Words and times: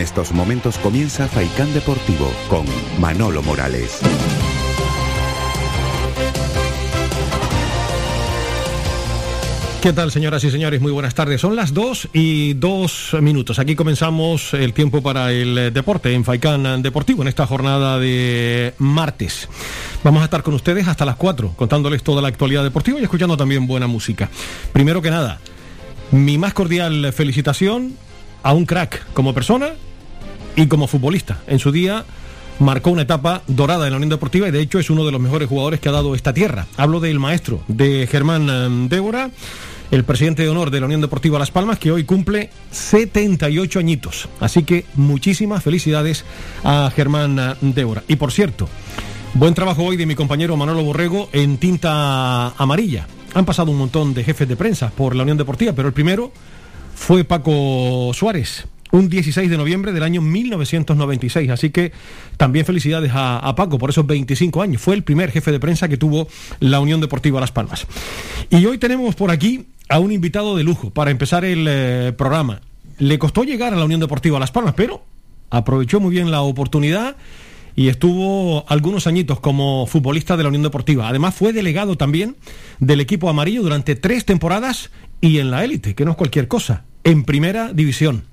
En 0.00 0.04
estos 0.04 0.32
momentos 0.32 0.78
comienza 0.78 1.28
Faicán 1.28 1.74
Deportivo 1.74 2.32
con 2.48 2.64
Manolo 2.98 3.42
Morales. 3.42 4.00
¿Qué 9.82 9.92
tal, 9.92 10.10
señoras 10.10 10.42
y 10.44 10.50
señores? 10.50 10.80
Muy 10.80 10.90
buenas 10.90 11.14
tardes. 11.14 11.42
Son 11.42 11.54
las 11.54 11.74
2 11.74 12.08
y 12.14 12.54
2 12.54 13.16
minutos. 13.20 13.58
Aquí 13.58 13.76
comenzamos 13.76 14.54
el 14.54 14.72
tiempo 14.72 15.02
para 15.02 15.32
el 15.32 15.70
deporte 15.70 16.14
en 16.14 16.24
Faicán 16.24 16.80
Deportivo 16.80 17.20
en 17.20 17.28
esta 17.28 17.46
jornada 17.46 17.98
de 17.98 18.72
martes. 18.78 19.50
Vamos 20.02 20.22
a 20.22 20.24
estar 20.24 20.42
con 20.42 20.54
ustedes 20.54 20.88
hasta 20.88 21.04
las 21.04 21.16
4 21.16 21.52
contándoles 21.56 22.02
toda 22.02 22.22
la 22.22 22.28
actualidad 22.28 22.62
deportiva 22.62 22.98
y 23.00 23.02
escuchando 23.02 23.36
también 23.36 23.66
buena 23.66 23.86
música. 23.86 24.30
Primero 24.72 25.02
que 25.02 25.10
nada, 25.10 25.40
mi 26.10 26.38
más 26.38 26.54
cordial 26.54 27.12
felicitación 27.12 27.98
a 28.42 28.54
un 28.54 28.64
crack 28.64 29.12
como 29.12 29.34
persona 29.34 29.74
y 30.56 30.66
como 30.66 30.86
futbolista. 30.86 31.38
En 31.46 31.58
su 31.58 31.72
día 31.72 32.04
marcó 32.60 32.90
una 32.90 33.02
etapa 33.02 33.42
dorada 33.46 33.86
en 33.86 33.92
la 33.92 33.96
Unión 33.96 34.10
Deportiva 34.10 34.46
y 34.48 34.50
de 34.50 34.60
hecho 34.60 34.78
es 34.78 34.90
uno 34.90 35.04
de 35.04 35.12
los 35.12 35.20
mejores 35.20 35.48
jugadores 35.48 35.80
que 35.80 35.88
ha 35.88 35.92
dado 35.92 36.14
esta 36.14 36.32
tierra. 36.32 36.66
Hablo 36.76 37.00
del 37.00 37.18
maestro 37.18 37.62
de 37.68 38.06
Germán 38.06 38.48
eh, 38.50 38.88
Débora, 38.88 39.30
el 39.90 40.04
presidente 40.04 40.42
de 40.42 40.50
honor 40.50 40.70
de 40.70 40.80
la 40.80 40.86
Unión 40.86 41.00
Deportiva 41.00 41.38
Las 41.38 41.50
Palmas, 41.50 41.78
que 41.78 41.90
hoy 41.90 42.04
cumple 42.04 42.50
78 42.70 43.78
añitos. 43.78 44.28
Así 44.40 44.62
que 44.62 44.84
muchísimas 44.94 45.64
felicidades 45.64 46.24
a 46.62 46.92
Germán 46.94 47.38
eh, 47.38 47.54
Débora. 47.62 48.04
Y 48.06 48.16
por 48.16 48.30
cierto, 48.30 48.68
buen 49.34 49.54
trabajo 49.54 49.82
hoy 49.82 49.96
de 49.96 50.06
mi 50.06 50.14
compañero 50.14 50.56
Manolo 50.56 50.84
Borrego 50.84 51.30
en 51.32 51.56
tinta 51.56 52.48
amarilla. 52.50 53.06
Han 53.34 53.44
pasado 53.44 53.70
un 53.70 53.78
montón 53.78 54.12
de 54.12 54.24
jefes 54.24 54.48
de 54.48 54.56
prensa 54.56 54.90
por 54.90 55.16
la 55.16 55.22
Unión 55.22 55.38
Deportiva, 55.38 55.72
pero 55.72 55.88
el 55.88 55.94
primero 55.94 56.32
fue 56.94 57.24
Paco 57.24 58.10
Suárez, 58.12 58.66
un 58.92 59.08
16 59.08 59.50
de 59.50 59.56
noviembre 59.56 59.92
del 59.92 60.02
año 60.02 60.20
1996. 60.20 61.50
Así 61.50 61.70
que 61.70 61.92
también 62.36 62.66
felicidades 62.66 63.12
a, 63.14 63.54
Paco 63.56 63.78
por 63.78 63.90
esos 63.90 64.06
25 64.06 64.62
años. 64.62 64.80
Fue 64.80 64.94
el 64.94 65.02
primer 65.02 65.30
jefe 65.30 65.52
de 65.52 65.60
prensa 65.60 65.88
que 65.88 65.96
tuvo 65.96 66.28
la 66.60 66.80
Unión 66.80 67.00
Deportiva 67.00 67.40
Las 67.40 67.52
Palmas. 67.52 67.86
Y 68.48 68.64
hoy 68.64 68.78
tenemos 68.78 69.14
por 69.14 69.30
aquí 69.30 69.66
a 69.88 69.98
un 69.98 70.12
invitado 70.12 70.56
de 70.56 70.64
lujo 70.64 70.90
para 70.90 71.10
empezar 71.10 71.44
el 71.44 71.66
eh, 71.68 72.12
programa. 72.16 72.60
Le 72.98 73.18
costó 73.18 73.44
llegar 73.44 73.74
a 73.74 73.76
la 73.76 73.84
Unión 73.84 74.00
Deportiva 74.00 74.38
Las 74.38 74.50
Palmas, 74.50 74.74
pero 74.76 75.02
aprovechó 75.50 76.00
muy 76.00 76.10
bien 76.12 76.30
la 76.30 76.42
oportunidad 76.42 77.16
y 77.76 77.88
estuvo 77.88 78.64
algunos 78.68 79.06
añitos 79.06 79.40
como 79.40 79.86
futbolista 79.86 80.36
de 80.36 80.42
la 80.44 80.48
Unión 80.48 80.62
Deportiva. 80.62 81.08
Además 81.08 81.34
fue 81.34 81.52
delegado 81.52 81.96
también 81.96 82.36
del 82.78 83.00
equipo 83.00 83.28
amarillo 83.28 83.62
durante 83.62 83.96
tres 83.96 84.24
temporadas 84.24 84.90
y 85.20 85.38
en 85.38 85.50
la 85.50 85.64
élite, 85.64 85.94
que 85.94 86.04
no 86.04 86.12
es 86.12 86.16
cualquier 86.16 86.48
cosa, 86.48 86.84
en 87.04 87.24
primera 87.24 87.72
división. 87.72 88.24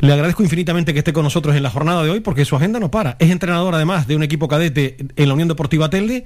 Le 0.00 0.12
agradezco 0.12 0.42
infinitamente 0.44 0.92
que 0.92 1.00
esté 1.00 1.12
con 1.12 1.24
nosotros 1.24 1.56
en 1.56 1.62
la 1.62 1.70
jornada 1.70 2.04
de 2.04 2.10
hoy 2.10 2.20
porque 2.20 2.44
su 2.44 2.54
agenda 2.54 2.78
no 2.78 2.90
para. 2.90 3.16
Es 3.18 3.30
entrenador 3.30 3.74
además 3.74 4.06
de 4.06 4.14
un 4.14 4.22
equipo 4.22 4.46
cadete 4.46 4.96
en 5.16 5.28
la 5.28 5.34
Unión 5.34 5.48
Deportiva 5.48 5.90
Telde 5.90 6.24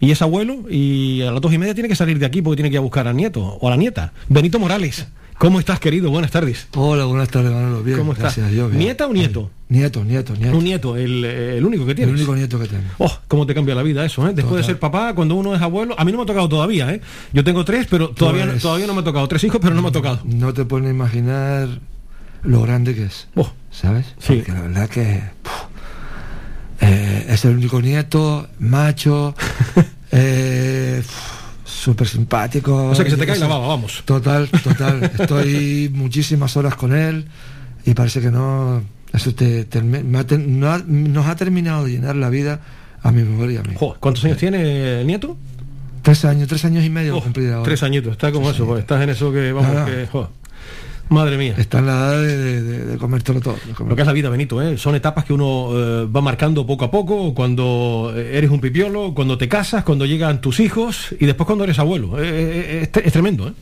y 0.00 0.10
es 0.10 0.20
abuelo 0.20 0.68
y 0.68 1.22
a 1.22 1.32
las 1.32 1.40
dos 1.40 1.52
y 1.52 1.58
media 1.58 1.74
tiene 1.74 1.88
que 1.88 1.96
salir 1.96 2.18
de 2.18 2.26
aquí 2.26 2.42
porque 2.42 2.56
tiene 2.56 2.68
que 2.68 2.74
ir 2.74 2.78
a 2.78 2.82
buscar 2.82 3.08
al 3.08 3.16
nieto 3.16 3.42
o 3.42 3.66
a 3.66 3.70
la 3.70 3.76
nieta. 3.76 4.12
Benito 4.28 4.58
Morales. 4.58 5.06
¿Cómo 5.38 5.60
estás, 5.60 5.80
querido? 5.80 6.10
Buenas 6.10 6.30
tardes. 6.30 6.66
Hola, 6.74 7.04
buenas 7.04 7.28
tardes, 7.28 7.52
Manolo. 7.52 7.82
Bien, 7.82 7.98
¿Cómo 7.98 8.12
estás? 8.12 8.36
Gracias 8.36 8.46
a 8.46 8.50
Dios, 8.50 8.72
¿Nieta 8.72 9.06
o 9.06 9.12
nieto? 9.12 9.50
Nieto, 9.68 10.02
nieto, 10.02 10.34
nieto. 10.34 10.56
Un 10.56 10.64
nieto, 10.64 10.96
el, 10.96 11.62
único 11.62 11.84
que 11.84 11.94
tienes. 11.94 12.14
El 12.14 12.20
único 12.20 12.34
nieto 12.34 12.58
que 12.58 12.68
tengo. 12.68 12.84
Oh, 12.98 13.12
cómo 13.28 13.44
te 13.46 13.54
cambia 13.54 13.74
la 13.74 13.82
vida 13.82 14.04
eso, 14.04 14.26
¿eh? 14.26 14.32
Después 14.34 14.58
de 14.58 14.64
ser 14.64 14.78
papá, 14.78 15.14
cuando 15.14 15.34
uno 15.34 15.54
es 15.54 15.60
abuelo, 15.60 15.94
a 15.98 16.04
mí 16.06 16.12
no 16.12 16.18
me 16.18 16.24
ha 16.24 16.26
tocado 16.26 16.48
todavía, 16.48 16.90
¿eh? 16.90 17.02
Yo 17.34 17.44
tengo 17.44 17.66
tres, 17.66 17.86
pero 17.90 18.10
todavía, 18.10 18.46
pues 18.46 18.62
todavía 18.62 18.86
no 18.86 18.94
me 18.94 19.00
ha 19.00 19.04
tocado. 19.04 19.28
Tres 19.28 19.44
hijos, 19.44 19.58
pero 19.60 19.74
no 19.74 19.82
me 19.82 19.88
ha 19.88 19.92
tocado. 19.92 20.20
No 20.24 20.54
te 20.54 20.64
puedes 20.64 20.88
imaginar 20.88 21.68
lo 22.42 22.62
grande 22.62 22.94
que 22.94 23.04
es. 23.04 23.28
Oh, 23.34 23.50
¿Sabes? 23.70 24.06
Sí. 24.18 24.36
Porque 24.36 24.52
la 24.52 24.62
verdad 24.62 24.88
que 24.88 25.22
eh, 26.80 27.26
es 27.28 27.44
el 27.44 27.56
único 27.56 27.80
nieto, 27.80 28.48
macho, 28.58 29.34
eh, 30.12 31.02
súper 31.64 32.08
simpático. 32.08 32.88
O 32.88 32.94
sea 32.94 33.04
que 33.04 33.10
se 33.10 33.16
te 33.16 33.26
cae 33.26 33.38
la 33.38 33.46
baba, 33.46 33.68
vamos. 33.68 34.02
Total, 34.04 34.48
total. 34.48 35.10
Estoy 35.18 35.90
muchísimas 35.92 36.56
horas 36.56 36.74
con 36.74 36.94
él 36.94 37.26
y 37.84 37.94
parece 37.94 38.20
que 38.20 38.30
no. 38.30 38.82
Eso 39.12 39.34
te, 39.34 39.66
nos 39.82 41.26
ha 41.26 41.36
terminado 41.36 41.84
de 41.84 41.92
llenar 41.92 42.16
la 42.16 42.28
vida 42.28 42.60
a 43.02 43.12
mi 43.12 43.22
mujer 43.22 43.50
y 43.52 43.56
a 43.56 43.62
mí. 43.62 43.74
¿Cuántos 44.00 44.24
años 44.24 44.36
tiene 44.36 45.00
el 45.00 45.06
nieto? 45.06 45.36
Tres 46.02 46.24
años, 46.24 46.46
tres 46.48 46.64
años 46.64 46.84
y 46.84 46.90
medio 46.90 47.16
oh, 47.16 47.24
Tres 47.64 47.82
añitos, 47.82 48.12
está 48.12 48.30
como 48.30 48.50
eso, 48.50 48.64
pues, 48.64 48.80
estás 48.80 49.02
en 49.02 49.10
eso 49.10 49.32
que 49.32 49.52
vamos, 49.52 49.90
que, 49.90 50.08
Madre 51.08 51.38
mía. 51.38 51.54
Está 51.56 51.78
en 51.78 51.86
la 51.86 51.92
edad 51.92 52.22
de, 52.22 52.62
de, 52.62 52.98
comértelo 52.98 53.40
todo. 53.40 53.56
Lo 53.86 53.94
que 53.94 54.02
es 54.02 54.06
la 54.06 54.12
vida, 54.12 54.28
Benito, 54.28 54.60
¿eh? 54.60 54.76
son 54.76 54.96
etapas 54.96 55.24
que 55.24 55.32
uno 55.32 55.70
eh, 55.72 56.06
va 56.06 56.20
marcando 56.20 56.66
poco 56.66 56.84
a 56.84 56.90
poco, 56.90 57.32
cuando 57.32 58.12
eres 58.16 58.50
un 58.50 58.60
pipiolo, 58.60 59.14
cuando 59.14 59.38
te 59.38 59.48
casas, 59.48 59.84
cuando 59.84 60.04
llegan 60.04 60.40
tus 60.40 60.58
hijos 60.58 61.14
y 61.20 61.26
después 61.26 61.46
cuando 61.46 61.64
eres 61.64 61.78
abuelo. 61.78 62.16
Eh, 62.18 62.90
es, 62.92 63.12
tremendo, 63.12 63.48
¿eh? 63.48 63.52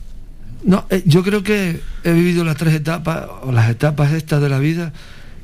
No, 0.63 0.85
yo 1.05 1.23
creo 1.23 1.43
que 1.43 1.79
he 2.03 2.13
vivido 2.13 2.43
las 2.43 2.57
tres 2.57 2.73
etapas, 2.73 3.27
o 3.43 3.51
las 3.51 3.69
etapas 3.69 4.11
estas 4.13 4.41
de 4.41 4.49
la 4.49 4.57
vida, 4.57 4.93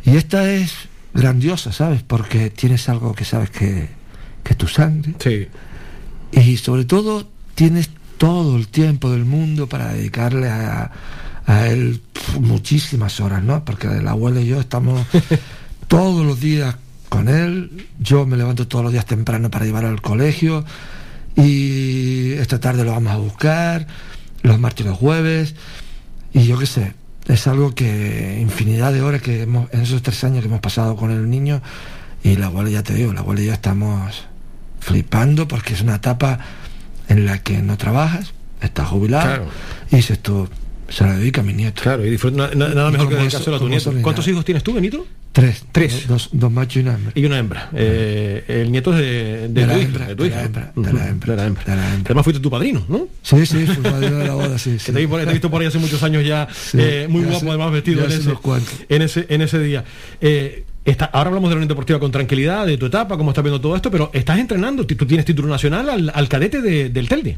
y 0.03 0.15
esta 0.17 0.51
es 0.51 0.73
grandiosa, 1.13 1.71
¿sabes? 1.71 2.01
Porque 2.01 2.49
tienes 2.49 2.89
algo 2.89 3.13
que 3.13 3.25
sabes 3.25 3.51
que, 3.51 3.89
que 4.43 4.53
es 4.53 4.57
tu 4.57 4.67
sangre. 4.67 5.13
Sí. 5.19 5.47
Y 6.31 6.57
sobre 6.57 6.85
todo 6.85 7.27
tienes 7.53 7.91
todo 8.17 8.57
el 8.57 8.67
tiempo 8.67 9.11
del 9.11 9.25
mundo 9.25 9.67
para 9.67 9.93
dedicarle 9.93 10.49
a 10.49 10.91
a 11.30 11.30
él 11.67 12.01
muchísimas 12.39 13.19
horas, 13.19 13.43
¿no? 13.43 13.65
Porque 13.65 13.87
el 13.87 14.07
abuelo 14.07 14.39
y 14.39 14.47
yo 14.47 14.59
estamos 14.59 15.05
todos 15.87 16.25
los 16.25 16.39
días 16.39 16.75
con 17.09 17.27
él. 17.27 17.87
Yo 17.99 18.25
me 18.25 18.37
levanto 18.37 18.67
todos 18.67 18.83
los 18.83 18.93
días 18.93 19.05
temprano 19.05 19.51
para 19.51 19.65
llevar 19.65 19.85
al 19.85 20.01
colegio 20.01 20.63
y 21.35 22.33
esta 22.33 22.59
tarde 22.59 22.83
lo 22.83 22.91
vamos 22.91 23.13
a 23.13 23.17
buscar, 23.17 23.87
los 24.43 24.59
martes 24.59 24.85
y 24.85 24.89
los 24.89 24.97
jueves. 24.97 25.55
Y 26.33 26.45
yo 26.45 26.57
qué 26.57 26.65
sé, 26.65 26.93
es 27.27 27.47
algo 27.47 27.75
que 27.75 28.39
infinidad 28.41 28.93
de 28.93 29.01
horas 29.01 29.21
que 29.21 29.41
hemos, 29.41 29.71
en 29.73 29.81
esos 29.81 30.01
tres 30.01 30.23
años 30.23 30.41
que 30.41 30.47
hemos 30.47 30.61
pasado 30.61 30.95
con 30.95 31.11
el 31.11 31.29
niño 31.29 31.61
y 32.23 32.35
la 32.35 32.47
abuela 32.47 32.69
ya 32.69 32.83
te 32.83 32.93
digo, 32.93 33.13
la 33.13 33.21
abuela 33.21 33.41
y 33.41 33.45
yo 33.47 33.53
estamos 33.53 34.25
flipando 34.79 35.47
porque 35.47 35.73
es 35.73 35.81
una 35.81 35.95
etapa 35.95 36.39
en 37.07 37.25
la 37.25 37.39
que 37.39 37.61
no 37.61 37.77
trabajas, 37.77 38.33
estás 38.61 38.87
jubilado 38.87 39.45
y 39.91 39.97
dices 39.97 40.19
tú, 40.19 40.47
se 40.91 41.03
la 41.05 41.17
dedica 41.17 41.41
a 41.41 41.43
mi 41.43 41.53
nieto. 41.53 41.81
Claro, 41.81 42.05
y 42.05 42.17
nada 42.55 42.91
mejor 42.91 43.09
que 43.09 43.15
dedicárselo 43.15 43.55
a 43.55 43.59
tu 43.59 43.69
nieto. 43.69 43.93
¿Cuántos 44.01 44.27
hijos 44.27 44.45
tienes 44.45 44.63
tú, 44.63 44.73
Benito? 44.73 45.05
Tres. 45.31 45.63
Tres. 45.71 46.07
Dos, 46.07 46.29
dos, 46.33 46.51
machos 46.51 46.75
y 46.75 46.79
una 46.79 46.95
hembra. 46.95 47.11
Y 47.15 47.25
una 47.25 47.39
hembra. 47.39 47.69
Eh, 47.73 48.43
el 48.47 48.71
nieto 48.71 48.93
es 48.93 48.99
de, 48.99 49.47
de, 49.47 49.65
la 49.65 49.77
hembra, 49.77 50.07
de, 50.07 50.15
tu 50.15 50.25
hija. 50.25 50.43
hembra, 50.43 50.73
de, 50.75 50.93
la 50.93 51.07
hembra, 51.07 51.35
de 51.35 51.41
la 51.41 51.47
hembra. 51.47 51.73
Además 52.05 52.23
fuiste 52.25 52.41
tu 52.41 52.49
padrino, 52.49 52.83
¿no? 52.89 53.07
Sí, 53.21 53.45
sí, 53.45 53.65
fui 53.65 53.77
padrino 53.77 54.17
de 54.17 54.27
la 54.27 54.33
boda, 54.33 54.57
sí. 54.57 54.77
sí. 54.79 54.91
te, 54.91 55.01
he 55.01 55.25
visto 55.25 55.49
por 55.49 55.61
ahí 55.61 55.67
hace 55.67 55.79
muchos 55.79 56.03
años 56.03 56.25
ya, 56.25 56.49
eh, 56.73 57.07
muy 57.09 57.23
guapo, 57.23 57.47
además 57.49 57.71
vestido 57.71 58.03
en 58.03 58.11
ese, 58.11 58.33
en 58.89 59.01
ese, 59.01 59.25
en 59.29 59.41
ese 59.41 59.59
día. 59.59 59.85
Eh, 60.19 60.65
Está, 60.83 61.05
ahora 61.05 61.27
hablamos 61.27 61.51
de 61.51 61.55
la 61.55 61.57
Unión 61.57 61.67
Deportiva 61.67 61.99
con 61.99 62.11
tranquilidad, 62.11 62.65
de 62.65 62.75
tu 62.75 62.87
etapa, 62.87 63.15
cómo 63.15 63.29
estás 63.29 63.43
viendo 63.43 63.61
todo 63.61 63.75
esto, 63.75 63.91
pero 63.91 64.09
estás 64.13 64.39
entrenando, 64.39 64.83
tú 64.87 65.05
tienes 65.05 65.25
título 65.25 65.47
nacional 65.47 65.87
al, 65.87 66.11
al 66.11 66.27
cadete 66.27 66.59
de, 66.59 66.89
del 66.89 67.07
Telde. 67.07 67.37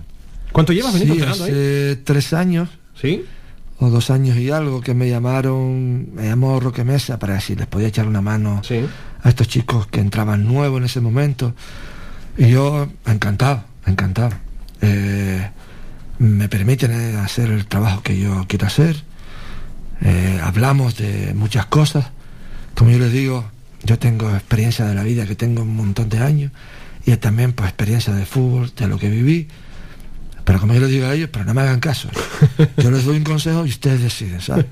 ¿Cuánto 0.53 0.71
llevas, 0.71 0.93
Benito, 0.93 1.13
sí, 1.13 1.19
entrenando 1.19 1.43
hace 1.43 1.89
ahí? 1.89 2.01
tres 2.05 2.31
años. 2.31 2.69
¿Sí? 2.99 3.25
O 3.79 3.89
dos 3.89 4.09
años 4.09 4.37
y 4.37 4.49
algo 4.51 4.81
que 4.81 4.93
me 4.93 5.09
llamaron, 5.09 6.13
me 6.13 6.27
llamó 6.27 6.59
Roque 6.59 6.83
Mesa 6.83 7.19
para 7.19 7.39
si 7.39 7.55
les 7.55 7.67
podía 7.67 7.87
echar 7.87 8.07
una 8.07 8.21
mano 8.21 8.61
a 9.23 9.29
estos 9.29 9.47
chicos 9.47 9.87
que 9.87 9.99
entraban 9.99 10.45
nuevos 10.45 10.79
en 10.79 10.85
ese 10.85 11.01
momento. 11.01 11.53
Y 12.37 12.49
yo, 12.49 12.87
encantado, 13.05 13.63
encantado. 13.85 14.31
Eh, 14.81 15.49
me 16.19 16.49
permiten 16.49 16.91
eh, 16.91 17.17
hacer 17.17 17.51
el 17.51 17.65
trabajo 17.65 18.01
que 18.01 18.17
yo 18.19 18.45
quiero 18.47 18.67
hacer. 18.67 19.03
Eh, 20.01 20.39
hablamos 20.43 20.97
de 20.97 21.33
muchas 21.33 21.65
cosas. 21.65 22.05
Como 22.75 22.91
yo 22.91 22.99
les 22.99 23.11
digo, 23.11 23.45
yo 23.83 23.99
tengo 23.99 24.29
experiencia 24.31 24.85
de 24.85 24.95
la 24.95 25.03
vida 25.03 25.25
que 25.25 25.35
tengo 25.35 25.61
un 25.61 25.75
montón 25.75 26.09
de 26.09 26.19
años 26.19 26.51
y 27.05 27.15
también 27.17 27.53
pues 27.53 27.69
experiencia 27.69 28.13
de 28.13 28.25
fútbol, 28.25 28.71
de 28.75 28.87
lo 28.87 28.97
que 28.97 29.09
viví. 29.09 29.47
Pero 30.43 30.59
como 30.59 30.73
yo 30.73 30.81
les 30.81 30.89
digo 30.89 31.05
a 31.05 31.13
ellos, 31.13 31.29
pero 31.31 31.45
no 31.45 31.53
me 31.53 31.61
hagan 31.61 31.79
caso. 31.79 32.09
Yo 32.77 32.91
les 32.91 33.05
doy 33.05 33.17
un 33.17 33.23
consejo 33.23 33.65
y 33.65 33.69
ustedes 33.69 34.01
deciden, 34.01 34.41
¿sabes? 34.41 34.65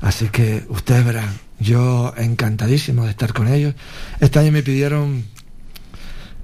Así 0.00 0.28
que 0.28 0.64
ustedes 0.68 1.04
verán. 1.04 1.28
Yo 1.58 2.14
encantadísimo 2.16 3.04
de 3.04 3.10
estar 3.10 3.32
con 3.32 3.48
ellos. 3.48 3.74
Este 4.20 4.38
año 4.38 4.52
me 4.52 4.62
pidieron, 4.62 5.24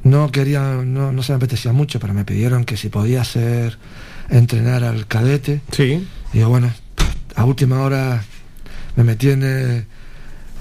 no 0.02 0.32
quería, 0.32 0.82
no, 0.84 1.12
no 1.12 1.22
se 1.22 1.32
me 1.32 1.36
apetecía 1.36 1.72
mucho, 1.72 2.00
pero 2.00 2.14
me 2.14 2.24
pidieron 2.24 2.64
que 2.64 2.76
si 2.76 2.88
podía 2.88 3.20
hacer 3.20 3.78
entrenar 4.28 4.82
al 4.82 5.06
cadete. 5.06 5.60
Sí. 5.70 6.06
Y 6.32 6.38
yo, 6.38 6.48
bueno, 6.48 6.72
a 7.36 7.44
última 7.44 7.80
hora 7.80 8.24
me 8.96 9.04
metí 9.04 9.30
en 9.30 9.44
el, 9.44 9.84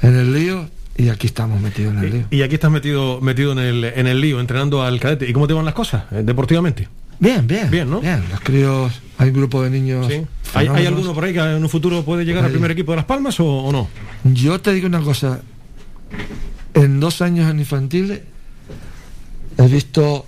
en 0.04 0.16
el 0.16 0.34
lío 0.34 0.70
y 0.96 1.10
aquí 1.10 1.26
estamos 1.26 1.60
metidos 1.60 1.94
en 1.96 2.00
el 2.04 2.12
lío. 2.12 2.26
Y 2.30 2.44
aquí 2.44 2.56
estás 2.56 2.70
metido, 2.70 3.22
metido 3.22 3.54
en 3.54 3.60
el, 3.60 3.84
en 3.86 4.06
el 4.06 4.22
lío, 4.22 4.40
entrenando 4.40 4.84
al 4.84 5.00
cadete. 5.00 5.28
¿Y 5.28 5.34
cómo 5.34 5.48
te 5.48 5.54
van 5.54 5.66
las 5.66 5.74
cosas, 5.74 6.04
eh, 6.12 6.22
deportivamente? 6.24 6.88
Bien, 7.24 7.48
bien. 7.48 7.72
Bien, 7.72 7.90
¿no? 7.90 8.02
Bien, 8.02 8.22
los 8.30 8.40
críos, 8.42 8.92
hay 9.18 9.30
un 9.30 9.36
grupo 9.36 9.64
de 9.64 9.70
niños. 9.70 10.08
Sí. 10.10 10.22
¿Hay, 10.56 10.68
hay 10.68 10.86
alguno 10.86 11.14
por 11.14 11.24
ahí 11.24 11.34
que 11.34 11.40
en 11.40 11.64
un 11.64 11.70
futuro 11.70 12.04
puede 12.04 12.26
llegar 12.26 12.44
al 12.44 12.52
primer 12.52 12.72
equipo 12.72 12.92
de 12.92 12.98
Las 12.98 13.06
Palmas 13.06 13.40
o, 13.40 13.46
o 13.46 13.72
no? 13.72 13.88
Yo 14.26 14.60
te 14.60 14.74
digo 14.74 14.88
una 14.88 15.00
cosa, 15.02 15.42
en 16.74 17.00
dos 17.00 17.22
años 17.22 17.50
en 17.50 17.60
infantiles 17.60 18.22
he 19.58 19.68
visto 19.68 20.26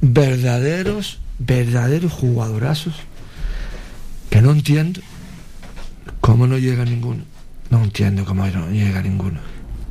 verdaderos, 0.00 1.18
verdaderos 1.40 2.12
jugadorazos 2.12 2.94
que 4.30 4.40
no 4.40 4.52
entiendo 4.52 5.00
cómo 6.20 6.46
no 6.46 6.56
llega 6.56 6.84
ninguno. 6.84 7.24
No 7.70 7.82
entiendo 7.82 8.24
cómo 8.24 8.46
no 8.46 8.70
llega 8.70 9.02
ninguno. 9.02 9.40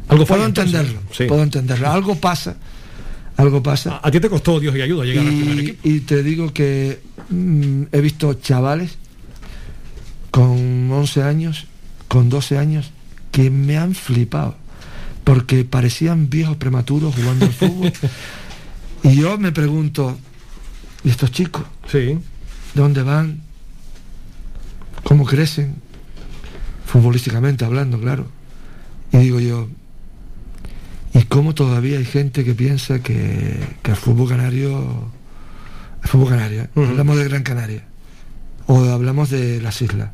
Algo 0.07 0.25
Puedo 0.25 0.45
entenderlo, 0.45 1.01
Sí. 1.11 1.25
puedo 1.25 1.43
entenderlo. 1.43 1.89
Algo 1.91 2.15
pasa, 2.15 2.55
algo 3.37 3.63
pasa. 3.63 3.99
A, 4.03 4.07
a 4.07 4.11
ti 4.11 4.19
te 4.19 4.29
costó 4.29 4.59
Dios 4.59 4.75
y 4.75 4.81
ayuda 4.81 5.05
llegar 5.05 5.25
al 5.25 5.33
primer 5.33 5.59
equipo. 5.59 5.79
y 5.87 5.99
te 6.01 6.23
digo 6.23 6.53
que 6.53 6.99
mm, 7.29 7.83
he 7.91 8.01
visto 8.01 8.33
chavales 8.33 8.97
con 10.31 10.91
11 10.91 11.23
años, 11.23 11.67
con 12.07 12.29
12 12.29 12.57
años, 12.57 12.91
que 13.31 13.49
me 13.49 13.77
han 13.77 13.95
flipado. 13.95 14.55
Porque 15.23 15.65
parecían 15.65 16.29
viejos 16.29 16.57
prematuros 16.57 17.13
jugando 17.15 17.45
al 17.45 17.53
fútbol. 17.53 17.93
y 19.03 19.15
yo 19.15 19.37
me 19.37 19.51
pregunto, 19.51 20.17
¿y 21.03 21.09
estos 21.09 21.31
chicos? 21.31 21.63
Sí. 21.91 21.97
¿De 21.97 22.21
dónde 22.73 23.03
van? 23.03 23.41
¿Cómo 25.03 25.25
crecen? 25.25 25.75
Futbolísticamente 26.85 27.65
hablando, 27.65 27.99
claro. 27.99 28.27
Y 29.11 29.17
digo 29.17 29.39
yo, 29.39 29.67
¿y 31.17 31.23
cómo 31.23 31.55
todavía 31.55 31.97
hay 31.97 32.05
gente 32.05 32.43
que 32.43 32.53
piensa 32.53 32.99
que, 32.99 33.57
que 33.81 33.91
el 33.91 33.97
fútbol 33.97 34.29
canario, 34.29 35.11
el 36.03 36.09
fútbol 36.09 36.29
canario, 36.29 36.63
¿eh? 36.63 36.69
Hablamos 36.75 37.17
de 37.17 37.23
Gran 37.23 37.43
Canaria, 37.43 37.83
o 38.67 38.83
hablamos 38.83 39.29
de 39.29 39.59
las 39.61 39.81
islas, 39.81 40.11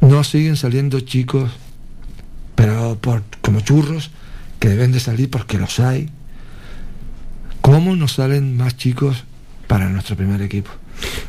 no 0.00 0.22
siguen 0.24 0.56
saliendo 0.56 1.00
chicos, 1.00 1.50
pero 2.54 2.98
por, 3.00 3.22
como 3.40 3.60
churros, 3.60 4.10
que 4.60 4.68
deben 4.68 4.92
de 4.92 5.00
salir 5.00 5.28
porque 5.28 5.58
los 5.58 5.80
hay. 5.80 6.08
¿Cómo 7.60 7.96
nos 7.96 8.12
salen 8.14 8.56
más 8.56 8.76
chicos 8.76 9.24
para 9.66 9.88
nuestro 9.88 10.16
primer 10.16 10.42
equipo? 10.42 10.70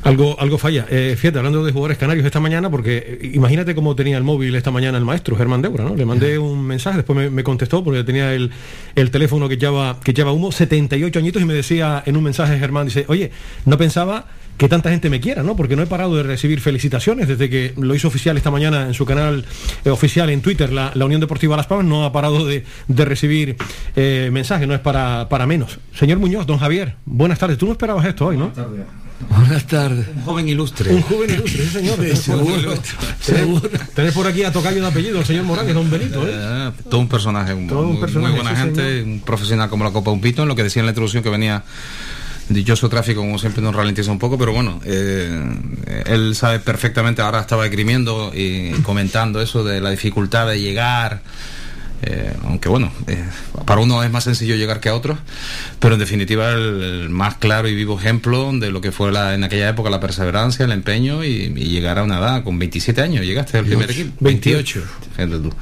Algo, 0.04 0.40
algo 0.40 0.58
falla. 0.58 0.86
Eh, 0.90 1.16
fíjate, 1.18 1.38
hablando 1.38 1.64
de 1.64 1.72
jugadores 1.72 1.98
canarios 1.98 2.26
esta 2.26 2.40
mañana, 2.40 2.70
porque 2.70 3.20
eh, 3.22 3.32
imagínate 3.34 3.74
cómo 3.74 3.96
tenía 3.96 4.18
el 4.18 4.24
móvil 4.24 4.56
esta 4.56 4.72
mañana 4.72 4.98
el 4.98 5.06
maestro 5.06 5.36
Germán 5.36 5.62
Deura, 5.62 5.84
¿no? 5.84 5.96
Le 5.96 6.06
mandé 6.06 6.38
un 6.38 6.66
mensaje, 6.66 6.98
después 6.98 7.18
me, 7.18 7.30
me 7.30 7.44
contestó 7.44 7.84
porque 7.84 8.04
tenía 8.04 8.34
el, 8.34 8.52
el 8.96 9.12
teléfono 9.12 9.48
que 9.48 9.58
lleva, 9.58 10.00
que 10.04 10.14
lleva 10.14 10.32
humo, 10.32 10.52
78 10.52 11.20
añitos, 11.20 11.42
y 11.42 11.46
me 11.46 11.54
decía 11.54 12.04
en 12.06 12.18
un 12.18 12.24
mensaje 12.24 12.60
Germán, 12.60 12.88
dice, 12.88 13.06
oye, 13.08 13.32
no 13.66 13.78
pensaba 13.78 14.26
que 14.58 14.70
tanta 14.70 14.90
gente 14.92 15.10
me 15.10 15.20
quiera, 15.20 15.42
¿no? 15.42 15.56
Porque 15.56 15.76
no 15.76 15.82
he 15.82 15.88
parado 15.88 16.16
de 16.16 16.24
recibir 16.24 16.60
felicitaciones 16.60 17.28
desde 17.28 17.50
que 17.50 17.74
lo 17.78 17.96
hizo 17.96 18.08
oficial 18.08 18.38
esta 18.38 18.52
mañana 18.52 18.86
en 18.86 18.94
su 18.94 19.06
canal 19.06 19.46
eh, 19.84 19.90
oficial 19.90 20.30
en 20.30 20.42
Twitter, 20.42 20.72
la, 20.72 20.92
la 20.94 21.06
Unión 21.06 21.22
Deportiva 21.22 21.58
Las 21.58 21.68
Palmas, 21.68 21.88
no 21.88 22.06
ha 22.06 22.12
parado 22.12 22.46
de, 22.46 22.64
de 22.88 23.06
recibir 23.06 23.56
eh, 23.96 24.30
mensajes, 24.32 24.68
no 24.68 24.76
es 24.76 24.80
para, 24.80 25.28
para 25.30 25.48
menos. 25.48 25.80
Señor 25.96 26.20
Muñoz, 26.20 26.46
don 26.46 26.60
Javier, 26.60 26.96
buenas 27.06 27.40
tardes. 27.40 27.58
Tú 27.58 27.66
no 27.66 27.72
esperabas 27.72 28.06
esto 28.06 28.28
hoy, 28.28 28.38
¿no? 28.38 28.50
Buenas 28.50 28.68
tardes. 28.68 29.03
Un 30.16 30.24
joven 30.24 30.48
ilustre. 30.50 30.94
Un 30.94 31.02
joven 31.04 31.30
ilustre, 31.30 31.64
sí, 31.66 31.70
señor. 31.70 31.96
Tenés 32.00 32.20
por- 32.22 32.38
seguro, 32.38 33.62
tenés- 33.62 33.88
Tenés 33.96 34.14
por 34.14 34.28
aquí 34.28 34.44
a 34.44 34.52
tocayo 34.52 34.82
de 34.82 34.88
apellido, 34.88 35.20
el 35.20 35.26
señor 35.26 35.44
Morales, 35.46 35.74
don 35.74 35.90
Benito, 35.90 36.28
¿eh? 36.28 36.32
Eh, 36.34 36.72
todo 36.90 37.00
un 37.02 37.08
personaje, 37.08 37.54
un- 37.54 37.68
Todo 37.68 37.82
un 37.82 37.92
muy, 37.94 38.02
personaje, 38.02 38.34
muy 38.34 38.42
buena 38.42 38.56
sí, 38.58 38.62
gente, 38.64 38.82
señor. 39.00 39.08
un 39.08 39.20
profesional 39.22 39.70
como 39.70 39.84
la 39.84 39.92
Copa 39.92 40.12
Un 40.12 40.22
Pito, 40.22 40.42
en 40.44 40.48
lo 40.48 40.56
que 40.56 40.64
decía 40.64 40.82
en 40.82 40.86
la 40.88 40.92
introducción 40.92 41.24
que 41.24 41.30
venía 41.30 41.64
dichoso 42.50 42.90
tráfico, 42.90 43.22
como 43.22 43.40
siempre 43.40 43.62
nos 43.64 43.74
ralentiza 43.74 44.12
un 44.12 44.20
poco, 44.20 44.38
pero 44.38 44.52
bueno, 44.52 44.82
eh, 44.84 45.42
él 46.08 46.36
sabe 46.36 46.60
perfectamente, 46.60 47.22
ahora 47.22 47.40
estaba 47.40 47.66
esgrimiendo 47.66 48.32
y 48.36 48.72
comentando 48.84 49.42
eso 49.42 49.64
de 49.64 49.80
la 49.80 49.90
dificultad 49.92 50.48
de 50.48 50.60
llegar. 50.60 51.22
Eh, 52.06 52.34
aunque 52.44 52.70
bueno, 52.70 52.92
eh, 53.08 53.24
para 53.66 53.82
uno 53.82 54.04
es 54.04 54.12
más 54.12 54.24
sencillo 54.26 54.56
llegar 54.56 54.80
que 54.80 54.90
a 54.90 54.96
otros, 54.96 55.18
pero 55.80 55.96
en 55.96 56.00
definitiva 56.00 56.52
el, 56.52 56.82
el 56.84 57.10
más 57.10 57.36
claro 57.36 57.68
y 57.68 57.76
vivo 57.76 57.98
ejemplo 57.98 58.52
de 58.54 58.72
lo 58.72 58.82
que 58.82 58.92
fue 58.92 59.12
la, 59.12 59.34
en 59.34 59.44
aquella 59.44 59.70
época 59.70 59.90
la 59.90 60.00
perseverancia, 60.00 60.66
el 60.66 60.72
empeño 60.72 61.24
y, 61.24 61.54
y 61.56 61.66
llegar 61.70 62.00
a 62.00 62.04
una 62.04 62.20
edad 62.20 62.44
con 62.44 62.60
27 62.60 63.02
años, 63.02 63.26
llegaste 63.26 63.58
al 63.58 63.66
primer 63.66 63.90
equipo. 63.90 64.14
28. 64.20 64.84
Fíjate 65.16 65.38
tú. 65.40 65.54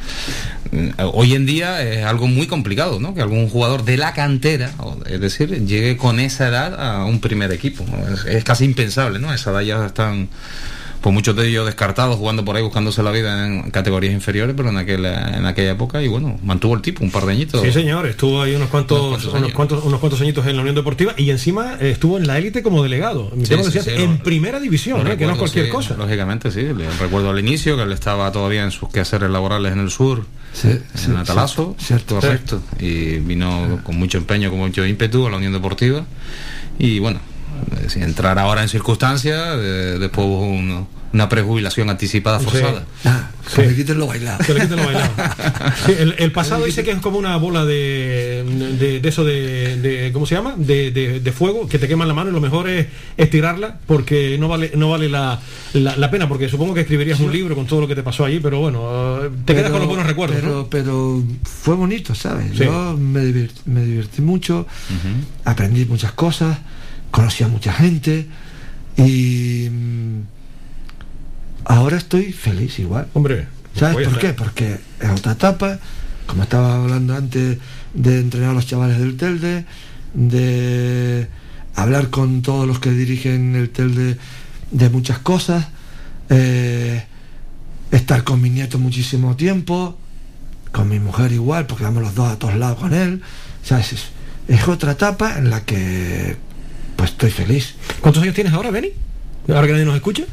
Mm, 0.72 0.90
Hoy 1.14 1.36
en 1.36 1.46
día 1.46 1.82
es 1.82 2.06
algo 2.06 2.28
muy 2.28 2.48
complicado, 2.48 3.00
¿no? 3.00 3.14
Que 3.14 3.22
algún 3.22 3.50
jugador 3.50 3.84
de 3.84 3.98
la 3.98 4.14
cantera, 4.14 4.72
es 5.06 5.20
decir, 5.20 5.66
llegue 5.66 5.98
con 5.98 6.20
esa 6.20 6.48
edad 6.48 6.80
a 6.80 7.06
un 7.06 7.20
primer 7.20 7.52
equipo. 7.52 7.86
Es, 8.14 8.26
es 8.26 8.44
casi 8.44 8.66
impensable, 8.66 9.20
¿no? 9.20 9.30
A 9.30 9.36
esa 9.36 9.52
edad 9.52 9.62
ya 9.62 9.86
están, 9.86 10.30
pues 11.02 11.14
muchos 11.14 11.36
de 11.36 11.48
ellos 11.48 11.66
descartados, 11.66 12.16
jugando 12.18 12.46
por 12.46 12.56
ahí, 12.56 12.62
buscándose 12.64 13.02
la 13.02 13.10
vida 13.12 13.48
en 13.48 13.72
categorías 13.72 14.14
inferiores, 14.14 14.54
pero 14.56 14.70
en 14.70 14.78
aquella, 14.78 15.36
en 15.38 15.46
aquella 15.48 15.72
época, 15.72 16.02
y 16.04 16.08
bueno, 16.08 16.40
mantuvo 16.44 16.76
el 16.76 16.82
tipo, 16.82 17.04
un 17.04 17.10
par 17.12 17.26
de 17.26 17.32
añitos. 17.34 17.62
Sí, 17.62 17.72
señor, 17.72 18.06
estuvo 18.06 18.42
ahí 18.42 18.54
unos 18.56 18.70
cuantos, 18.70 19.00
Unos 19.02 19.22
cuantos 19.24 19.34
unos 19.42 19.52
cuantos, 19.54 19.84
unos 19.84 20.00
cuantos 20.00 20.22
añitos 20.22 20.46
en 20.46 20.56
la 20.56 20.62
Unión 20.62 20.76
Deportiva 20.76 21.14
y 21.18 21.30
encima 21.32 21.78
eh, 21.82 21.90
estuvo 21.92 22.18
en 22.20 22.28
la 22.28 22.38
élite 22.38 22.62
como 22.62 22.84
delegado. 22.84 23.32
Sí, 23.36 23.46
sí, 23.48 23.56
decías, 23.56 23.86
sí, 23.86 23.92
en 23.96 24.12
lo- 24.18 24.24
primera 24.24 24.60
división, 24.60 25.04
que 25.18 25.26
no 25.26 25.32
es 25.34 25.38
cualquier 25.40 25.66
sí, 25.66 25.72
cosa. 25.72 25.96
Lógicamente, 25.98 26.52
sí. 26.52 26.62
Le 26.62 26.90
recuerdo 27.00 27.32
al 27.32 27.40
inicio 27.40 27.76
que 27.76 27.84
él 27.84 27.92
estaba 27.92 28.32
todavía 28.32 28.64
en 28.64 28.72
sus 28.72 28.90
quehaceres 28.90 29.30
laborales 29.32 29.74
en 29.74 29.80
el 29.80 29.90
sur, 29.90 30.26
Sí, 30.54 30.70
sí, 30.96 31.06
en 31.10 31.16
Atalazo, 31.18 31.76
cierto, 31.80 32.16
correcto. 32.20 32.62
Y 32.80 33.16
vino 33.20 33.80
con 33.84 33.98
mucho 33.98 34.18
empeño, 34.18 34.50
con 34.50 34.60
mucho 34.60 34.86
ímpetu 34.86 35.26
a 35.26 35.32
la 35.32 35.38
Unión 35.38 35.54
Deportiva. 35.54 36.06
Y 36.78 37.00
bueno, 37.00 37.20
si 37.88 38.02
entrar 38.02 38.38
ahora 38.40 38.62
en 38.64 38.70
circunstancias, 38.70 39.40
eh, 39.60 39.98
después 40.00 40.28
una 41.14 41.28
prejubilación 41.28 41.90
anticipada 41.90 42.40
Sí. 42.40 42.46
forzada. 42.46 42.86
Ah, 43.04 43.28
Sí. 43.54 43.62
me 43.62 43.76
quiten 43.76 43.98
lo 44.00 44.08
bailado. 44.08 44.38
Que 44.46 44.54
le 44.54 44.62
quiten 44.62 44.78
lo 44.78 44.86
bailado. 44.86 45.12
Sí, 45.86 45.94
el, 45.98 46.16
el 46.20 46.32
pasado 46.32 46.64
dice 46.66 46.84
que 46.84 46.92
es 46.92 47.00
como 47.00 47.18
una 47.18 47.36
bola 47.38 47.66
de, 47.66 48.46
de, 48.80 49.00
de 49.02 49.10
eso 49.10 49.26
de, 49.26 49.78
de- 49.82 50.12
¿cómo 50.14 50.26
se 50.26 50.36
llama? 50.36 50.54
De, 50.58 50.92
de- 50.92 51.32
fuego 51.34 51.68
que 51.68 51.80
te 51.80 51.88
quema 51.88 52.06
la 52.06 52.14
mano 52.14 52.30
y 52.30 52.34
lo 52.34 52.40
mejor 52.42 52.70
es 52.70 52.88
estirarla 53.18 53.78
porque 53.88 54.38
no 54.40 54.48
vale 54.48 54.72
no 54.76 54.90
vale 54.90 55.10
la, 55.10 55.40
la, 55.74 55.96
la 55.98 56.12
pena 56.12 56.28
porque 56.30 56.48
supongo 56.50 56.74
que 56.74 56.82
escribirías 56.82 57.20
un 57.22 57.32
libro 57.32 57.56
con 57.56 57.66
todo 57.66 57.82
lo 57.82 57.88
que 57.88 57.96
te 57.96 58.04
pasó 58.04 58.24
allí 58.26 58.40
pero 58.42 58.60
bueno 58.60 59.24
eh, 59.24 59.30
te 59.46 59.56
quedas 59.56 59.72
con 59.72 59.80
los 59.80 59.88
buenos 59.88 60.06
recuerdos 60.06 60.38
Pero, 60.42 60.54
¿no? 60.56 60.68
pero 60.70 61.24
fue 61.44 61.76
bonito, 61.76 62.14
¿sabes? 62.16 62.52
Yo 62.54 62.96
me 62.98 63.22
divertí, 63.26 63.62
me 63.66 63.84
divertí 63.84 64.22
mucho, 64.22 64.68
aprendí 65.46 65.86
muchas 65.86 66.12
cosas, 66.14 66.58
conocí 67.12 67.44
a 67.44 67.48
mucha 67.48 67.74
gente 67.74 68.28
y 68.98 69.70
mm, 69.70 70.22
ahora 71.66 71.98
estoy 71.98 72.32
feliz 72.32 72.80
igual. 72.80 73.08
hombre 73.14 73.48
¿Sabes 73.76 74.08
por 74.08 74.20
qué? 74.20 74.34
Porque 74.34 74.78
es 75.00 75.10
otra 75.10 75.34
etapa, 75.34 75.80
como 76.28 76.44
estaba 76.44 76.76
hablando 76.76 77.16
antes 77.16 77.58
de 77.94 78.20
entrenar 78.20 78.52
a 78.52 78.54
los 78.54 78.68
chavales 78.68 79.00
del 79.00 79.18
Telde, 79.18 79.66
de 80.14 81.28
hablar 81.76 82.10
con 82.10 82.42
todos 82.42 82.68
los 82.68 82.80
que 82.80 82.92
dirigen 82.92 83.56
el 83.56 83.70
Telde 83.70 84.18
de 84.72 84.90
muchas 84.90 85.20
cosas, 85.20 85.68
eh, 86.30 87.06
estar 87.92 88.24
con 88.24 88.42
mi 88.42 88.50
nieto 88.50 88.78
muchísimo 88.78 89.36
tiempo, 89.36 89.98
con 90.72 90.90
mi 90.90 91.00
mujer 91.00 91.32
igual, 91.32 91.66
porque 91.66 91.84
vamos 91.84 92.04
los 92.04 92.16
dos 92.16 92.32
a 92.32 92.40
todos 92.40 92.56
lados 92.56 92.80
con 92.80 92.94
él. 92.94 93.22
¿Sabes? 93.64 93.94
Es, 93.94 94.06
es 94.48 94.68
otra 94.68 94.94
etapa 94.94 95.38
en 95.38 95.50
la 95.50 95.64
que 95.66 96.38
pues 97.02 97.14
estoy 97.14 97.32
feliz. 97.32 97.74
¿cuántos 98.00 98.22
años 98.22 98.36
tienes 98.36 98.54
ahora 98.54 98.70
Benny? 98.70 98.92
ahora 99.48 99.66
que 99.66 99.74
nadie 99.74 99.86
nos 99.86 99.96
escucha 99.96 100.24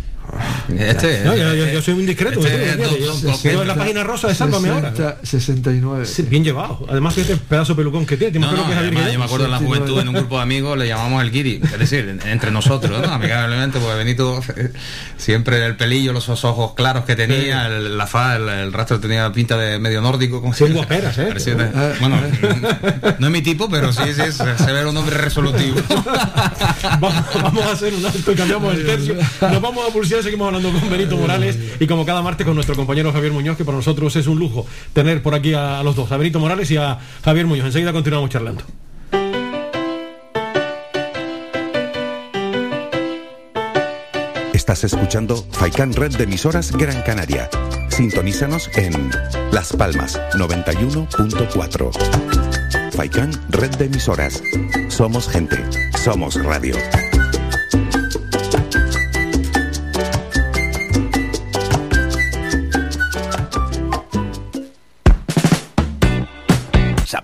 Este, 0.77 1.23
No, 1.25 1.35
yo, 1.35 1.55
yo- 1.55 1.67
yo 1.73 1.83
soy 1.83 1.95
un 1.95 2.07
discreto. 2.07 2.41
este 2.47 3.65
la 3.65 3.75
página 3.75 4.05
rosa 4.05 4.29
de 4.29 4.35
Sálvame 4.35 4.69
ahora. 4.69 4.91
60, 4.91 5.19
69. 5.23 6.07
Sí, 6.07 6.23
Bien 6.23 6.45
llevado. 6.45 6.85
Además, 6.89 7.17
el 7.19 7.39
pedazo 7.39 7.73
de 7.73 7.77
pelucón 7.79 8.05
que 8.07 8.17
tiene. 8.17 8.33
¿Te 8.35 8.39
No, 8.39 8.47
imaginas 8.47 8.67
no, 8.67 8.67
que 8.69 8.73
es 8.73 8.77
Javier 8.79 8.95
además, 8.99 9.13
yo 9.15 9.19
me 9.19 9.25
acuerdo 9.25 9.45
en 9.47 9.51
la 9.53 9.59
69. 9.59 9.87
juventud 9.87 10.03
en 10.03 10.09
un 10.09 10.15
grupo 10.15 10.37
de 10.37 10.43
amigos 10.43 10.79
le 10.79 10.87
llamamos 10.89 11.23
el 11.23 11.31
guiri, 11.31 11.61
es 11.65 11.79
decir, 11.79 12.09
en- 12.09 12.29
entre 12.29 12.51
nosotros, 12.51 13.01
¿no? 13.01 13.13
amigablemente, 13.13 13.79
porque 13.79 13.97
Benito 13.97 14.41
siempre 15.17 15.65
el 15.65 15.77
pelillo, 15.77 16.13
los 16.13 16.29
ojos 16.29 16.75
claros 16.75 17.05
que 17.05 17.17
tenía, 17.17 17.67
el, 17.67 17.97
la 17.97 18.07
fa, 18.07 18.37
el, 18.37 18.49
el 18.49 18.73
rastro 18.73 19.01
tenía 19.01 19.31
pinta 19.33 19.57
de 19.57 19.79
medio 19.79 20.01
nórdico. 20.01 20.41
Como 20.41 20.53
Sí, 20.55 20.67
si- 20.67 20.73
guaperas, 20.73 21.17
¿eh? 21.19 21.33
Ah. 21.75 21.93
bueno, 22.01 22.17
no 23.19 23.27
es 23.27 23.33
mi 23.33 23.43
tipo, 23.43 23.69
pero 23.71 23.93
sí, 23.93 24.03
sí, 24.15 24.23
se, 24.33 24.73
ve 24.73 24.85
un 24.87 24.97
hombre 24.97 25.17
resolutivo. 25.17 25.77
vamos, 27.01 27.15
vamos 27.35 27.65
a 27.65 27.73
hacer 27.73 27.95
un 27.95 28.05
alto 28.05 28.33
y 28.33 28.35
cambiamos 28.35 28.75
el 28.75 28.85
tercio. 28.87 29.15
Nos 29.41 29.61
vamos 29.63 29.89
a 29.89 29.93
pulsar, 29.93 30.18
seguimos 30.23 30.47
hablando 30.47 30.73
con 30.73 30.91
Benito 30.91 31.17
Morales 31.17 31.59
y 31.79 31.87
como 31.87 32.05
cada 32.05 32.23
martes 32.23 32.47
con 32.47 32.55
nuestro 32.55 32.77
compañero 32.77 33.13
Javier 33.13 33.33
Muñoz, 33.33 33.57
que 33.57 33.65
para 33.65 33.77
nosotros 33.77 34.15
es 34.17 34.27
un 34.27 34.39
lujo 34.39 34.67
tener 34.93 35.23
por 35.23 35.35
aquí 35.35 35.55
a, 35.55 35.83
los 35.83 35.97
dos, 35.97 36.11
a 36.13 36.17
Benito 36.17 36.41
Morales 36.41 36.71
y 36.71 36.77
a 36.77 36.99
Javier 37.25 37.47
Muñoz. 37.47 37.67
Enseguida 37.67 37.93
continuamos 37.93 38.31
charlando. 38.31 38.65
Estás 44.53 44.85
escuchando 44.85 45.47
Faikan 45.53 45.95
Red 45.95 46.17
de 46.17 46.25
emisoras 46.25 46.73
Gran 46.73 47.01
Canaria. 47.03 47.49
Sintonízanos 47.89 48.69
en 48.77 49.11
Las 49.51 49.73
Palmas 49.73 50.21
91.4. 50.35 52.93
Faikán, 52.93 53.31
red 53.51 53.71
de 53.77 53.87
emisoras. 53.87 54.43
Somos 54.89 55.29
gente. 55.29 55.59
Somos 56.03 56.43
radio. 56.43 56.75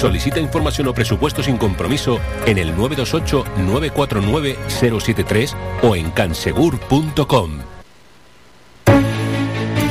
Solicita 0.00 0.40
información 0.40 0.88
o 0.88 0.94
presupuesto 0.94 1.42
sin 1.42 1.58
compromiso 1.58 2.18
en 2.46 2.56
el 2.56 2.74
928-949-073 2.74 5.54
o 5.82 5.94
en 5.94 6.10
cansegur.com. 6.10 7.50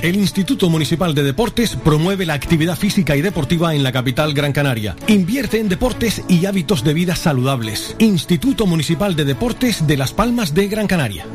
El 0.01 0.15
Instituto 0.15 0.67
Municipal 0.69 1.13
de 1.13 1.23
Deportes 1.23 1.75
promueve 1.75 2.25
la 2.25 2.33
actividad 2.33 2.75
física 2.75 3.15
y 3.17 3.21
deportiva 3.21 3.75
en 3.75 3.83
la 3.83 3.91
capital 3.91 4.33
Gran 4.33 4.51
Canaria. 4.51 4.95
Invierte 5.07 5.59
en 5.59 5.69
deportes 5.69 6.23
y 6.27 6.47
hábitos 6.47 6.83
de 6.83 6.93
vida 6.93 7.15
saludables. 7.15 7.95
Instituto 7.99 8.65
Municipal 8.65 9.15
de 9.15 9.25
Deportes 9.25 9.85
de 9.85 9.97
Las 9.97 10.13
Palmas 10.13 10.55
de 10.55 10.69
Gran 10.69 10.87
Canaria. 10.87 11.27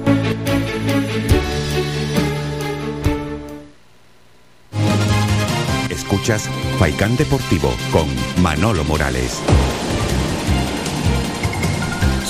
Escuchas 6.25 6.49
Faikán 6.79 7.17
Deportivo 7.19 7.77
con 7.93 8.09
Manolo 8.43 8.83
Morales. 8.85 9.43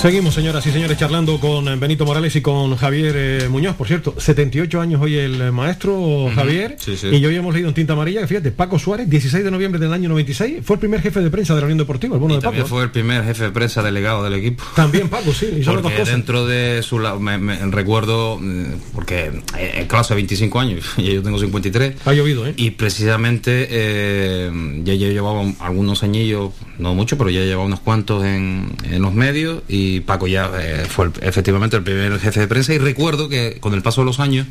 Seguimos, 0.05 0.35
señoras 0.35 0.63
y 0.67 0.69
señores, 0.69 0.99
charlando 0.99 1.39
con 1.39 1.79
Benito 1.79 2.05
Morales 2.05 2.35
y 2.35 2.41
con 2.41 2.75
Javier 2.75 3.15
eh, 3.17 3.49
Muñoz. 3.49 3.75
Por 3.75 3.87
cierto, 3.87 4.13
78 4.15 4.79
años 4.79 5.01
hoy 5.01 5.15
el 5.15 5.51
maestro 5.51 6.29
Javier. 6.35 6.77
Y 7.11 7.25
hoy 7.25 7.35
hemos 7.35 7.51
leído 7.55 7.69
en 7.69 7.73
tinta 7.73 7.93
amarilla 7.93 8.21
que, 8.21 8.27
fíjate, 8.27 8.51
Paco 8.51 8.77
Suárez, 8.77 9.09
16 9.09 9.43
de 9.43 9.49
noviembre 9.49 9.79
del 9.79 9.91
año 9.91 10.07
96, 10.09 10.59
fue 10.63 10.75
el 10.75 10.79
primer 10.79 11.01
jefe 11.01 11.21
de 11.21 11.31
prensa 11.31 11.55
de 11.55 11.61
la 11.61 11.65
Unión 11.65 11.79
Deportiva, 11.79 12.13
el 12.13 12.19
bueno 12.19 12.35
de 12.35 12.41
también 12.41 12.67
fue 12.67 12.83
el 12.83 12.91
primer 12.91 13.23
jefe 13.23 13.45
de 13.45 13.49
prensa 13.49 13.81
delegado 13.81 14.23
del 14.23 14.35
equipo. 14.35 14.63
También 14.75 15.09
Paco, 15.09 15.33
sí. 15.33 15.47
Y 15.59 15.63
son 15.63 15.81
porque 15.81 16.05
dentro 16.05 16.45
de 16.45 16.83
su... 16.83 16.99
Me, 16.99 17.39
me, 17.39 17.57
recuerdo, 17.71 18.37
mm, 18.39 18.91
porque 18.93 19.31
en 19.57 19.87
clase 19.87 20.13
25 20.13 20.59
años 20.59 20.85
y 20.97 21.15
yo 21.15 21.23
tengo 21.23 21.39
53. 21.39 21.95
Ha 22.05 22.13
llovido, 22.13 22.45
¿eh? 22.45 22.53
Y 22.57 22.69
precisamente 22.69 23.69
eh, 23.71 24.51
ya, 24.83 24.93
ya 24.93 25.07
llevaba 25.07 25.41
algunos 25.61 26.03
añillos, 26.03 26.51
no 26.77 26.93
mucho, 26.93 27.17
pero 27.17 27.31
ya 27.31 27.39
llevaba 27.39 27.65
unos 27.65 27.79
cuantos 27.79 28.23
en, 28.23 28.67
en 28.83 29.01
los 29.01 29.11
medios 29.11 29.63
y 29.67 29.94
Paco 29.99 30.27
ya 30.27 30.51
eh, 30.59 30.85
fue 30.87 31.09
efectivamente 31.21 31.75
el 31.77 31.83
primer 31.83 32.19
jefe 32.19 32.39
de 32.39 32.47
prensa. 32.47 32.73
Y 32.73 32.77
recuerdo 32.77 33.29
que 33.29 33.57
con 33.59 33.73
el 33.73 33.81
paso 33.81 34.01
de 34.01 34.05
los 34.05 34.19
años 34.19 34.47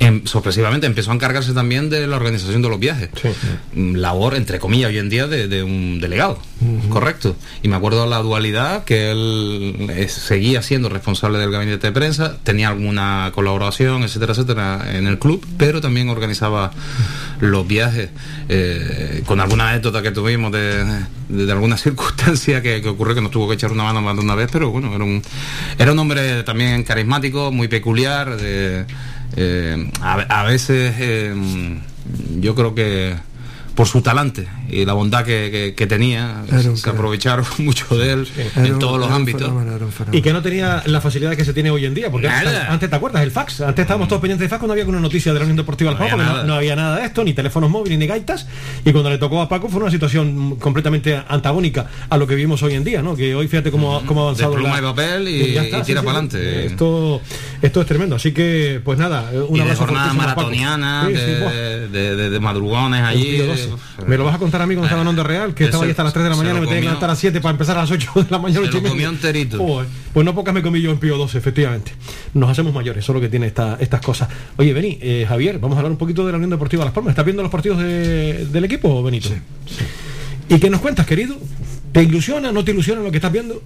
Em, 0.00 0.24
sorpresivamente 0.24 0.86
empezó 0.86 1.10
a 1.10 1.14
encargarse 1.14 1.52
también 1.52 1.90
de 1.90 2.06
la 2.06 2.16
organización 2.16 2.62
de 2.62 2.68
los 2.68 2.78
viajes. 2.78 3.10
Mm, 3.74 3.96
labor, 3.96 4.34
entre 4.34 4.58
comillas, 4.58 4.90
hoy 4.90 4.98
en 4.98 5.08
día 5.08 5.26
de, 5.26 5.62
un 5.62 6.00
delegado, 6.00 6.38
correcto. 6.88 7.36
Y 7.62 7.68
me 7.68 7.76
acuerdo 7.76 8.06
la 8.06 8.18
dualidad 8.18 8.84
que 8.84 9.10
él 9.10 9.90
eh, 9.90 10.08
seguía 10.08 10.62
siendo 10.62 10.88
responsable 10.88 11.38
del 11.38 11.50
gabinete 11.50 11.88
de 11.88 11.92
prensa, 11.92 12.38
tenía 12.42 12.68
alguna 12.68 13.30
colaboración, 13.34 14.02
etcétera, 14.02 14.32
etcétera, 14.32 14.96
en 14.96 15.06
el 15.06 15.18
club, 15.18 15.44
pero 15.56 15.80
también 15.80 16.08
organizaba 16.08 16.72
los 17.40 17.66
viajes 17.66 18.10
eh, 18.48 19.22
con 19.26 19.40
alguna 19.40 19.70
anécdota 19.70 20.02
que 20.02 20.10
tuvimos 20.10 20.52
de, 20.52 20.84
alguna 21.50 21.76
circunstancia 21.78 22.62
que, 22.62 22.86
ocurrió 22.88 23.14
que 23.14 23.20
nos 23.20 23.30
tuvo 23.30 23.48
que 23.48 23.54
echar 23.54 23.72
una 23.72 23.84
mano 23.84 24.00
más 24.00 24.16
de 24.16 24.22
una 24.22 24.34
vez, 24.34 24.48
pero 24.50 24.70
bueno, 24.70 24.94
era 24.94 25.04
un, 25.04 25.22
era 25.78 25.92
un 25.92 25.98
hombre 25.98 26.42
también 26.42 26.82
carismático, 26.82 27.52
muy 27.52 27.68
peculiar. 27.68 28.36
De, 28.36 28.84
eh, 29.36 29.90
a, 30.00 30.42
veces 30.44 30.94
eh, 30.98 31.34
yo 32.40 32.54
creo 32.54 32.74
que 32.74 33.16
por 33.74 33.86
su 33.86 34.02
talante 34.02 34.46
y 34.68 34.84
la 34.84 34.92
bondad 34.92 35.24
que, 35.24 35.86
tenía, 35.88 36.42
se 36.74 36.90
aprovecharon 36.90 37.44
mucho 37.58 37.96
de 37.96 38.12
él 38.12 38.28
en 38.56 38.78
todos 38.78 38.98
los 38.98 39.10
ámbitos. 39.10 39.50
y 40.12 40.22
que 40.22 40.32
no 40.32 40.42
tenía 40.42 40.82
la 40.86 41.00
facilidad 41.00 41.34
que 41.36 41.44
se 41.44 41.52
tiene 41.52 41.70
hoy 41.70 41.84
en 41.84 41.94
día, 41.94 42.10
porque 42.10 42.28
antes, 42.28 42.90
te 42.90 42.96
acuerdas, 42.96 43.22
el 43.22 43.30
fax, 43.30 43.60
antes 43.60 43.82
estábamos 43.82 44.08
todos 44.08 44.20
pendientes 44.20 44.46
de 44.46 44.48
fax 44.48 44.60
cuando 44.60 44.72
había 44.72 44.86
una 44.86 45.00
noticia 45.00 45.32
de 45.32 45.38
la 45.38 45.44
Unión 45.44 45.56
Deportiva 45.56 45.90
del 45.90 45.98
Juego, 45.98 46.16
porque 46.16 46.46
no, 46.46 46.54
había 46.54 46.76
nada 46.76 46.96
de 46.96 47.06
esto, 47.06 47.24
ni 47.24 47.34
teléfonos 47.34 47.70
móviles, 47.70 47.98
ni 47.98 48.06
gaitas, 48.06 48.46
y 48.84 48.92
cuando 48.92 49.10
le 49.10 49.18
tocó 49.18 49.40
a 49.40 49.48
Paco 49.48 49.68
fue 49.68 49.80
una 49.80 49.90
situación 49.90 50.56
completamente 50.56 51.20
antagónica 51.28 51.86
a 52.08 52.16
lo 52.16 52.26
que 52.26 52.34
vivimos 52.34 52.62
hoy 52.62 52.74
en 52.74 52.84
día, 52.84 53.02
¿no? 53.02 53.16
Que 53.16 53.34
hoy 53.34 53.48
fíjate 53.48 53.70
cómo, 53.70 53.96
ha 53.96 53.98
avanzado. 53.98 54.52
De 54.52 54.56
pluma 54.56 54.78
y 54.78 54.82
papel 54.82 55.28
y, 55.28 55.82
tira 55.84 56.02
para 56.02 56.18
adelante. 56.18 56.66
Esto, 56.66 57.20
esto 57.60 57.80
es 57.80 57.86
tremendo, 57.86 58.16
así 58.16 58.32
que, 58.32 58.80
pues 58.84 58.98
nada, 58.98 59.30
una 59.48 59.74
jornada 59.74 60.12
maratoniana, 60.12 61.08
de, 61.08 62.30
de, 62.30 62.40
madrugones 62.40 63.02
allí. 63.02 63.42
Me 64.06 64.16
lo 64.16 64.24
vas 64.24 64.34
a 64.34 64.38
contar 64.38 64.62
a 64.62 64.66
mí 64.66 64.74
cuando 64.74 64.86
estaba 64.86 65.02
en 65.02 65.08
Onda 65.08 65.22
Real, 65.22 65.54
que 65.54 65.64
estaba 65.64 65.84
ahí 65.84 65.90
hasta 65.90 66.04
las 66.04 66.12
3 66.12 66.24
de 66.24 66.30
la 66.30 66.36
mañana, 66.36 66.60
me 66.60 66.66
tenía 66.66 66.80
que 66.80 66.86
levantar 66.86 67.10
a 67.10 67.12
las 67.12 67.18
7 67.18 67.40
para 67.40 67.52
empezar 67.52 67.76
a 67.76 67.80
las 67.82 67.90
8 67.90 68.10
de 68.14 68.26
la 68.30 68.38
mañana. 68.38 68.66
Se 68.66 68.80
lo 68.80 68.88
comió 68.88 69.08
enterito. 69.08 69.84
pues 70.12 70.24
no 70.24 70.34
pocas 70.34 70.54
me 70.54 70.62
comí 70.62 70.80
yo 70.80 70.90
en 70.90 70.98
Pío 70.98 71.16
12, 71.16 71.38
efectivamente. 71.38 71.92
Nos 72.34 72.50
hacemos 72.50 72.74
mayores, 72.74 73.04
eso 73.04 73.12
es 73.12 73.14
lo 73.14 73.20
que 73.20 73.28
tiene 73.28 73.46
esta, 73.46 73.76
estas 73.80 74.00
cosas. 74.00 74.28
Oye, 74.56 74.72
Beni, 74.72 74.98
eh, 75.00 75.26
Javier, 75.28 75.58
vamos 75.58 75.76
a 75.76 75.80
hablar 75.80 75.92
un 75.92 75.98
poquito 75.98 76.24
de 76.26 76.32
la 76.32 76.36
Unión 76.36 76.50
Deportiva 76.50 76.84
Las 76.84 76.94
Palmas. 76.94 77.12
¿Estás 77.12 77.24
viendo 77.24 77.42
los 77.42 77.52
partidos 77.52 77.78
del 77.78 78.64
equipo, 78.64 79.02
Benito? 79.02 79.28
Sí. 79.28 79.34
¿Y 80.48 80.58
qué 80.58 80.68
nos 80.68 80.80
cuentas, 80.80 81.06
querido? 81.06 81.36
¿Te 81.92 82.02
ilusiona, 82.02 82.52
no 82.52 82.64
te 82.64 82.72
ilusiona 82.72 83.00
lo 83.00 83.10
que 83.10 83.18
estás 83.18 83.32
viendo? 83.32 83.62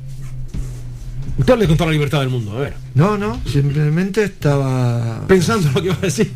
Usted 1.38 1.52
hable 1.52 1.66
con 1.66 1.76
toda 1.76 1.88
la 1.88 1.92
libertad 1.92 2.20
del 2.20 2.30
mundo, 2.30 2.52
a 2.56 2.60
ver. 2.60 2.74
No, 2.94 3.18
no, 3.18 3.40
simplemente 3.46 4.24
estaba... 4.24 5.22
Pensando 5.26 5.70
lo 5.72 5.82
que 5.82 5.88
iba 5.88 5.96
a 5.96 6.00
decir. 6.00 6.32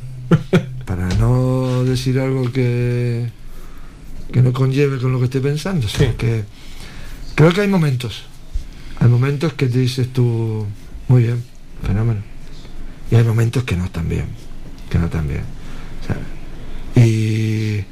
Para 0.84 1.08
no 1.14 1.84
decir 1.84 2.18
algo 2.18 2.50
que 2.52 3.30
que 4.32 4.42
no 4.42 4.52
conlleve 4.52 4.98
con 4.98 5.12
lo 5.12 5.18
que 5.18 5.26
estoy 5.26 5.40
pensando. 5.40 5.86
que 6.18 6.44
creo 7.34 7.52
que 7.52 7.60
hay 7.60 7.68
momentos. 7.68 8.24
Hay 8.98 9.08
momentos 9.08 9.54
que 9.54 9.66
te 9.66 9.78
dices 9.78 10.12
tú, 10.12 10.66
muy 11.08 11.22
bien, 11.24 11.42
fenómeno. 11.86 12.22
Y 13.10 13.16
hay 13.16 13.24
momentos 13.24 13.64
que 13.64 13.76
no 13.76 13.86
están 13.86 14.08
bien, 14.08 14.26
que 14.88 14.98
no 14.98 15.06
están 15.06 15.26
bien. 15.26 15.42
y 16.94 17.84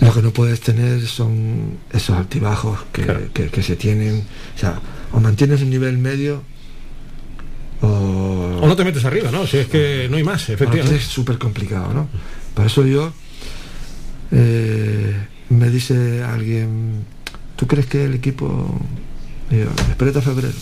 lo 0.00 0.12
que 0.12 0.22
no 0.22 0.30
puedes 0.30 0.60
tener 0.60 1.06
son 1.06 1.78
esos 1.92 2.16
altibajos 2.16 2.78
que, 2.92 3.62
se 3.62 3.76
tienen. 3.76 4.24
O 4.54 4.58
sea, 4.58 4.80
o 5.12 5.20
mantienes 5.20 5.62
un 5.62 5.70
nivel 5.70 5.98
medio 5.98 6.42
o... 7.80 8.60
no 8.60 8.76
te 8.76 8.84
metes 8.84 9.04
arriba, 9.04 9.30
¿no? 9.30 9.46
Si 9.46 9.56
es 9.56 9.66
que 9.68 10.08
no 10.10 10.16
hay 10.16 10.24
más, 10.24 10.48
efectivamente. 10.48 10.96
Es 10.96 11.04
súper 11.04 11.38
complicado, 11.38 11.94
¿no? 11.94 12.08
Por 12.54 12.66
eso 12.66 12.84
yo 12.84 13.12
eh, 14.32 14.57
dice 15.78 16.22
alguien, 16.24 17.04
¿tú 17.56 17.66
crees 17.66 17.86
que 17.86 18.04
el 18.04 18.14
equipo... 18.14 18.78
Digo, 19.48 19.70
espérate 19.88 20.18
a 20.18 20.22
febrero. 20.22 20.52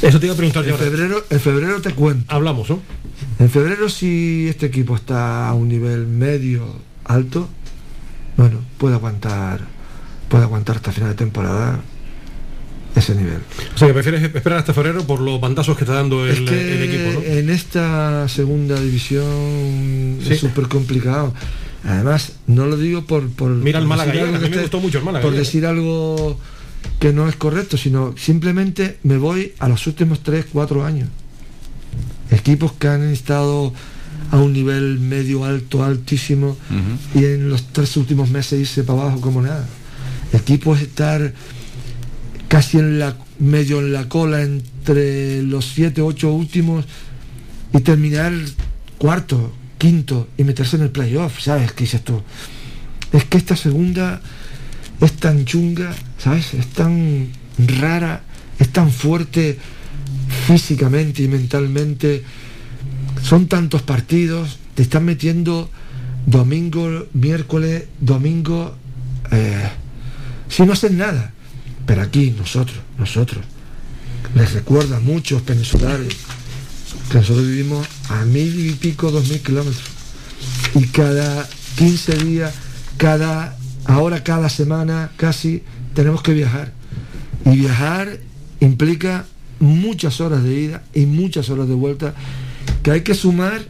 Eso 0.00 0.20
te 0.20 0.26
iba 0.26 0.34
a 0.34 0.36
preguntar 0.36 0.66
en 0.66 0.76
febrero, 0.76 1.24
en 1.28 1.40
febrero 1.40 1.82
te 1.82 1.92
cuento. 1.92 2.34
Hablamos, 2.34 2.70
¿no? 2.70 2.80
En 3.38 3.50
febrero 3.50 3.88
si 3.88 4.46
este 4.48 4.66
equipo 4.66 4.94
está 4.94 5.48
a 5.48 5.54
un 5.54 5.68
nivel 5.68 6.06
medio, 6.06 6.64
alto, 7.04 7.48
bueno, 8.36 8.60
puede 8.78 8.94
aguantar, 8.94 9.60
puede 10.28 10.44
aguantar 10.44 10.76
hasta 10.76 10.92
final 10.92 11.10
de 11.10 11.16
temporada 11.16 11.80
ese 12.94 13.14
nivel. 13.14 13.40
O 13.74 13.78
sea, 13.78 13.88
que 13.88 13.94
prefieres 13.94 14.22
esperar 14.22 14.60
hasta 14.60 14.72
febrero 14.72 15.04
por 15.06 15.20
los 15.20 15.40
bandazos 15.40 15.76
que 15.76 15.84
está 15.84 15.94
dando 15.94 16.26
el, 16.26 16.48
equipo, 16.48 17.22
En 17.26 17.50
esta 17.50 18.28
segunda 18.28 18.80
división 18.80 20.18
es 20.26 20.40
súper 20.40 20.68
complicado. 20.68 21.34
Además, 21.86 22.32
no 22.46 22.66
lo 22.66 22.76
digo 22.76 23.04
por... 23.04 23.28
por 23.30 23.50
Mira 23.50 23.78
el 23.78 23.86
Málaga, 23.86 24.12
me 24.12 24.60
gustó 24.60 24.80
mucho 24.80 24.98
el 24.98 25.04
Málaga. 25.04 25.22
Por 25.22 25.34
decir 25.34 25.66
algo 25.66 26.38
que 26.98 27.12
no 27.12 27.28
es 27.28 27.36
correcto, 27.36 27.76
sino 27.76 28.14
simplemente 28.16 28.98
me 29.02 29.18
voy 29.18 29.52
a 29.58 29.68
los 29.68 29.86
últimos 29.86 30.20
3, 30.22 30.46
4 30.52 30.84
años. 30.84 31.08
Equipos 32.30 32.72
que 32.72 32.88
han 32.88 33.04
estado 33.04 33.72
a 34.30 34.38
un 34.38 34.52
nivel 34.52 34.98
medio 34.98 35.44
alto, 35.44 35.84
altísimo, 35.84 36.56
y 37.14 37.24
en 37.24 37.48
los 37.48 37.62
tres 37.72 37.96
últimos 37.96 38.30
meses 38.30 38.60
irse 38.60 38.82
para 38.82 39.02
abajo 39.02 39.20
como 39.20 39.40
nada. 39.40 39.66
Equipos 40.32 40.80
estar 40.80 41.32
casi 42.48 42.78
en 42.78 42.98
la 42.98 43.16
medio 43.38 43.78
en 43.80 43.92
la 43.92 44.08
cola 44.08 44.42
entre 44.42 45.42
los 45.42 45.66
siete, 45.66 46.00
ocho 46.00 46.32
últimos 46.32 46.84
y 47.72 47.80
terminar 47.80 48.32
cuarto, 48.98 49.52
quinto 49.78 50.28
y 50.36 50.44
meterse 50.44 50.76
en 50.76 50.82
el 50.82 50.90
playoff, 50.90 51.40
¿sabes? 51.40 51.72
¿Qué 51.72 51.84
dices 51.84 52.02
tú? 52.02 52.22
Es 53.12 53.24
que 53.24 53.38
esta 53.38 53.56
segunda 53.56 54.20
es 55.00 55.12
tan 55.12 55.44
chunga, 55.44 55.94
¿sabes? 56.18 56.54
Es 56.54 56.68
tan 56.68 57.28
rara, 57.58 58.22
es 58.58 58.68
tan 58.70 58.90
fuerte 58.90 59.58
físicamente 60.46 61.22
y 61.22 61.28
mentalmente. 61.28 62.24
Son 63.22 63.46
tantos 63.46 63.82
partidos, 63.82 64.58
te 64.74 64.82
están 64.82 65.04
metiendo 65.04 65.70
domingo, 66.26 67.06
miércoles, 67.12 67.84
domingo, 68.00 68.76
eh, 69.30 69.70
si 70.48 70.64
no 70.64 70.72
hacen 70.72 70.98
nada. 70.98 71.32
Pero 71.86 72.02
aquí 72.02 72.34
nosotros, 72.36 72.78
nosotros, 72.98 73.44
les 74.34 74.52
recuerda 74.52 74.96
a 74.96 75.00
muchos 75.00 75.42
peninsulares 75.42 76.16
que 77.10 77.18
nosotros 77.18 77.46
vivimos 77.46 77.86
a 78.08 78.24
mil 78.24 78.66
y 78.66 78.72
pico, 78.72 79.10
dos 79.10 79.28
mil 79.28 79.40
kilómetros. 79.40 79.82
Y 80.74 80.86
cada 80.86 81.48
15 81.76 82.16
días, 82.18 82.54
cada, 82.96 83.56
ahora 83.84 84.22
cada 84.22 84.48
semana 84.48 85.10
casi, 85.16 85.62
tenemos 85.94 86.22
que 86.22 86.32
viajar. 86.32 86.72
Y 87.44 87.56
viajar 87.56 88.18
implica 88.60 89.26
muchas 89.60 90.20
horas 90.20 90.42
de 90.42 90.60
ida 90.60 90.82
y 90.94 91.06
muchas 91.06 91.48
horas 91.50 91.68
de 91.68 91.74
vuelta 91.74 92.14
que 92.82 92.90
hay 92.90 93.00
que 93.02 93.14
sumar 93.14 93.62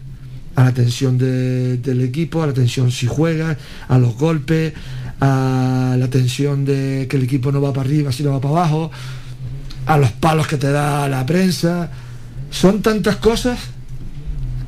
a 0.54 0.64
la 0.64 0.72
tensión 0.72 1.18
del 1.18 2.00
equipo, 2.02 2.42
a 2.42 2.46
la 2.46 2.52
tensión 2.52 2.90
si 2.90 3.06
juegas, 3.06 3.56
a 3.88 3.98
los 3.98 4.16
golpes, 4.16 4.72
a 5.20 5.96
la 5.98 6.08
tensión 6.08 6.64
de 6.64 7.06
que 7.08 7.16
el 7.16 7.24
equipo 7.24 7.52
no 7.52 7.61
va 7.61 7.72
para 7.72 7.88
arriba, 7.88 8.11
sino 8.12 8.32
va 8.32 8.40
para 8.40 8.54
abajo, 8.54 8.90
a 9.87 9.98
los 9.98 10.12
palos 10.12 10.46
que 10.46 10.56
te 10.56 10.70
da 10.70 11.08
la 11.08 11.24
prensa. 11.26 11.90
Son 12.50 12.80
tantas 12.80 13.16
cosas 13.16 13.58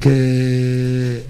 que 0.08 1.22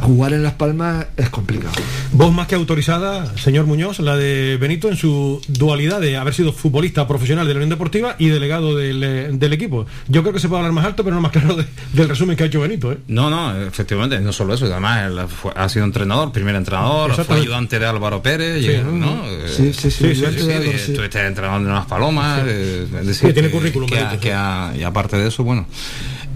jugar 0.00 0.32
en 0.32 0.42
Las 0.42 0.54
Palmas 0.54 1.06
es 1.16 1.30
complicado. 1.30 1.74
Vos 2.12 2.32
más 2.32 2.46
que 2.46 2.54
autorizada, 2.54 3.36
señor 3.36 3.66
Muñoz, 3.66 4.00
la 4.00 4.16
de 4.16 4.56
Benito 4.60 4.88
en 4.88 4.96
su 4.96 5.40
dualidad 5.48 6.00
de 6.00 6.16
haber 6.16 6.34
sido 6.34 6.52
futbolista 6.52 7.06
profesional 7.06 7.46
de 7.46 7.54
la 7.54 7.58
Unión 7.58 7.70
Deportiva 7.70 8.16
y 8.18 8.28
delegado 8.28 8.76
del, 8.76 9.04
eh, 9.04 9.38
equipo. 9.52 9.86
Yo 10.08 10.22
creo 10.22 10.32
que 10.32 10.40
se 10.40 10.48
puede 10.48 10.60
hablar 10.60 10.72
más 10.72 10.84
alto, 10.84 11.04
pero 11.04 11.14
no 11.14 11.22
más 11.22 11.32
claro 11.32 11.56
del 11.92 12.08
resumen 12.08 12.36
que 12.36 12.44
ha 12.44 12.46
hecho 12.46 12.60
Benito. 12.60 12.92
¿eh? 12.92 12.98
No, 13.08 13.30
no, 13.30 13.56
efectivamente, 13.62 14.18
no 14.20 14.32
solo 14.32 14.54
eso, 14.54 14.66
además 14.66 15.28
ha 15.54 15.68
sido 15.68 15.84
entrenador, 15.84 16.32
primer 16.32 16.54
entrenador, 16.54 17.12
fue 17.24 17.36
ayudante 17.36 17.78
de 17.78 17.86
Álvaro 17.86 18.22
Pérez, 18.22 18.64
sí, 18.64 18.80
¿no? 18.92 19.22
Sí, 19.46 19.72
sí, 19.72 19.90
sí. 19.90 20.06
Estuviste 20.06 21.26
entrenador 21.26 21.62
de 21.62 21.68
unas 21.68 21.86
palomas, 21.86 22.46
es 22.46 23.06
decir, 23.06 23.32
tiene 23.32 23.50
currículum. 23.50 23.88
Que, 24.20 24.28
y 24.30 24.82
aparte 24.82 25.16
de 25.16 25.28
eso, 25.28 25.44
bueno. 25.44 25.66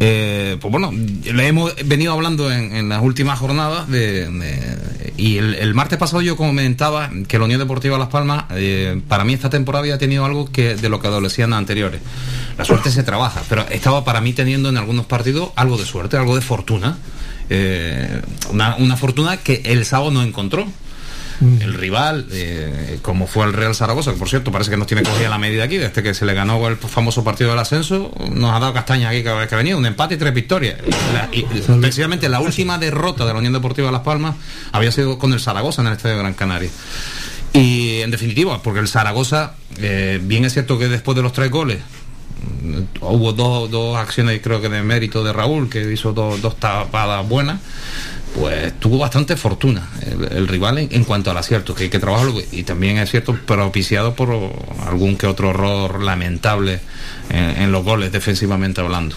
Eh, 0.01 0.57
pues 0.61 0.73
bueno, 0.73 0.93
le 0.93 1.47
hemos 1.47 1.73
venido 1.85 2.13
hablando 2.13 2.51
en, 2.51 2.89
las 2.89 3.01
últimas 3.03 3.39
jornadas 3.39 3.89
de, 3.89 4.29
y 5.17 5.39
el, 5.39 5.75
martes 5.75 5.99
pasado 5.99 6.21
yo 6.21 6.37
comentaba 6.37 7.11
que 7.29 7.39
la 7.39 7.45
Unión 7.45 7.61
Deportiva 7.61 7.97
Las 7.97 8.09
Palmas 8.09 8.45
eh, 8.51 9.01
para 9.09 9.25
mí 9.25 9.33
esta 9.35 9.51
temporada 9.51 9.83
había 9.83 9.99
tenido 9.99 10.25
algo 10.25 10.51
que 10.51 10.75
de 10.75 10.89
lo 10.89 11.01
que 11.01 11.07
adolecían 11.07 11.53
anteriores. 11.53 12.01
La 12.59 12.65
suerte 12.65 12.91
se 12.91 13.03
trabaja, 13.05 13.43
pero 13.49 13.67
estaba 13.69 14.05
para 14.05 14.21
mí 14.21 14.33
teniendo 14.33 14.69
en 14.69 14.77
algunos 14.77 15.07
partidos 15.07 15.51
algo 15.57 15.77
de 15.77 15.85
suerte, 15.85 16.17
algo 16.17 16.35
de 16.35 16.43
fortuna. 16.43 16.99
Eh, 17.51 18.23
una, 18.51 18.77
una 18.77 18.97
fortuna 18.97 19.37
que 19.37 19.63
el 19.65 19.85
sábado 19.85 20.11
no 20.11 20.23
encontró 20.23 20.67
el 21.41 21.75
rival, 21.75 22.27
eh, 22.33 22.99
como 23.03 23.27
fue 23.27 23.45
el 23.47 23.53
Real 23.53 23.75
Zaragoza, 23.75 24.13
que 24.13 24.19
por 24.19 24.29
cierto 24.29 24.53
parece 24.53 24.71
que 24.71 24.77
nos 24.77 24.87
tiene 24.87 25.03
cogida 25.03 25.29
la 25.29 25.39
medida 25.39 25.65
aquí, 25.65 25.77
desde 25.77 26.03
que 26.03 26.15
se 26.15 26.25
le 26.25 26.35
ganó 26.35 26.67
el 26.69 26.77
famoso 26.77 27.25
partido 27.25 27.51
del 27.51 27.59
ascenso, 27.59 28.13
nos 28.31 28.53
ha 28.53 28.61
dado 28.61 28.73
castaña 28.73 29.09
aquí 29.09 29.23
cada 29.23 29.41
vez 29.41 29.49
que 29.49 29.55
ha 29.55 29.59
venido, 29.59 29.79
un 29.79 29.87
empate 29.87 30.15
y 30.15 30.17
tres 30.19 30.33
victorias. 30.33 30.77
y, 31.33 31.43
precisamente 31.81 32.29
la 32.29 32.41
última 32.41 32.79
derrota 32.79 33.27
de 33.27 33.33
la 33.33 33.39
Unión 33.39 33.53
Deportiva 33.53 33.89
de 33.89 33.93
Las 33.93 34.03
Palmas 34.03 34.37
había 34.73 34.93
sido 34.93 35.19
con 35.19 35.33
el 35.33 35.41
Zaragoza 35.41 35.83
en 35.83 35.89
el 35.89 35.95
Estadio 35.95 36.17
de 36.17 36.23
Gran 36.23 36.35
Canaria. 36.35 36.71
Y 37.53 38.01
en 38.01 38.11
definitiva, 38.11 38.61
porque 38.63 38.81
el 38.81 38.89
Zaragoza, 38.89 39.55
eh, 39.79 40.21
bien 40.23 40.45
es 40.45 40.53
cierto 40.53 40.79
que 40.79 40.89
después 40.89 41.17
de 41.17 41.23
los 41.23 41.33
tres 41.33 41.51
goles, 41.51 41.79
mm, 42.63 43.05
hubo 43.05 43.33
dos, 43.33 43.71
dos 43.71 43.97
acciones 43.97 44.41
creo 44.43 44.61
que 44.61 44.69
de 44.69 44.83
mérito 44.83 45.23
de 45.23 45.33
Raúl, 45.33 45.69
que 45.69 45.93
hizo 45.93 46.13
dos, 46.13 46.43
dos 46.43 46.57
tapadas 46.59 47.29
buenas, 47.29 47.61
pues 48.35 48.73
tuvo 48.81 48.99
bastante 48.99 49.37
fortuna 49.37 49.89
el, 50.31 50.49
rival 50.49 50.79
en, 50.79 51.05
cuanto 51.05 51.31
al 51.31 51.37
acierto, 51.37 51.75
que 51.75 51.85
hay 51.85 51.91
que 51.91 52.01
trabajarlo 52.01 52.35
y 52.51 52.65
también 52.65 52.99
es 52.99 53.11
cierto 53.11 53.35
propiciado 53.35 54.15
por 54.15 54.31
algún 54.87 55.17
que 55.17 55.27
otro 55.27 55.51
error 55.51 56.03
lamentable 56.03 56.81
en, 57.31 57.71
los 57.71 57.85
goles 57.85 58.11
defensivamente 58.11 58.81
hablando. 58.81 59.15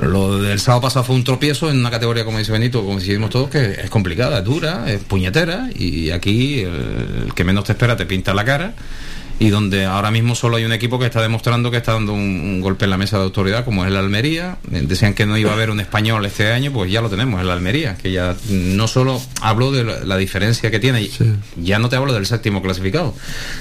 Lo 0.00 0.38
del 0.40 0.60
sábado 0.60 0.82
pasado 0.82 1.04
fue 1.04 1.16
un 1.16 1.24
tropiezo 1.24 1.70
en 1.70 1.78
una 1.78 1.90
categoría, 1.90 2.24
como 2.24 2.38
dice 2.38 2.52
Benito, 2.52 2.84
como 2.84 2.98
decidimos 2.98 3.30
todos, 3.30 3.48
que 3.48 3.80
es 3.82 3.90
complicada, 3.90 4.38
es 4.38 4.44
dura, 4.44 4.84
es 4.86 5.02
puñetera, 5.02 5.68
y 5.74 6.10
aquí 6.10 6.60
el 6.60 7.32
que 7.34 7.44
menos 7.44 7.64
te 7.64 7.72
espera 7.72 7.96
te 7.96 8.06
pinta 8.06 8.34
la 8.34 8.44
cara 8.44 8.74
y 9.38 9.50
donde 9.50 9.84
ahora 9.84 10.10
mismo 10.10 10.34
solo 10.34 10.56
hay 10.56 10.64
un 10.64 10.72
equipo 10.72 10.98
que 10.98 11.06
está 11.06 11.20
demostrando 11.20 11.70
que 11.70 11.76
está 11.76 11.92
dando 11.92 12.14
un, 12.14 12.60
golpe 12.60 12.84
en 12.84 12.90
la 12.90 12.96
mesa 12.96 13.18
de 13.18 13.24
autoridad, 13.24 13.64
como 13.64 13.84
es 13.84 13.90
el 13.90 13.96
Almería. 13.96 14.56
Eh, 14.72 14.82
decían 14.86 15.14
que 15.14 15.26
no 15.26 15.36
iba 15.36 15.50
a 15.50 15.54
haber 15.54 15.70
un 15.70 15.78
español 15.78 16.24
este 16.24 16.52
año, 16.52 16.72
pues 16.72 16.90
ya 16.90 17.02
lo 17.02 17.10
tenemos, 17.10 17.40
el 17.40 17.50
Almería, 17.50 17.96
que 17.96 18.10
ya 18.12 18.34
no 18.48 18.88
solo 18.88 19.20
hablo 19.42 19.72
de 19.72 19.84
la, 19.84 20.16
diferencia 20.16 20.70
que 20.70 20.78
tiene, 20.78 21.08
ya 21.56 21.78
no 21.78 21.90
te 21.90 21.96
hablo 21.96 22.14
del 22.14 22.24
séptimo 22.24 22.62
clasificado, 22.62 23.14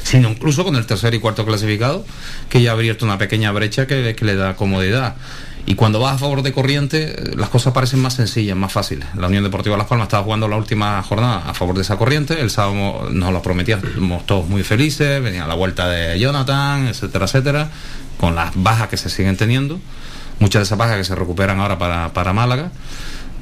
sino 0.04 0.30
incluso 0.30 0.64
con 0.64 0.78
el 0.78 0.86
tercer 0.86 1.14
y 1.14 1.20
cuarto 1.20 1.46
clasificado, 1.46 2.06
que 2.50 2.62
ya 2.62 2.72
ha 2.72 2.74
abierto 2.74 3.04
una 3.04 3.18
pequeña 3.18 3.52
brecha 3.52 3.86
que, 3.88 4.16
que 4.16 4.26
le 4.26 4.36
da 4.36 4.56
comodidad. 4.56 5.16
Y 5.68 5.74
cuando 5.76 6.00
vas 6.00 6.16
a 6.16 6.18
favor 6.20 6.44
de 6.44 6.54
corriente, 6.54 7.16
las 7.36 7.50
cosas 7.50 7.74
parecen 7.74 8.00
más 8.00 8.14
sencillas, 8.14 8.56
más 8.56 8.72
fáciles. 8.72 9.08
La 9.16 9.28
Unión 9.28 9.44
Deportiva 9.44 9.76
Las 9.78 9.88
Palmas 9.88 10.06
estaba 10.06 10.24
jugando 10.24 10.48
la 10.48 10.58
última 10.58 11.02
jornada 11.02 11.50
a 11.50 11.54
favor 11.56 11.76
de 11.76 11.82
esa 11.82 11.98
corriente. 11.98 12.40
El 12.40 12.52
sábado 12.52 13.10
nos 13.12 13.34
lo 13.34 13.42
prometíamos 13.42 14.26
todos 14.28 14.48
muy 14.48 14.62
felices. 14.64 15.24
Venía 15.24 15.48
la 15.48 15.56
vuelta 15.56 15.90
de 15.90 16.20
Jonathan, 16.20 16.88
etcétera, 16.88 17.26
etcétera. 17.26 17.70
Con 18.20 18.36
las 18.36 18.52
bajas 18.56 18.90
que 18.90 18.98
se 18.98 19.10
siguen 19.10 19.38
teniendo. 19.38 19.80
Muchas 20.40 20.60
de 20.60 20.64
esas 20.66 20.78
bajas 20.78 20.98
que 20.98 21.04
se 21.04 21.16
recuperan 21.16 21.60
ahora 21.60 21.80
para, 21.80 22.14
para 22.14 22.32
Málaga. 22.32 22.72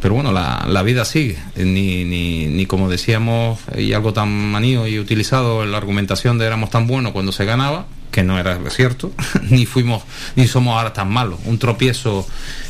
Pero 0.02 0.16
bueno, 0.16 0.32
la, 0.32 0.66
la 0.68 0.82
vida 0.84 1.04
sigue. 1.04 1.38
Ni, 1.58 2.06
ni, 2.06 2.48
ni, 2.48 2.66
como 2.66 2.90
decíamos, 2.90 3.60
y 3.78 3.92
algo 3.94 4.14
tan 4.14 4.30
manío 4.30 4.88
y 4.88 4.98
utilizado 5.00 5.64
en 5.64 5.72
la 5.72 5.78
argumentación 5.78 6.38
de 6.38 6.46
éramos 6.46 6.70
tan 6.70 6.88
buenos 6.88 7.12
cuando 7.12 7.32
se 7.32 7.46
ganaba, 7.46 7.86
que 8.14 8.24
no 8.24 8.40
era 8.40 8.60
cierto, 8.70 9.12
ni 9.50 9.66
fuimos, 9.66 10.04
ni 10.36 10.48
somos 10.48 10.78
ahora 10.78 10.94
tan 10.94 11.12
malos. 11.12 11.40
Un 11.46 11.58
tropiezo 11.58 12.26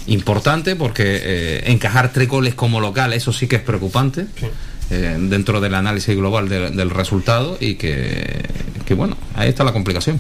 importante 0.08 0.76
porque 0.78 1.04
eh, 1.06 1.64
encajar 1.68 2.14
tres 2.14 2.30
goles 2.30 2.56
como 2.56 2.80
local, 2.80 3.12
eso 3.14 3.34
sí 3.34 3.48
que 3.48 3.58
es 3.58 3.62
preocupante. 3.62 4.26
eh, 4.90 5.18
dentro 5.20 5.60
del 5.60 5.76
análisis 5.76 6.16
global 6.16 6.48
del 6.50 6.90
resultado 6.90 7.58
y 7.60 7.76
que, 7.76 8.44
que, 8.86 8.94
bueno, 8.94 9.18
ahí 9.36 9.50
está 9.50 9.64
la 9.64 9.74
complicación. 9.74 10.20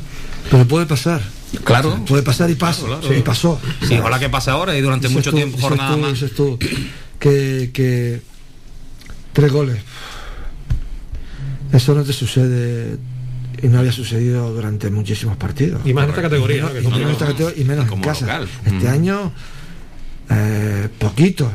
Pero 0.51 0.65
puede 0.67 0.85
pasar. 0.85 1.21
Claro. 1.63 2.03
Puede 2.05 2.23
pasar 2.23 2.49
y 2.49 2.55
pasa. 2.55 2.83
y 3.15 3.21
pasó. 3.21 3.59
Sí, 3.87 3.97
ojalá 3.99 4.19
que 4.19 4.29
pase 4.29 4.51
ahora 4.51 4.75
y 4.77 4.81
durante 4.81 5.07
mucho 5.07 5.31
tiempo 5.31 5.57
jornada 5.57 5.95
más. 5.95 6.19
que, 7.19 7.69
que 7.73 8.21
tres 9.31 9.51
goles. 9.51 9.77
Eso 11.71 11.95
no 11.95 12.03
te 12.03 12.13
sucede 12.13 12.97
y 13.63 13.69
no 13.69 13.79
había 13.79 13.93
sucedido 13.93 14.53
durante 14.53 14.91
muchísimos 14.91 15.37
partidos. 15.37 15.81
Y 15.85 15.93
más 15.93 16.03
en 16.03 16.09
esta 16.09 16.21
categoría. 16.21 16.69
Y, 17.55 17.63
menos 17.63 17.89
en 17.91 18.01
casa. 18.01 18.41
Este 18.65 18.89
año, 18.89 19.31
eh, 20.29 20.89
poquito. 20.99 21.49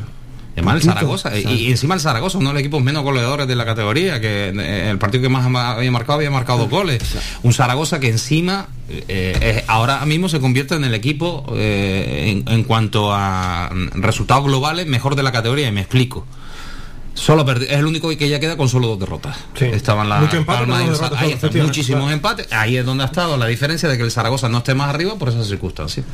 Además 0.53 0.77
el 0.77 0.81
Zaragoza, 0.81 1.37
y, 1.37 1.69
encima 1.69 1.93
el 1.93 2.01
Zaragoza, 2.01 2.39
uno 2.39 2.49
de 2.49 2.55
los 2.55 2.59
equipos 2.61 2.83
menos 2.83 3.03
goleadores 3.03 3.47
de 3.47 3.55
la 3.55 3.63
categoría, 3.63 4.19
que 4.19 4.49
eh, 4.49 4.89
el 4.89 4.97
partido 4.97 5.21
que 5.21 5.29
más 5.29 5.45
había 5.45 5.91
marcado 5.91 6.17
había 6.17 6.31
marcado 6.31 6.59
dos 6.59 6.69
goles. 6.69 7.01
Un 7.43 7.53
Zaragoza 7.53 7.99
que 7.99 8.09
encima 8.09 8.67
eh, 8.89 9.63
ahora 9.67 10.03
mismo 10.05 10.27
se 10.27 10.41
convierte 10.41 10.75
en 10.75 10.83
el 10.83 10.95
equipo 10.95 11.45
en, 11.55 12.63
cuanto 12.63 13.13
a 13.13 13.69
resultados 13.93 14.45
globales 14.45 14.87
mejor 14.87 15.15
de 15.15 15.23
la 15.23 15.31
categoría, 15.31 15.67
y 15.67 15.71
me 15.71 15.81
explico. 15.81 16.25
Solo 17.13 17.45
es 17.51 17.71
el 17.71 17.85
único 17.85 18.09
que 18.09 18.29
ya 18.29 18.39
queda 18.39 18.55
con 18.55 18.69
solo 18.69 18.87
dos 18.87 18.99
derrotas. 18.99 19.37
Estaban 19.59 20.09
las 20.09 20.33
ahí 21.17 21.37
muchísimos 21.61 22.11
empates. 22.11 22.47
Ahí 22.51 22.77
es 22.77 22.85
donde 22.85 23.03
ha 23.03 23.07
estado 23.07 23.37
la 23.37 23.45
diferencia 23.47 23.89
de 23.89 23.97
que 23.97 24.03
el 24.03 24.11
Zaragoza 24.11 24.49
no 24.49 24.59
esté 24.59 24.73
más 24.75 24.89
arriba 24.89 25.15
por 25.15 25.29
esas 25.29 25.47
circunstancias. 25.47 26.05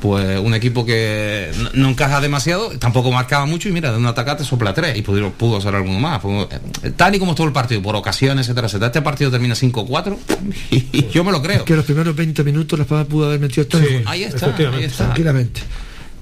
Pues 0.00 0.38
un 0.38 0.52
equipo 0.54 0.84
que 0.84 1.50
no, 1.72 1.88
encaja 1.88 2.20
demasiado, 2.20 2.70
tampoco 2.78 3.10
marcaba 3.10 3.46
mucho 3.46 3.70
y 3.70 3.72
mira, 3.72 3.90
de 3.90 3.96
un 3.96 4.04
atacante 4.04 4.44
sopla 4.44 4.74
tres 4.74 4.98
y 4.98 5.02
pudo, 5.02 5.30
pudo 5.30 5.56
hacer 5.56 5.74
alguno 5.74 5.98
más. 5.98 6.20
Eh, 6.82 6.90
tal 6.94 7.14
y 7.14 7.18
como 7.18 7.32
estuvo 7.32 7.46
el 7.46 7.54
partido, 7.54 7.80
por 7.80 7.96
ocasiones, 7.96 8.46
etcétera, 8.46 8.66
etcétera. 8.66 8.88
Este 8.88 9.02
partido 9.02 9.30
termina 9.30 9.54
5-4 9.54 10.16
y, 10.70 11.08
yo 11.08 11.24
me 11.24 11.32
lo 11.32 11.40
creo. 11.40 11.64
que 11.64 11.74
los 11.74 11.86
primeros 11.86 12.14
20 12.14 12.44
minutos 12.44 12.78
la 12.78 12.82
Espada 12.82 13.04
pudo 13.04 13.26
haber 13.26 13.40
metido 13.40 13.66
tres. 13.66 14.02
ahí 14.06 14.24
está, 14.24 14.54
ahí 14.54 14.84
está. 14.84 15.04
Tranquilamente. 15.04 15.62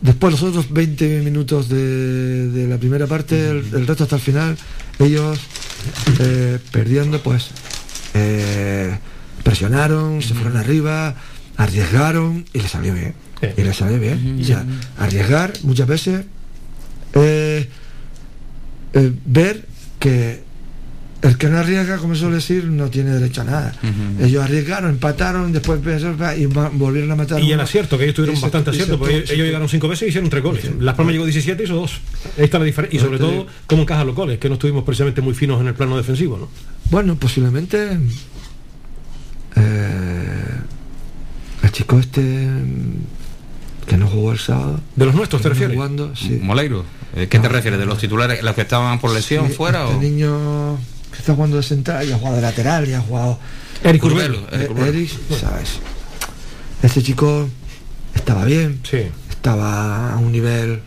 Después 0.03 0.33
los 0.33 0.43
otros 0.43 0.73
20 0.73 1.21
minutos 1.21 1.69
de, 1.69 2.67
la 2.69 2.77
primera 2.77 3.07
parte, 3.07 3.51
el, 3.51 3.87
resto 3.87 4.03
hasta 4.03 4.17
el 4.17 4.23
final, 4.23 4.59
ellos 4.99 5.39
eh, 6.19 6.59
perdiendo, 6.73 7.23
pues 7.23 7.51
eh, 8.15 8.99
presionaron, 9.45 10.21
se 10.21 10.35
fueron 10.35 10.57
arriba, 10.57 11.15
arriesgaron 11.57 12.45
y 12.53 12.61
les 12.61 12.71
salió 12.71 12.95
bien. 12.95 13.15
Y 13.57 13.63
les 13.63 13.77
salió 13.77 13.99
bien. 14.01 14.45
arriesgar 14.99 15.53
muchas 15.63 15.87
veces, 15.87 16.25
eh, 17.15 17.69
ver 19.25 19.67
que 20.01 20.43
el 21.23 21.39
que 21.39 21.49
no 21.49 21.59
arriesga, 21.59 21.99
como 21.99 22.17
suele 22.17 22.37
decir, 22.37 22.65
no 22.65 22.91
tiene 22.91 23.11
derecho 23.11 23.43
a 23.43 23.45
nada. 23.45 23.73
Ellos 24.21 24.43
arriesgaron, 24.43 24.91
empataron, 24.91 25.53
después 25.53 25.81
y 26.37 26.47
volvieron 26.47 27.13
a 27.13 27.17
matar. 27.17 27.41
Y 27.41 27.53
el 27.53 27.61
acierto, 27.61 27.97
que 27.97 28.05
ellos 28.05 28.17
tuvieron 28.17 28.41
bastante 28.41 28.71
acierto, 28.71 28.99
porque 28.99 29.19
ellos, 29.19 29.47
llegaron 29.47 29.69
cinco 29.69 29.87
veces 29.87 30.07
y 30.07 30.09
hicieron 30.09 30.29
tres 30.29 30.43
goles. 30.43 30.69
Las 30.81 30.97
Palmas 30.97 31.13
llegó 31.13 31.25
17 31.25 31.63
y 31.63 31.65
hizo 31.65 31.77
dos. 31.77 32.01
Ahí 32.37 32.45
está 32.45 32.59
la 32.59 32.65
diferencia. 32.65 32.97
Y 32.97 33.01
sobre 33.01 33.19
todo, 33.19 33.47
cómo 33.69 33.83
encajan 33.83 34.07
los 34.07 34.17
goles, 34.17 34.39
que 34.39 34.49
no 34.49 34.55
estuvimos 34.55 34.83
precisamente 34.83 35.21
muy 35.21 35.35
finos 35.35 35.61
en 35.61 35.69
el 35.69 35.75
plano 35.75 35.97
defensivo, 35.97 36.39
¿no? 36.39 36.49
Bueno, 36.91 37.15
posiblemente. 37.15 37.99
Eh, 39.55 40.45
el 41.63 41.71
chico 41.71 42.01
este 42.01 42.49
que 43.87 43.97
no 43.97 44.09
jugó 44.09 44.33
el 44.33 44.39
sábado. 44.39 44.81
¿De 44.97 45.05
los 45.05 45.15
nuestros 45.15 45.41
te 45.41 45.51
refieres? 45.51 45.79
Moleiro. 46.41 46.85
Eh, 47.15 47.29
¿Qué 47.29 47.39
te 47.39 47.49
refieres? 47.49 47.79
¿De 47.79 47.87
los 47.87 47.99
titulares, 47.99 48.43
los 48.43 48.55
que 48.55 48.63
estaban 48.63 48.99
por 48.99 49.13
lesión 49.13 49.51
fuera? 49.51 49.85
Este 49.89 50.11
niño 50.11 50.79
que 51.13 51.19
está 51.19 51.35
jugando 51.35 51.57
de 51.57 51.63
central 51.63 52.09
y 52.09 52.13
ha 52.13 52.19
jugado 52.19 52.37
de 52.37 52.43
lateral 52.43 52.89
y 52.89 52.95
ha 52.95 53.01
jugado. 53.01 53.39
Eric 53.85 54.05
Urbelo. 54.05 54.47
Eric, 54.51 55.11
¿sabes? 55.41 55.79
Este 56.83 57.03
chico 57.03 57.49
estaba 58.15 58.45
bien, 58.45 58.81
sí. 58.89 59.03
estaba 59.31 60.15
a 60.15 60.17
un 60.17 60.33
nivel 60.33 60.81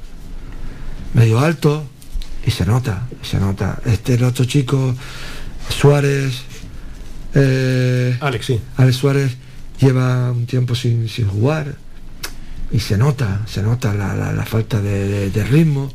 medio 1.13 1.39
alto 1.39 1.85
y 2.45 2.51
se 2.51 2.65
nota, 2.65 3.07
se 3.21 3.39
nota. 3.39 3.79
Este 3.85 4.15
el 4.15 4.23
otro 4.23 4.45
chico, 4.45 4.95
Suárez. 5.69 6.41
Eh, 7.33 8.17
Alex, 8.19 8.45
sí. 8.45 8.59
Alex 8.77 8.97
Suárez 8.97 9.37
lleva 9.79 10.31
un 10.31 10.45
tiempo 10.45 10.75
sin, 10.75 11.07
sin 11.07 11.27
jugar 11.27 11.75
y 12.75 12.79
se 12.81 12.97
nota, 12.97 13.39
se 13.47 13.61
nota 13.61 13.93
la, 13.93 14.45
falta 14.45 14.81
de, 14.81 15.47
ritmo. 15.49 15.89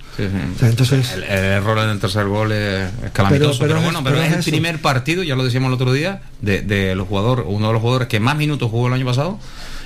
entonces, 0.62 1.12
el, 1.12 1.24
error 1.24 1.76
en 1.76 1.90
el 1.90 1.98
tercer 1.98 2.26
gol 2.26 2.52
es, 2.52 2.90
calamitoso. 3.12 3.58
Pero, 3.60 3.82
bueno, 3.82 4.02
pero, 4.02 4.22
es, 4.22 4.32
el 4.32 4.42
primer 4.44 4.80
partido, 4.80 5.22
ya 5.22 5.36
lo 5.36 5.44
decíamos 5.44 5.68
el 5.68 5.74
otro 5.74 5.92
día, 5.92 6.22
de, 6.40 6.62
de 6.62 6.94
los 6.94 7.06
jugadores, 7.06 7.44
uno 7.46 7.66
de 7.66 7.72
los 7.74 7.82
jugadores 7.82 8.08
que 8.08 8.18
más 8.18 8.34
minutos 8.36 8.70
jugó 8.70 8.86
el 8.86 8.94
año 8.94 9.04
pasado, 9.04 9.38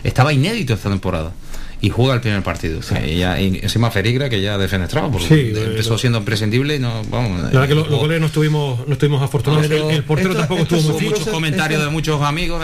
estaba 0.05 0.33
inédito 0.33 0.75
esta 0.75 0.89
temporada 0.89 1.33
y 1.81 1.91
juega 1.91 2.15
el 2.15 2.21
primer 2.21 2.43
partido. 2.43 2.81
Y, 3.07 3.19
ya, 3.19 3.41
y 3.41 3.61
encima 3.63 3.91
Ferigra, 3.91 4.29
que 4.29 4.41
ya 4.41 4.59
defenestraba, 4.59 5.11
porque 5.11 5.51
empezó 5.51 5.99
siendo 5.99 6.19
imprescindible 6.19 6.77
y 6.77 6.79
no, 6.79 7.03
vamos. 7.11 7.43
La 7.43 7.49
verdad 7.49 7.69
que 7.69 7.75
los, 7.75 7.89
goles 7.89 8.21
no 8.21 8.27
estuvimos, 8.27 8.87
no 8.87 8.93
estuvimos 8.95 9.23
afortunados. 9.23 9.71
el, 9.71 10.05
portero 10.05 10.35
tampoco 10.35 10.63
estuvo 10.63 10.81
muy 10.93 11.05
Muchos 11.05 11.29
comentarios 11.29 11.83
de 11.83 11.91
muchos 11.91 12.23
amigos, 12.23 12.63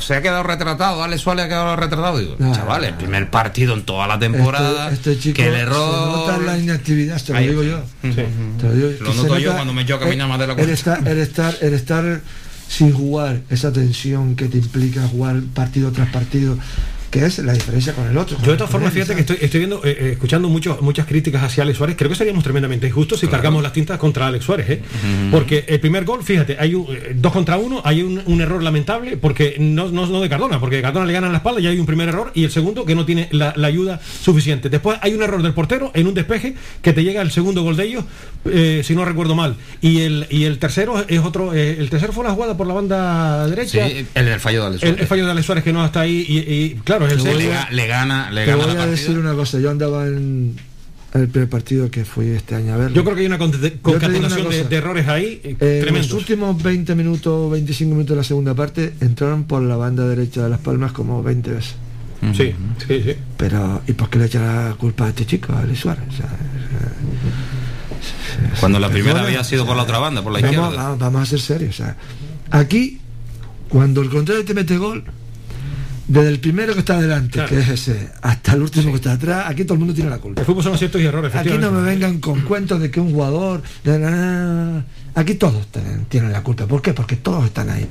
se 0.00 0.14
ha 0.14 0.22
quedado 0.22 0.42
retratado, 0.42 1.02
Alex 1.02 1.22
Suárez 1.22 1.46
ha 1.46 1.48
quedado 1.48 1.76
retratado. 1.76 2.18
Digo, 2.18 2.36
chavales, 2.52 2.90
el 2.90 2.96
primer 2.96 3.30
partido 3.30 3.74
en 3.74 3.82
toda 3.82 4.06
la 4.06 4.18
temporada, 4.18 4.90
este, 4.90 5.12
este 5.12 5.22
chico 5.22 5.36
que 5.36 5.48
el 5.48 5.54
error. 5.54 5.76
Se 5.76 6.32
nota 6.32 6.38
la 6.38 6.58
inactividad, 6.58 7.22
te 7.22 7.32
lo 7.32 7.40
digo 7.40 7.62
yo. 7.62 7.82
Te 8.00 8.66
lo, 8.66 8.74
digo, 8.74 8.88
lo 9.00 9.14
noto 9.14 9.38
yo 9.38 9.52
cuando 9.52 9.72
me 9.72 9.84
yo 9.84 9.98
caminar 9.98 10.28
más 10.28 10.38
de 10.38 10.46
la 10.46 10.54
cuenta. 10.54 10.70
El 10.70 10.76
estar, 10.78 11.06
el 11.06 11.18
estar, 11.18 11.56
el 11.60 11.74
estar 11.74 12.20
sin 12.68 12.92
jugar, 12.92 13.42
esa 13.50 13.72
tensión 13.72 14.36
que 14.36 14.46
te 14.46 14.58
implica 14.58 15.06
jugar 15.06 15.42
partido 15.54 15.92
tras 15.92 16.08
partido 16.10 16.58
que 17.14 17.24
es 17.24 17.38
la 17.38 17.52
diferencia 17.52 17.92
con 17.92 18.08
el 18.08 18.18
otro. 18.18 18.36
Yo 18.42 18.50
de 18.50 18.56
todas 18.56 18.72
formas, 18.72 18.92
fíjate 18.92 19.14
que 19.14 19.20
estoy, 19.20 19.38
estoy 19.40 19.60
viendo, 19.60 19.84
eh, 19.84 19.96
eh, 20.00 20.10
escuchando 20.14 20.48
mucho, 20.48 20.78
muchas 20.80 21.06
críticas 21.06 21.44
hacia 21.44 21.62
Alex 21.62 21.78
Suárez. 21.78 21.94
Creo 21.96 22.10
que 22.10 22.16
seríamos 22.16 22.42
tremendamente 22.42 22.88
injustos 22.88 23.20
si 23.20 23.28
cargamos 23.28 23.62
las 23.62 23.72
tintas 23.72 23.98
contra 23.98 24.26
Alex 24.26 24.44
Suárez, 24.44 24.68
¿eh? 24.68 24.82
Porque 25.30 25.64
el 25.68 25.78
primer 25.78 26.04
gol, 26.04 26.24
fíjate, 26.24 26.56
hay 26.58 26.74
un, 26.74 26.88
dos 27.14 27.32
contra 27.32 27.56
uno, 27.56 27.82
hay 27.84 28.02
un, 28.02 28.40
error 28.40 28.64
lamentable, 28.64 29.16
porque 29.16 29.54
no, 29.60 29.92
no, 29.92 30.20
de 30.20 30.28
Cardona, 30.28 30.58
porque 30.58 30.82
Cardona 30.82 31.06
le 31.06 31.12
gana 31.12 31.28
la 31.28 31.36
espalda 31.36 31.60
y 31.60 31.68
hay 31.68 31.78
un 31.78 31.86
primer 31.86 32.08
error, 32.08 32.32
y 32.34 32.42
el 32.42 32.50
segundo 32.50 32.84
que 32.84 32.96
no 32.96 33.06
tiene 33.06 33.28
la, 33.30 33.54
ayuda 33.64 34.00
suficiente. 34.20 34.68
Después 34.68 34.98
hay 35.00 35.14
un 35.14 35.22
error 35.22 35.40
del 35.40 35.54
portero 35.54 35.92
en 35.94 36.08
un 36.08 36.14
despeje 36.14 36.56
que 36.82 36.92
te 36.92 37.04
llega 37.04 37.22
el 37.22 37.30
segundo 37.30 37.62
gol 37.62 37.76
de 37.76 37.84
ellos, 37.84 38.04
si 38.84 38.96
no 38.96 39.04
recuerdo 39.04 39.36
mal. 39.36 39.54
Y 39.80 40.00
el, 40.00 40.26
y 40.30 40.46
el 40.46 40.58
tercero 40.58 41.04
es 41.06 41.20
otro, 41.20 41.54
el 41.54 41.88
tercero 41.90 42.12
fue 42.12 42.24
la 42.24 42.32
jugada 42.32 42.56
por 42.56 42.66
la 42.66 42.74
banda 42.74 43.46
derecha. 43.46 43.86
Sí, 43.86 44.04
el, 44.16 44.40
fallo 44.40 44.62
de 44.62 44.66
Alex 44.66 44.80
Suárez. 44.80 45.00
El, 45.00 45.06
fallo 45.06 45.24
de 45.26 45.30
Alex 45.30 45.46
Suárez 45.46 45.62
que 45.62 45.72
no 45.72 45.84
está 45.84 46.00
ahí, 46.00 46.24
y, 46.28 46.74
claro, 46.82 47.03
el 47.10 47.22
le 47.76 47.86
gana, 47.86 48.30
le 48.30 48.44
Te 48.44 48.54
voy 48.54 48.76
a 48.76 48.86
decir 48.86 49.18
una 49.18 49.34
cosa, 49.34 49.58
yo 49.58 49.70
andaba 49.70 50.06
en 50.06 50.56
el 51.14 51.28
primer 51.28 51.48
partido 51.48 51.90
que 51.90 52.04
fui 52.04 52.28
este 52.28 52.56
año 52.56 52.74
a 52.74 52.76
ver. 52.76 52.92
Yo 52.92 53.04
creo 53.04 53.14
que 53.14 53.20
hay 53.20 53.26
una 53.26 53.38
concatenación 53.38 54.48
de, 54.50 54.76
errores 54.76 55.06
ahí. 55.06 55.40
Eh, 55.44 55.84
en 55.86 55.94
los 55.94 56.12
últimos 56.12 56.60
20 56.60 56.94
minutos, 56.96 57.50
25 57.52 57.94
minutos 57.94 58.10
de 58.10 58.16
la 58.16 58.24
segunda 58.24 58.54
parte, 58.54 58.94
entraron 59.00 59.44
por 59.44 59.62
la 59.62 59.76
banda 59.76 60.06
derecha 60.08 60.42
de 60.42 60.50
Las 60.50 60.60
Palmas 60.60 60.92
como 60.92 61.22
20 61.22 61.50
veces. 61.52 61.74
Sí, 62.32 62.54
sí, 62.86 63.02
sí. 63.04 63.14
Pero, 63.36 63.82
¿y 63.86 63.92
por 63.92 64.08
qué 64.08 64.18
le 64.18 64.24
echa 64.26 64.40
la 64.40 64.74
culpa 64.74 65.06
a 65.06 65.08
este 65.10 65.26
chico, 65.26 65.52
a 65.52 65.62
Luis 65.64 65.78
Suárez? 65.78 66.04
Cuando 68.58 68.78
la 68.80 68.88
primera 68.88 69.22
había 69.22 69.44
sido 69.44 69.66
por 69.66 69.76
la 69.76 69.82
otra 69.82 69.98
banda, 69.98 70.22
por 70.22 70.32
la 70.32 70.40
izquierda. 70.40 70.96
Vamos, 70.96 71.22
a 71.22 71.26
ser 71.26 71.40
serios. 71.40 71.82
aquí, 72.50 72.98
cuando 73.68 74.00
el 74.00 74.10
contrario 74.10 74.44
te 74.44 74.54
mete 74.54 74.76
gol, 74.78 75.04
desde 76.06 76.28
el 76.28 76.40
primero 76.40 76.74
que 76.74 76.80
está 76.80 76.96
adelante, 76.96 77.42
que 77.48 77.58
es 77.58 77.68
ese, 77.68 78.10
hasta 78.22 78.52
el 78.52 78.62
último 78.62 78.90
que 78.90 78.96
está 78.96 79.12
atrás, 79.12 79.46
aquí 79.48 79.64
todo 79.64 79.74
el 79.74 79.78
mundo 79.80 79.94
tiene 79.94 80.10
la 80.10 80.18
culpa. 80.18 80.42
El 80.42 80.46
fútbol 80.46 80.62
son 80.62 80.74
aciertos 80.74 81.00
y 81.00 81.04
errores. 81.04 81.34
Aquí 81.34 81.56
no 81.58 81.72
me 81.72 81.82
vengan 81.82 82.18
con 82.20 82.42
cuentos 82.42 82.80
de 82.80 82.90
que 82.90 83.00
un 83.00 83.12
jugador. 83.12 83.62
aquí 85.14 85.34
todos 85.34 85.66
tienen 86.08 86.32
la 86.32 86.42
culpa. 86.42 86.66
¿Por 86.66 86.82
qué? 86.82 86.92
Porque 86.92 87.16
todos 87.16 87.44
están 87.46 87.70
ahí. 87.70 87.86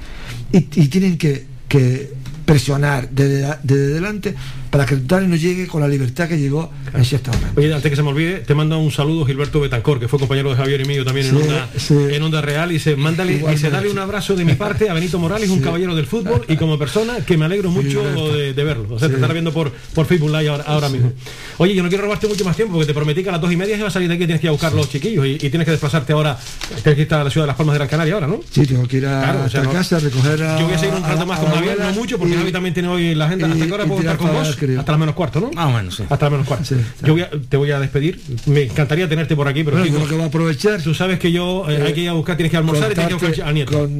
Y, 0.51 0.61
tienen 0.61 1.17
que, 1.17 1.45
que 1.67 2.13
presionar 2.45 3.09
desde, 3.09 3.57
desde 3.63 3.87
delante 3.87 4.35
para 4.73 4.87
que 4.87 4.95
el 4.95 5.01
Totales 5.03 5.29
no 5.29 5.35
llegue 5.35 5.67
con 5.67 5.81
la 5.81 5.87
libertad 5.87 6.27
que 6.27 6.39
llegó 6.39 6.71
en 6.95 7.05
cierto 7.05 7.31
momento. 7.31 7.61
Oye, 7.61 7.71
antes 7.71 7.91
que 7.91 7.95
se 7.95 8.01
me 8.01 8.09
olvide, 8.09 8.39
te 8.39 8.55
mando 8.55 8.79
un 8.79 8.91
saludo 8.91 9.23
Gilberto 9.23 9.59
Betancor, 9.59 9.99
que 9.99 10.07
fue 10.07 10.17
compañero 10.17 10.49
de 10.49 10.55
Javier 10.55 10.81
y 10.81 10.85
mío 10.85 11.05
también 11.05 11.27
en, 11.27 11.35
onda, 11.35 11.69
en 11.89 12.23
onda 12.23 12.41
Real, 12.41 12.71
y 12.71 12.79
se 12.79 12.95
mándale, 12.95 13.45
y 13.53 13.57
se 13.59 13.69
dale 13.69 13.91
un 13.91 13.99
abrazo 13.99 14.35
de 14.35 14.45
mi 14.45 14.55
parte 14.55 14.89
a 14.89 14.95
Benito 14.95 15.19
Morales, 15.19 15.51
un 15.51 15.61
caballero 15.61 15.93
del 15.93 16.07
fútbol, 16.07 16.43
y 16.47 16.55
como 16.55 16.79
persona 16.79 17.17
que 17.23 17.37
me 17.37 17.45
alegro 17.45 17.69
mucho 17.69 18.03
de, 18.33 18.63
verlo. 18.63 18.95
O 18.95 18.97
sea, 18.97 19.09
te 19.09 19.13
estará 19.13 19.31
viendo 19.31 19.53
por, 19.53 19.71
por 19.93 20.07
Facebook 20.07 20.31
Live 20.31 20.49
ahora, 20.65 20.89
mismo. 20.89 21.11
Oye, 21.59 21.75
yo 21.75 21.83
no 21.83 21.89
quiero 21.89 22.05
robarte 22.05 22.25
mucho 22.25 22.43
más 22.43 22.55
tiempo, 22.55 22.73
porque 22.73 22.87
te 22.87 22.95
prometí 22.95 23.21
que 23.21 23.29
a 23.29 23.33
las 23.33 23.41
dos 23.41 23.51
y 23.51 23.55
media 23.55 23.75
se 23.75 23.83
va 23.83 23.89
a 23.89 23.91
salir 23.91 24.09
de 24.09 24.15
aquí 24.15 24.25
tienes 24.25 24.41
que 24.41 24.47
ir 24.47 24.49
a 24.49 24.53
buscar 24.53 24.73
los 24.73 24.89
chiquillos, 24.89 25.23
y, 25.27 25.37
tienes 25.37 25.65
que 25.65 25.71
desplazarte 25.71 26.13
ahora, 26.13 26.35
tienes 26.81 26.95
que 26.95 27.01
ir 27.03 27.13
a 27.13 27.23
la 27.23 27.29
ciudad 27.29 27.45
de 27.45 27.47
Las 27.49 27.57
Palmas 27.57 27.73
de 27.73 27.77
Gran 27.77 27.89
Canaria 27.89 28.15
ahora, 28.15 28.25
¿no? 28.25 28.39
Sí, 28.49 28.65
tengo 28.65 28.87
que 28.87 28.97
ir 28.97 29.05
a, 29.05 29.47
casa 29.71 29.97
a 29.97 29.99
recoger 29.99 30.41
a... 30.41 30.59
Yo 30.59 30.65
voy 30.65 30.73
a 30.73 30.79
seguir 30.79 30.95
un 30.95 31.03
rato 31.03 31.27
más 31.27 31.39
con 31.39 31.51
Javier, 31.51 31.77
no 31.77 31.91
mucho, 31.91 32.17
porque 32.17 32.35
Javi 32.35 32.51
también 32.51 32.73
tiene 32.73 32.89
hoy 32.89 33.13
la 33.13 33.25
agenda. 33.25 33.45
¿Hasta 33.45 33.67
qué 33.67 33.71
hora 33.71 33.85
puedo 33.85 33.99
estar 33.99 34.17
con 34.17 34.33
vos? 34.33 34.62
Creo. 34.65 34.79
Hasta 34.79 34.91
las 34.93 34.99
menos 34.99 35.15
cuarto, 35.15 35.39
¿no? 35.39 35.51
Ah, 35.55 35.67
bueno, 35.71 35.91
sí. 35.91 36.03
Hasta 36.09 36.25
las 36.25 36.31
menos 36.31 36.47
cuarto. 36.47 36.65
Sí, 36.65 36.75
yo 37.03 37.13
voy 37.13 37.21
a- 37.23 37.29
te 37.49 37.57
voy 37.57 37.71
a 37.71 37.79
despedir. 37.79 38.19
Me 38.47 38.63
encantaría 38.63 39.07
tenerte 39.07 39.35
por 39.35 39.47
aquí, 39.47 39.63
pero 39.63 39.77
Bueno, 39.77 40.05
que 40.07 40.13
voy 40.15 40.23
a 40.23 40.27
aprovechar. 40.27 40.81
tú 40.81 40.93
sabes 40.93 41.19
que 41.19 41.31
yo 41.31 41.69
eh, 41.69 41.75
Eh, 41.79 41.83
hay 41.87 41.93
que 41.93 42.01
ir 42.01 42.09
a 42.09 42.13
buscar, 42.13 42.35
tienes 42.37 42.51
que 42.51 42.57
almorzar 42.57 42.91
y 42.91 42.95
tienes 42.95 43.15
que 43.15 43.25
buscar 43.27 43.47
al 43.47 43.53
nieto. 43.53 43.71
con, 43.79 43.91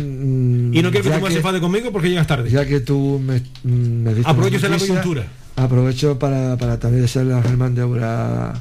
y 0.73 0.81
no 0.81 0.91
quiero 0.91 1.09
que 1.11 1.17
tú 1.19 1.21
me 1.27 1.33
enfades 1.35 1.61
conmigo 1.61 1.91
porque 1.91 2.09
llegas 2.09 2.27
tarde. 2.27 2.49
Ya 2.49 2.65
que 2.65 2.79
tú 2.79 3.21
me, 3.23 3.41
me 3.63 4.13
diste 4.13 4.29
Aprovecho 4.29 4.67
la 4.69 4.77
coyuntura. 4.77 5.27
Aprovecho 5.55 6.17
para, 6.17 6.57
para 6.57 6.79
también 6.79 7.03
desearle 7.03 7.33
a 7.35 7.41
Germán 7.43 7.75
de 7.75 7.83
Obra 7.83 8.53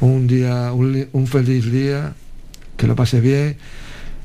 un 0.00 0.26
día, 0.26 0.72
un, 0.72 1.08
un 1.12 1.26
feliz 1.26 1.70
día, 1.70 2.14
que 2.76 2.86
lo 2.86 2.94
pase 2.96 3.20
bien 3.20 3.56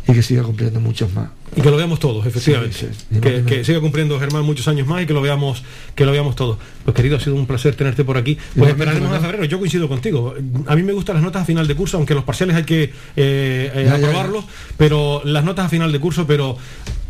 y 0.07 0.13
que 0.13 0.21
siga 0.23 0.43
cumpliendo 0.43 0.79
muchos 0.79 1.13
más. 1.13 1.29
Y 1.55 1.61
que 1.61 1.69
lo 1.69 1.75
veamos 1.75 1.99
todos, 1.99 2.25
efectivamente. 2.25 2.77
Sí, 2.77 2.87
sí, 3.13 3.19
que, 3.19 3.43
que 3.43 3.65
siga 3.65 3.81
cumpliendo 3.81 4.17
Germán 4.19 4.45
muchos 4.45 4.67
años 4.69 4.87
más 4.87 5.03
y 5.03 5.05
que 5.05 5.13
lo 5.13 5.21
veamos, 5.21 5.63
que 5.95 6.05
lo 6.05 6.11
veamos 6.13 6.35
todos. 6.35 6.57
Pues 6.85 6.95
querido, 6.95 7.17
ha 7.17 7.19
sido 7.19 7.35
un 7.35 7.45
placer 7.45 7.75
tenerte 7.75 8.05
por 8.05 8.17
aquí. 8.17 8.35
Pues 8.35 8.55
Igualmente, 8.55 8.83
esperaremos 8.83 9.17
a 9.17 9.19
febrero. 9.19 9.45
Yo 9.45 9.59
coincido 9.59 9.89
contigo. 9.89 10.33
A 10.67 10.75
mí 10.75 10.83
me 10.83 10.93
gustan 10.93 11.15
las 11.15 11.23
notas 11.23 11.41
a 11.41 11.45
final 11.45 11.67
de 11.67 11.75
curso, 11.75 11.97
aunque 11.97 12.13
los 12.15 12.23
parciales 12.23 12.55
hay 12.55 12.63
que 12.63 12.83
eh, 12.83 12.91
eh, 13.15 13.71
Ya, 13.75 13.83
ya, 13.83 13.97
ya. 13.97 14.07
aprobarlos, 14.07 14.45
pero 14.77 15.21
las 15.25 15.43
notas 15.43 15.65
a 15.65 15.69
final 15.69 15.91
de 15.91 15.99
curso, 15.99 16.25
pero 16.25 16.57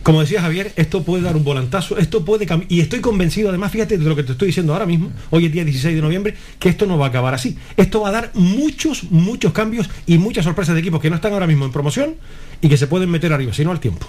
como 0.03 0.21
decía 0.21 0.41
Javier, 0.41 0.73
esto 0.75 1.03
puede 1.03 1.23
dar 1.23 1.35
un 1.35 1.43
volantazo, 1.43 1.97
esto 1.97 2.25
puede 2.25 2.45
cambiar. 2.45 2.71
Y 2.71 2.81
estoy 2.81 3.01
convencido, 3.01 3.49
además, 3.49 3.71
fíjate 3.71 3.97
de 3.97 4.05
lo 4.05 4.15
que 4.15 4.23
te 4.23 4.31
estoy 4.31 4.47
diciendo 4.47 4.73
ahora 4.73 4.85
mismo, 4.85 5.11
hoy 5.29 5.45
es 5.45 5.51
día 5.51 5.63
16 5.63 5.95
de 5.95 6.01
noviembre, 6.01 6.35
que 6.59 6.69
esto 6.69 6.85
no 6.85 6.97
va 6.97 7.05
a 7.05 7.09
acabar 7.09 7.33
así. 7.33 7.57
Esto 7.77 8.01
va 8.01 8.09
a 8.09 8.11
dar 8.11 8.31
muchos, 8.33 9.03
muchos 9.11 9.53
cambios 9.53 9.89
y 10.07 10.17
muchas 10.17 10.45
sorpresas 10.45 10.73
de 10.75 10.81
equipos 10.81 11.01
que 11.01 11.09
no 11.09 11.15
están 11.17 11.33
ahora 11.33 11.47
mismo 11.47 11.65
en 11.65 11.71
promoción 11.71 12.15
y 12.61 12.69
que 12.69 12.77
se 12.77 12.87
pueden 12.87 13.09
meter 13.09 13.31
arriba, 13.33 13.53
si 13.53 13.63
no 13.63 13.71
al 13.71 13.79
tiempo. 13.79 14.07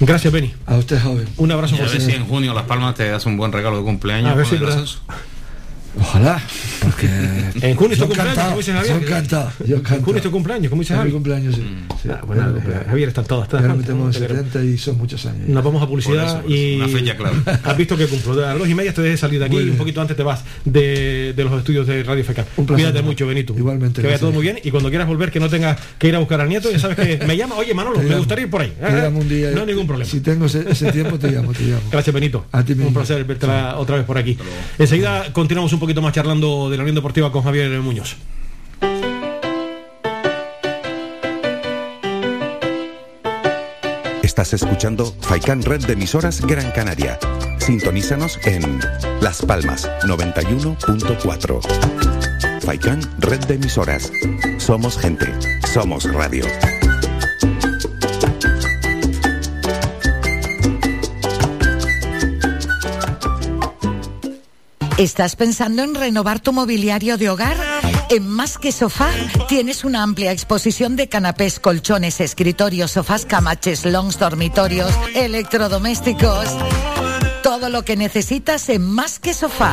Gracias, 0.00 0.32
Benny. 0.32 0.52
A 0.66 0.76
usted, 0.76 1.00
joven. 1.02 1.26
Un 1.38 1.50
abrazo 1.50 1.74
Y 1.74 1.78
a 1.80 1.82
ver 1.86 2.00
si 2.00 2.12
en 2.12 2.24
junio 2.26 2.54
Las 2.54 2.64
Palmas 2.64 2.94
te 2.94 3.10
hace 3.10 3.28
un 3.28 3.36
buen 3.36 3.50
regalo 3.50 3.78
de 3.78 3.82
cumpleaños 3.82 4.30
A 4.30 4.34
ver 4.34 4.44
con 4.46 4.50
si 4.50 4.56
el 4.56 4.62
es 4.62 4.68
verdad. 4.68 4.84
ascenso. 4.84 5.02
Ojalá, 6.00 6.40
porque 6.82 7.06
En 7.60 7.76
junio 7.76 7.92
es 7.94 7.98
tu 7.98 8.06
cumpleaños, 8.06 8.32
encantado, 8.32 8.48
como 8.48 8.58
dice 8.58 8.72
Javier. 8.72 9.00
yo 9.00 9.06
encantado, 9.06 9.50
yo 9.60 9.64
En 9.66 9.72
encantado. 9.80 10.02
junio 10.04 10.16
es 10.18 10.22
tu 10.22 10.30
cumpleaños, 10.30 10.70
como 10.70 10.82
dice 10.82 10.92
Es 10.94 10.96
mi 10.96 11.00
Javier. 11.00 11.14
cumpleaños, 11.14 11.54
sí. 11.56 11.62
sí, 12.02 12.08
Ah, 12.10 12.20
bueno, 12.26 12.52
cumpleaños. 12.52 12.86
Javier, 12.86 13.08
están 13.08 13.24
todas. 13.26 13.52
Nos 13.52 13.76
metemos 13.76 14.16
en 14.16 14.22
todas. 14.26 14.36
70 14.44 14.64
y 14.64 14.78
son 14.78 14.98
muchos 14.98 15.26
años. 15.26 15.48
Nos 15.48 15.64
vamos 15.64 15.82
a 15.82 15.86
publicidad 15.86 16.14
Por 16.22 16.24
eso, 16.24 16.42
por 16.42 16.52
eso, 16.52 16.62
y 16.62 16.76
una 16.76 16.88
fecha 16.88 17.16
clave. 17.16 17.36
has 17.64 17.76
visto 17.76 17.96
que 17.96 18.06
cumplo. 18.06 18.32
A 18.34 18.50
las 18.50 18.58
dos 18.58 18.68
y 18.68 18.74
media 18.74 18.94
te 18.94 19.02
debes 19.02 19.20
salir 19.20 19.38
de 19.40 19.46
aquí 19.46 19.56
y 19.58 19.70
un 19.70 19.76
poquito 19.76 20.00
antes 20.00 20.16
te 20.16 20.22
vas 20.22 20.42
de, 20.64 21.32
de 21.36 21.44
los 21.44 21.52
estudios 21.58 21.86
de 21.86 22.02
Radio 22.04 22.22
FK. 22.24 22.38
Un 22.56 22.66
placer, 22.66 22.86
Cuídate 22.86 23.02
mucho, 23.02 23.26
Benito. 23.26 23.54
Igualmente, 23.56 24.00
Que 24.00 24.06
vaya 24.06 24.18
todo 24.18 24.32
muy 24.32 24.42
bien 24.42 24.58
y 24.62 24.70
cuando 24.70 24.88
quieras 24.88 25.08
volver 25.08 25.30
que 25.32 25.40
no 25.40 25.48
tengas 25.48 25.78
que 25.98 26.08
ir 26.08 26.14
a 26.14 26.18
buscar 26.20 26.40
al 26.40 26.48
nieto, 26.48 26.70
ya 26.70 26.78
sabes 26.78 26.96
que 26.96 27.24
me 27.26 27.36
llama, 27.36 27.56
oye 27.56 27.74
Manolo, 27.74 27.98
me 28.00 28.16
gustaría 28.16 28.44
ir 28.44 28.50
por 28.50 28.62
ahí. 28.62 28.72
Te 28.80 28.92
llamo 28.92 29.18
un 29.20 29.28
día. 29.28 29.50
No 29.50 29.60
hay 29.62 29.66
ningún 29.66 29.86
problema. 29.86 30.10
Si 30.10 30.20
tengo 30.20 30.46
ese, 30.46 30.92
tiempo, 30.92 31.18
te 31.18 31.30
llamo, 31.30 31.52
te 31.52 31.64
llamo. 31.64 31.82
Gracias, 31.90 32.14
Benito. 32.14 32.46
A 32.52 32.62
ti 32.62 32.74
mismo. 32.74 32.88
Un 32.88 32.94
placer 32.94 33.24
verte 33.24 33.46
otra 33.76 33.96
vez 33.96 34.04
por 34.04 34.16
aquí. 34.18 34.36
Enseguida 34.78 35.32
continuamos 35.32 35.72
un 35.72 35.80
poquito 35.80 35.87
más 35.96 36.12
charlando 36.12 36.68
de 36.70 36.76
la 36.76 36.82
Unión 36.82 36.96
Deportiva 36.96 37.32
con 37.32 37.42
Javier 37.42 37.70
Muñoz. 37.80 38.16
Estás 44.22 44.52
escuchando 44.52 45.12
Faikan 45.22 45.62
Red 45.62 45.86
de 45.86 45.94
emisoras 45.94 46.42
Gran 46.42 46.70
Canaria. 46.70 47.18
Sintonízanos 47.58 48.38
en 48.44 48.78
Las 49.20 49.42
Palmas 49.42 49.90
91.4. 50.04 52.62
Faikan 52.62 53.00
Red 53.18 53.46
de 53.46 53.54
emisoras. 53.54 54.12
Somos 54.58 54.98
gente. 54.98 55.26
Somos 55.72 56.04
radio. 56.12 56.44
¿Estás 64.98 65.36
pensando 65.36 65.84
en 65.84 65.94
renovar 65.94 66.40
tu 66.40 66.52
mobiliario 66.52 67.16
de 67.18 67.30
hogar? 67.30 67.56
En 68.10 68.28
Más 68.28 68.58
que 68.58 68.72
Sofá 68.72 69.08
tienes 69.48 69.84
una 69.84 70.02
amplia 70.02 70.32
exposición 70.32 70.96
de 70.96 71.08
canapés, 71.08 71.60
colchones, 71.60 72.20
escritorios, 72.20 72.90
sofás, 72.90 73.24
camaches, 73.24 73.84
longs, 73.84 74.18
dormitorios, 74.18 74.92
electrodomésticos. 75.14 76.48
Todo 77.44 77.68
lo 77.68 77.84
que 77.84 77.96
necesitas 77.96 78.68
en 78.70 78.82
Más 78.90 79.20
que 79.20 79.34
Sofá. 79.34 79.72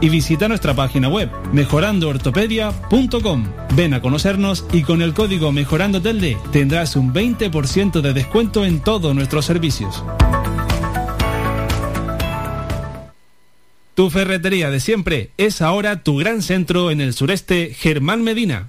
y 0.00 0.08
visita 0.08 0.48
nuestra 0.48 0.74
página 0.74 1.08
web 1.08 1.30
mejorandoortopedia.com. 1.52 3.44
Ven 3.74 3.94
a 3.94 4.00
conocernos 4.00 4.66
y 4.72 4.82
con 4.82 5.02
el 5.02 5.14
código 5.14 5.52
Mejorando 5.52 6.00
Telde 6.00 6.36
tendrás 6.52 6.96
un 6.96 7.12
20% 7.12 8.00
de 8.00 8.12
descuento 8.12 8.64
en 8.64 8.80
todos 8.80 9.14
nuestros 9.14 9.44
servicios. 9.44 10.02
Tu 13.96 14.10
ferretería 14.10 14.68
de 14.68 14.78
siempre 14.78 15.30
es 15.38 15.62
ahora 15.62 16.02
tu 16.02 16.18
gran 16.18 16.42
centro 16.42 16.90
en 16.90 17.00
el 17.00 17.14
sureste 17.14 17.72
Germán 17.74 18.22
Medina. 18.22 18.68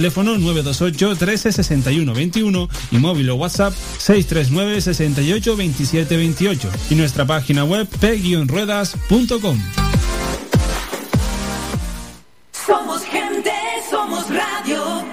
teléfono 0.00 0.38
928 0.38 1.14
13 1.14 1.52
61 1.52 2.14
21 2.14 2.68
y 2.90 2.96
móvil 2.96 3.28
o 3.28 3.34
WhatsApp 3.34 3.74
639 3.98 4.80
68 4.80 5.56
27 5.56 6.16
28 6.16 6.70
y 6.88 6.94
nuestra 6.94 7.26
página 7.26 7.64
web 7.64 7.86
p-ruedas.com. 7.86 9.58
Somos 12.66 13.02
gente, 13.02 13.52
somos 13.90 14.24
radio. 14.30 15.04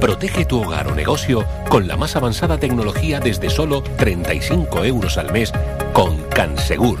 Protege 0.00 0.44
tu 0.44 0.62
hogar 0.62 0.86
o 0.86 0.94
negocio 0.94 1.44
con 1.68 1.88
la 1.88 1.96
más 1.96 2.14
avanzada 2.14 2.60
tecnología 2.60 3.18
desde 3.18 3.50
solo 3.50 3.82
35 3.82 4.84
euros 4.84 5.18
al 5.18 5.32
mes 5.32 5.52
con 5.92 6.22
Cansegur 6.28 7.00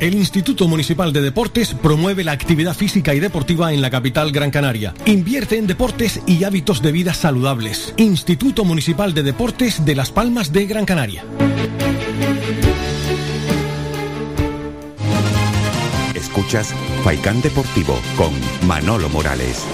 El 0.00 0.14
Instituto 0.14 0.68
Municipal 0.68 1.12
de 1.12 1.20
Deportes 1.20 1.74
promueve 1.74 2.22
la 2.22 2.30
actividad 2.30 2.76
física 2.76 3.14
y 3.14 3.20
deportiva 3.20 3.72
en 3.72 3.82
la 3.82 3.90
capital 3.90 4.30
Gran 4.30 4.52
Canaria. 4.52 4.94
Invierte 5.06 5.58
en 5.58 5.66
deportes 5.66 6.20
y 6.24 6.44
hábitos 6.44 6.82
de 6.82 6.92
vida 6.92 7.12
saludables. 7.14 7.94
Instituto 7.96 8.64
Municipal 8.64 9.12
de 9.12 9.24
Deportes 9.24 9.84
de 9.84 9.96
Las 9.96 10.12
Palmas 10.12 10.52
de 10.52 10.66
Gran 10.66 10.84
Canaria. 10.84 11.24
Escuchas 16.14 16.72
Faikán 17.02 17.42
Deportivo 17.42 17.98
con 18.16 18.30
Manolo 18.68 19.08
Morales. 19.08 19.64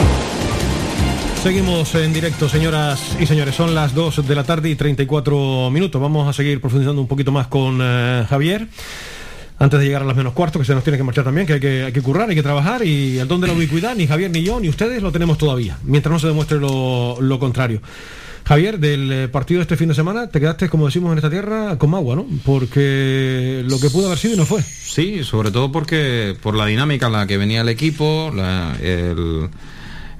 Seguimos 1.42 1.94
en 1.96 2.14
directo, 2.14 2.48
señoras 2.48 3.14
y 3.20 3.26
señores. 3.26 3.54
Son 3.54 3.74
las 3.74 3.92
2 3.92 4.26
de 4.26 4.34
la 4.34 4.44
tarde 4.44 4.70
y 4.70 4.74
34 4.74 5.68
minutos. 5.70 6.00
Vamos 6.00 6.26
a 6.26 6.32
seguir 6.32 6.62
profundizando 6.62 7.02
un 7.02 7.08
poquito 7.08 7.30
más 7.30 7.48
con 7.48 7.80
eh, 7.82 8.24
Javier. 8.26 8.68
Antes 9.64 9.80
de 9.80 9.86
llegar 9.86 10.02
a 10.02 10.04
las 10.04 10.14
menos 10.14 10.34
cuartos, 10.34 10.60
que 10.60 10.66
se 10.66 10.74
nos 10.74 10.84
tiene 10.84 10.98
que 10.98 11.04
marchar 11.04 11.24
también, 11.24 11.46
que 11.46 11.54
hay 11.54 11.60
que, 11.60 11.84
hay 11.84 11.92
que 11.92 12.02
currar, 12.02 12.28
hay 12.28 12.34
que 12.34 12.42
trabajar 12.42 12.84
y 12.84 13.18
el 13.18 13.26
don 13.26 13.40
de 13.40 13.46
la 13.46 13.54
ubicuidad, 13.54 13.96
ni 13.96 14.06
Javier, 14.06 14.30
ni 14.30 14.42
yo, 14.42 14.60
ni 14.60 14.68
ustedes 14.68 15.02
lo 15.02 15.10
tenemos 15.10 15.38
todavía, 15.38 15.78
mientras 15.84 16.12
no 16.12 16.18
se 16.18 16.26
demuestre 16.26 16.58
lo, 16.60 17.16
lo 17.18 17.38
contrario. 17.38 17.80
Javier, 18.44 18.78
del 18.78 19.10
eh, 19.10 19.28
partido 19.28 19.60
de 19.60 19.62
este 19.62 19.78
fin 19.78 19.88
de 19.88 19.94
semana, 19.94 20.28
te 20.28 20.38
quedaste, 20.38 20.68
como 20.68 20.84
decimos 20.84 21.12
en 21.12 21.16
esta 21.18 21.30
tierra, 21.30 21.78
con 21.78 21.94
agua, 21.94 22.14
¿no? 22.14 22.26
Porque 22.44 23.62
lo 23.66 23.80
que 23.80 23.88
pudo 23.88 24.08
haber 24.08 24.18
sido 24.18 24.36
no 24.36 24.44
fue. 24.44 24.60
Sí, 24.60 25.24
sobre 25.24 25.50
todo 25.50 25.72
porque 25.72 26.36
por 26.42 26.54
la 26.54 26.66
dinámica 26.66 27.06
en 27.06 27.12
la 27.14 27.26
que 27.26 27.38
venía 27.38 27.62
el 27.62 27.70
equipo, 27.70 28.30
la- 28.36 28.76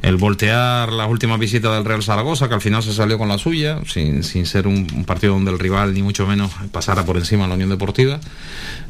el 0.05 0.17
voltear 0.17 0.93
las 0.93 1.09
últimas 1.09 1.39
visitas 1.39 1.73
del 1.73 1.85
Real 1.85 2.03
Zaragoza, 2.03 2.47
que 2.49 2.55
al 2.55 2.61
final 2.61 2.83
se 2.83 2.93
salió 2.93 3.17
con 3.17 3.29
la 3.29 3.39
suya, 3.39 3.81
sin, 3.87 4.23
sin 4.23 4.45
ser 4.45 4.67
un, 4.67 4.87
partido 5.07 5.33
donde 5.33 5.51
el 5.51 5.59
rival 5.59 5.95
ni 5.95 6.03
mucho 6.03 6.27
menos 6.27 6.53
pasara 6.73 7.07
por 7.07 7.17
encima 7.17 7.45
de 7.45 7.49
la 7.49 7.55
Unión 7.55 7.71
Deportiva. 7.71 8.21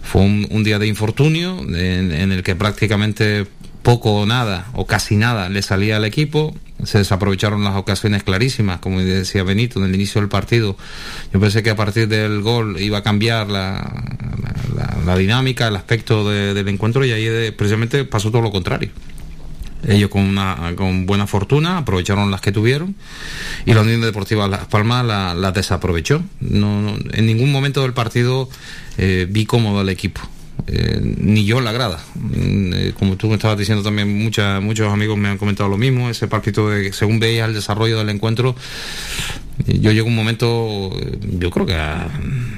Fue 0.02 0.22
un, 0.22 0.64
día 0.64 0.80
de 0.80 0.88
infortunio 0.88 1.60
en, 1.60 2.32
el 2.32 2.42
que 2.42 2.56
prácticamente 2.56 3.46
poco 3.82 4.12
o 4.12 4.26
nada, 4.26 4.66
o 4.72 4.86
casi 4.86 5.14
nada, 5.16 5.48
le 5.48 5.62
salía 5.62 5.98
al 5.98 6.04
equipo. 6.04 6.56
Se 6.82 6.98
desaprovecharon 6.98 7.62
las 7.62 7.76
ocasiones 7.76 8.24
clarísimas, 8.24 8.80
como 8.80 8.98
decía 9.00 9.44
Benito 9.44 9.78
en 9.78 9.86
el 9.86 9.94
inicio 9.94 10.20
del 10.20 10.28
partido. 10.28 10.76
Yo 11.32 11.38
pensé 11.38 11.62
que 11.62 11.70
a 11.70 11.76
partir 11.76 12.08
del 12.08 12.40
gol 12.42 12.80
iba 12.80 12.98
a 12.98 13.02
cambiar 13.04 13.48
la, 13.48 13.88
la- 15.06 15.16
dinámica, 15.16 15.68
el 15.68 15.76
aspecto 15.76 16.28
de- 16.28 16.54
del 16.54 16.68
encuentro 16.68 17.04
y 17.04 17.12
ahí 17.12 17.24
eh, 17.26 17.52
precisamente 17.56 18.04
pasó 18.04 18.32
todo 18.32 18.42
lo 18.42 18.50
contrario. 18.50 18.90
Ellos 19.88 20.10
con, 20.10 20.22
una, 20.22 20.72
con 20.76 21.06
buena 21.06 21.26
fortuna 21.26 21.78
aprovecharon 21.78 22.30
las 22.30 22.40
que 22.40 22.52
tuvieron 22.52 22.94
y 23.66 23.74
la 23.74 23.82
Unión 23.82 24.00
Deportiva 24.00 24.48
Las 24.48 24.66
Palmas 24.66 25.04
la- 25.04 25.34
las 25.34 25.52
desaprovechó. 25.54 26.22
No, 26.40 26.80
no- 26.82 26.96
en 27.12 27.26
ningún 27.26 27.52
momento 27.52 27.82
del 27.82 27.92
partido 27.92 28.48
eh, 28.98 29.26
vi 29.28 29.44
cómodo 29.46 29.80
al 29.80 29.88
equipo. 29.88 30.20
Eh, 30.66 30.98
ni 31.18 31.44
yo 31.44 31.58
en 31.58 31.64
la 31.64 31.72
grada. 31.72 31.98
Mm, 32.14 32.72
eh, 32.74 32.92
como 32.98 33.16
tú 33.16 33.28
me 33.28 33.34
estabas 33.34 33.58
diciendo 33.58 33.82
también, 33.82 34.16
mucha, 34.22 34.60
muchos 34.60 34.90
amigos 34.92 35.18
me 35.18 35.28
han 35.28 35.36
comentado 35.38 35.68
lo 35.68 35.76
mismo. 35.76 36.08
Ese 36.08 36.26
partido, 36.26 36.70
de, 36.70 36.92
según 36.92 37.18
veías 37.20 37.48
el 37.48 37.54
desarrollo 37.54 37.98
del 37.98 38.08
encuentro, 38.08 38.54
eh, 39.66 39.78
yo 39.80 39.92
llego 39.92 40.06
un 40.06 40.14
momento, 40.16 40.90
yo 41.38 41.50
creo 41.50 41.66
que 41.66 41.74
a- 41.74 42.08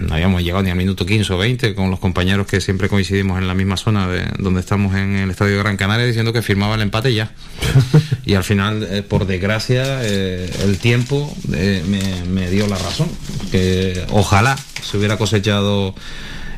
no 0.00 0.14
habíamos 0.14 0.42
llegado 0.42 0.62
ni 0.62 0.70
al 0.70 0.76
minuto 0.76 1.04
15 1.04 1.32
o 1.32 1.38
20 1.38 1.74
con 1.74 1.90
los 1.90 1.98
compañeros 1.98 2.46
que 2.46 2.60
siempre 2.60 2.88
coincidimos 2.88 3.38
en 3.40 3.48
la 3.48 3.54
misma 3.54 3.76
zona 3.76 4.06
de, 4.06 4.24
donde 4.38 4.60
estamos 4.60 4.94
en 4.94 5.16
el 5.16 5.30
Estadio 5.30 5.52
de 5.56 5.58
Gran 5.58 5.76
Canaria 5.76 6.06
diciendo 6.06 6.32
que 6.32 6.42
firmaba 6.42 6.76
el 6.76 6.82
empate 6.82 7.12
ya. 7.12 7.32
y 8.24 8.34
al 8.34 8.44
final, 8.44 9.04
por 9.08 9.26
desgracia, 9.26 10.04
el 10.06 10.78
tiempo 10.78 11.34
me, 11.48 11.82
me 12.30 12.50
dio 12.50 12.68
la 12.68 12.76
razón. 12.78 13.08
Que 13.50 14.04
ojalá 14.10 14.56
se 14.82 14.96
hubiera 14.96 15.16
cosechado 15.16 15.94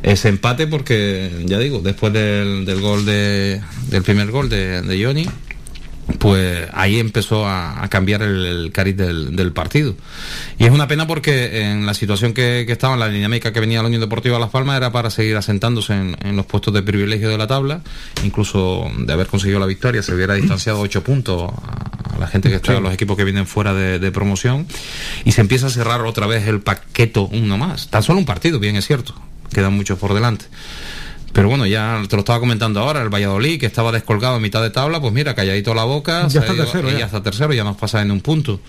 ese 0.02 0.28
empate 0.28 0.66
porque, 0.66 1.44
ya 1.46 1.58
digo, 1.58 1.80
después 1.80 2.12
del, 2.12 2.64
del 2.64 2.80
gol 2.80 3.04
de, 3.04 3.61
del 3.88 4.02
primer 4.02 4.30
gol 4.30 4.48
de, 4.48 4.82
de 4.82 5.04
Johnny, 5.04 5.28
pues 6.18 6.66
ahí 6.72 6.98
empezó 6.98 7.46
a, 7.46 7.84
a 7.84 7.88
cambiar 7.88 8.22
el, 8.22 8.46
el 8.46 8.72
cariz 8.72 8.96
del, 8.96 9.37
del 9.37 9.52
partido. 9.52 9.94
Y 10.58 10.64
es 10.64 10.70
una 10.70 10.88
pena 10.88 11.06
porque 11.06 11.61
en 11.61 11.84
la 11.84 11.92
situación 11.92 12.32
que, 12.32 12.64
que 12.66 12.72
estaba, 12.72 12.94
en 12.94 13.00
la 13.00 13.08
dinámica 13.08 13.52
que 13.52 13.61
venía 13.61 13.82
la 13.82 13.88
Unión 13.88 14.00
Deportiva 14.00 14.38
Las 14.38 14.48
Palmas 14.48 14.78
era 14.78 14.90
para 14.90 15.11
seguir 15.11 15.37
asentándose 15.37 15.92
en, 15.92 16.16
en 16.22 16.34
los 16.34 16.46
puestos 16.46 16.72
de 16.72 16.82
privilegio 16.82 17.28
de 17.28 17.37
la 17.37 17.46
tabla, 17.46 17.82
incluso 18.24 18.90
de 18.98 19.12
haber 19.12 19.26
conseguido 19.26 19.61
la 19.61 19.66
victoria 19.66 20.02
se 20.02 20.14
hubiera 20.14 20.32
distanciado 20.34 20.80
ocho 20.80 21.04
puntos 21.04 21.52
a, 21.52 22.14
a 22.14 22.18
la 22.18 22.26
gente 22.26 22.48
que 22.48 22.56
está, 22.56 22.78
a 22.78 22.80
los 22.80 22.94
equipos 22.94 23.14
que 23.14 23.24
vienen 23.24 23.46
fuera 23.46 23.74
de, 23.74 23.98
de 23.98 24.11
promoción, 24.11 24.66
y 25.26 25.32
se 25.32 25.42
empieza 25.42 25.66
a 25.66 25.70
cerrar 25.70 26.00
otra 26.06 26.26
vez 26.26 26.48
el 26.48 26.61
paqueto 26.61 27.26
uno 27.26 27.58
más. 27.58 27.88
Tan 27.90 28.02
solo 28.02 28.18
un 28.18 28.24
partido, 28.24 28.58
bien 28.58 28.76
es 28.76 28.87
cierto, 28.87 29.14
quedan 29.52 29.72
muchos 29.74 29.98
por 29.98 30.14
delante. 30.14 30.46
Pero 31.32 31.48
bueno, 31.50 31.66
ya 31.66 32.00
te 32.08 32.16
lo 32.16 32.20
estaba 32.20 32.40
comentando 32.40 32.80
ahora, 32.80 33.02
el 33.02 33.11
Valladolid, 33.11 33.61
que 33.61 33.66
estaba 33.66 33.92
descolgado 33.92 34.37
a 34.37 34.40
mitad 34.40 34.62
de 34.62 34.70
tabla, 34.70 34.98
pues 35.00 35.12
mira, 35.12 35.34
calladito 35.34 35.74
la 35.74 35.84
boca, 35.84 36.26
Ya 36.28 36.40
está 36.40 36.54
ido- 36.54 36.64
tercero, 36.64 36.88
y 36.88 36.92
ya. 36.94 36.98
ya 37.00 37.04
está 37.06 37.22
tercero, 37.22 37.52
ya 37.52 37.64
nos 37.64 37.76
pasa 37.76 38.00
en 38.00 38.11
un 38.11 38.22
punto. 38.22 38.61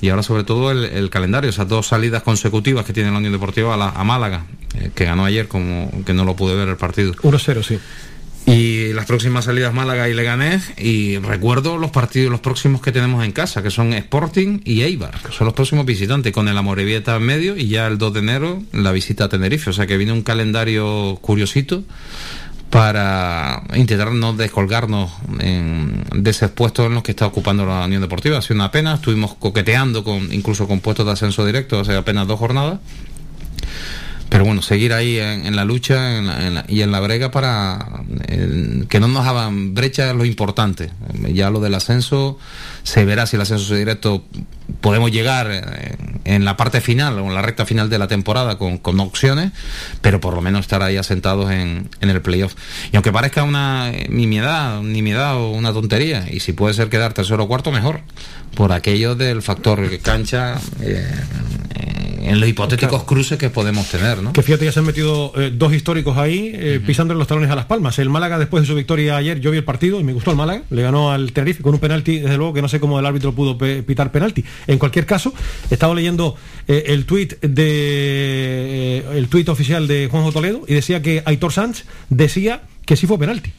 Y 0.00 0.08
ahora 0.08 0.22
sobre 0.24 0.42
todo 0.44 0.70
el, 0.72 0.84
el 0.84 1.08
calendario, 1.08 1.48
esas 1.48 1.68
dos 1.68 1.86
salidas 1.86 2.22
consecutivas 2.24 2.84
que 2.84 2.92
tiene 2.92 3.10
la 3.12 3.18
Unión 3.18 3.32
Deportiva 3.32 3.74
a, 3.74 3.76
la- 3.76 3.90
a 3.90 4.04
Málaga, 4.04 4.44
eh, 4.74 4.90
que 4.94 5.04
ganó 5.04 5.24
ayer, 5.24 5.46
como 5.48 5.90
que 6.04 6.12
no 6.12 6.24
lo 6.24 6.34
pude 6.34 6.56
ver 6.56 6.68
el 6.68 6.76
partido. 6.76 7.14
1-0, 7.22 7.62
sí. 7.62 7.78
Y 8.46 8.92
las 8.92 9.06
próximas 9.06 9.44
salidas 9.44 9.72
Málaga 9.72 10.08
y 10.08 10.14
Leganés 10.14 10.72
y 10.76 11.18
recuerdo 11.18 11.78
los 11.78 11.90
partidos 11.90 12.30
los 12.30 12.40
próximos 12.40 12.80
que 12.80 12.92
tenemos 12.92 13.24
en 13.24 13.32
casa 13.32 13.62
que 13.62 13.70
son 13.70 13.92
Sporting 13.92 14.60
y 14.64 14.82
Eibar 14.82 15.20
que 15.22 15.32
son 15.32 15.44
los 15.44 15.54
próximos 15.54 15.86
visitantes 15.86 16.32
con 16.32 16.48
el 16.48 16.56
Amorebieta 16.56 17.16
en 17.16 17.22
medio 17.22 17.56
y 17.56 17.68
ya 17.68 17.86
el 17.86 17.98
2 17.98 18.14
de 18.14 18.20
enero 18.20 18.62
la 18.72 18.92
visita 18.92 19.24
a 19.24 19.28
Tenerife 19.28 19.70
o 19.70 19.72
sea 19.72 19.86
que 19.86 19.96
viene 19.96 20.12
un 20.12 20.22
calendario 20.22 21.18
curiosito 21.20 21.84
para 22.70 23.64
intentar 23.74 24.12
no 24.12 24.32
descolgarnos 24.32 25.10
en, 25.40 26.04
de 26.14 26.30
ese 26.30 26.48
puesto 26.48 26.86
en 26.86 26.94
los 26.94 27.02
que 27.02 27.10
está 27.10 27.26
ocupando 27.26 27.66
la 27.66 27.84
Unión 27.84 28.00
Deportiva. 28.00 28.38
Ha 28.38 28.42
sido 28.42 28.54
una 28.54 28.70
pena, 28.70 28.94
estuvimos 28.94 29.34
coqueteando 29.34 30.04
con 30.04 30.32
incluso 30.32 30.68
con 30.68 30.78
puestos 30.78 31.04
de 31.04 31.12
ascenso 31.12 31.44
directo 31.44 31.80
hace 31.80 31.96
apenas 31.96 32.28
dos 32.28 32.38
jornadas 32.38 32.78
pero 34.30 34.44
bueno, 34.44 34.62
seguir 34.62 34.92
ahí 34.92 35.18
en, 35.18 35.56
la 35.56 35.64
lucha 35.64 36.62
y 36.68 36.82
en 36.82 36.92
la 36.92 37.00
brega 37.00 37.32
para 37.32 38.04
que 38.88 39.00
no 39.00 39.08
nos 39.08 39.26
hagan 39.26 39.74
brecha 39.74 40.08
es 40.08 40.16
lo 40.16 40.24
importante. 40.24 40.90
Ya 41.34 41.50
lo 41.50 41.58
del 41.58 41.74
ascenso, 41.74 42.38
se 42.84 43.04
verá 43.04 43.26
si 43.26 43.34
el 43.34 43.42
ascenso 43.42 43.74
directo 43.74 44.24
podemos 44.80 45.10
llegar 45.10 45.48
eh, 45.50 45.96
en 46.24 46.44
la 46.44 46.56
parte 46.56 46.80
final 46.80 47.18
o 47.18 47.26
en 47.26 47.34
la 47.34 47.42
recta 47.42 47.66
final 47.66 47.90
de 47.90 47.98
la 47.98 48.08
temporada 48.08 48.58
con, 48.58 48.78
con 48.78 48.98
opciones, 49.00 49.52
pero 50.00 50.20
por 50.20 50.34
lo 50.34 50.40
menos 50.40 50.60
estar 50.62 50.82
ahí 50.82 50.96
asentados 50.96 51.50
en, 51.50 51.88
en 52.00 52.10
el 52.10 52.20
playoff. 52.20 52.54
Y 52.92 52.96
aunque 52.96 53.12
parezca 53.12 53.42
una 53.42 53.90
nimiedad, 54.08 54.82
nimiedad 54.82 55.36
o 55.36 55.50
una 55.50 55.72
tontería, 55.72 56.26
y 56.30 56.40
si 56.40 56.52
puede 56.52 56.74
ser 56.74 56.88
quedar 56.88 57.12
tercero 57.12 57.44
o 57.44 57.48
cuarto, 57.48 57.72
mejor, 57.72 58.00
por 58.54 58.72
aquello 58.72 59.14
del 59.14 59.42
factor 59.42 59.98
cancha. 60.00 60.58
Eh, 60.80 61.06
en 62.22 62.38
los 62.38 62.48
hipotéticos 62.48 63.04
cruces 63.04 63.38
que 63.38 63.50
podemos 63.50 63.88
tener, 63.88 64.22
¿no? 64.22 64.32
Que 64.32 64.42
fíjate, 64.42 64.64
ya 64.66 64.72
se 64.72 64.80
han 64.80 64.86
metido 64.86 65.32
eh, 65.36 65.50
dos 65.52 65.72
históricos 65.72 66.18
ahí, 66.18 66.52
eh, 66.54 66.80
pisando 66.84 67.14
los 67.14 67.26
talones 67.26 67.50
a 67.50 67.56
las 67.56 67.64
palmas. 67.64 67.98
El 67.98 68.10
Málaga, 68.10 68.38
después 68.38 68.62
de 68.62 68.66
su 68.66 68.74
victoria 68.74 69.16
ayer, 69.16 69.40
yo 69.40 69.50
vi 69.50 69.58
el 69.58 69.64
partido 69.64 69.98
y 69.98 70.04
me 70.04 70.12
gustó 70.12 70.30
el 70.30 70.36
Málaga, 70.36 70.62
le 70.70 70.82
ganó 70.82 71.12
al 71.12 71.32
Tenerife 71.32 71.62
con 71.62 71.74
un 71.74 71.80
penalti, 71.80 72.18
desde 72.18 72.36
luego 72.36 72.52
que 72.52 72.62
no 72.62 72.68
sé 72.68 72.78
cómo 72.78 72.98
el 73.00 73.06
árbitro 73.06 73.32
pudo 73.32 73.56
pitar 73.58 74.12
penalti. 74.12 74.44
En 74.66 74.78
cualquier 74.78 75.06
caso, 75.06 75.32
he 75.70 75.74
estado 75.74 75.94
leyendo 75.94 76.36
eh, 76.68 76.84
el 76.88 77.06
tuit 77.06 77.40
de 77.40 79.04
el 79.14 79.28
tuit 79.28 79.48
oficial 79.48 79.86
de 79.86 80.08
Juanjo 80.10 80.32
Toledo 80.32 80.62
y 80.66 80.74
decía 80.74 81.02
que 81.02 81.22
Aitor 81.24 81.52
Sanz 81.52 81.84
decía 82.08 82.62
que 82.86 82.96
sí 82.96 83.06
fue 83.06 83.18
penalti. 83.18 83.52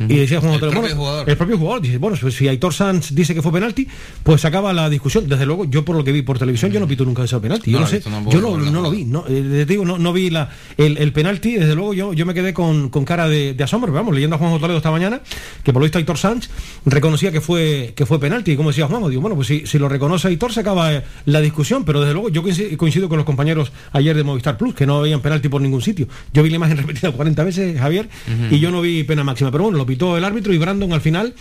Y 0.00 0.16
decía 0.16 0.40
Juan 0.40 0.54
el, 0.54 0.60
propio 0.60 0.96
jugador. 0.96 1.30
el 1.30 1.36
propio 1.36 1.58
jugador 1.58 1.80
dice, 1.80 1.98
bueno, 1.98 2.16
si 2.16 2.48
Aitor 2.48 2.74
Sanz 2.74 3.14
dice 3.14 3.34
que 3.34 3.42
fue 3.42 3.52
penalti, 3.52 3.86
pues 4.22 4.40
se 4.40 4.48
acaba 4.48 4.72
la 4.72 4.90
discusión. 4.90 5.28
Desde 5.28 5.46
luego, 5.46 5.64
yo 5.66 5.84
por 5.84 5.96
lo 5.96 6.02
que 6.02 6.10
vi 6.10 6.22
por 6.22 6.38
televisión, 6.38 6.72
yo 6.72 6.80
no 6.80 6.88
pito 6.88 7.04
nunca 7.04 7.22
ese 7.22 7.38
penalti. 7.38 7.70
Yo 7.70 7.80
no, 7.80 7.86
sé, 7.86 8.00
yo 8.00 8.40
no, 8.40 8.56
lo 8.56 8.90
vi, 8.90 9.04
no, 9.04 9.24
eh, 9.28 9.64
digo, 9.66 9.84
no, 9.84 9.98
no 9.98 10.12
vi 10.12 10.30
la, 10.30 10.50
el, 10.76 11.12
penalti, 11.12 11.54
desde 11.54 11.74
luego 11.74 11.94
yo, 11.94 12.12
yo 12.12 12.26
me 12.26 12.34
quedé 12.34 12.52
con, 12.52 12.88
cara 13.04 13.28
de, 13.28 13.56
asombro, 13.62 13.92
vamos, 13.92 14.14
leyendo 14.14 14.36
a 14.36 14.38
Juan 14.38 14.58
Toledo 14.58 14.78
esta 14.78 14.90
mañana, 14.90 15.20
que 15.62 15.72
por 15.72 15.80
lo 15.80 15.84
visto 15.84 15.98
Aitor 15.98 16.18
Sanz 16.18 16.50
reconocía 16.84 17.30
que 17.30 17.40
fue, 17.40 17.92
que 17.94 18.04
fue 18.04 18.18
penalti, 18.18 18.52
y 18.52 18.56
como 18.56 18.70
decía 18.70 18.86
Juan, 18.86 19.08
digo, 19.08 19.22
bueno, 19.22 19.36
pues 19.36 19.48
si, 19.48 19.66
si 19.66 19.78
lo 19.78 19.88
reconoce 19.88 20.28
Aitor 20.28 20.52
se 20.52 20.60
acaba 20.60 20.92
eh, 20.92 21.04
la 21.26 21.40
discusión, 21.40 21.84
pero 21.84 22.00
desde 22.00 22.14
luego 22.14 22.30
yo 22.30 22.42
coincido, 22.76 23.08
con 23.08 23.18
los 23.18 23.26
compañeros 23.26 23.72
ayer 23.92 24.16
de 24.16 24.24
Movistar 24.24 24.56
Plus, 24.56 24.74
que 24.74 24.86
no 24.86 25.00
veían 25.00 25.20
penalti 25.20 25.48
por 25.48 25.60
ningún 25.60 25.82
sitio. 25.82 26.08
Yo 26.32 26.42
vi 26.42 26.50
la 26.50 26.56
imagen 26.56 26.76
repetida 26.78 27.12
40 27.12 27.44
veces, 27.44 27.78
Javier, 27.78 28.08
y 28.50 28.58
yo 28.58 28.70
no 28.70 28.80
vi 28.80 29.04
pena 29.04 29.22
máxima, 29.22 29.50
pero 29.50 29.64
bueno, 29.64 29.83
lo 29.84 29.86
pitó 29.86 30.16
el 30.16 30.24
árbitro 30.24 30.52
y 30.52 30.58
Brandon 30.58 30.92
al 30.92 31.00
final 31.00 31.34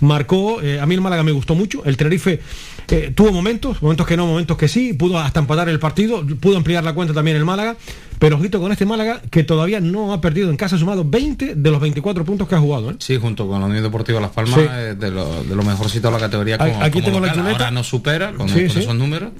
marcó, 0.00 0.60
eh, 0.60 0.78
a 0.78 0.86
mí 0.86 0.94
el 0.94 1.00
Málaga 1.00 1.22
me 1.22 1.32
gustó 1.32 1.54
mucho, 1.54 1.82
el 1.84 1.96
Tenerife 1.96 2.40
eh, 2.88 3.12
tuvo 3.14 3.32
momentos, 3.32 3.80
momentos 3.80 4.06
que 4.06 4.16
no, 4.16 4.26
momentos 4.26 4.56
que 4.56 4.68
sí, 4.68 4.92
pudo 4.92 5.18
hasta 5.18 5.40
empatar 5.40 5.68
el 5.68 5.78
partido, 5.78 6.24
pudo 6.38 6.58
ampliar 6.58 6.84
la 6.84 6.92
cuenta 6.92 7.14
también 7.14 7.36
el 7.36 7.46
Málaga, 7.46 7.76
pero 8.18 8.36
ojito 8.36 8.60
con 8.60 8.72
este 8.72 8.84
Málaga 8.84 9.22
que 9.30 9.42
todavía 9.42 9.80
no 9.80 10.12
ha 10.12 10.20
perdido 10.20 10.50
en 10.50 10.56
casa, 10.56 10.76
sumado 10.78 11.04
20 11.04 11.54
de 11.54 11.70
los 11.70 11.80
24 11.80 12.24
puntos 12.24 12.46
que 12.46 12.54
ha 12.54 12.60
jugado. 12.60 12.90
¿eh? 12.90 12.96
Sí, 12.98 13.16
junto 13.16 13.48
con 13.48 13.60
la 13.60 13.66
Unión 13.66 13.82
Deportiva 13.82 14.20
Las 14.20 14.32
Palmas, 14.32 14.56
de, 14.56 15.10
lo, 15.10 15.42
de, 15.44 15.56
lo, 15.56 15.62
mejorcito 15.62 16.08
de 16.08 16.14
la 16.14 16.20
categoría. 16.20 16.58
Como, 16.58 16.82
Aquí 16.82 17.00
tengo 17.02 17.20
la 17.20 17.32
Ahora 17.32 17.70
no 17.70 17.82
supera 17.82 18.32
con, 18.32 18.48
con 18.48 18.58
esos 18.58 18.94
números. 18.94 19.30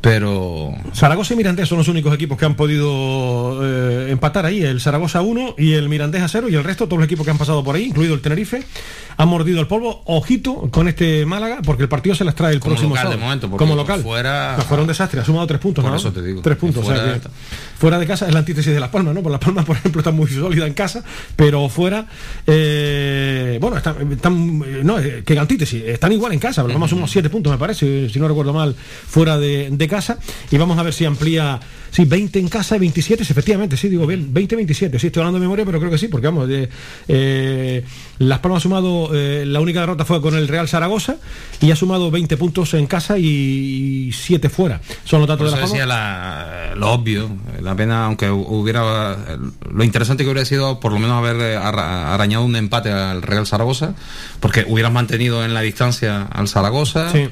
Pero. 0.00 0.74
Zaragoza 0.94 1.34
y 1.34 1.36
Mirandés 1.36 1.68
son 1.68 1.78
los 1.78 1.88
únicos 1.88 2.14
equipos 2.14 2.38
que 2.38 2.44
han 2.44 2.54
podido 2.54 3.60
eh, 3.62 4.10
empatar 4.10 4.46
ahí. 4.46 4.62
El 4.62 4.80
Zaragoza 4.80 5.20
1 5.20 5.56
y 5.58 5.72
el 5.72 5.88
Mirandés 5.88 6.22
a 6.22 6.28
0 6.28 6.48
y 6.48 6.54
el 6.54 6.64
resto, 6.64 6.86
todos 6.86 6.98
los 6.98 7.06
equipos 7.06 7.24
que 7.24 7.30
han 7.30 7.38
pasado 7.38 7.62
por 7.62 7.76
ahí, 7.76 7.84
incluido 7.84 8.14
el 8.14 8.20
Tenerife, 8.20 8.62
han 9.16 9.28
mordido 9.28 9.60
el 9.60 9.66
polvo. 9.66 10.02
Ojito 10.06 10.68
con 10.70 10.88
este 10.88 11.26
Málaga, 11.26 11.60
porque 11.64 11.82
el 11.82 11.88
partido 11.88 12.14
se 12.14 12.24
las 12.24 12.34
trae 12.34 12.54
el 12.54 12.60
próximo 12.60 12.90
local, 12.90 13.02
sábado. 13.02 13.18
De 13.18 13.24
momento, 13.24 13.50
como 13.50 13.74
local. 13.74 14.02
Fuera... 14.02 14.56
fuera 14.66 14.82
un 14.82 14.88
desastre, 14.88 15.20
ha 15.20 15.24
sumado 15.24 15.46
tres 15.46 15.60
puntos. 15.60 15.84
Por 15.84 15.94
eso 15.94 16.12
te 16.12 16.22
digo. 16.22 16.40
Tres 16.40 16.56
puntos. 16.56 16.84
Fuera... 17.78 17.98
de 17.98 18.06
casa 18.06 18.26
es 18.26 18.32
la 18.32 18.40
antítesis 18.40 18.72
de 18.72 18.80
Las 18.80 18.90
Palmas, 18.90 19.14
¿no? 19.14 19.22
Por 19.22 19.32
Las 19.32 19.40
Palmas, 19.40 19.64
por 19.64 19.76
ejemplo, 19.76 20.00
está 20.00 20.10
muy 20.10 20.28
sólida 20.28 20.66
en 20.66 20.74
casa, 20.74 21.04
pero 21.36 21.68
fuera. 21.68 22.06
Eh, 22.46 23.58
bueno, 23.60 23.76
están. 23.76 24.12
están 24.12 24.84
no, 24.84 24.98
eh, 24.98 25.22
que 25.24 25.38
antítesis, 25.38 25.82
están 25.84 26.12
igual 26.12 26.32
en 26.32 26.38
casa. 26.38 26.62
Las 26.62 26.72
Palmas 26.72 26.90
sumamos 26.90 27.10
siete 27.10 27.28
puntos, 27.28 27.52
me 27.52 27.58
parece, 27.58 28.08
si 28.08 28.18
no 28.18 28.28
recuerdo 28.28 28.52
mal, 28.52 28.74
fuera 28.74 29.38
de, 29.38 29.70
de 29.80 29.88
casa 29.88 30.18
y 30.50 30.58
vamos 30.58 30.78
a 30.78 30.82
ver 30.84 30.92
si 30.92 31.04
amplía, 31.04 31.58
sí, 31.90 32.04
20 32.04 32.38
en 32.38 32.48
casa 32.48 32.76
y 32.76 32.80
27, 32.80 33.22
efectivamente, 33.22 33.76
sí, 33.76 33.88
digo 33.88 34.06
bien, 34.06 34.32
20-27, 34.32 34.98
sí, 34.98 35.06
estoy 35.06 35.20
hablando 35.20 35.38
de 35.38 35.44
memoria, 35.44 35.64
pero 35.64 35.78
creo 35.78 35.90
que 35.90 35.98
sí, 35.98 36.08
porque 36.08 36.26
vamos, 36.26 36.48
de, 36.48 36.68
eh, 37.08 37.84
Las 38.18 38.40
Palmas 38.40 38.58
ha 38.58 38.62
sumado, 38.62 39.10
eh, 39.14 39.44
la 39.46 39.60
única 39.60 39.80
derrota 39.80 40.04
fue 40.04 40.20
con 40.20 40.34
el 40.36 40.48
Real 40.48 40.68
Zaragoza 40.68 41.16
y 41.60 41.70
ha 41.70 41.76
sumado 41.76 42.10
20 42.10 42.36
puntos 42.36 42.74
en 42.74 42.86
casa 42.86 43.18
y, 43.18 44.10
7 44.12 44.48
fuera. 44.48 44.80
Son 45.04 45.20
los 45.20 45.28
datos 45.28 45.46
de 45.46 45.50
Las 45.50 45.60
Palmas. 45.60 45.72
decía 45.72 46.74
lo 46.76 46.92
obvio, 46.92 47.28
la 47.60 47.74
pena, 47.74 48.06
aunque 48.06 48.30
hubiera, 48.30 49.16
lo 49.70 49.84
interesante 49.84 50.24
que 50.24 50.30
hubiera 50.30 50.44
sido 50.44 50.80
por 50.80 50.92
lo 50.92 50.98
menos 50.98 51.16
haber 51.16 51.36
eh, 51.40 51.56
arañado 51.56 52.44
un 52.44 52.56
empate 52.56 52.90
al 52.90 53.22
Real 53.22 53.46
Zaragoza, 53.46 53.94
porque 54.40 54.64
hubieras 54.68 54.92
mantenido 54.92 55.44
en 55.44 55.54
la 55.54 55.60
distancia 55.60 56.22
al 56.22 56.48
Zaragoza. 56.48 57.10
Sí 57.12 57.28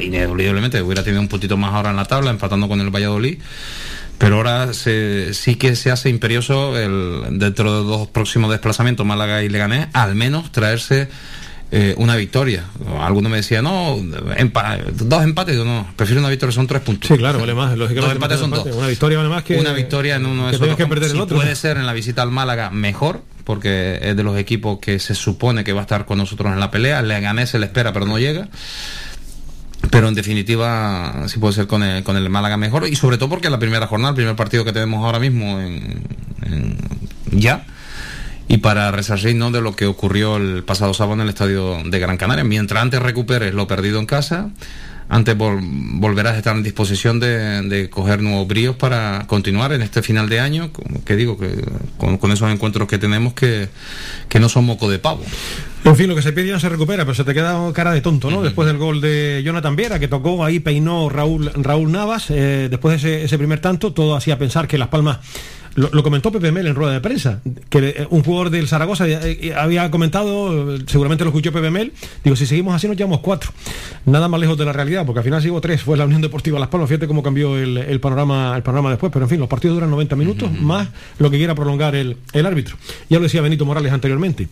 ineludiblemente 0.00 0.80
hubiera 0.82 1.02
tenido 1.02 1.20
un 1.20 1.28
puntito 1.28 1.56
más 1.56 1.72
ahora 1.72 1.90
en 1.90 1.96
la 1.96 2.04
tabla, 2.04 2.30
empatando 2.30 2.68
con 2.68 2.80
el 2.80 2.90
Valladolid. 2.90 3.38
Pero 4.18 4.36
ahora 4.36 4.72
sí 4.72 5.56
que 5.56 5.76
se 5.76 5.90
hace 5.90 6.08
imperioso 6.08 6.78
el, 6.78 7.38
dentro 7.38 7.82
de 7.82 7.88
dos 7.88 8.08
próximos 8.08 8.50
desplazamientos, 8.50 9.04
Málaga 9.04 9.42
y 9.42 9.48
Leganés, 9.48 9.88
al 9.92 10.14
menos 10.14 10.52
traerse 10.52 11.08
eh, 11.72 11.94
una 11.98 12.14
victoria. 12.14 12.64
Alguno 13.00 13.28
me 13.28 13.38
decía, 13.38 13.60
no, 13.60 13.98
dos 13.98 15.22
empates, 15.22 15.56
yo 15.56 15.64
no, 15.64 15.88
prefiero 15.96 16.20
una 16.20 16.30
victoria, 16.30 16.52
son 16.52 16.68
tres 16.68 16.82
puntos. 16.82 17.08
Sí, 17.08 17.16
claro, 17.16 17.40
vale 17.40 17.54
más. 17.54 17.76
Dos 17.76 17.90
empates 17.90 18.38
son 18.38 18.50
dos. 18.50 18.66
Una 18.66 18.86
victoria 18.86 19.18
vale 19.18 19.30
más 19.30 19.42
que. 19.42 19.58
Una 19.58 19.72
victoria 19.72 20.16
en 20.16 20.26
uno 20.26 20.46
de 20.46 20.54
esos. 20.54 20.76
Que 20.76 20.86
perder 20.86 21.10
el 21.10 21.20
otro. 21.20 21.36
Puede 21.36 21.56
ser 21.56 21.76
en 21.76 21.86
la 21.86 21.92
visita 21.92 22.22
al 22.22 22.30
Málaga 22.30 22.70
mejor, 22.70 23.22
porque 23.42 23.98
es 24.00 24.16
de 24.16 24.22
los 24.22 24.38
equipos 24.38 24.78
que 24.78 25.00
se 25.00 25.16
supone 25.16 25.64
que 25.64 25.72
va 25.72 25.80
a 25.80 25.82
estar 25.82 26.06
con 26.06 26.18
nosotros 26.18 26.52
en 26.52 26.60
la 26.60 26.70
pelea. 26.70 27.02
Leganés 27.02 27.50
se 27.50 27.58
le 27.58 27.66
espera, 27.66 27.92
pero 27.92 28.06
no 28.06 28.18
llega 28.20 28.48
pero 29.90 30.08
en 30.08 30.14
definitiva 30.14 31.24
sí 31.28 31.38
puede 31.38 31.54
ser 31.54 31.66
con 31.66 31.82
el, 31.82 32.02
con 32.02 32.16
el 32.16 32.28
Málaga 32.30 32.56
mejor 32.56 32.86
y 32.88 32.96
sobre 32.96 33.18
todo 33.18 33.28
porque 33.28 33.50
la 33.50 33.58
primera 33.58 33.86
jornada, 33.86 34.10
el 34.10 34.16
primer 34.16 34.36
partido 34.36 34.64
que 34.64 34.72
tenemos 34.72 35.04
ahora 35.04 35.18
mismo 35.18 35.60
en, 35.60 36.76
ya 37.30 37.64
y 38.48 38.58
para 38.58 38.90
resarcir 38.90 39.34
¿no? 39.34 39.50
de 39.50 39.60
lo 39.60 39.74
que 39.74 39.86
ocurrió 39.86 40.36
el 40.36 40.62
pasado 40.64 40.94
sábado 40.94 41.14
en 41.14 41.22
el 41.22 41.28
estadio 41.30 41.78
de 41.84 41.98
Gran 41.98 42.16
Canaria. 42.16 42.44
Mientras 42.44 42.82
antes 42.82 43.00
recuperes 43.00 43.54
lo 43.54 43.66
perdido 43.66 43.98
en 43.98 44.06
casa, 44.06 44.50
antes 45.08 45.36
volverás 45.36 46.34
a 46.34 46.38
estar 46.38 46.56
en 46.56 46.62
disposición 46.62 47.20
de, 47.20 47.88
coger 47.90 48.22
nuevos 48.22 48.46
bríos 48.46 48.76
para 48.76 49.24
continuar 49.26 49.72
en 49.72 49.82
este 49.82 50.02
final 50.02 50.28
de 50.28 50.40
año, 50.40 50.70
que 51.04 51.16
digo, 51.16 51.38
que 51.38 51.50
con, 51.98 52.30
esos 52.30 52.50
encuentros 52.50 52.88
que 52.88 52.98
tenemos 52.98 53.34
que, 53.34 53.68
que, 54.28 54.40
no 54.40 54.48
son 54.48 54.64
moco 54.64 54.90
de 54.90 54.98
pavo. 54.98 55.22
En 55.84 55.96
fin, 55.96 56.08
lo 56.08 56.16
que 56.16 56.22
se 56.22 56.32
pide 56.32 56.48
ya 56.48 56.58
se 56.58 56.68
recupera, 56.70 57.04
pero 57.04 57.14
se 57.14 57.24
te 57.24 57.34
queda 57.34 57.70
cara 57.72 57.92
de 57.92 58.00
tonto, 58.00 58.30
¿no? 58.30 58.42
Después 58.42 58.66
del 58.66 58.78
gol 58.78 59.02
de 59.02 59.42
Jonathan 59.44 59.76
Viera, 59.76 59.98
que 59.98 60.08
tocó 60.08 60.44
ahí, 60.44 60.58
peinó 60.58 61.10
Raúl, 61.10 61.50
Raúl 61.54 61.92
Navas, 61.92 62.30
eh, 62.30 62.68
después 62.70 63.02
de 63.02 63.16
ese, 63.16 63.24
ese 63.24 63.36
primer 63.36 63.60
tanto, 63.60 63.92
todo 63.92 64.16
hacía 64.16 64.38
pensar 64.38 64.66
que 64.66 64.78
Las 64.78 64.88
Palmas 64.88 65.18
lo, 65.76 66.02
comentó 66.02 66.30
Pepe 66.30 66.52
Mel 66.52 66.66
en 66.66 66.74
rueda 66.74 66.92
de 66.92 67.00
prensa, 67.00 67.40
que 67.68 67.78
eh, 67.78 68.06
un 68.10 68.22
jugador 68.22 68.50
del 68.50 68.68
Zaragoza 68.68 69.06
eh, 69.08 69.52
había 69.56 69.90
comentado, 69.90 70.78
seguramente 70.86 71.24
lo 71.24 71.30
escuchó 71.30 71.52
Pepe 71.52 71.70
Mel, 71.70 71.92
digo, 72.22 72.36
si 72.36 72.46
seguimos 72.46 72.74
así 72.74 72.86
nos 72.86 72.96
llevamos 72.96 73.20
cuatro. 73.20 73.50
Nada 74.06 74.28
más 74.28 74.40
lejos 74.40 74.56
de 74.56 74.64
la 74.64 74.72
realidad, 74.72 75.04
porque 75.04 75.20
al 75.20 75.24
final 75.24 75.42
sigo 75.42 75.60
tres, 75.60 75.82
fue 75.82 75.96
la 75.96 76.04
Unión 76.04 76.22
Deportiva 76.22 76.58
Las 76.60 76.68
Palmas, 76.68 76.88
fíjate 76.88 77.06
cómo 77.06 77.22
cambió 77.22 77.58
el, 77.58 78.00
panorama 78.00 78.54
el 78.56 78.62
panorama 78.62 78.90
después, 78.90 79.12
pero 79.12 79.24
en 79.24 79.30
fin, 79.30 79.40
los 79.40 79.48
partidos 79.48 79.76
duran 79.76 79.90
90 79.90 80.16
minutos, 80.16 80.52
más 80.52 80.88
lo 81.18 81.30
que 81.30 81.38
quiera 81.38 81.54
prolongar 81.54 81.94
el, 81.96 82.18
el 82.32 82.46
árbitro. 82.46 82.76
Ya 83.08 83.18
lo 83.18 83.24
decía 83.24 83.40
Benito 83.40 83.64
Morales 83.64 83.92
anteriormente 83.92 84.48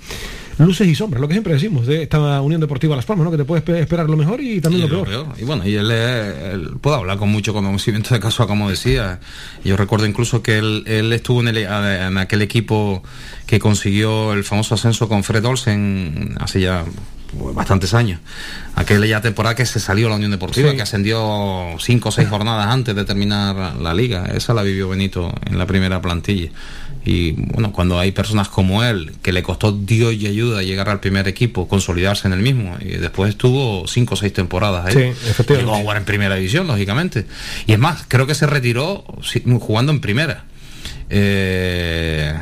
luces 0.59 0.87
y 0.87 0.95
sombras, 0.95 1.21
lo 1.21 1.29
que 1.29 1.35
siempre 1.35 1.55
decimos 1.55 1.87
de 1.87 2.03
esta 2.03 2.41
Unión 2.41 2.61
Deportiva 2.61 2.97
Las 2.97 3.05
Palmas, 3.05 3.25
¿no? 3.25 3.31
que 3.31 3.37
te 3.37 3.45
puedes 3.45 3.67
esperar 3.69 4.09
lo 4.09 4.17
mejor 4.17 4.41
y 4.41 4.61
también 4.61 4.89
lo, 4.89 5.05
peor. 5.05 5.29
Y 5.39 5.45
bueno, 5.45 5.67
y 5.67 5.75
él, 5.75 5.91
él, 5.91 6.71
puede 6.81 6.97
hablar 6.97 7.19
con 7.19 7.31
mucho 7.31 7.53
conocimiento 7.53 8.15
de 8.15 8.21
caso, 8.21 8.47
como 8.47 8.71
decía. 8.71 9.21
Yo 9.65 9.77
recuerdo 9.77 10.07
incluso 10.07 10.43
que 10.43 10.59
él, 10.59 10.85
él 10.87 11.13
estuvo 11.13 11.41
en, 11.41 11.49
el, 11.49 11.59
en 11.59 12.19
aquel 12.19 12.43
equipo 12.43 13.03
que 13.47 13.59
consiguió 13.59 14.33
el 14.33 14.45
famoso 14.45 14.75
ascenso 14.75 15.09
con 15.09 15.25
Fred 15.25 15.45
Olsen 15.45 16.37
hace 16.41 16.61
ya 16.61 16.85
bastantes 17.55 17.95
años. 17.95 18.21
Aquella 18.75 19.21
temporada 19.21 19.55
que 19.55 19.67
se 19.67 19.81
salió 19.81 20.09
la 20.09 20.17
Unión 20.17 20.31
Deportiva, 20.31 20.75
que 20.75 20.83
ascendió 20.83 21.77
cinco 21.79 22.11
o 22.11 22.13
seis 22.13 22.29
jornadas 22.29 22.67
antes 22.67 22.95
de 22.95 23.05
terminar 23.05 23.77
la 23.77 23.95
liga. 23.95 24.27
Esa 24.35 24.55
la 24.55 24.63
vivió 24.63 24.89
Benito 24.89 25.33
en 25.47 25.59
la 25.59 25.67
primera 25.67 26.01
plantilla 26.01 26.51
Y 27.05 27.33
bueno, 27.33 27.73
cuando 27.73 27.99
hay 27.99 28.13
personas 28.13 28.49
como 28.49 28.85
él, 28.85 29.13
que 29.23 29.33
le 29.33 29.43
costó 29.43 29.73
Dios 29.73 30.15
y 30.15 30.27
ayuda 30.29 30.63
llegar 30.63 30.89
al 30.89 31.01
primer 31.01 31.27
equipo, 31.27 31.67
consolidarse 31.67 32.29
en 32.29 32.33
el 32.35 32.41
mismo, 32.41 32.77
y 32.81 32.91
después 32.91 33.31
estuvo 33.31 33.89
cinco 33.89 34.15
o 34.15 34.17
seis 34.17 34.33
temporadas 34.33 34.87
ahí. 34.87 34.93
Sí, 34.95 35.01
efectivamente. 35.29 35.57
Llegó 35.65 35.75
a 35.75 35.79
jugar 35.81 35.97
en 35.97 36.05
primera 36.05 36.37
división, 36.37 36.67
lógicamente. 36.69 37.27
Y 37.67 37.73
es 37.73 37.79
más, 37.81 38.05
creo 38.07 38.27
que 38.29 38.35
se 38.37 38.47
retiró 38.47 39.05
sí, 39.23 39.43
jugando 39.61 39.91
en 39.91 40.01
primera. 40.01 40.45
Eh, 41.11 42.33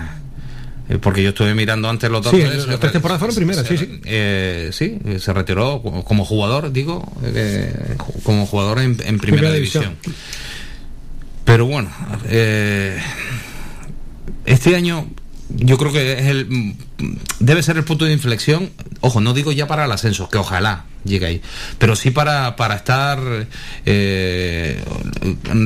eh, 0.91 0.99
porque 1.01 1.23
yo 1.23 1.31
estuve 1.31 1.55
mirando 1.55 1.89
antes 1.89 2.11
los 2.11 2.27
Sí, 2.27 2.39
datos. 2.41 2.57
las 2.67 2.75
Se- 2.75 2.79
tres 2.79 2.93
temporadas 2.93 3.19
fueron 3.19 3.37
primeras, 3.37 3.67
sí, 3.67 3.79
sí. 3.79 4.01
eh, 4.05 4.71
sí, 4.73 4.99
se 5.19 5.33
retiró 5.33 5.81
como 5.83 6.05
como 6.05 6.25
jugador, 6.25 6.71
digo, 6.73 7.11
eh, 7.25 7.97
como 8.23 8.45
jugador 8.47 8.81
en, 8.81 8.91
en 9.05 9.19
primera, 9.19 9.21
Primera 9.21 9.53
división. 9.55 9.85
división. 10.03 10.15
Pero 11.45 11.67
bueno, 11.67 11.91
eh, 12.29 12.99
este 14.45 14.77
año 14.77 15.07
yo 15.57 15.79
creo 15.79 15.93
que 15.93 16.13
es 16.13 16.27
el 16.27 16.47
mm, 16.47 16.75
debe 17.41 17.63
ser 17.63 17.77
el 17.77 17.85
punto 17.85 18.05
de 18.05 18.13
inflexión. 18.13 18.71
Ojo, 19.01 19.21
no 19.21 19.35
digo 19.35 19.53
ya 19.53 19.67
para 19.67 19.85
el 19.85 19.93
ascenso, 19.93 20.29
que 20.29 20.39
ojalá 20.39 20.85
llegue 21.05 21.27
ahí, 21.27 21.43
pero 21.79 21.97
sí 21.97 22.11
para, 22.11 22.57
para 22.57 22.75
estar 22.75 23.19
eh, 23.87 24.85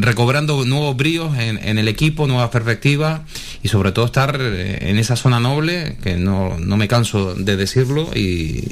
recobrando 0.00 0.64
nuevos 0.64 0.96
bríos 0.96 1.36
en, 1.36 1.58
en 1.58 1.78
el 1.78 1.88
equipo, 1.88 2.28
nuevas 2.28 2.50
perspectivas 2.50 3.22
y 3.60 3.68
sobre 3.68 3.90
todo 3.90 4.06
estar 4.06 4.38
eh, 4.40 4.90
en 4.90 4.98
esa 4.98 5.16
zona 5.16 5.40
noble, 5.40 5.96
que 6.02 6.16
no, 6.16 6.56
no 6.60 6.76
me 6.76 6.86
canso 6.86 7.34
de 7.34 7.56
decirlo 7.56 8.10
y, 8.14 8.64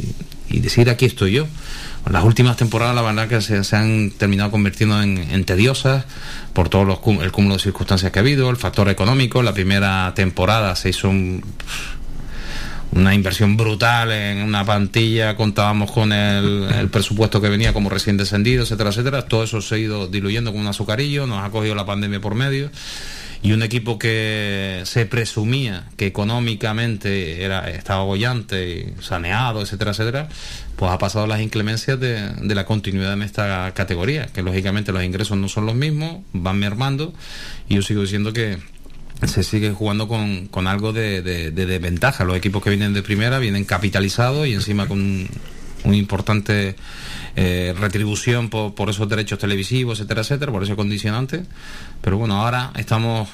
y 0.49 0.61
decir 0.61 0.89
aquí 0.89 1.07
estoy 1.07 1.33
yo. 1.33 1.47
Las 2.11 2.25
últimas 2.25 2.57
temporadas, 2.57 2.95
la 2.95 3.03
verdad, 3.03 3.29
que 3.29 3.41
se, 3.41 3.77
han 3.77 4.11
terminado 4.11 4.51
convirtiendo 4.51 5.01
en, 5.01 5.45
tediosas 5.45 6.05
por 6.53 6.69
todo 6.69 6.85
los, 6.85 6.99
el 7.23 7.31
cúmulo 7.31 7.55
de 7.55 7.61
circunstancias 7.63 8.11
que 8.11 8.19
ha 8.19 8.23
habido, 8.23 8.51
el 8.51 8.57
factor 8.57 8.89
económico. 8.89 9.43
La 9.43 9.55
primera 9.55 10.13
temporada 10.15 10.75
se 10.75 10.91
hizo 10.91 11.09
un- 11.09 11.43
una 12.95 13.15
inversión 13.15 13.57
brutal 13.57 14.13
en 14.13 14.43
una 14.43 14.65
plantilla, 14.65 15.35
contábamos 15.37 15.91
con 15.93 16.13
el, 16.13 16.65
el 16.79 16.89
presupuesto 16.89 17.41
que 17.41 17.49
venía 17.49 17.73
como 17.73 17.89
recién 17.89 18.19
descendido, 18.19 18.65
etcétera, 18.65 18.91
etcétera. 18.91 19.23
Todo 19.27 19.45
eso 19.45 19.63
se 19.63 19.77
ha 19.77 19.79
ido 19.79 20.09
diluyendo 20.09 20.51
como 20.51 20.61
un 20.63 20.69
azucarillo, 20.69 21.27
nos 21.27 21.43
ha 21.43 21.51
cogido 21.51 21.75
la 21.75 21.87
pandemia 21.87 22.21
por 22.21 22.35
medio. 22.35 22.71
Y 23.43 23.51
un 23.53 23.63
equipo 23.65 23.99
que 23.99 24.83
se 24.85 25.05
presumía 25.05 25.89
que 25.97 26.07
económicamente 26.07 27.43
era, 27.43 27.69
estaba 27.71 28.05
bollante 28.05 28.95
saneado, 29.01 29.63
etcétera, 29.63 29.91
etcétera, 29.91 30.29
pues 30.77 30.93
ha 30.93 30.99
pasado 30.99 31.27
las 31.27 31.41
inclemencias 31.41 31.99
de, 31.99 32.29
de 32.41 32.55
la 32.55 32.65
continuidad 32.67 33.15
en 33.15 33.23
esta 33.23 33.73
categoría, 33.75 34.27
que 34.27 34.43
lógicamente 34.43 34.93
los 34.93 35.03
ingresos 35.03 35.37
no 35.39 35.49
son 35.49 35.67
los 35.67 35.75
mismos, 35.75 36.19
van 36.33 36.59
mermando, 36.59 37.13
y 37.69 37.75
yo 37.75 37.83
sigo 37.83 38.03
diciendo 38.03 38.33
que 38.33 38.59
se 39.27 39.43
sigue 39.43 39.71
jugando 39.73 40.07
con, 40.09 40.47
con 40.47 40.67
algo 40.69 40.93
de, 40.93 41.23
de- 41.23 41.51
de 41.51 41.67
desventaja. 41.67 42.25
Los 42.25 42.37
equipos 42.37 42.63
que 42.63 42.71
vienen 42.71 42.93
de 42.95 43.03
primera 43.03 43.39
vienen 43.39 43.65
capitalizados 43.65 44.47
y 44.49 44.53
encima 44.55 44.87
con 44.89 44.99
un, 45.01 45.29
un 45.85 45.95
importante 45.95 46.75
eh, 47.37 47.75
retribución 47.79 48.51
por, 48.51 48.75
por 48.75 48.91
esos 48.91 49.09
derechos 49.09 49.39
televisivos, 49.39 49.99
etcétera, 50.01 50.21
etcétera, 50.23 50.51
por 50.53 50.63
ese 50.65 50.75
condicionante. 50.77 51.45
Pero 52.03 52.19
bueno, 52.19 52.35
ahora 52.43 52.73
estamos 52.77 53.29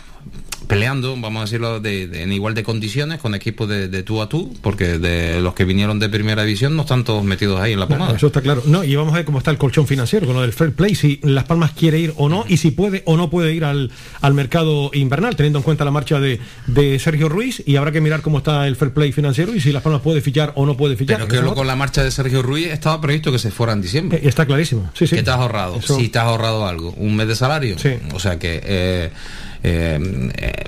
peleando, 0.67 1.17
vamos 1.19 1.41
a 1.41 1.45
decirlo, 1.45 1.81
de, 1.81 2.07
de- 2.09 2.23
en 2.23 2.33
igual 2.33 2.55
de 2.55 2.63
condiciones 2.63 3.21
con 3.21 3.35
equipos 3.35 3.69
de, 3.69 3.89
de 3.89 4.03
tú 4.03 4.21
a 4.21 4.29
tú, 4.29 4.55
porque 4.61 4.99
de 4.99 5.41
los 5.41 5.55
que 5.55 5.65
vinieron 5.65 5.99
de 5.99 6.09
primera 6.11 6.43
división 6.45 6.77
no 6.77 6.83
están 6.83 7.05
todos 7.05 7.25
metidos 7.25 7.59
ahí 7.61 7.73
en 7.73 7.81
la 7.81 7.87
No, 7.87 7.97
pomada. 7.97 8.17
eso 8.17 8.27
está 8.27 8.43
claro. 8.43 8.63
No, 8.67 8.85
y 8.85 8.95
vamos 8.95 9.15
a 9.15 9.17
ver 9.17 9.25
cómo 9.25 9.39
está 9.39 9.51
el 9.51 9.57
colchón 9.57 9.87
financiero 9.87 10.27
con 10.27 10.37
lo 10.37 10.43
del 10.43 10.53
fair 10.53 10.73
play, 10.73 10.95
si 10.95 11.21
Las 11.23 11.45
Palmas 11.45 11.71
quiere 11.73 11.99
ir 11.99 12.13
o 12.17 12.29
no, 12.29 12.45
y 12.49 12.59
si 12.59 12.71
puede 12.71 13.03
o 13.07 13.17
no 13.17 13.31
puede 13.31 13.55
ir 13.55 13.65
al, 13.65 13.91
al 14.21 14.35
mercado 14.35 14.91
invernal, 14.93 15.37
teniendo 15.37 15.61
en 15.61 15.63
cuenta 15.63 15.85
la 15.87 15.91
marcha 15.91 16.21
de, 16.21 16.39
de 16.67 16.99
Sergio 16.99 17.29
Ruiz, 17.31 17.63
y 17.65 17.77
habrá 17.77 17.91
que 17.93 18.01
mirar 18.03 18.21
cómo 18.21 18.39
está 18.39 18.67
el 18.67 18.77
fair 18.77 18.93
play 18.93 19.13
financiero 19.13 19.55
y 19.55 19.61
si 19.61 19.73
Las 19.73 19.83
Palmas 19.83 20.03
puede 20.03 20.21
fichar 20.21 20.53
o 20.57 20.67
no 20.67 20.77
puede 20.77 20.97
fichar. 20.97 21.27
Pero 21.27 21.49
que 21.49 21.55
con 21.55 21.67
la 21.67 21.77
marcha 21.77 22.03
de 22.05 22.11
Sergio 22.11 22.43
Ruiz 22.43 22.67
estaba 22.67 23.01
previsto 23.01 23.33
que 23.33 23.39
se 23.39 23.51
fuera 23.51 23.73
en 23.73 23.81
diciembre. 23.81 24.19
Eh, 24.23 24.29
Está 24.29 24.45
clarísimo. 24.45 24.91
Sí, 24.93 25.07
sí. 25.07 25.17
¿Qué 25.17 25.23
te 25.23 25.31
has 25.31 25.39
ahorrado? 25.39 25.81
Si 25.81 26.09
te 26.09 26.19
has 26.19 26.27
ahorrado 26.27 26.67
algo, 26.67 26.91
un 26.99 27.17
mes 27.17 27.27
de 27.29 27.37
salario. 27.37 27.77
O 28.13 28.21
sea 28.21 28.39
que 28.39 28.61
eh, 28.65 29.11
eh, 29.63 30.65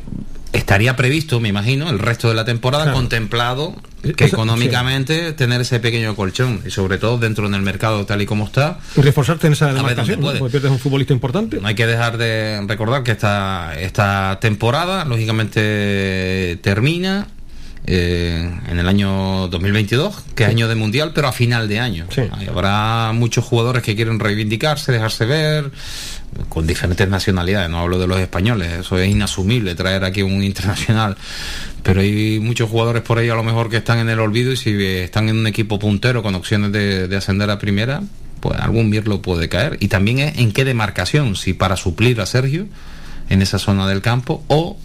estaría 0.52 0.96
previsto, 0.96 1.40
me 1.40 1.48
imagino, 1.48 1.90
el 1.90 1.98
resto 1.98 2.28
de 2.28 2.34
la 2.34 2.44
temporada 2.44 2.84
Claro. 2.84 2.98
contemplado 2.98 3.76
que 4.16 4.24
económicamente 4.24 5.32
tener 5.32 5.60
ese 5.60 5.78
pequeño 5.78 6.16
colchón 6.16 6.62
y 6.66 6.70
sobre 6.70 6.98
todo 6.98 7.18
dentro 7.18 7.48
del 7.48 7.62
mercado 7.62 8.06
tal 8.06 8.22
y 8.22 8.26
como 8.26 8.44
está. 8.44 8.78
Y 8.96 9.00
reforzarte 9.02 9.46
en 9.46 9.52
esa 9.52 9.72
demarcación, 9.72 10.20
¿no? 10.20 10.32
porque 10.32 10.52
pierdes 10.52 10.70
un 10.70 10.78
futbolista 10.78 11.12
importante. 11.12 11.60
No 11.60 11.68
hay 11.68 11.74
que 11.74 11.86
dejar 11.86 12.16
de 12.16 12.64
recordar 12.66 13.02
que 13.02 13.12
esta, 13.12 13.74
esta 13.78 14.38
temporada, 14.40 15.04
lógicamente, 15.04 16.58
termina 16.62 17.28
eh, 17.86 18.50
en 18.68 18.78
el 18.78 18.88
año 18.88 19.48
2022, 19.48 20.14
que 20.34 20.44
es 20.44 20.48
año 20.48 20.68
de 20.68 20.74
mundial, 20.74 21.12
pero 21.14 21.28
a 21.28 21.32
final 21.32 21.68
de 21.68 21.80
año. 21.80 22.06
Ahí 22.32 22.46
Habrá 22.46 23.12
muchos 23.12 23.44
jugadores 23.44 23.82
que 23.82 23.96
quieren 23.96 24.20
reivindicarse, 24.20 24.92
dejarse 24.92 25.26
ver, 25.26 25.70
con 26.48 26.66
diferentes 26.66 27.08
nacionalidades. 27.08 27.70
No 27.70 27.78
hablo 27.78 27.98
de 27.98 28.06
los 28.06 28.18
españoles, 28.18 28.72
eso 28.80 28.98
es 28.98 29.08
inasumible 29.08 29.74
traer 29.74 30.04
aquí 30.04 30.22
un 30.22 30.42
internacional. 30.42 31.16
Pero 31.82 32.00
hay 32.00 32.40
muchos 32.40 32.68
jugadores 32.68 33.02
por 33.02 33.18
ahí 33.18 33.28
a 33.28 33.34
lo 33.34 33.42
mejor 33.42 33.70
que 33.70 33.78
están 33.78 33.98
en 33.98 34.08
el 34.08 34.20
olvido 34.20 34.52
y 34.52 34.56
si 34.56 34.82
están 34.84 35.28
en 35.28 35.38
un 35.38 35.46
equipo 35.46 35.78
puntero 35.78 36.22
con 36.22 36.34
opciones 36.34 36.72
de, 36.72 37.08
de 37.08 37.16
ascender 37.16 37.50
a 37.50 37.58
primera, 37.58 38.02
pues 38.40 38.58
algún 38.58 38.90
mirlo 38.90 39.22
puede 39.22 39.48
caer. 39.48 39.76
Y 39.80 39.88
también 39.88 40.18
es 40.18 40.38
en 40.38 40.52
qué 40.52 40.64
demarcación, 40.64 41.36
si 41.36 41.52
para 41.54 41.76
suplir 41.76 42.20
a 42.20 42.26
Sergio 42.26 42.66
en 43.28 43.42
esa 43.42 43.58
zona 43.58 43.86
del 43.86 44.02
campo 44.02 44.44
o, 44.48 44.76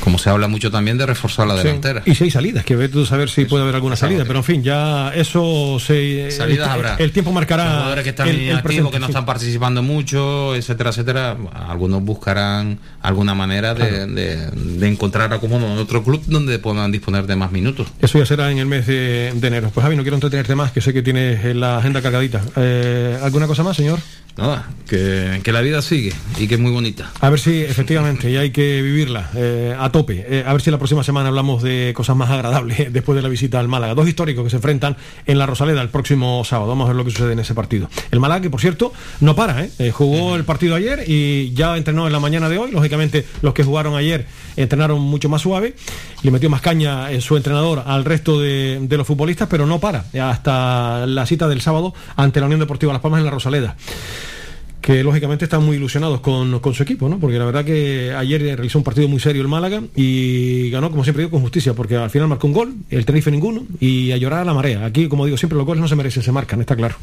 como 0.00 0.18
se 0.18 0.30
habla 0.30 0.48
mucho 0.48 0.70
también, 0.70 0.98
de 0.98 1.06
reforzar 1.06 1.46
la 1.46 1.56
Sí. 1.56 1.64
delantera. 1.64 2.02
Y 2.04 2.10
hay 2.22 2.30
salidas, 2.30 2.64
que 2.64 2.76
ve 2.76 2.88
tú 2.88 3.04
saber 3.06 3.28
si 3.28 3.44
puede 3.44 3.62
haber 3.64 3.74
alguna 3.76 3.96
salida, 3.96 4.24
pero 4.26 4.38
en 4.40 4.44
fin, 4.44 4.62
ya 4.62 5.12
eso 5.14 5.78
se. 5.80 6.30
Salidas 6.30 6.66
el, 6.68 6.72
habrá. 6.72 6.94
el 6.96 7.12
tiempo 7.12 7.32
marcará. 7.32 7.64
jugadores 7.76 8.04
que 8.04 8.10
están 8.10 8.28
el- 8.28 8.36
el 8.36 8.42
inactivos, 8.42 8.62
presente, 8.62 8.90
que 8.92 8.98
no 9.00 9.06
están 9.06 9.26
participando 9.26 9.82
mucho, 9.82 10.54
etcétera, 10.54 10.90
etcétera. 10.90 11.36
Algunos 11.68 12.02
buscarán 12.02 12.78
alguna 13.02 13.34
manera 13.34 13.74
de, 13.74 13.88
Claro. 13.88 14.06
de- 14.12 14.50
de 14.50 14.88
encontrar 14.88 15.32
acomodo 15.32 15.66
en 15.66 15.78
otro 15.78 16.02
club 16.04 16.22
donde 16.26 16.58
puedan 16.58 16.90
disponer 16.92 17.26
de 17.26 17.36
más 17.36 17.52
minutos. 17.52 17.86
Eso 18.00 18.18
ya 18.18 18.26
será 18.26 18.50
en 18.50 18.58
el 18.58 18.66
mes 18.66 18.86
de, 18.86 19.32
de 19.34 19.46
enero. 19.48 19.70
Pues 19.72 19.82
Javi, 19.82 19.96
no 19.96 20.02
quiero 20.02 20.16
entretenerte 20.16 20.54
más, 20.54 20.72
que 20.72 20.80
sé 20.80 20.92
que 20.92 21.02
tienes 21.02 21.44
eh, 21.44 21.54
la 21.54 21.78
agenda 21.78 22.02
cargadita. 22.02 22.42
Eh, 22.56 23.18
¿Alguna 23.22 23.46
cosa 23.46 23.62
más, 23.62 23.76
señor? 23.76 23.98
Nada, 24.36 24.68
que, 24.86 25.40
que 25.42 25.50
la 25.50 25.62
vida 25.62 25.80
sigue 25.80 26.12
y 26.38 26.46
que 26.46 26.56
es 26.56 26.60
muy 26.60 26.70
bonita. 26.70 27.10
A 27.20 27.30
ver 27.30 27.40
si 27.40 27.62
efectivamente, 27.62 28.30
y 28.30 28.36
hay 28.36 28.50
que 28.50 28.82
vivirla 28.82 29.30
eh, 29.34 29.74
a 29.78 29.90
tope. 29.90 30.26
Eh, 30.28 30.44
a 30.46 30.52
ver 30.52 30.60
si 30.60 30.70
la 30.70 30.76
próxima 30.76 31.02
semana 31.02 31.28
hablamos 31.28 31.62
de 31.62 31.92
cosas 31.96 32.16
más 32.16 32.28
agradables 32.28 32.92
después 32.92 33.16
de 33.16 33.22
la 33.22 33.30
visita 33.30 33.58
al 33.60 33.68
Málaga. 33.68 33.94
Dos 33.94 34.06
históricos 34.06 34.44
que 34.44 34.50
se 34.50 34.56
enfrentan 34.56 34.98
en 35.24 35.38
la 35.38 35.46
Rosaleda 35.46 35.80
el 35.80 35.88
próximo 35.88 36.44
sábado. 36.44 36.68
Vamos 36.68 36.84
a 36.84 36.88
ver 36.88 36.96
lo 36.96 37.04
que 37.06 37.12
sucede 37.12 37.32
en 37.32 37.38
ese 37.38 37.54
partido. 37.54 37.88
El 38.10 38.20
Málaga, 38.20 38.42
que 38.42 38.50
por 38.50 38.60
cierto, 38.60 38.92
no 39.20 39.34
para, 39.34 39.64
¿eh? 39.64 39.70
Eh, 39.78 39.90
jugó 39.90 40.36
el 40.36 40.44
partido 40.44 40.74
ayer 40.74 41.04
y 41.06 41.54
ya 41.54 41.74
entrenó 41.74 42.06
en 42.06 42.12
la 42.12 42.20
mañana 42.20 42.50
de 42.50 42.58
hoy. 42.58 42.72
Lógicamente, 42.72 43.24
los 43.40 43.54
que 43.54 43.64
jugaron 43.64 43.94
ayer 43.96 44.26
entrenaron 44.56 45.00
mucho 45.00 45.30
más 45.30 45.40
suave. 45.40 45.76
Le 46.22 46.30
metió 46.30 46.50
más 46.50 46.60
caña 46.60 47.10
en 47.10 47.22
su 47.22 47.38
entrenador 47.38 47.84
al 47.86 48.04
resto 48.04 48.38
de, 48.38 48.80
de 48.82 48.96
los 48.98 49.06
futbolistas, 49.06 49.48
pero 49.48 49.64
no 49.64 49.80
para 49.80 50.04
hasta 50.22 51.06
la 51.06 51.24
cita 51.24 51.48
del 51.48 51.62
sábado 51.62 51.94
ante 52.16 52.40
la 52.40 52.46
Unión 52.46 52.60
Deportiva 52.60 52.92
Las 52.92 53.00
Palmas 53.00 53.20
en 53.20 53.24
la 53.24 53.30
Rosaleda 53.30 53.76
que 54.80 55.02
lógicamente 55.02 55.44
están 55.44 55.64
muy 55.64 55.76
ilusionados 55.76 56.20
con, 56.20 56.60
con 56.60 56.74
su 56.74 56.82
equipo, 56.82 57.08
¿no? 57.08 57.18
Porque 57.18 57.38
la 57.38 57.44
verdad 57.44 57.64
que 57.64 58.12
ayer 58.16 58.40
realizó 58.40 58.78
un 58.78 58.84
partido 58.84 59.08
muy 59.08 59.18
serio 59.18 59.42
el 59.42 59.48
Málaga 59.48 59.82
y 59.96 60.70
ganó, 60.70 60.90
como 60.90 61.02
siempre 61.02 61.22
digo, 61.24 61.32
con 61.32 61.42
justicia, 61.42 61.74
porque 61.74 61.96
al 61.96 62.10
final 62.10 62.28
marcó 62.28 62.46
un 62.46 62.52
gol, 62.52 62.74
el 62.90 63.04
Tenerife 63.04 63.30
ninguno, 63.30 63.64
y 63.80 64.12
a 64.12 64.16
llorar 64.16 64.40
a 64.40 64.44
la 64.44 64.54
marea. 64.54 64.84
Aquí, 64.84 65.08
como 65.08 65.24
digo 65.24 65.36
siempre, 65.36 65.56
los 65.56 65.66
goles 65.66 65.82
no 65.82 65.88
se 65.88 65.96
merecen, 65.96 66.22
se 66.22 66.32
marcan, 66.32 66.60
está 66.60 66.76
claro. 66.76 66.94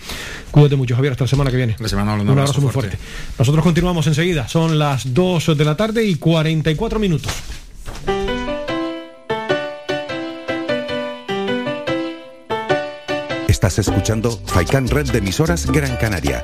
Cuídate 0.52 0.76
mucho, 0.76 0.96
Javier, 0.96 1.12
hasta 1.12 1.26
la 1.26 1.30
semana 1.30 1.52
que 1.52 1.58
viene. 1.58 1.76
La 1.80 1.90
semana 1.90 2.14
un 2.14 2.30
abrazo 2.30 2.62
muy 2.62 2.72
fuerte. 2.72 2.98
Nosotros 3.38 3.64
continuamos 3.64 4.08
enseguida, 4.08 4.48
son 4.48 4.80
las 4.80 5.14
2 5.14 5.58
de 5.58 5.66
la 5.66 5.76
tarde 5.76 6.06
y 6.06 6.16
44 6.16 7.00
minutos. 7.00 7.32
Estás 13.48 13.80
escuchando 13.80 14.42
Faikan 14.46 14.88
Red 14.88 15.12
de 15.12 15.20
emisoras 15.20 15.72
Gran 15.72 15.96
Canaria. 15.96 16.44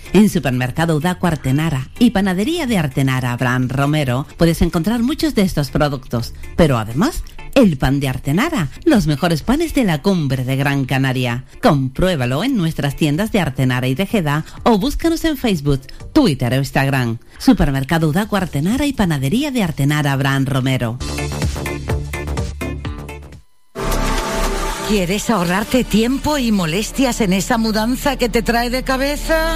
En 0.13 0.29
Supermercado 0.29 0.97
Udaco 0.97 1.27
Artenara 1.27 1.87
y 1.97 2.09
Panadería 2.09 2.67
de 2.67 2.77
Artenara 2.77 3.31
Abraham 3.31 3.69
Romero 3.69 4.27
puedes 4.37 4.61
encontrar 4.61 5.01
muchos 5.03 5.35
de 5.35 5.43
estos 5.43 5.71
productos, 5.71 6.33
pero 6.57 6.77
además 6.77 7.23
el 7.55 7.77
pan 7.77 7.99
de 7.99 8.09
Artenara, 8.09 8.69
los 8.83 9.07
mejores 9.07 9.41
panes 9.41 9.73
de 9.73 9.83
la 9.83 10.01
cumbre 10.01 10.43
de 10.43 10.55
Gran 10.57 10.85
Canaria. 10.85 11.45
Compruébalo 11.61 12.43
en 12.43 12.57
nuestras 12.57 12.95
tiendas 12.95 13.31
de 13.31 13.39
Artenara 13.39 13.87
y 13.87 13.95
Tejeda 13.95 14.45
o 14.63 14.77
búscanos 14.77 15.23
en 15.25 15.37
Facebook, 15.37 15.81
Twitter 16.13 16.53
o 16.53 16.57
Instagram. 16.57 17.17
Supermercado 17.37 18.09
Udaco 18.09 18.35
Artenara 18.35 18.85
y 18.85 18.93
Panadería 18.93 19.51
de 19.51 19.63
Artenara 19.63 20.11
Abraham 20.11 20.45
Romero. 20.45 20.97
¿Quieres 24.89 25.29
ahorrarte 25.29 25.85
tiempo 25.85 26.37
y 26.37 26.51
molestias 26.51 27.21
en 27.21 27.31
esa 27.31 27.57
mudanza 27.57 28.17
que 28.17 28.27
te 28.27 28.41
trae 28.41 28.69
de 28.69 28.83
cabeza? 28.83 29.55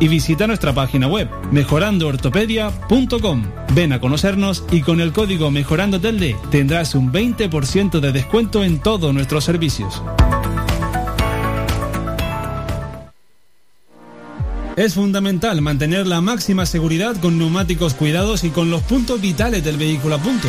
y 0.00 0.08
visita 0.08 0.46
nuestra 0.46 0.72
página 0.72 1.06
web 1.06 1.28
mejorandoortopedia.com. 1.50 3.44
Ven 3.74 3.92
a 3.92 4.00
conocernos 4.00 4.64
y 4.70 4.80
con 4.82 5.00
el 5.00 5.12
código 5.12 5.50
Mejorando 5.50 6.00
Telde 6.00 6.36
tendrás 6.50 6.94
un 6.94 7.12
20% 7.12 8.00
de 8.00 8.12
descuento 8.12 8.64
en 8.64 8.78
todos 8.80 9.12
nuestros 9.12 9.44
servicios. 9.44 10.02
Es 14.76 14.92
fundamental 14.92 15.62
mantener 15.62 16.06
la 16.06 16.20
máxima 16.20 16.66
seguridad 16.66 17.16
con 17.16 17.38
neumáticos 17.38 17.94
cuidados 17.94 18.44
y 18.44 18.50
con 18.50 18.70
los 18.70 18.82
puntos 18.82 19.22
vitales 19.22 19.64
del 19.64 19.78
vehículo 19.78 20.16
a 20.16 20.18
punto. 20.18 20.48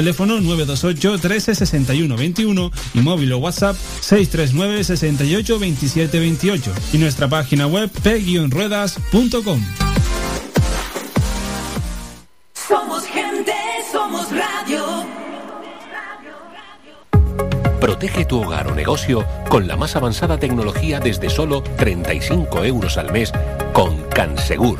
teléfono 0.01 0.41
928 0.41 1.19
13 1.19 1.53
61 1.53 2.15
21 2.17 2.71
y 2.95 2.99
móvil 3.01 3.33
o 3.33 3.37
WhatsApp 3.37 3.75
639 3.99 4.83
68 4.83 5.59
27 5.59 6.19
28 6.19 6.71
y 6.93 6.97
nuestra 6.97 7.27
página 7.27 7.67
web 7.67 7.87
p-ruedas.com. 8.01 9.61
Somos 12.55 13.03
gente, 13.05 13.53
somos 13.91 14.25
radio. 14.31 15.05
Protege 17.79 18.25
tu 18.25 18.41
hogar 18.41 18.69
o 18.69 18.75
negocio 18.75 19.23
con 19.49 19.67
la 19.67 19.77
más 19.77 19.95
avanzada 19.95 20.39
tecnología 20.39 20.99
desde 20.99 21.29
solo 21.29 21.61
35 21.61 22.65
euros 22.65 22.97
al 22.97 23.11
mes 23.11 23.31
con 23.73 24.01
Cansegur 24.09 24.79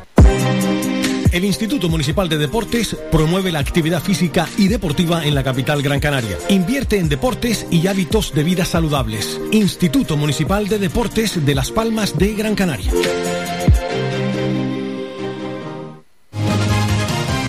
El 1.31 1.45
Instituto 1.45 1.87
Municipal 1.87 2.27
de 2.27 2.37
Deportes 2.37 2.97
promueve 3.09 3.53
la 3.53 3.59
actividad 3.59 4.03
física 4.03 4.49
y 4.57 4.67
deportiva 4.67 5.25
en 5.25 5.33
la 5.33 5.43
capital 5.43 5.81
Gran 5.81 6.01
Canaria. 6.01 6.37
Invierte 6.49 6.97
en 6.97 7.07
deportes 7.07 7.67
y 7.71 7.87
hábitos 7.87 8.33
de 8.33 8.43
vida 8.43 8.65
saludables. 8.65 9.39
Instituto 9.53 10.17
Municipal 10.17 10.67
de 10.67 10.77
Deportes 10.77 11.45
de 11.45 11.55
Las 11.55 11.71
Palmas 11.71 12.17
de 12.17 12.33
Gran 12.33 12.55
Canaria. 12.55 12.91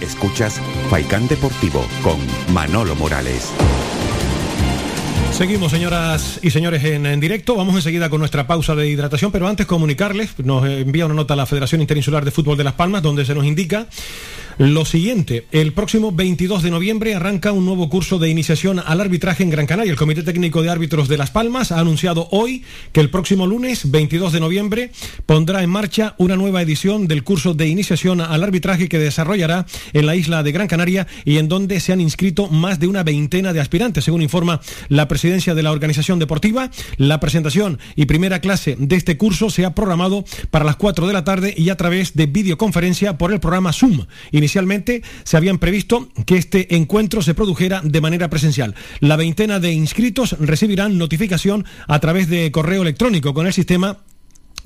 Escuchas 0.00 0.60
Faikán 0.88 1.26
Deportivo 1.26 1.84
con 2.04 2.20
Manolo 2.54 2.94
Morales. 2.94 3.50
Seguimos, 5.32 5.72
señoras 5.72 6.38
y 6.42 6.50
señores, 6.50 6.84
en, 6.84 7.06
en, 7.06 7.18
directo. 7.18 7.56
Vamos 7.56 7.74
enseguida 7.74 8.10
con 8.10 8.20
nuestra 8.20 8.46
pausa 8.46 8.74
de 8.74 8.86
hidratación, 8.86 9.32
pero 9.32 9.48
antes 9.48 9.66
comunicarles, 9.66 10.38
nos 10.38 10.68
envía 10.68 11.06
una 11.06 11.14
nota 11.14 11.34
a 11.34 11.36
la 11.38 11.46
Federación 11.46 11.80
Interinsular 11.80 12.24
de 12.24 12.30
Fútbol 12.30 12.58
de 12.58 12.64
Las 12.64 12.74
Palmas, 12.74 13.02
donde 13.02 13.24
se 13.24 13.34
nos 13.34 13.46
indica 13.46 13.86
lo 14.58 14.84
siguiente, 14.84 15.46
el 15.50 15.72
próximo 15.72 16.12
22 16.12 16.62
de 16.62 16.70
noviembre 16.70 17.14
arranca 17.14 17.52
un 17.52 17.64
nuevo 17.64 17.88
curso 17.88 18.18
de 18.18 18.28
iniciación 18.28 18.80
al 18.84 19.00
arbitraje 19.00 19.42
en 19.42 19.50
Gran 19.50 19.66
Canaria. 19.66 19.90
El 19.90 19.96
Comité 19.96 20.22
Técnico 20.22 20.62
de 20.62 20.70
Árbitros 20.70 21.08
de 21.08 21.16
Las 21.16 21.30
Palmas 21.30 21.72
ha 21.72 21.80
anunciado 21.80 22.28
hoy 22.30 22.62
que 22.92 23.00
el 23.00 23.10
próximo 23.10 23.46
lunes 23.46 23.90
22 23.90 24.32
de 24.32 24.40
noviembre 24.40 24.90
pondrá 25.26 25.62
en 25.62 25.70
marcha 25.70 26.14
una 26.18 26.36
nueva 26.36 26.60
edición 26.60 27.08
del 27.08 27.24
curso 27.24 27.54
de 27.54 27.68
iniciación 27.68 28.20
al 28.20 28.42
arbitraje 28.42 28.88
que 28.88 28.98
desarrollará 28.98 29.66
en 29.92 30.06
la 30.06 30.16
isla 30.16 30.42
de 30.42 30.52
Gran 30.52 30.68
Canaria 30.68 31.06
y 31.24 31.38
en 31.38 31.48
donde 31.48 31.80
se 31.80 31.92
han 31.92 32.00
inscrito 32.00 32.48
más 32.48 32.78
de 32.78 32.88
una 32.88 33.02
veintena 33.02 33.52
de 33.52 33.60
aspirantes, 33.60 34.04
según 34.04 34.22
informa 34.22 34.60
la 34.88 35.08
presidencia 35.08 35.54
de 35.54 35.62
la 35.62 35.72
organización 35.72 36.18
deportiva. 36.18 36.70
La 36.98 37.20
presentación 37.20 37.78
y 37.96 38.06
primera 38.06 38.40
clase 38.40 38.76
de 38.78 38.96
este 38.96 39.16
curso 39.16 39.50
se 39.50 39.64
ha 39.64 39.74
programado 39.74 40.24
para 40.50 40.64
las 40.64 40.76
4 40.76 41.06
de 41.06 41.12
la 41.12 41.24
tarde 41.24 41.54
y 41.56 41.70
a 41.70 41.76
través 41.76 42.14
de 42.14 42.26
videoconferencia 42.26 43.18
por 43.18 43.32
el 43.32 43.40
programa 43.40 43.72
Zoom. 43.72 44.06
Inicialmente 44.42 45.04
se 45.22 45.36
habían 45.36 45.58
previsto 45.58 46.08
que 46.26 46.36
este 46.36 46.74
encuentro 46.74 47.22
se 47.22 47.32
produjera 47.32 47.80
de 47.84 48.00
manera 48.00 48.28
presencial. 48.28 48.74
La 48.98 49.14
veintena 49.14 49.60
de 49.60 49.72
inscritos 49.72 50.36
recibirán 50.40 50.98
notificación 50.98 51.64
a 51.86 52.00
través 52.00 52.28
de 52.28 52.50
correo 52.50 52.82
electrónico 52.82 53.34
con 53.34 53.46
el 53.46 53.52
sistema 53.52 54.00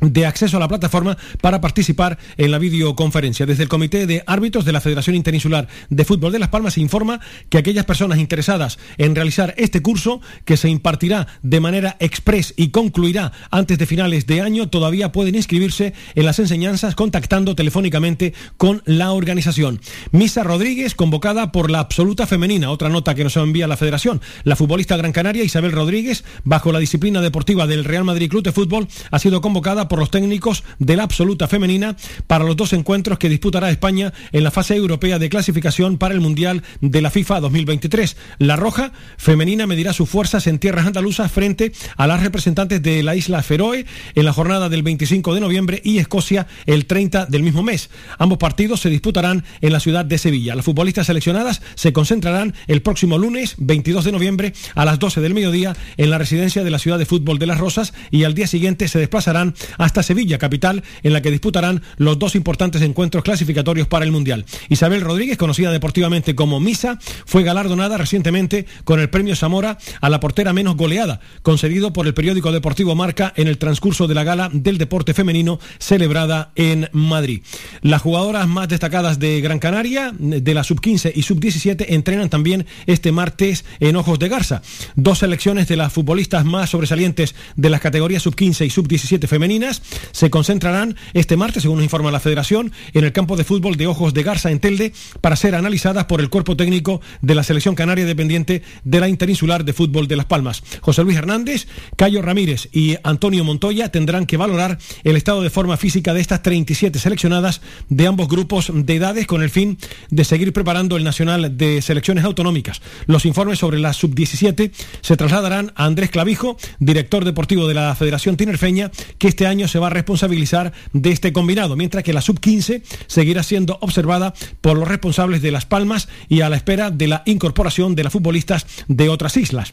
de 0.00 0.26
acceso 0.26 0.56
a 0.56 0.60
la 0.60 0.68
plataforma 0.68 1.16
para 1.40 1.60
participar 1.60 2.18
en 2.36 2.50
la 2.50 2.58
videoconferencia. 2.58 3.46
Desde 3.46 3.62
el 3.62 3.68
Comité 3.68 4.06
de 4.06 4.22
Árbitros 4.26 4.64
de 4.64 4.72
la 4.72 4.80
Federación 4.80 5.16
Interinsular 5.16 5.68
de 5.88 6.04
Fútbol 6.04 6.32
de 6.32 6.38
Las 6.38 6.48
Palmas 6.48 6.74
se 6.74 6.80
informa 6.80 7.20
que 7.48 7.58
aquellas 7.58 7.84
personas 7.84 8.18
interesadas 8.18 8.78
en 8.98 9.14
realizar 9.14 9.54
este 9.56 9.82
curso, 9.82 10.20
que 10.44 10.56
se 10.56 10.68
impartirá 10.68 11.26
de 11.42 11.60
manera 11.60 11.96
express 12.00 12.54
y 12.56 12.68
concluirá 12.68 13.32
antes 13.50 13.78
de 13.78 13.86
finales 13.86 14.26
de 14.26 14.40
año, 14.40 14.68
todavía 14.68 15.12
pueden 15.12 15.34
inscribirse 15.34 15.94
en 16.14 16.24
las 16.24 16.38
enseñanzas 16.38 16.94
contactando 16.94 17.54
telefónicamente 17.54 18.34
con 18.56 18.82
la 18.84 19.12
organización. 19.12 19.80
Misa 20.12 20.42
Rodríguez, 20.42 20.94
convocada 20.94 21.52
por 21.52 21.70
la 21.70 21.80
absoluta 21.80 22.26
femenina, 22.26 22.70
otra 22.70 22.88
nota 22.88 23.14
que 23.14 23.24
nos 23.24 23.36
envía 23.36 23.66
la 23.66 23.76
Federación. 23.76 24.20
La 24.44 24.56
futbolista 24.56 24.96
gran 24.96 25.12
canaria 25.12 25.44
Isabel 25.44 25.72
Rodríguez, 25.72 26.24
bajo 26.44 26.72
la 26.72 26.78
disciplina 26.78 27.20
deportiva 27.20 27.66
del 27.66 27.84
Real 27.84 28.04
Madrid 28.04 28.30
Club 28.30 28.42
de 28.42 28.52
Fútbol, 28.52 28.88
ha 29.10 29.18
sido 29.18 29.40
convocada 29.40 29.85
por 29.88 29.98
los 29.98 30.10
técnicos 30.10 30.64
de 30.78 30.96
la 30.96 31.02
absoluta 31.02 31.48
femenina 31.48 31.96
para 32.26 32.44
los 32.44 32.56
dos 32.56 32.72
encuentros 32.72 33.18
que 33.18 33.28
disputará 33.28 33.70
España 33.70 34.12
en 34.32 34.44
la 34.44 34.50
fase 34.50 34.74
europea 34.74 35.18
de 35.18 35.28
clasificación 35.28 35.98
para 35.98 36.14
el 36.14 36.20
Mundial 36.20 36.62
de 36.80 37.02
la 37.02 37.10
FIFA 37.10 37.40
2023. 37.40 38.16
La 38.38 38.56
Roja 38.56 38.92
femenina 39.16 39.66
medirá 39.66 39.92
sus 39.92 40.08
fuerzas 40.08 40.46
en 40.46 40.58
tierras 40.58 40.86
andaluzas 40.86 41.30
frente 41.30 41.72
a 41.96 42.06
las 42.06 42.22
representantes 42.22 42.82
de 42.82 43.02
la 43.02 43.16
isla 43.16 43.42
Feroe 43.42 43.86
en 44.14 44.24
la 44.24 44.32
jornada 44.32 44.68
del 44.68 44.82
25 44.82 45.34
de 45.34 45.40
noviembre 45.40 45.80
y 45.84 45.98
Escocia 45.98 46.46
el 46.66 46.86
30 46.86 47.26
del 47.26 47.42
mismo 47.42 47.62
mes. 47.62 47.90
Ambos 48.18 48.38
partidos 48.38 48.80
se 48.80 48.90
disputarán 48.90 49.44
en 49.60 49.72
la 49.72 49.80
ciudad 49.80 50.04
de 50.04 50.18
Sevilla. 50.18 50.54
Las 50.54 50.64
futbolistas 50.64 51.06
seleccionadas 51.06 51.62
se 51.74 51.92
concentrarán 51.92 52.54
el 52.66 52.82
próximo 52.82 53.18
lunes 53.18 53.54
22 53.58 54.04
de 54.04 54.12
noviembre 54.12 54.52
a 54.74 54.84
las 54.84 54.98
12 54.98 55.20
del 55.20 55.34
mediodía 55.34 55.76
en 55.96 56.10
la 56.10 56.18
residencia 56.18 56.64
de 56.64 56.70
la 56.70 56.78
ciudad 56.78 56.98
de 56.98 57.06
fútbol 57.06 57.38
de 57.38 57.46
Las 57.46 57.58
Rosas 57.58 57.94
y 58.10 58.24
al 58.24 58.34
día 58.34 58.46
siguiente 58.46 58.88
se 58.88 58.98
desplazarán 58.98 59.54
hasta 59.78 60.02
Sevilla, 60.02 60.38
capital, 60.38 60.82
en 61.02 61.12
la 61.12 61.22
que 61.22 61.30
disputarán 61.30 61.82
los 61.96 62.18
dos 62.18 62.34
importantes 62.34 62.82
encuentros 62.82 63.24
clasificatorios 63.24 63.88
para 63.88 64.04
el 64.04 64.12
Mundial. 64.12 64.44
Isabel 64.68 65.00
Rodríguez, 65.00 65.36
conocida 65.36 65.70
deportivamente 65.70 66.34
como 66.34 66.60
Misa, 66.60 66.98
fue 67.24 67.42
galardonada 67.42 67.98
recientemente 67.98 68.66
con 68.84 69.00
el 69.00 69.10
premio 69.10 69.36
Zamora 69.36 69.78
a 70.00 70.08
la 70.08 70.20
portera 70.20 70.52
menos 70.52 70.76
goleada, 70.76 71.20
concedido 71.42 71.92
por 71.92 72.06
el 72.06 72.14
periódico 72.14 72.52
deportivo 72.52 72.94
Marca 72.94 73.32
en 73.36 73.48
el 73.48 73.58
transcurso 73.58 74.06
de 74.06 74.14
la 74.14 74.24
gala 74.24 74.50
del 74.52 74.78
deporte 74.78 75.14
femenino 75.14 75.58
celebrada 75.78 76.52
en 76.56 76.88
Madrid. 76.92 77.42
Las 77.82 78.02
jugadoras 78.02 78.48
más 78.48 78.68
destacadas 78.68 79.18
de 79.18 79.40
Gran 79.40 79.58
Canaria, 79.58 80.12
de 80.18 80.54
la 80.54 80.64
sub-15 80.64 81.12
y 81.14 81.22
sub-17, 81.22 81.86
entrenan 81.88 82.30
también 82.30 82.66
este 82.86 83.12
martes 83.12 83.64
en 83.80 83.96
Ojos 83.96 84.18
de 84.18 84.28
Garza. 84.28 84.62
Dos 84.94 85.18
selecciones 85.18 85.68
de 85.68 85.76
las 85.76 85.92
futbolistas 85.92 86.44
más 86.44 86.70
sobresalientes 86.70 87.34
de 87.56 87.70
las 87.70 87.80
categorías 87.80 88.22
sub-15 88.22 88.66
y 88.66 88.70
sub-17 88.70 89.26
femeninas 89.26 89.65
se 89.74 90.30
concentrarán 90.30 90.96
este 91.12 91.36
martes, 91.36 91.62
según 91.62 91.78
nos 91.78 91.84
informa 91.84 92.10
la 92.10 92.20
Federación, 92.20 92.72
en 92.92 93.04
el 93.04 93.12
campo 93.12 93.36
de 93.36 93.44
fútbol 93.44 93.76
de 93.76 93.86
Ojos 93.86 94.14
de 94.14 94.22
Garza 94.22 94.50
en 94.50 94.60
Telde 94.60 94.92
para 95.20 95.36
ser 95.36 95.54
analizadas 95.54 96.06
por 96.06 96.20
el 96.20 96.30
cuerpo 96.30 96.56
técnico 96.56 97.00
de 97.22 97.34
la 97.34 97.42
selección 97.42 97.74
canaria 97.74 98.04
dependiente 98.04 98.62
de 98.84 99.00
la 99.00 99.08
Interinsular 99.08 99.64
de 99.64 99.72
Fútbol 99.72 100.08
de 100.08 100.16
Las 100.16 100.26
Palmas. 100.26 100.62
José 100.80 101.02
Luis 101.02 101.16
Hernández, 101.16 101.66
Cayo 101.96 102.22
Ramírez 102.22 102.68
y 102.72 102.96
Antonio 103.02 103.44
Montoya 103.44 103.90
tendrán 103.90 104.26
que 104.26 104.36
valorar 104.36 104.78
el 105.04 105.16
estado 105.16 105.42
de 105.42 105.50
forma 105.50 105.76
física 105.76 106.14
de 106.14 106.20
estas 106.20 106.42
37 106.42 106.98
seleccionadas 106.98 107.60
de 107.88 108.06
ambos 108.06 108.28
grupos 108.28 108.70
de 108.72 108.94
edades 108.94 109.26
con 109.26 109.42
el 109.42 109.50
fin 109.50 109.78
de 110.10 110.24
seguir 110.24 110.52
preparando 110.52 110.96
el 110.96 111.04
Nacional 111.04 111.56
de 111.56 111.80
Selecciones 111.82 112.24
Autonómicas. 112.24 112.82
Los 113.06 113.24
informes 113.24 113.58
sobre 113.58 113.78
la 113.78 113.92
sub-17 113.92 114.70
se 115.00 115.16
trasladarán 115.16 115.72
a 115.74 115.84
Andrés 115.84 116.10
Clavijo, 116.10 116.56
director 116.78 117.24
deportivo 117.24 117.68
de 117.68 117.74
la 117.74 117.94
Federación 117.94 118.36
Tinerfeña, 118.36 118.90
que 119.18 119.28
este 119.28 119.46
año 119.46 119.55
se 119.66 119.78
va 119.78 119.88
a 119.88 119.90
responsabilizar 119.90 120.72
de 120.92 121.10
este 121.10 121.32
combinado, 121.32 121.76
mientras 121.76 122.04
que 122.04 122.12
la 122.12 122.20
sub-15 122.20 122.82
seguirá 123.06 123.42
siendo 123.42 123.78
observada 123.80 124.34
por 124.60 124.78
los 124.78 124.88
responsables 124.88 125.42
de 125.42 125.50
Las 125.50 125.66
Palmas 125.66 126.08
y 126.28 126.42
a 126.42 126.48
la 126.48 126.56
espera 126.56 126.90
de 126.90 127.08
la 127.08 127.22
incorporación 127.26 127.94
de 127.94 128.04
las 128.04 128.12
futbolistas 128.12 128.66
de 128.88 129.08
otras 129.08 129.36
islas. 129.36 129.72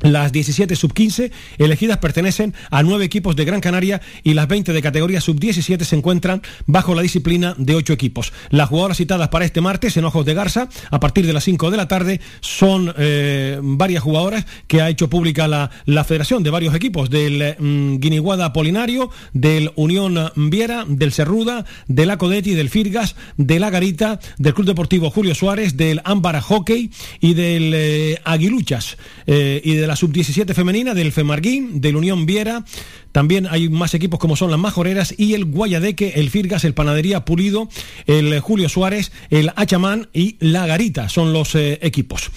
Las 0.00 0.32
17 0.32 0.76
sub-15 0.76 1.30
elegidas 1.58 1.98
pertenecen 1.98 2.54
a 2.70 2.82
nueve 2.82 3.04
equipos 3.04 3.36
de 3.36 3.44
Gran 3.44 3.60
Canaria 3.60 4.00
y 4.22 4.34
las 4.34 4.48
20 4.48 4.72
de 4.72 4.82
categoría 4.82 5.20
sub-17 5.20 5.82
se 5.84 5.96
encuentran 5.96 6.42
bajo 6.66 6.94
la 6.94 7.02
disciplina 7.02 7.54
de 7.58 7.74
ocho 7.74 7.92
equipos. 7.92 8.32
Las 8.50 8.68
jugadoras 8.68 8.98
citadas 8.98 9.28
para 9.28 9.44
este 9.44 9.60
martes 9.60 9.96
en 9.96 10.04
Ojos 10.04 10.24
de 10.26 10.34
Garza, 10.34 10.68
a 10.90 11.00
partir 11.00 11.26
de 11.26 11.32
las 11.32 11.44
5 11.44 11.70
de 11.70 11.76
la 11.76 11.88
tarde, 11.88 12.20
son 12.40 12.92
eh, 12.98 13.58
varias 13.62 14.02
jugadoras 14.02 14.46
que 14.66 14.80
ha 14.80 14.88
hecho 14.88 15.08
pública 15.08 15.48
la, 15.48 15.70
la 15.86 16.04
federación 16.04 16.42
de 16.42 16.50
varios 16.50 16.74
equipos, 16.74 17.10
del 17.10 17.56
mm, 17.58 17.98
Guiniguada 17.98 18.52
Polinario, 18.52 19.10
del 19.32 19.72
Unión 19.76 20.32
Viera, 20.36 20.84
del 20.86 21.12
Cerruda, 21.12 21.64
del 21.88 22.10
Acodetti, 22.10 22.54
del 22.54 22.70
Firgas, 22.70 23.16
de 23.36 23.58
la 23.60 23.70
Garita, 23.70 24.20
del 24.38 24.54
Club 24.54 24.66
Deportivo 24.66 25.10
Julio 25.10 25.34
Suárez, 25.34 25.76
del 25.76 26.00
Ámbara 26.04 26.40
Hockey 26.40 26.90
y 27.20 27.34
del 27.34 27.72
eh, 27.74 28.20
Aguiluchas 28.24 28.96
eh, 29.26 29.60
y 29.64 29.74
la 29.86 29.96
sub-17 29.96 30.54
femenina, 30.54 30.94
del 30.94 31.12
Femarguín, 31.12 31.80
del 31.80 31.96
Unión 31.96 32.26
Viera. 32.26 32.64
También 33.12 33.46
hay 33.50 33.68
más 33.68 33.94
equipos 33.94 34.18
como 34.20 34.36
son 34.36 34.50
las 34.50 34.60
Majoreras 34.60 35.14
y 35.16 35.34
el 35.34 35.44
Guayadeque, 35.44 36.14
el 36.16 36.30
Firgas, 36.30 36.64
el 36.64 36.74
Panadería 36.74 37.24
Pulido, 37.24 37.68
el 38.06 38.40
Julio 38.40 38.68
Suárez, 38.68 39.12
el 39.30 39.50
Achamán 39.56 40.08
y 40.12 40.36
la 40.40 40.66
Garita. 40.66 41.08
Son 41.08 41.32
los 41.32 41.54
eh, 41.54 41.78
equipos. 41.82 42.30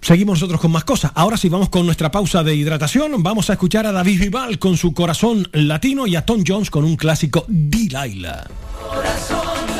Seguimos 0.00 0.38
nosotros 0.38 0.60
con 0.60 0.70
más 0.70 0.84
cosas. 0.84 1.12
Ahora 1.14 1.36
sí, 1.36 1.48
vamos 1.48 1.68
con 1.68 1.84
nuestra 1.84 2.10
pausa 2.10 2.42
de 2.42 2.54
hidratación. 2.54 3.22
Vamos 3.22 3.50
a 3.50 3.54
escuchar 3.54 3.86
a 3.86 3.92
David 3.92 4.20
Vival 4.20 4.58
con 4.58 4.76
su 4.76 4.94
corazón 4.94 5.48
latino 5.52 6.06
y 6.06 6.16
a 6.16 6.24
Tom 6.24 6.44
Jones 6.46 6.70
con 6.70 6.84
un 6.84 6.96
clásico 6.96 7.44
Delilah. 7.48 8.46
Corazón 8.88 9.77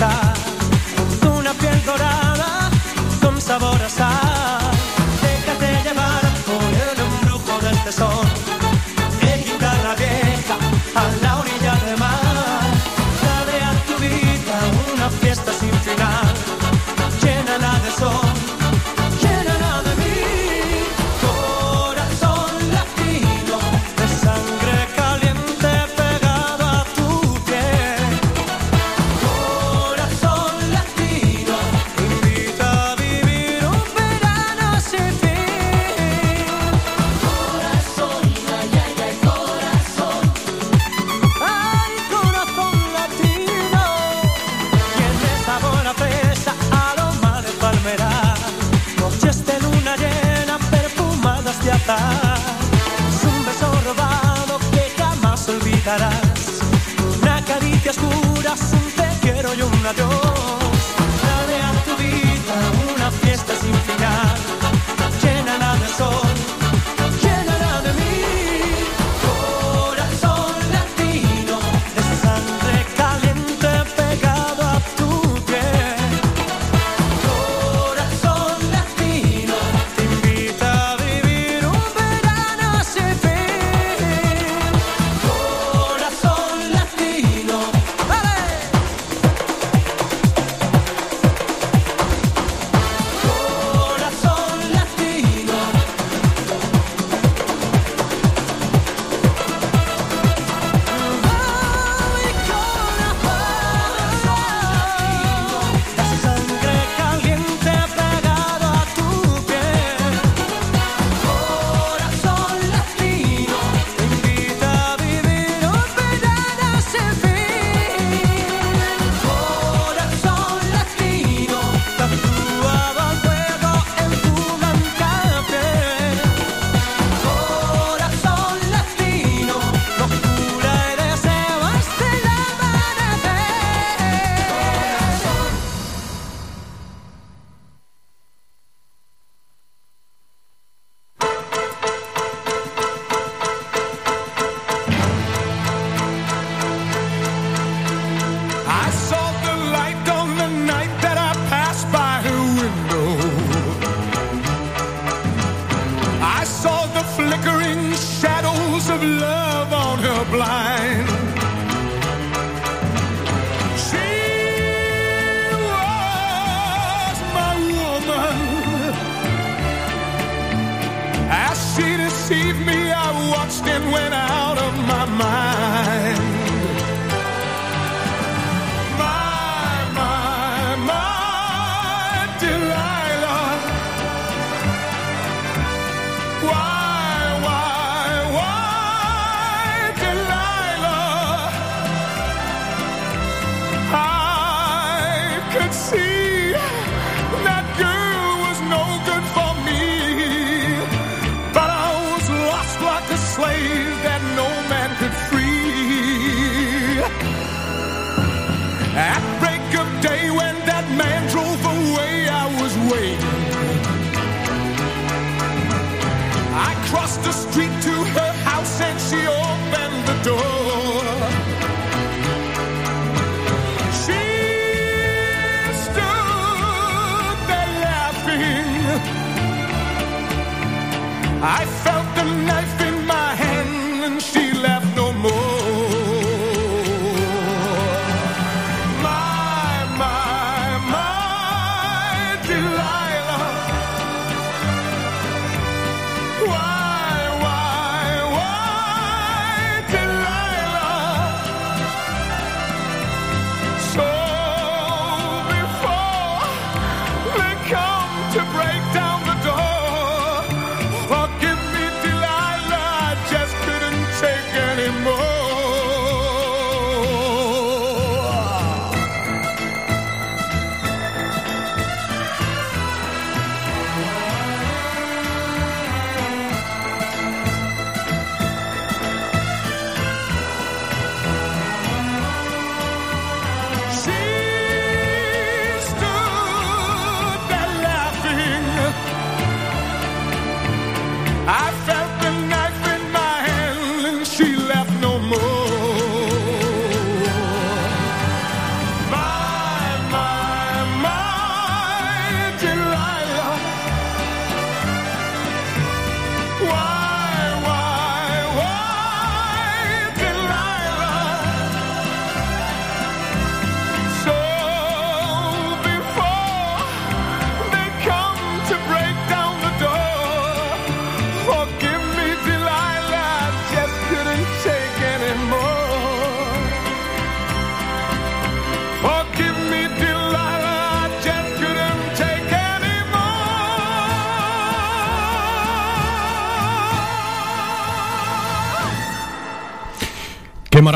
de 0.00 0.29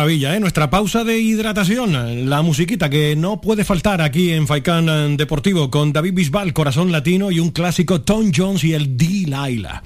maravilla, 0.04 0.36
¿eh? 0.36 0.40
Nuestra 0.40 0.68
pausa 0.68 1.02
de 1.02 1.18
hidratación, 1.18 2.28
la 2.28 2.42
musiquita 2.42 2.90
que 2.90 3.16
no 3.16 3.40
puede 3.40 3.64
faltar 3.64 4.02
aquí 4.02 4.32
en 4.32 4.46
Faikán 4.46 4.86
eh, 4.86 5.14
Deportivo 5.16 5.70
con 5.70 5.94
David 5.94 6.12
Bisbal, 6.12 6.52
Corazón 6.52 6.92
Latino 6.92 7.30
y 7.30 7.40
un 7.40 7.52
clásico 7.52 8.02
Tom 8.02 8.30
Jones 8.36 8.64
y 8.64 8.74
el 8.74 8.98
D-Laila. 8.98 9.82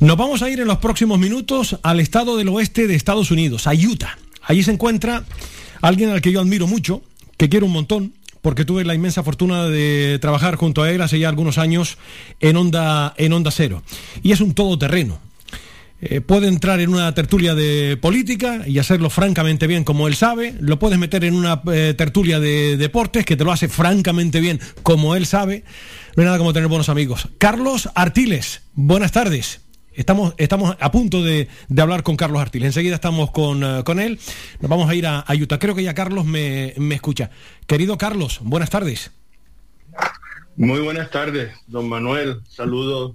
Nos 0.00 0.16
vamos 0.16 0.40
a 0.40 0.48
ir 0.48 0.60
en 0.60 0.66
los 0.66 0.78
próximos 0.78 1.18
minutos 1.18 1.78
al 1.82 2.00
estado 2.00 2.38
del 2.38 2.48
oeste 2.48 2.86
de 2.86 2.94
Estados 2.94 3.30
Unidos, 3.30 3.66
a 3.66 3.72
Utah. 3.74 4.16
Allí 4.44 4.62
se 4.62 4.72
encuentra 4.72 5.24
alguien 5.82 6.08
al 6.08 6.22
que 6.22 6.32
yo 6.32 6.40
admiro 6.40 6.66
mucho, 6.66 7.02
que 7.36 7.50
quiero 7.50 7.66
un 7.66 7.72
montón, 7.72 8.14
porque 8.40 8.64
tuve 8.64 8.82
la 8.86 8.94
inmensa 8.94 9.22
fortuna 9.22 9.66
de 9.66 10.18
trabajar 10.22 10.56
junto 10.56 10.82
a 10.82 10.90
él 10.90 11.02
hace 11.02 11.18
ya 11.18 11.28
algunos 11.28 11.58
años 11.58 11.98
en 12.40 12.56
Onda, 12.56 13.12
en 13.18 13.34
onda 13.34 13.50
Cero. 13.50 13.82
Y 14.22 14.32
es 14.32 14.40
un 14.40 14.54
todoterreno. 14.54 15.18
Eh, 16.06 16.20
puede 16.20 16.48
entrar 16.48 16.80
en 16.80 16.90
una 16.90 17.14
tertulia 17.14 17.54
de 17.54 17.96
política 17.96 18.60
y 18.66 18.78
hacerlo 18.78 19.08
francamente 19.08 19.66
bien 19.66 19.84
como 19.84 20.06
él 20.06 20.14
sabe. 20.14 20.54
Lo 20.60 20.78
puedes 20.78 20.98
meter 20.98 21.24
en 21.24 21.34
una 21.34 21.62
eh, 21.72 21.94
tertulia 21.96 22.40
de 22.40 22.76
deportes 22.76 23.24
que 23.24 23.36
te 23.36 23.44
lo 23.44 23.50
hace 23.50 23.68
francamente 23.68 24.40
bien 24.40 24.60
como 24.82 25.16
él 25.16 25.24
sabe. 25.24 25.64
No 26.14 26.20
hay 26.20 26.26
nada 26.26 26.36
como 26.36 26.52
tener 26.52 26.68
buenos 26.68 26.90
amigos. 26.90 27.28
Carlos 27.38 27.88
Artiles, 27.94 28.64
buenas 28.74 29.12
tardes. 29.12 29.62
Estamos, 29.94 30.34
estamos 30.36 30.76
a 30.78 30.90
punto 30.90 31.22
de, 31.22 31.48
de 31.68 31.82
hablar 31.82 32.02
con 32.02 32.16
Carlos 32.16 32.42
Artiles. 32.42 32.66
Enseguida 32.66 32.96
estamos 32.96 33.30
con, 33.30 33.64
eh, 33.64 33.82
con 33.82 33.98
él. 33.98 34.18
Nos 34.60 34.68
vamos 34.68 34.90
a 34.90 34.94
ir 34.94 35.06
a, 35.06 35.20
a 35.20 35.34
Utah. 35.34 35.58
Creo 35.58 35.74
que 35.74 35.84
ya 35.84 35.94
Carlos 35.94 36.26
me, 36.26 36.74
me 36.76 36.96
escucha. 36.96 37.30
Querido 37.66 37.96
Carlos, 37.96 38.40
buenas 38.42 38.68
tardes. 38.68 39.10
Muy 40.56 40.80
buenas 40.80 41.10
tardes, 41.10 41.54
don 41.66 41.88
Manuel. 41.88 42.42
Saludos 42.46 43.14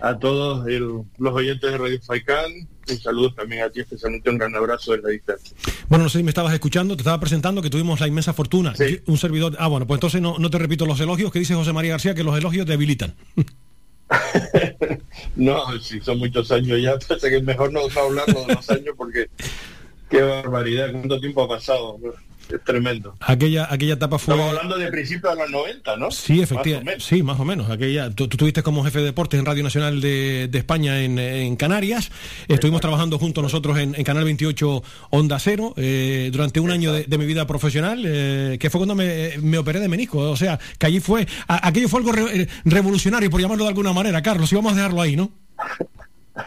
a 0.00 0.18
todos 0.18 0.66
el- 0.68 1.02
los 1.18 1.34
oyentes 1.34 1.70
de 1.70 1.78
Radio 1.78 2.00
Faicán 2.02 2.50
y 2.88 2.96
saludos 2.96 3.34
también 3.36 3.62
a 3.62 3.70
ti, 3.70 3.80
especialmente 3.80 4.28
un 4.30 4.38
gran 4.38 4.54
abrazo 4.56 4.94
en 4.94 5.02
la 5.02 5.10
distancia. 5.10 5.56
Bueno, 5.88 6.04
no 6.04 6.10
sé 6.10 6.18
si 6.18 6.24
me 6.24 6.30
estabas 6.30 6.52
escuchando, 6.54 6.96
te 6.96 7.02
estaba 7.02 7.20
presentando 7.20 7.62
que 7.62 7.70
tuvimos 7.70 8.00
la 8.00 8.08
inmensa 8.08 8.32
fortuna. 8.32 8.74
Yo- 8.78 8.86
Un 9.06 9.18
servidor. 9.18 9.56
Ah, 9.58 9.68
bueno, 9.68 9.86
pues 9.86 9.96
entonces 9.98 10.20
no, 10.20 10.38
no 10.38 10.50
te 10.50 10.58
repito 10.58 10.86
los 10.86 10.98
elogios 11.00 11.30
que 11.32 11.38
dice 11.38 11.54
José 11.54 11.72
María 11.72 11.92
García, 11.92 12.14
que 12.14 12.24
los 12.24 12.36
elogios 12.36 12.66
debilitan. 12.66 13.14
No, 15.36 15.78
sí, 15.80 16.00
son 16.00 16.18
muchos 16.18 16.50
años 16.50 16.80
ya, 16.82 16.98
parece 17.08 17.30
que 17.30 17.36
es 17.36 17.42
mejor 17.44 17.72
no, 17.72 17.80
no 17.88 18.00
hablarlo 18.00 18.44
de 18.46 18.54
los 18.54 18.68
años 18.70 18.94
porque 18.96 19.28
qué 20.08 20.20
barbaridad, 20.22 20.90
cuánto 20.92 21.20
tiempo 21.20 21.42
ha 21.44 21.48
pasado, 21.48 21.98
es 22.56 22.64
tremendo. 22.64 23.14
Aquella, 23.20 23.66
aquella 23.72 23.94
etapa 23.94 24.18
fue. 24.18 24.34
Estamos 24.34 24.56
hablando 24.56 24.78
de 24.78 24.90
principios 24.90 25.34
de 25.34 25.40
los 25.42 25.50
90, 25.50 25.96
¿no? 25.96 26.10
Sí, 26.10 26.40
efectivamente. 26.40 27.00
Sí, 27.00 27.22
más 27.22 27.38
o 27.40 27.44
menos. 27.44 27.70
Aquella, 27.70 28.10
tú, 28.10 28.28
tú 28.28 28.36
estuviste 28.36 28.62
como 28.62 28.84
jefe 28.84 28.98
de 29.00 29.06
deportes 29.06 29.38
en 29.40 29.46
Radio 29.46 29.62
Nacional 29.62 30.00
de, 30.00 30.48
de 30.50 30.58
España 30.58 31.00
en, 31.00 31.18
en 31.18 31.56
Canarias. 31.56 32.10
Estuvimos 32.48 32.80
trabajando 32.80 33.18
juntos 33.18 33.42
nosotros 33.42 33.78
en, 33.78 33.94
en 33.94 34.04
Canal 34.04 34.24
28 34.24 34.82
Onda 35.10 35.38
Cero 35.38 35.74
eh, 35.76 36.30
durante 36.32 36.60
un 36.60 36.70
año 36.70 36.92
de, 36.92 37.04
de 37.04 37.18
mi 37.18 37.26
vida 37.26 37.46
profesional, 37.46 38.02
eh, 38.06 38.56
que 38.60 38.70
fue 38.70 38.78
cuando 38.80 38.94
me, 38.94 39.32
me 39.42 39.58
operé 39.58 39.80
de 39.80 39.88
menisco. 39.88 40.18
O 40.18 40.36
sea, 40.36 40.58
que 40.78 40.86
allí 40.86 41.00
fue. 41.00 41.26
a- 41.48 41.66
aquello 41.68 41.88
fue 41.88 42.00
algo 42.00 42.12
re- 42.12 42.48
revolucionario, 42.64 43.30
por 43.30 43.40
llamarlo 43.40 43.64
de 43.64 43.68
alguna 43.70 43.92
manera, 43.92 44.22
Carlos. 44.22 44.50
Y 44.52 44.54
vamos 44.56 44.72
a 44.72 44.76
dejarlo 44.76 45.00
ahí, 45.00 45.16
¿no? 45.16 45.30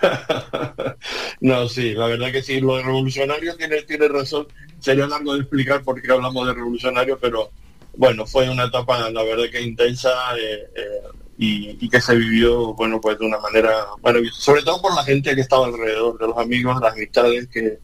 No, 1.41 1.67
sí, 1.67 1.93
la 1.93 2.07
verdad 2.07 2.31
que 2.31 2.41
sí, 2.41 2.61
lo 2.61 2.77
de 2.77 2.83
revolucionario 2.83 3.55
tiene, 3.55 3.81
tiene 3.81 4.07
razón. 4.07 4.47
Sería 4.79 5.07
largo 5.07 5.33
de 5.33 5.41
explicar 5.41 5.83
por 5.83 6.01
qué 6.01 6.11
hablamos 6.11 6.47
de 6.47 6.53
revolucionario, 6.53 7.17
pero 7.19 7.51
bueno, 7.95 8.25
fue 8.25 8.49
una 8.49 8.65
etapa, 8.65 9.09
la 9.09 9.23
verdad 9.23 9.45
que 9.51 9.61
intensa 9.61 10.09
eh, 10.37 10.69
eh, 10.75 11.01
y, 11.37 11.89
que 11.89 12.01
se 12.01 12.15
vivió, 12.15 12.73
bueno, 12.73 13.01
pues 13.01 13.19
de 13.19 13.25
una 13.25 13.39
manera 13.39 13.73
maravillosa. 14.01 14.41
Sobre 14.41 14.63
todo 14.63 14.81
por 14.81 14.95
la 14.95 15.03
gente 15.03 15.35
que 15.35 15.41
estaba 15.41 15.65
alrededor, 15.65 16.17
de 16.17 16.27
los 16.27 16.37
amigos, 16.37 16.79
las 16.81 16.93
amistades 16.93 17.47
que, 17.49 17.79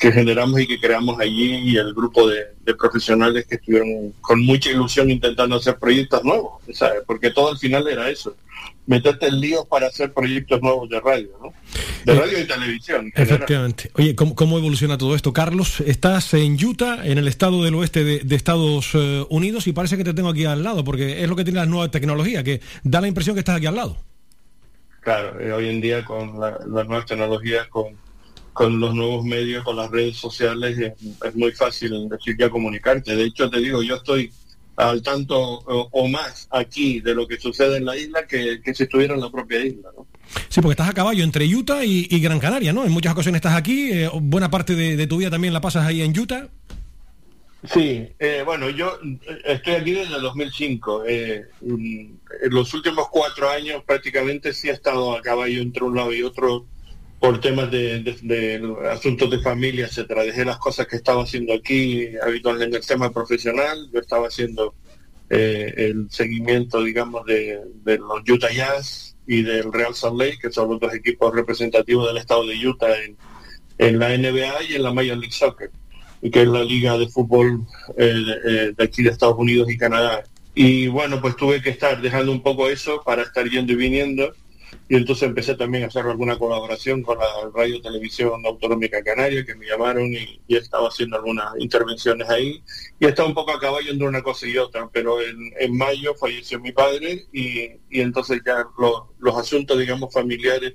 que 0.00 0.10
generamos 0.12 0.58
y 0.60 0.66
que 0.66 0.80
creamos 0.80 1.20
allí 1.20 1.56
y 1.56 1.76
el 1.76 1.92
grupo 1.92 2.26
de, 2.26 2.38
de 2.64 2.74
profesionales 2.74 3.46
que 3.46 3.56
estuvieron 3.56 4.12
con 4.22 4.40
mucha 4.44 4.70
ilusión 4.70 5.10
intentando 5.10 5.56
hacer 5.56 5.76
proyectos 5.78 6.24
nuevos, 6.24 6.62
¿sabes? 6.72 7.00
Porque 7.06 7.30
todo 7.30 7.50
al 7.50 7.58
final 7.58 7.86
era 7.86 8.08
eso, 8.08 8.34
meterte 8.86 9.26
en 9.26 9.38
líos 9.40 9.66
para 9.66 9.88
hacer 9.88 10.12
proyectos 10.14 10.60
nuevos 10.62 10.88
de 10.88 11.00
radio, 11.00 11.28
¿no? 11.42 11.52
De 12.06 12.18
radio 12.18 12.40
y 12.40 12.46
televisión. 12.46 13.12
Efectivamente. 13.14 13.90
Oye, 13.94 14.14
¿cómo, 14.14 14.34
cómo 14.34 14.56
evoluciona 14.56 14.96
todo 14.96 15.14
esto? 15.14 15.34
Carlos, 15.34 15.80
estás 15.82 16.32
en 16.32 16.56
Utah, 16.64 17.06
en 17.06 17.18
el 17.18 17.28
estado 17.28 17.62
del 17.62 17.74
oeste 17.74 18.02
de, 18.02 18.20
de 18.20 18.36
Estados 18.36 18.92
eh, 18.94 19.26
Unidos, 19.28 19.66
y 19.66 19.72
parece 19.72 19.98
que 19.98 20.04
te 20.04 20.14
tengo 20.14 20.30
aquí 20.30 20.46
al 20.46 20.62
lado, 20.62 20.82
porque 20.82 21.22
es 21.22 21.28
lo 21.28 21.36
que 21.36 21.44
tiene 21.44 21.60
la 21.60 21.66
nueva 21.66 21.90
tecnología, 21.90 22.42
que 22.42 22.62
da 22.84 23.02
la 23.02 23.08
impresión 23.08 23.36
que 23.36 23.40
estás 23.40 23.58
aquí 23.58 23.66
al 23.66 23.76
lado. 23.76 23.98
Claro, 25.02 25.38
eh, 25.40 25.52
hoy 25.52 25.68
en 25.68 25.80
día 25.82 26.04
con 26.04 26.40
la- 26.40 26.58
las 26.66 26.86
nuevas 26.86 27.04
tecnologías, 27.06 27.66
con, 27.68 27.96
con 28.60 28.78
los 28.78 28.94
nuevos 28.94 29.24
medios, 29.24 29.64
con 29.64 29.74
las 29.74 29.90
redes 29.90 30.18
sociales, 30.18 30.78
es, 30.78 30.92
es 31.24 31.34
muy 31.34 31.50
fácil 31.52 32.10
decir 32.10 32.36
ya 32.38 32.50
comunicarte. 32.50 33.16
De 33.16 33.24
hecho, 33.24 33.48
te 33.48 33.58
digo, 33.58 33.82
yo 33.82 33.96
estoy 33.96 34.30
al 34.76 35.02
tanto 35.02 35.40
o, 35.40 35.88
o 35.90 36.08
más 36.08 36.46
aquí 36.50 37.00
de 37.00 37.14
lo 37.14 37.26
que 37.26 37.40
sucede 37.40 37.78
en 37.78 37.86
la 37.86 37.96
isla 37.96 38.26
que, 38.26 38.60
que 38.62 38.74
si 38.74 38.82
estuviera 38.82 39.14
en 39.14 39.22
la 39.22 39.30
propia 39.30 39.64
isla. 39.64 39.88
¿no? 39.96 40.06
Sí, 40.50 40.60
porque 40.60 40.72
estás 40.72 40.90
a 40.90 40.92
caballo 40.92 41.24
entre 41.24 41.46
Utah 41.46 41.82
y, 41.86 42.06
y 42.10 42.20
Gran 42.20 42.38
Canaria, 42.38 42.74
¿no? 42.74 42.84
En 42.84 42.92
muchas 42.92 43.14
ocasiones 43.14 43.38
estás 43.38 43.56
aquí, 43.56 43.92
eh, 43.92 44.10
buena 44.12 44.50
parte 44.50 44.74
de, 44.74 44.94
de 44.94 45.06
tu 45.06 45.16
vida 45.16 45.30
también 45.30 45.54
la 45.54 45.62
pasas 45.62 45.86
ahí 45.86 46.02
en 46.02 46.18
Utah. 46.18 46.50
Sí, 47.64 48.08
eh, 48.18 48.42
bueno, 48.44 48.68
yo 48.68 48.98
eh, 49.02 49.40
estoy 49.46 49.74
aquí 49.76 49.92
desde 49.92 50.16
el 50.16 50.20
2005. 50.22 51.04
Eh, 51.06 51.46
mm, 51.62 52.06
en 52.42 52.50
los 52.50 52.74
últimos 52.74 53.08
cuatro 53.08 53.48
años 53.48 53.82
prácticamente 53.86 54.52
sí 54.52 54.68
he 54.68 54.72
estado 54.72 55.16
a 55.16 55.22
caballo 55.22 55.62
entre 55.62 55.84
un 55.84 55.96
lado 55.96 56.12
y 56.12 56.22
otro 56.22 56.66
por 57.20 57.38
temas 57.38 57.70
de, 57.70 58.76
asuntos 58.90 59.30
de 59.30 59.40
familia, 59.40 59.84
etcétera. 59.84 60.22
Dejé 60.22 60.44
las 60.46 60.56
cosas 60.56 60.86
que 60.86 60.96
estaba 60.96 61.22
haciendo 61.22 61.52
aquí 61.52 62.08
habitualmente 62.22 62.76
en 62.76 62.82
el 62.82 62.88
tema 62.88 63.12
profesional. 63.12 63.90
Yo 63.92 64.00
estaba 64.00 64.28
haciendo 64.28 64.74
eh, 65.28 65.72
el 65.76 66.10
seguimiento, 66.10 66.82
digamos, 66.82 67.26
de, 67.26 67.60
los 67.84 68.22
Utah 68.26 68.50
Jazz 68.50 69.16
y 69.26 69.42
del 69.42 69.70
Real 69.70 69.94
Salt 69.94 70.18
Lake, 70.18 70.38
que 70.40 70.50
son 70.50 70.70
los 70.70 70.80
dos 70.80 70.94
equipos 70.94 71.34
representativos 71.34 72.08
del 72.08 72.16
estado 72.16 72.46
de 72.46 72.66
Utah 72.66 72.96
en, 73.76 73.98
la 73.98 74.08
NBA 74.16 74.62
y 74.70 74.74
en 74.76 74.82
la 74.82 74.92
Major 74.92 75.16
League 75.16 75.32
Soccer 75.32 75.70
que 76.20 76.42
es 76.42 76.48
la 76.48 76.62
liga 76.62 76.98
de 76.98 77.08
fútbol 77.08 77.66
eh, 77.96 78.24
eh, 78.46 78.72
de 78.76 78.84
aquí 78.84 79.02
de 79.02 79.08
Estados 79.08 79.38
Unidos 79.38 79.70
y 79.70 79.78
Canadá. 79.78 80.22
Y 80.54 80.88
bueno, 80.88 81.18
pues 81.20 81.34
tuve 81.36 81.62
que 81.62 81.70
estar 81.70 82.00
dejando 82.02 82.30
un 82.30 82.42
poco 82.42 82.68
eso 82.68 83.02
para 83.02 83.22
estar 83.22 83.48
yendo 83.48 83.72
y 83.72 83.76
viniendo. 83.76 84.34
Y 84.88 84.96
entonces 84.96 85.28
empecé 85.28 85.54
también 85.54 85.84
a 85.84 85.86
hacer 85.88 86.04
alguna 86.06 86.38
colaboración 86.38 87.02
con 87.02 87.18
la 87.18 87.26
Radio 87.54 87.80
Televisión 87.80 88.44
Autonómica 88.44 89.02
Canaria, 89.02 89.44
que 89.44 89.54
me 89.54 89.66
llamaron 89.66 90.12
y, 90.12 90.40
y 90.48 90.56
estaba 90.56 90.88
haciendo 90.88 91.16
algunas 91.16 91.52
intervenciones 91.58 92.28
ahí. 92.28 92.62
Y 92.98 93.06
estaba 93.06 93.28
un 93.28 93.34
poco 93.34 93.52
a 93.52 93.60
caballo 93.60 93.90
entre 93.90 94.06
una 94.08 94.22
cosa 94.22 94.46
y 94.46 94.58
otra, 94.58 94.88
pero 94.92 95.20
en, 95.22 95.52
en 95.58 95.76
mayo 95.76 96.14
falleció 96.14 96.58
mi 96.60 96.72
padre 96.72 97.24
y, 97.32 97.70
y 97.90 98.00
entonces 98.00 98.40
ya 98.44 98.64
lo- 98.78 99.12
los 99.18 99.36
asuntos, 99.36 99.78
digamos, 99.78 100.12
familiares 100.12 100.74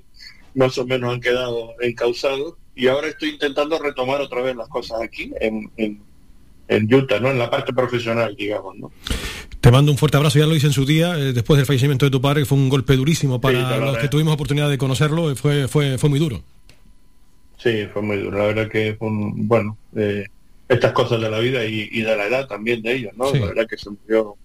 más 0.54 0.76
o 0.78 0.86
menos 0.86 1.12
han 1.12 1.20
quedado 1.20 1.74
encausados 1.80 2.54
y 2.74 2.88
ahora 2.88 3.08
estoy 3.08 3.30
intentando 3.30 3.78
retomar 3.78 4.20
otra 4.22 4.40
vez 4.42 4.56
las 4.56 4.68
cosas 4.68 5.00
aquí 5.02 5.32
en, 5.40 5.70
en, 5.76 6.02
en 6.68 6.92
Utah, 6.92 7.20
¿no? 7.20 7.30
En 7.30 7.38
la 7.38 7.50
parte 7.50 7.72
profesional, 7.72 8.34
digamos, 8.36 8.76
¿no? 8.76 8.90
Te 9.60 9.70
mando 9.70 9.90
un 9.90 9.98
fuerte 9.98 10.16
abrazo, 10.16 10.38
ya 10.38 10.46
lo 10.46 10.54
hice 10.54 10.66
en 10.68 10.72
su 10.72 10.84
día, 10.84 11.18
eh, 11.18 11.32
después 11.32 11.56
del 11.56 11.66
fallecimiento 11.66 12.04
de 12.06 12.10
tu 12.10 12.20
padre, 12.20 12.42
que 12.42 12.46
fue 12.46 12.58
un 12.58 12.68
golpe 12.68 12.94
durísimo 12.94 13.40
para 13.40 13.56
Sí, 13.58 13.60
los 13.62 13.70
verdad. 13.80 14.00
que 14.00 14.08
tuvimos 14.08 14.34
oportunidad 14.34 14.70
de 14.70 14.78
conocerlo, 14.78 15.30
eh, 15.30 15.34
fue, 15.36 15.66
fue, 15.68 15.98
fue 15.98 16.08
muy 16.10 16.18
duro. 16.18 16.42
Sí, 17.58 17.86
fue 17.92 18.02
muy 18.02 18.18
duro. 18.18 18.38
La 18.38 18.44
verdad 18.46 18.68
que 18.70 18.94
fue 18.98 19.08
un, 19.08 19.48
bueno, 19.48 19.76
eh, 19.96 20.26
estas 20.68 20.92
cosas 20.92 21.20
de 21.20 21.30
la 21.30 21.38
vida 21.38 21.64
y, 21.64 21.88
y 21.90 22.02
de 22.02 22.16
la 22.16 22.26
edad 22.26 22.46
también 22.46 22.82
de 22.82 22.94
ellos, 22.94 23.12
¿no? 23.16 23.26
Sí. 23.30 23.38
La 23.38 23.46
verdad 23.46 23.66
que 23.68 23.76
se 23.78 23.90
murió, 23.90 24.36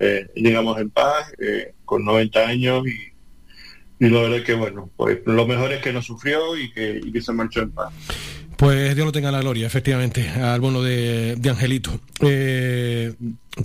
eh, 0.00 0.26
digamos, 0.34 0.80
en 0.80 0.90
paz, 0.90 1.32
eh, 1.38 1.72
con 1.84 2.04
90 2.04 2.46
años 2.46 2.84
y, 2.86 4.04
y 4.04 4.08
la 4.08 4.22
verdad 4.22 4.42
que, 4.44 4.54
bueno, 4.54 4.90
pues 4.96 5.18
lo 5.24 5.46
mejor 5.46 5.72
es 5.72 5.82
que 5.82 5.92
no 5.92 6.02
sufrió 6.02 6.56
y 6.56 6.72
que, 6.72 7.00
y 7.04 7.12
que 7.12 7.20
se 7.20 7.32
marchó 7.32 7.60
en 7.60 7.70
paz. 7.70 7.92
Pues 8.64 8.94
Dios 8.94 9.04
lo 9.04 9.12
tenga 9.12 9.28
en 9.28 9.34
la 9.34 9.42
gloria, 9.42 9.66
efectivamente, 9.66 10.26
al 10.26 10.58
bono 10.58 10.80
de, 10.80 11.36
de 11.36 11.50
Angelito. 11.50 12.00
Eh, 12.22 13.12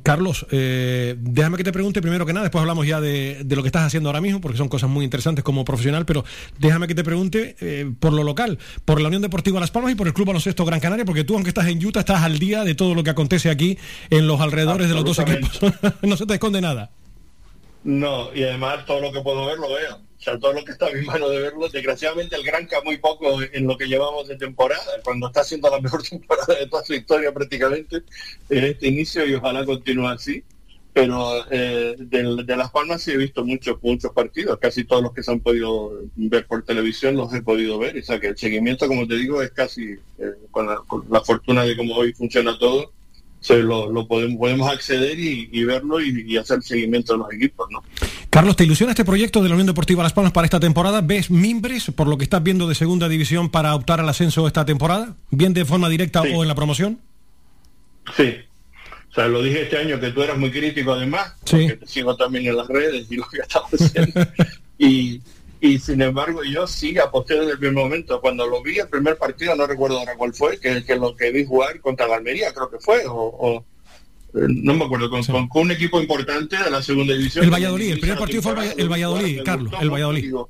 Carlos, 0.03 0.45
eh, 0.51 1.15
déjame 1.17 1.55
que 1.55 1.63
te 1.63 1.71
pregunte 1.71 2.01
primero 2.01 2.25
que 2.25 2.33
nada, 2.33 2.43
después 2.43 2.59
hablamos 2.59 2.85
ya 2.85 2.99
de, 2.99 3.41
de 3.45 3.55
lo 3.55 3.61
que 3.61 3.69
estás 3.69 3.83
haciendo 3.83 4.09
ahora 4.09 4.19
mismo, 4.19 4.41
porque 4.41 4.57
son 4.57 4.67
cosas 4.67 4.89
muy 4.89 5.05
interesantes 5.05 5.41
como 5.41 5.63
profesional, 5.63 6.05
pero 6.05 6.25
déjame 6.57 6.85
que 6.85 6.95
te 6.95 7.05
pregunte 7.05 7.55
eh, 7.61 7.89
por 7.97 8.11
lo 8.11 8.23
local, 8.23 8.59
por 8.83 8.99
la 8.99 9.07
Unión 9.07 9.21
Deportiva 9.21 9.61
Las 9.61 9.71
Palmas 9.71 9.93
y 9.93 9.95
por 9.95 10.05
el 10.05 10.13
Club 10.13 10.27
Baloncesto 10.27 10.65
Gran 10.65 10.81
Canaria, 10.81 11.05
porque 11.05 11.23
tú, 11.23 11.35
aunque 11.35 11.51
estás 11.51 11.67
en 11.67 11.85
Utah, 11.85 12.01
estás 12.01 12.23
al 12.23 12.37
día 12.37 12.65
de 12.65 12.75
todo 12.75 12.93
lo 12.93 13.01
que 13.01 13.11
acontece 13.11 13.49
aquí 13.49 13.77
en 14.09 14.27
los 14.27 14.41
alrededores 14.41 14.89
de 14.89 14.95
los 14.95 15.05
dos 15.05 15.19
equipos. 15.19 15.61
no 16.01 16.17
se 16.17 16.25
te 16.25 16.33
esconde 16.33 16.59
nada. 16.59 16.91
No, 17.85 18.35
y 18.35 18.43
además 18.43 18.85
todo 18.85 18.99
lo 18.99 19.13
que 19.13 19.21
puedo 19.21 19.45
ver 19.45 19.59
lo 19.59 19.69
veo. 19.69 20.08
O 20.19 20.21
sea, 20.21 20.37
todo 20.37 20.51
lo 20.51 20.65
que 20.65 20.73
está 20.73 20.87
a 20.87 20.91
mi 20.91 21.05
mano 21.05 21.29
de 21.29 21.39
verlo. 21.39 21.69
Desgraciadamente 21.69 22.35
el 22.35 22.43
Granca 22.43 22.81
muy 22.83 22.97
poco 22.97 23.41
en 23.41 23.65
lo 23.65 23.77
que 23.77 23.87
llevamos 23.87 24.27
de 24.27 24.35
temporada, 24.35 24.83
cuando 25.03 25.27
está 25.27 25.41
haciendo 25.41 25.69
la 25.69 25.79
mejor 25.79 26.03
temporada 26.09 26.55
de 26.55 26.67
toda 26.67 26.83
su 26.83 26.93
historia 26.93 27.33
prácticamente 27.33 28.03
en 28.49 28.63
este 28.65 28.87
inicio 28.87 29.25
y 29.25 29.35
ojalá 29.35 29.65
continúe 29.65 30.07
así. 30.07 30.43
Pero 30.91 31.45
eh, 31.51 31.95
de, 31.97 32.57
Las 32.57 32.71
Palmas 32.71 33.03
sí 33.03 33.11
he 33.11 33.17
visto 33.17 33.45
muchos 33.45 33.77
muchos 33.81 34.11
partidos, 34.11 34.57
casi 34.59 34.83
todos 34.83 35.03
los 35.03 35.13
que 35.13 35.23
se 35.23 35.31
han 35.31 35.39
podido 35.39 36.01
ver 36.15 36.45
por 36.47 36.63
televisión 36.63 37.15
los 37.15 37.33
he 37.33 37.41
podido 37.41 37.77
ver. 37.79 37.97
O 37.97 38.03
sea 38.03 38.19
que 38.19 38.27
el 38.27 38.37
seguimiento, 38.37 38.87
como 38.87 39.07
te 39.07 39.15
digo, 39.15 39.41
es 39.41 39.51
casi 39.51 39.93
eh, 40.17 40.33
con, 40.51 40.67
la, 40.67 40.77
con 40.87 41.05
la 41.09 41.21
fortuna 41.21 41.63
de 41.63 41.77
cómo 41.77 41.95
hoy 41.95 42.11
funciona 42.11 42.57
todo, 42.57 42.91
se 43.41 43.57
lo, 43.63 43.89
lo 43.91 44.07
podemos, 44.07 44.37
podemos 44.37 44.69
acceder 44.69 45.17
y, 45.19 45.49
y 45.51 45.63
verlo 45.63 46.01
y, 46.01 46.25
y 46.27 46.37
hacer 46.37 46.61
seguimiento 46.61 47.13
de 47.13 47.19
los 47.19 47.33
equipos, 47.33 47.67
¿no? 47.71 47.83
Carlos, 48.29 48.55
¿te 48.55 48.63
ilusiona 48.63 48.91
este 48.91 49.05
proyecto 49.05 49.41
de 49.41 49.49
la 49.49 49.55
Unión 49.55 49.67
Deportiva 49.67 50.03
Las 50.03 50.13
Palmas 50.13 50.33
para 50.33 50.45
esta 50.45 50.59
temporada? 50.59 51.01
¿Ves 51.01 51.31
mimbres 51.31 51.91
por 51.95 52.07
lo 52.07 52.17
que 52.17 52.23
estás 52.25 52.43
viendo 52.43 52.67
de 52.67 52.75
segunda 52.75 53.09
división 53.09 53.49
para 53.49 53.73
optar 53.75 53.99
al 53.99 54.09
ascenso 54.09 54.45
esta 54.45 54.65
temporada? 54.65 55.15
¿Bien 55.31 55.53
de 55.53 55.65
forma 55.65 55.89
directa 55.89 56.21
o 56.21 56.43
en 56.43 56.47
la 56.47 56.55
promoción? 56.55 56.99
Sí. 58.15 58.35
O 59.09 59.13
sea, 59.13 59.27
lo 59.27 59.41
dije 59.41 59.63
este 59.63 59.77
año 59.77 59.99
que 59.99 60.11
tú 60.11 60.21
eras 60.21 60.37
muy 60.37 60.51
crítico 60.51 60.93
además, 60.93 61.33
Sí. 61.43 61.57
porque 61.67 61.77
te 61.77 61.87
sigo 61.87 62.15
también 62.15 62.45
en 62.45 62.57
las 62.57 62.67
redes 62.67 63.07
y 63.09 63.15
lo 63.15 63.27
que 63.27 63.39
estamos 63.39 63.71
haciendo. 63.73 64.21
y, 64.77 65.21
y 65.61 65.77
sin 65.79 66.01
embargo 66.01 66.43
yo 66.43 66.65
sí 66.67 66.97
aposté 66.97 67.35
desde 67.39 67.51
el 67.53 67.59
primer 67.59 67.83
momento. 67.83 68.21
Cuando 68.21 68.47
lo 68.47 68.61
vi 68.63 68.79
el 68.79 68.87
primer 68.87 69.17
partido, 69.17 69.55
no 69.55 69.67
recuerdo 69.67 69.99
ahora 69.99 70.15
cuál 70.17 70.33
fue, 70.33 70.59
que, 70.59 70.83
que 70.85 70.95
lo 70.95 71.15
que 71.15 71.31
vi 71.31 71.45
jugar 71.45 71.79
contra 71.81 72.07
la 72.07 72.15
Almería 72.15 72.53
creo 72.53 72.69
que 72.69 72.79
fue, 72.79 73.05
o, 73.05 73.13
o, 73.13 73.65
eh, 74.35 74.45
no 74.47 74.73
me 74.75 74.85
acuerdo, 74.85 75.09
con, 75.09 75.23
con- 75.23 75.47
con 75.49 75.61
un 75.63 75.71
equipo 75.71 75.99
importante 76.01 76.55
de 76.57 76.69
la 76.71 76.81
segunda 76.81 77.13
división. 77.13 77.43
El 77.45 77.51
Valladolid, 77.51 77.91
el 77.93 77.99
primer 77.99 78.17
partido 78.19 78.41
fue 78.41 78.53
el 78.77 78.89
Valladolid, 78.89 79.41
Carlos, 79.43 79.73
el 79.81 79.89
Valladolid. 79.89 80.21
digo, 80.23 80.49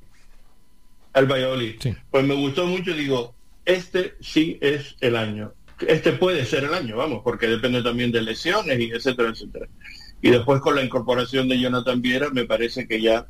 el 1.14 1.26
Valladolid. 1.26 1.76
Pues 2.12 2.24
me 2.26 2.36
gustó 2.36 2.66
mucho, 2.68 2.93
digo, 2.93 3.34
este 3.66 4.16
sí 4.22 4.57
es 4.62 4.95
el 5.01 5.16
año. 5.16 5.53
Este 5.88 6.12
puede 6.12 6.45
ser 6.45 6.66
el 6.66 6.74
año, 6.74 6.97
vamos, 6.97 7.22
porque 7.24 7.47
depende 7.47 7.82
también 7.82 8.12
de 8.12 8.22
lesiones 8.22 8.80
y 8.80 8.91
etcétera, 8.91 9.30
etcétera. 9.30 9.68
Y 10.22 10.30
después 10.30 10.60
con 10.62 10.76
la 10.76 10.84
incorporación 10.84 11.47
de 11.47 11.57
Jonathan 11.60 12.01
Viera, 12.01 12.30
me 12.32 12.43
parece 12.43 12.86
que 12.88 13.01
ya 13.01 13.28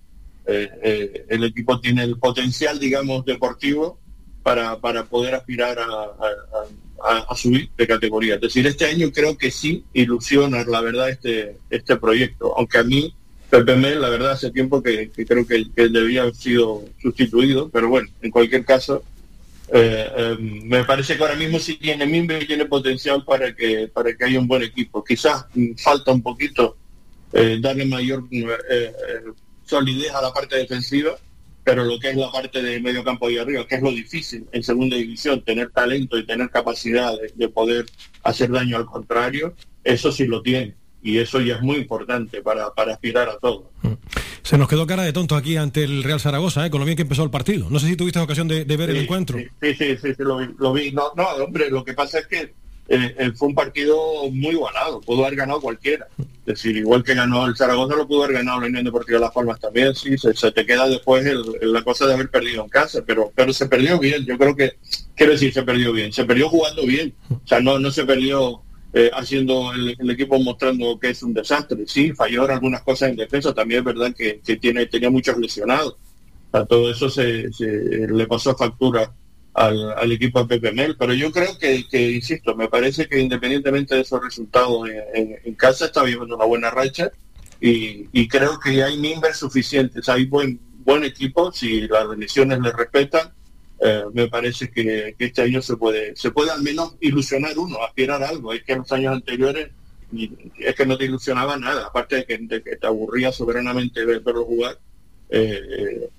eh, 0.51 0.69
eh, 0.81 1.25
el 1.29 1.43
equipo 1.43 1.79
tiene 1.79 2.03
el 2.03 2.17
potencial, 2.17 2.79
digamos, 2.79 3.23
deportivo 3.23 3.99
para, 4.41 4.79
para 4.79 5.05
poder 5.05 5.35
aspirar 5.35 5.77
a, 5.79 7.35
subir 7.35 7.69
de 7.77 7.87
categoría. 7.87 8.35
Es 8.35 8.41
decir, 8.41 8.65
este 8.65 8.85
año 8.85 9.11
creo 9.11 9.37
que 9.37 9.51
sí 9.51 9.85
ilusiona, 9.93 10.63
la 10.65 10.81
verdad, 10.81 11.09
este, 11.09 11.57
este 11.69 11.95
proyecto. 11.97 12.53
Aunque 12.57 12.79
a 12.79 12.83
mí, 12.83 13.13
Mel, 13.51 14.01
la 14.01 14.09
verdad, 14.09 14.31
hace 14.31 14.51
tiempo 14.51 14.81
que, 14.81 15.11
creo 15.11 15.45
que, 15.45 15.65
debía 15.75 16.23
haber 16.23 16.35
sido 16.35 16.83
sustituido, 17.01 17.69
pero 17.69 17.87
bueno, 17.89 18.09
en 18.21 18.31
cualquier 18.31 18.65
caso, 18.65 19.03
eh, 19.71 20.09
eh, 20.17 20.35
me 20.39 20.83
parece 20.83 21.15
que 21.15 21.21
ahora 21.21 21.35
mismo 21.35 21.59
sí 21.59 21.77
tiene 21.77 22.05
mimbre 22.05 22.39
y 22.41 22.47
tiene 22.47 22.65
potencial 22.65 23.23
para 23.23 23.55
que, 23.55 23.87
para 23.87 24.13
que 24.13 24.25
haya 24.25 24.39
un 24.39 24.47
buen 24.47 24.63
equipo. 24.63 25.03
Quizás 25.03 25.45
mm, 25.53 25.75
falta 25.75 26.11
un 26.11 26.23
poquito 26.23 26.75
darle 27.61 27.85
mayor 27.85 28.23
solidez 29.69 30.11
a 30.11 30.21
la 30.21 30.33
parte 30.33 30.57
defensiva, 30.57 31.11
pero 31.63 31.83
lo 31.83 31.99
que 31.99 32.09
es 32.09 32.15
la 32.15 32.31
parte 32.31 32.63
de 32.63 32.79
medio 32.79 33.03
campo 33.03 33.29
y 33.29 33.37
arriba, 33.37 33.67
que 33.67 33.75
es 33.75 33.81
lo 33.81 33.91
difícil 33.91 34.47
en 34.51 34.63
segunda 34.63 34.95
división, 34.97 35.43
tener 35.43 35.69
talento 35.69 36.17
y 36.17 36.25
tener 36.25 36.49
capacidad 36.49 37.13
de, 37.13 37.31
de 37.35 37.49
poder 37.49 37.85
hacer 38.23 38.49
daño 38.49 38.77
al 38.77 38.85
contrario, 38.85 39.53
eso 39.83 40.11
sí 40.11 40.25
lo 40.25 40.41
tiene. 40.41 40.75
Y 41.01 41.19
eso 41.19 41.39
ya 41.39 41.55
es 41.55 41.61
muy 41.61 41.77
importante 41.77 42.41
para, 42.41 42.73
para 42.73 42.93
aspirar 42.93 43.29
a 43.29 43.37
todo. 43.37 43.71
Se 44.41 44.57
nos 44.57 44.67
quedó 44.67 44.85
cara 44.85 45.03
de 45.03 45.13
tonto 45.13 45.35
aquí 45.35 45.55
ante 45.55 45.83
el 45.83 46.03
Real 46.03 46.19
Zaragoza, 46.19 46.65
¿eh? 46.65 46.69
con 46.69 46.79
lo 46.79 46.85
bien 46.85 46.97
que 46.97 47.03
empezó 47.03 47.23
el 47.23 47.29
partido. 47.29 47.69
No 47.69 47.79
sé 47.79 47.87
si 47.87 47.95
tuviste 47.95 48.19
ocasión 48.19 48.47
de, 48.47 48.65
de 48.65 48.77
ver 48.77 48.89
el 48.89 48.97
encuentro. 48.97 49.37
Sí, 49.37 49.47
sí, 49.61 49.73
sí, 49.75 49.97
sí, 50.01 50.07
sí, 50.15 50.23
lo 50.23 50.37
vi. 50.37 50.47
Lo 50.57 50.73
vi. 50.73 50.91
No, 50.91 51.11
no, 51.15 51.25
hombre, 51.43 51.69
lo 51.69 51.85
que 51.85 51.93
pasa 51.93 52.19
es 52.19 52.27
que 52.27 52.53
eh, 52.91 53.15
eh, 53.19 53.31
fue 53.35 53.49
un 53.49 53.53
partido 53.55 53.97
muy 54.31 54.49
igualado, 54.55 54.99
pudo 55.01 55.23
haber 55.23 55.37
ganado 55.37 55.61
cualquiera. 55.61 56.07
Es 56.17 56.55
decir, 56.55 56.75
igual 56.75 57.03
que 57.03 57.13
ganó 57.13 57.45
el 57.45 57.55
Zaragoza, 57.55 57.95
lo 57.95 58.07
pudo 58.07 58.23
haber 58.23 58.37
ganado 58.37 58.61
la 58.61 58.65
Unión 58.65 58.83
Deportiva 58.83 59.19
Las 59.19 59.31
Palmas 59.31 59.59
también, 59.59 59.93
sí, 59.93 60.15
se, 60.17 60.51
te 60.51 60.65
queda 60.65 60.87
después 60.87 61.23
la 61.61 61.83
cosa 61.83 62.07
de 62.07 62.15
haber 62.15 62.29
perdido 62.31 62.63
en 62.63 62.69
casa, 62.69 63.03
pero 63.05 63.31
pero 63.35 63.53
se 63.53 63.67
perdió 63.67 63.99
bien, 63.99 64.25
yo 64.25 64.35
creo 64.39 64.55
que, 64.55 64.73
quiero 65.15 65.33
decir, 65.33 65.53
se 65.53 65.61
perdió 65.61 65.93
bien, 65.93 66.11
se 66.11 66.25
perdió 66.25 66.49
jugando 66.49 66.83
bien, 66.87 67.13
o 67.29 67.47
sea, 67.47 67.59
no, 67.59 67.77
no 67.77 67.91
se 67.91 68.03
perdió 68.05 68.61
eh, 68.93 69.11
haciendo 69.13 69.71
el, 69.71 70.09
equipo 70.09 70.39
mostrando 70.39 70.99
que 70.99 71.11
es 71.11 71.21
un 71.21 71.35
desastre, 71.35 71.83
sí, 71.85 72.13
falló 72.13 72.45
en 72.45 72.51
algunas 72.51 72.81
cosas 72.81 73.11
en 73.11 73.17
defensa, 73.17 73.53
también 73.53 73.81
es 73.81 73.85
verdad 73.85 74.15
que, 74.17 74.41
tiene 74.57 74.87
tenía 74.87 75.11
muchos 75.11 75.37
lesionados, 75.37 75.95
a 76.51 76.65
todo 76.65 76.89
eso 76.89 77.07
se- 77.11 77.47
le 77.59 78.25
pasó 78.25 78.55
factura 78.57 79.13
al, 79.65 79.77
al 80.03 80.11
equipo 80.11 80.39
de 80.41 80.47
Pepe 80.47 80.71
Mel. 80.71 80.95
Pero 80.97 81.13
yo 81.13 81.31
creo 81.31 81.57
que, 81.59 81.85
que, 81.91 82.11
insisto, 82.11 82.55
me 82.55 82.67
parece 82.69 83.07
que 83.07 83.19
independientemente 83.19 83.95
de 83.95 84.01
esos 84.01 84.23
resultados 84.23 84.89
en, 85.13 85.53
casa, 85.55 85.85
está 85.85 86.01
viviendo 86.03 86.35
una 86.35 86.45
buena 86.45 86.69
racha 86.71 87.11
y, 87.59 88.07
y 88.13 88.27
creo 88.27 88.57
que 88.59 88.81
hay 88.83 88.97
mimbres 88.97 89.37
suficientes, 89.37 90.07
hay 90.09 90.25
buen 90.25 90.59
buen 90.89 91.03
equipo, 91.03 91.51
si 91.51 91.81
las 91.87 92.07
lesiones 92.17 92.59
le 92.61 92.71
respetan, 92.71 93.31
eh, 93.81 94.03
me 94.13 94.27
parece 94.27 94.71
que, 94.71 95.13
este 95.19 95.41
año 95.43 95.61
se 95.61 95.75
puede 95.77 96.15
se 96.15 96.31
puede 96.31 96.51
al 96.51 96.63
menos 96.63 96.95
ilusionar 97.01 97.55
uno, 97.59 97.83
aspirar 97.83 98.23
algo. 98.23 98.53
Es 98.53 98.63
que 98.63 98.73
en 98.73 98.79
los 98.79 98.91
años 98.91 99.13
anteriores 99.13 99.69
es 100.57 100.75
que 100.75 100.85
no 100.87 100.97
te 100.97 101.05
ilusionaba 101.05 101.57
nada, 101.57 101.85
aparte 101.87 102.15
de 102.15 102.25
que, 102.25 102.37
de 102.39 102.61
te 102.61 102.87
aburría 102.87 103.31
soberanamente 103.31 104.03
ver- 104.05 104.21
verlo 104.21 104.45
jugar. 104.45 104.79
eh, 105.29 105.61
eh, 105.79 106.09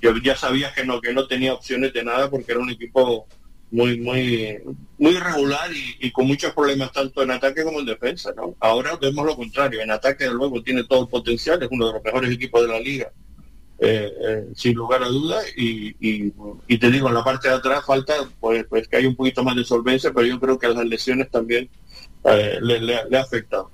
yo 0.00 0.16
ya 0.22 0.36
sabías 0.36 0.72
que 0.72 0.84
no 0.84 1.00
que 1.00 1.12
no 1.12 1.26
tenía 1.26 1.54
opciones 1.54 1.92
de 1.92 2.04
nada 2.04 2.30
porque 2.30 2.52
era 2.52 2.60
un 2.60 2.70
equipo 2.70 3.26
muy 3.70 4.00
muy 4.00 4.60
muy 4.98 5.12
irregular 5.12 5.70
y, 6.00 6.10
con 6.10 6.26
muchos 6.26 6.52
problemas 6.52 6.92
tanto 6.92 7.22
en 7.22 7.30
ataque 7.30 7.62
como 7.62 7.80
en 7.80 7.86
defensa 7.86 8.32
no 8.36 8.54
ahora 8.60 8.96
vemos 9.00 9.24
lo 9.24 9.36
contrario. 9.36 9.80
En 9.80 9.90
ataque 9.90 10.24
de 10.24 10.34
luego 10.34 10.62
tiene 10.62 10.84
todo 10.84 11.02
el 11.02 11.08
potencial 11.08 11.62
es 11.62 11.68
uno 11.70 11.86
de 11.86 11.92
los 11.94 12.02
mejores 12.02 12.30
equipos 12.32 12.62
de 12.62 12.68
la 12.68 12.80
liga 12.80 13.12
eh, 13.78 14.12
eh, 14.28 14.46
sin 14.54 14.74
lugar 14.74 15.02
a 15.02 15.08
dudas 15.08 15.44
y, 15.56 15.92
te 16.78 16.90
digo 16.90 17.08
en 17.08 17.14
la 17.14 17.24
parte 17.24 17.48
de 17.48 17.54
atrás 17.54 17.84
falta 17.84 18.14
pues 18.40 18.64
pues 18.68 18.88
que 18.88 18.96
hay 18.96 19.06
un 19.06 19.16
poquito 19.16 19.44
más 19.44 19.56
de 19.56 19.64
solvencia 19.64 20.12
pero 20.14 20.26
yo 20.26 20.40
creo 20.40 20.58
que 20.58 20.68
las 20.68 20.84
lesiones 20.84 21.30
también 21.30 21.68
eh, 22.24 22.58
le 22.60 23.18
ha 23.18 23.22
afectado 23.22 23.70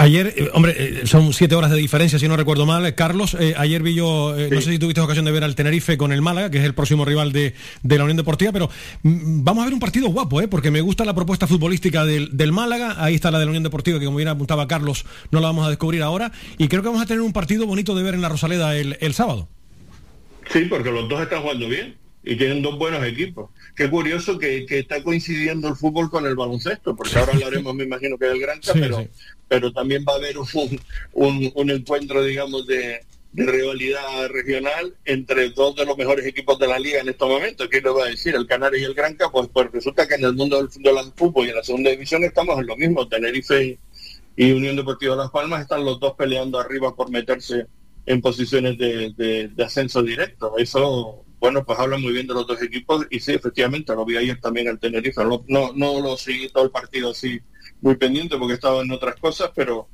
Ayer, 0.00 0.32
eh, 0.34 0.48
hombre, 0.54 0.74
eh, 0.78 1.06
son 1.06 1.34
siete 1.34 1.54
horas 1.54 1.70
de 1.70 1.76
diferencia, 1.76 2.18
si 2.18 2.26
no 2.26 2.34
recuerdo 2.34 2.64
mal. 2.64 2.86
Eh, 2.86 2.94
Carlos, 2.94 3.36
eh, 3.38 3.52
ayer 3.58 3.82
vi 3.82 3.94
yo, 3.94 4.34
eh, 4.34 4.48
no 4.50 4.58
sé 4.62 4.70
si 4.70 4.78
tuviste 4.78 4.98
ocasión 5.02 5.26
de 5.26 5.30
ver 5.30 5.44
al 5.44 5.54
Tenerife 5.54 5.98
con 5.98 6.10
el 6.10 6.22
Málaga, 6.22 6.50
que 6.50 6.56
es 6.56 6.64
el 6.64 6.72
próximo 6.72 7.04
rival 7.04 7.32
de, 7.32 7.52
de 7.82 7.98
la 7.98 8.04
Unión 8.04 8.16
Deportiva, 8.16 8.50
pero 8.50 8.70
mm, 9.02 9.44
vamos 9.44 9.60
a 9.60 9.64
ver 9.66 9.74
un 9.74 9.80
partido 9.80 10.08
guapo, 10.08 10.40
¿eh? 10.40 10.48
porque 10.48 10.70
me 10.70 10.80
gusta 10.80 11.04
la 11.04 11.12
propuesta 11.12 11.46
futbolística 11.46 12.06
del, 12.06 12.34
del 12.34 12.50
Málaga. 12.50 12.96
Ahí 12.96 13.14
está 13.14 13.30
la 13.30 13.38
de 13.38 13.44
la 13.44 13.50
Unión 13.50 13.62
Deportiva, 13.62 13.98
que 13.98 14.06
como 14.06 14.16
bien 14.16 14.28
apuntaba 14.28 14.66
Carlos, 14.66 15.04
no 15.30 15.40
la 15.40 15.48
vamos 15.48 15.66
a 15.66 15.68
descubrir 15.68 16.02
ahora. 16.02 16.32
Y 16.56 16.68
creo 16.68 16.80
que 16.80 16.88
vamos 16.88 17.02
a 17.02 17.06
tener 17.06 17.20
un 17.20 17.34
partido 17.34 17.66
bonito 17.66 17.94
de 17.94 18.02
ver 18.02 18.14
en 18.14 18.22
la 18.22 18.30
Rosaleda 18.30 18.74
el, 18.76 18.96
el 19.00 19.12
sábado. 19.12 19.48
Sí, 20.50 20.60
porque 20.64 20.90
los 20.90 21.10
dos 21.10 21.20
están 21.20 21.42
jugando 21.42 21.68
bien 21.68 21.96
y 22.24 22.36
tienen 22.36 22.62
dos 22.62 22.78
buenos 22.78 23.04
equipos. 23.04 23.50
Qué 23.76 23.88
curioso 23.90 24.38
que, 24.38 24.64
que 24.66 24.78
está 24.78 25.02
coincidiendo 25.02 25.68
el 25.68 25.76
fútbol 25.76 26.10
con 26.10 26.26
el 26.26 26.36
baloncesto, 26.36 26.96
porque 26.96 27.18
ahora 27.18 27.32
hablaremos, 27.34 27.74
me 27.74 27.84
imagino 27.84 28.18
que 28.18 28.26
del 28.26 28.40
Granca, 28.40 28.72
Sí, 28.72 28.78
pero, 28.80 28.98
sí. 29.00 29.08
Pero 29.50 29.72
también 29.72 30.04
va 30.08 30.12
a 30.12 30.16
haber 30.16 30.38
un, 30.38 30.80
un, 31.56 31.70
encuentro, 31.70 32.22
digamos, 32.22 32.68
de, 32.68 33.00
de 33.32 33.46
rivalidad 33.46 34.28
regional 34.28 34.94
entre 35.04 35.50
dos 35.50 35.74
de 35.74 35.84
los 35.84 35.98
mejores 35.98 36.24
equipos 36.24 36.56
de 36.60 36.68
la 36.68 36.78
liga 36.78 37.00
en 37.00 37.08
estos 37.08 37.28
momentos. 37.28 37.66
¿Qué 37.68 37.80
le 37.80 37.90
va 37.90 38.04
a 38.04 38.10
decir? 38.10 38.36
El 38.36 38.46
Canarias 38.46 38.82
y 38.82 38.84
el 38.84 38.94
Granca, 38.94 39.28
pues, 39.32 39.48
pues 39.52 39.72
resulta 39.72 40.06
que 40.06 40.14
en 40.14 40.24
el 40.24 40.34
mundo 40.34 40.56
del, 40.56 40.70
fútbol 41.16 41.46
y 41.46 41.48
en 41.50 41.56
la 41.56 41.64
segunda 41.64 41.90
división 41.90 42.22
estamos 42.22 42.60
en 42.60 42.66
lo 42.68 42.76
mismo. 42.76 43.08
Tenerife 43.08 43.76
y, 44.36 44.52
Unión 44.52 44.76
Deportiva 44.76 45.16
Las 45.16 45.32
Palmas 45.32 45.62
están 45.62 45.84
los 45.84 45.98
dos 45.98 46.14
peleando 46.14 46.60
arriba 46.60 46.94
por 46.94 47.10
meterse 47.10 47.66
en 48.06 48.20
posiciones 48.20 48.78
de, 48.78 49.12
de- 49.16 49.48
de 49.48 49.64
ascenso 49.64 50.00
directo. 50.00 50.56
Eso, 50.58 51.24
bueno, 51.40 51.64
pues 51.64 51.76
habla 51.76 51.98
muy 51.98 52.12
bien 52.12 52.28
de 52.28 52.34
los 52.34 52.46
dos 52.46 52.62
equipos 52.62 53.04
y 53.10 53.18
sí, 53.18 53.32
efectivamente, 53.32 53.92
lo 53.96 54.04
vi 54.04 54.16
ayer 54.16 54.40
también 54.40 54.68
al 54.68 54.78
Tenerife. 54.78 55.24
No, 55.24 55.44
no, 55.48 55.72
no 55.74 56.00
lo 56.00 56.16
seguí 56.16 56.48
todo 56.50 56.62
el 56.66 56.70
partido 56.70 57.10
así 57.10 57.40
muy 57.80 57.96
pendiente 57.96 58.36
porque 58.36 58.54
estaba 58.54 58.82
en 58.82 58.90
otras 58.90 59.16
cosas, 59.16 59.50
pero 59.54 59.88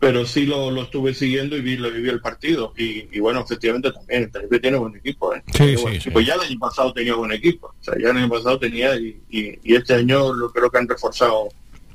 pero 0.00 0.24
sí 0.24 0.46
lo, 0.46 0.70
lo 0.70 0.84
estuve 0.84 1.12
siguiendo 1.12 1.58
y 1.58 1.60
vi, 1.60 1.76
lo 1.76 1.90
viví 1.90 2.08
el 2.08 2.22
partido. 2.22 2.72
Y, 2.76 3.06
y 3.14 3.20
bueno, 3.20 3.40
efectivamente 3.40 3.92
también, 3.92 4.22
el 4.22 4.30
Tenerife 4.30 4.58
tiene 4.58 4.78
buen 4.78 4.96
equipo. 4.96 5.34
¿eh? 5.34 5.42
Sí, 5.52 5.76
sí, 5.76 5.86
equipo. 5.88 6.20
Ya 6.20 6.34
el 6.36 6.40
año 6.40 6.58
pasado 6.58 6.92
tenía 6.94 7.14
buen 7.14 7.32
equipo. 7.32 7.66
O 7.66 7.84
sea, 7.84 7.94
ya 8.00 8.08
el 8.08 8.16
año 8.16 8.30
pasado 8.30 8.58
tenía 8.58 8.96
y, 8.96 9.20
y, 9.28 9.58
y 9.62 9.74
este 9.74 9.92
año 9.92 10.32
lo 10.32 10.50
creo 10.52 10.70
que 10.70 10.78
han 10.78 10.88
reforzado 10.88 11.48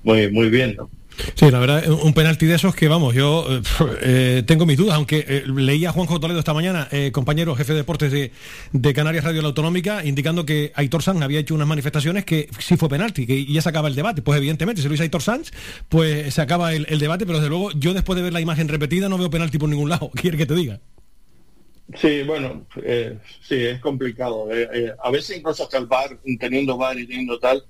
muy, 0.04 0.30
muy 0.30 0.50
bien. 0.50 0.76
¿no? 0.78 0.88
Sí, 1.36 1.50
la 1.50 1.60
verdad, 1.60 1.90
un 1.90 2.14
penalti 2.14 2.46
de 2.46 2.56
esos 2.56 2.76
que, 2.76 2.88
vamos, 2.88 3.14
yo 3.14 3.46
eh, 3.50 3.62
eh, 4.02 4.44
tengo 4.46 4.66
mis 4.66 4.78
dudas, 4.78 4.96
aunque 4.96 5.26
eh, 5.28 5.44
leía 5.48 5.90
a 5.90 5.92
Juanjo 5.92 6.20
Toledo 6.20 6.40
esta 6.40 6.54
mañana, 6.54 6.88
eh, 6.92 7.12
compañero 7.12 7.56
jefe 7.56 7.74
de 7.74 7.80
deportes 7.80 8.12
de, 8.12 8.94
Canarias 8.94 9.24
Radio 9.24 9.42
La 9.42 9.50
Autonómica, 9.50 10.06
indicando 10.06 10.46
que 10.46 10.72
Aitor 10.76 11.04
Sanz 11.04 11.22
había 11.22 11.40
hecho 11.40 11.56
unas 11.56 11.68
manifestaciones 11.68 12.24
que 12.24 12.50
sí 12.60 12.78
fue 12.78 12.88
penalti, 12.88 13.26
que 13.26 13.46
ya 13.46 13.62
se 13.62 13.70
acaba 13.70 13.88
el 13.88 13.96
debate. 13.96 14.22
Pues 14.22 14.38
evidentemente, 14.38 14.82
si 14.82 14.88
lo 14.88 14.92
dice 14.92 15.04
Aitor 15.04 15.22
Sanz, 15.22 15.52
pues 15.90 16.34
se 16.34 16.42
acaba 16.42 16.74
el, 16.74 16.86
el 16.90 17.00
debate, 17.00 17.26
pero 17.26 17.40
desde 17.40 17.50
luego 17.50 17.72
yo 17.72 17.94
después 17.94 18.16
de 18.16 18.24
ver 18.24 18.34
la 18.34 18.42
imagen 18.42 18.68
repetida 18.68 19.10
no 19.10 19.18
veo 19.18 19.30
penalti 19.30 19.58
por 19.58 19.70
ningún 19.70 19.90
lado. 19.90 20.12
¿Quiere 20.16 20.38
que 20.38 20.46
te 20.46 20.56
diga? 20.56 20.80
Sí, 21.96 22.24
bueno, 22.24 22.66
sí, 23.42 23.56
es 23.56 23.80
complicado. 23.80 24.48
A 25.04 25.12
veces 25.12 25.38
incluso 25.38 25.64
hasta 25.64 25.78
el 25.78 25.86
bar, 25.86 26.18
teniendo 26.40 26.78
bar 26.78 26.98
y 26.98 27.06
teniendo 27.06 27.38
tal, 27.38 27.64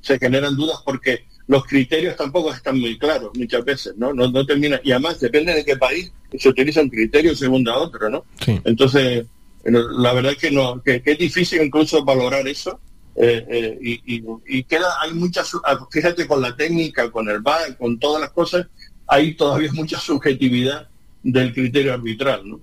se 0.00 0.18
generan 0.18 0.56
dudas 0.56 0.78
porque 0.84 1.26
los 1.48 1.64
criterios 1.64 2.16
tampoco 2.16 2.52
están 2.52 2.78
muy 2.80 2.98
claros 2.98 3.30
muchas 3.36 3.64
veces, 3.64 3.94
¿no? 3.96 4.12
No, 4.12 4.28
no 4.28 4.44
termina, 4.44 4.80
y 4.82 4.90
además 4.92 5.20
depende 5.20 5.54
de 5.54 5.64
qué 5.64 5.76
país 5.76 6.12
se 6.38 6.48
utiliza 6.48 6.80
un 6.80 6.88
criterio 6.90 7.34
según 7.36 7.68
a 7.68 7.76
otro, 7.78 8.08
¿no? 8.10 8.24
Entonces, 8.64 9.24
eh, 9.64 9.72
la 9.98 10.12
verdad 10.12 10.32
es 10.32 10.38
que 10.38 10.50
no, 10.50 10.82
que, 10.82 11.00
que 11.02 11.12
es 11.12 11.18
difícil 11.18 11.62
incluso 11.62 12.04
valorar 12.04 12.46
eso. 12.48 12.80
eh, 13.18 13.46
eh, 13.48 13.78
y, 13.80 14.16
y- 14.16 14.24
y 14.46 14.62
queda, 14.64 14.88
hay 15.00 15.12
muchas, 15.14 15.50
ah, 15.64 15.86
fíjate 15.90 16.26
con 16.26 16.42
la 16.42 16.54
técnica, 16.54 17.10
con 17.10 17.28
el 17.30 17.40
VAR, 17.40 17.76
con 17.78 17.98
todas 17.98 18.20
las 18.20 18.30
cosas, 18.30 18.66
hay 19.06 19.34
todavía 19.34 19.72
mucha 19.72 19.98
subjetividad 19.98 20.88
del 21.22 21.54
criterio 21.54 21.94
arbitral, 21.94 22.42
¿no? 22.46 22.60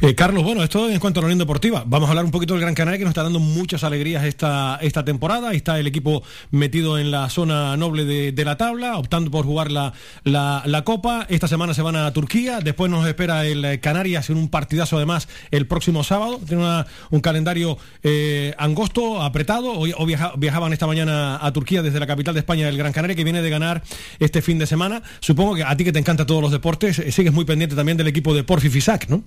Eh, 0.00 0.14
Carlos, 0.14 0.42
bueno, 0.44 0.62
esto 0.62 0.88
en 0.90 0.98
cuanto 0.98 1.20
a 1.20 1.22
la 1.22 1.26
Unión 1.26 1.38
Deportiva. 1.38 1.84
Vamos 1.86 2.08
a 2.08 2.10
hablar 2.10 2.24
un 2.24 2.30
poquito 2.30 2.54
del 2.54 2.60
Gran 2.60 2.74
Canaria 2.74 2.98
que 2.98 3.04
nos 3.04 3.12
está 3.12 3.22
dando 3.22 3.38
muchas 3.38 3.84
alegrías 3.84 4.24
esta, 4.24 4.78
esta 4.82 5.04
temporada. 5.04 5.50
Ahí 5.50 5.58
está 5.58 5.78
el 5.78 5.86
equipo 5.86 6.22
metido 6.50 6.98
en 6.98 7.10
la 7.10 7.28
zona 7.30 7.76
noble 7.76 8.04
de, 8.04 8.44
la 8.44 8.56
tabla, 8.56 8.98
optando 8.98 9.30
por 9.30 9.44
jugar 9.46 9.70
la, 9.70 9.92
la, 10.24 10.82
Copa. 10.84 11.26
Esta 11.30 11.48
semana 11.48 11.72
se 11.74 11.82
van 11.82 11.96
a 11.96 12.12
Turquía. 12.12 12.60
Después 12.60 12.90
nos 12.90 13.06
espera 13.06 13.46
el 13.46 13.64
eh, 13.64 13.80
Canarias 13.80 14.28
en 14.30 14.36
un 14.36 14.48
partidazo 14.48 14.96
además 14.96 15.28
el 15.50 15.66
próximo 15.66 16.04
sábado. 16.04 16.40
Tiene 16.46 16.84
un 17.10 17.20
calendario 17.20 17.78
eh, 18.02 18.54
angosto, 18.58 19.22
apretado. 19.22 19.72
Hoy, 19.72 19.94
hoy 19.96 20.06
viaja- 20.06 20.32
viajaban 20.36 20.72
esta 20.72 20.86
mañana 20.86 21.38
a 21.40 21.52
Turquía 21.52 21.82
desde 21.82 22.00
la 22.00 22.06
capital 22.06 22.34
de 22.34 22.40
España, 22.40 22.68
el 22.68 22.76
Gran 22.76 22.92
Canaria, 22.92 23.16
que 23.16 23.24
viene 23.24 23.40
de 23.40 23.50
ganar 23.50 23.82
este 24.18 24.42
fin 24.42 24.58
de 24.58 24.66
semana. 24.66 25.02
Supongo 25.20 25.54
que 25.54 25.62
a 25.64 25.74
ti 25.76 25.84
que 25.84 25.92
te 25.92 25.98
encantan 25.98 26.26
todos 26.26 26.42
los 26.42 26.50
deportes, 26.52 27.02
sigues 27.10 27.32
muy 27.32 27.44
pendiente 27.44 27.76
también 27.76 27.96
del 27.96 28.08
equipo 28.08 28.34
de 28.34 28.44
Porfi 28.44 28.68
Fisac, 28.68 29.08
¿no? 29.08 29.22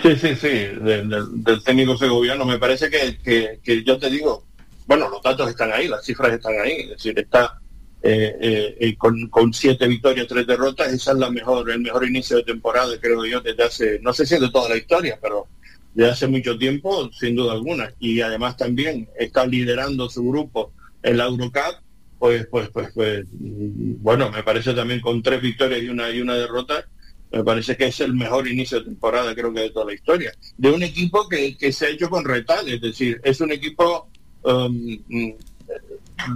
Sí, 0.00 0.16
sí, 0.16 0.34
sí, 0.36 0.48
de- 0.48 1.04
de- 1.04 1.26
del 1.32 1.62
técnico 1.62 1.96
segoviano. 1.98 2.44
Me 2.46 2.58
parece 2.58 2.88
que, 2.88 3.18
que, 3.62 3.84
yo 3.84 3.98
te 3.98 4.08
digo, 4.08 4.46
bueno, 4.86 5.08
los 5.10 5.22
datos 5.22 5.50
están 5.50 5.70
ahí, 5.72 5.86
las 5.88 6.04
cifras 6.04 6.32
están 6.32 6.54
ahí, 6.60 6.72
es 6.82 6.90
decir, 6.90 7.18
está 7.18 7.58
eh, 8.02 8.34
eh, 8.40 8.76
eh, 8.80 8.96
con, 8.96 9.28
con 9.28 9.52
siete 9.52 9.86
victorias, 9.86 10.26
tres 10.26 10.46
derrotas, 10.46 10.92
esa 10.92 11.12
es 11.12 11.18
la 11.18 11.30
mejor, 11.30 11.70
el 11.70 11.80
mejor 11.80 12.06
inicio 12.06 12.38
de 12.38 12.42
temporada, 12.44 12.98
creo 13.00 13.24
yo, 13.26 13.40
desde 13.42 13.62
hace, 13.62 13.98
no 14.02 14.12
sé 14.14 14.26
si 14.26 14.38
de 14.38 14.50
toda 14.50 14.68
la 14.70 14.76
historia, 14.76 15.18
pero 15.20 15.46
de 15.94 16.10
hace 16.10 16.26
mucho 16.26 16.56
tiempo, 16.58 17.10
sin 17.12 17.36
duda 17.36 17.52
alguna. 17.52 17.92
Y 18.00 18.20
además 18.22 18.56
también 18.56 19.08
está 19.18 19.46
liderando 19.46 20.08
su 20.08 20.26
grupo 20.26 20.72
en 21.02 21.18
la 21.18 21.26
Eurocup, 21.26 21.76
pues, 22.18 22.46
pues, 22.50 22.70
pues, 22.70 22.90
pues, 22.94 23.24
mm, 23.30 24.02
bueno, 24.02 24.30
me 24.30 24.42
parece 24.42 24.72
también 24.74 25.00
con 25.00 25.22
tres 25.22 25.42
victorias 25.42 25.82
y 25.82 25.88
una 25.90 26.10
y 26.10 26.20
una 26.20 26.34
derrota, 26.34 26.86
me 27.32 27.42
parece 27.44 27.76
que 27.76 27.86
es 27.86 28.00
el 28.00 28.14
mejor 28.14 28.46
inicio 28.46 28.78
de 28.78 28.84
temporada, 28.84 29.34
creo 29.34 29.52
que 29.52 29.60
de 29.60 29.70
toda 29.70 29.86
la 29.86 29.94
historia. 29.94 30.32
De 30.58 30.70
un 30.70 30.82
equipo 30.82 31.28
que, 31.28 31.56
que 31.56 31.72
se 31.72 31.86
ha 31.86 31.88
hecho 31.90 32.10
con 32.10 32.24
retal, 32.24 32.68
es 32.68 32.80
decir, 32.80 33.20
es 33.24 33.40
un 33.40 33.50
equipo, 33.52 34.08
um, 34.44 34.98
mm, 35.08 35.32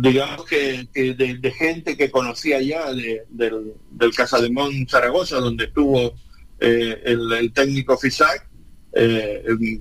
digamos 0.01 0.44
que, 0.47 0.86
de, 0.94 1.51
gente 1.52 1.97
que 1.97 2.10
conocía 2.10 2.60
ya 2.62 2.93
de- 2.93 3.24
del, 3.28 3.74
del 3.90 4.14
Casademón 4.14 4.86
Zaragoza, 4.89 5.36
donde 5.36 5.64
estuvo 5.66 6.14
eh, 6.60 7.02
el, 7.05 7.31
el 7.32 7.52
técnico 7.52 7.98
Fisac, 7.98 8.48
eh, 8.94 9.43
em, 9.47 9.81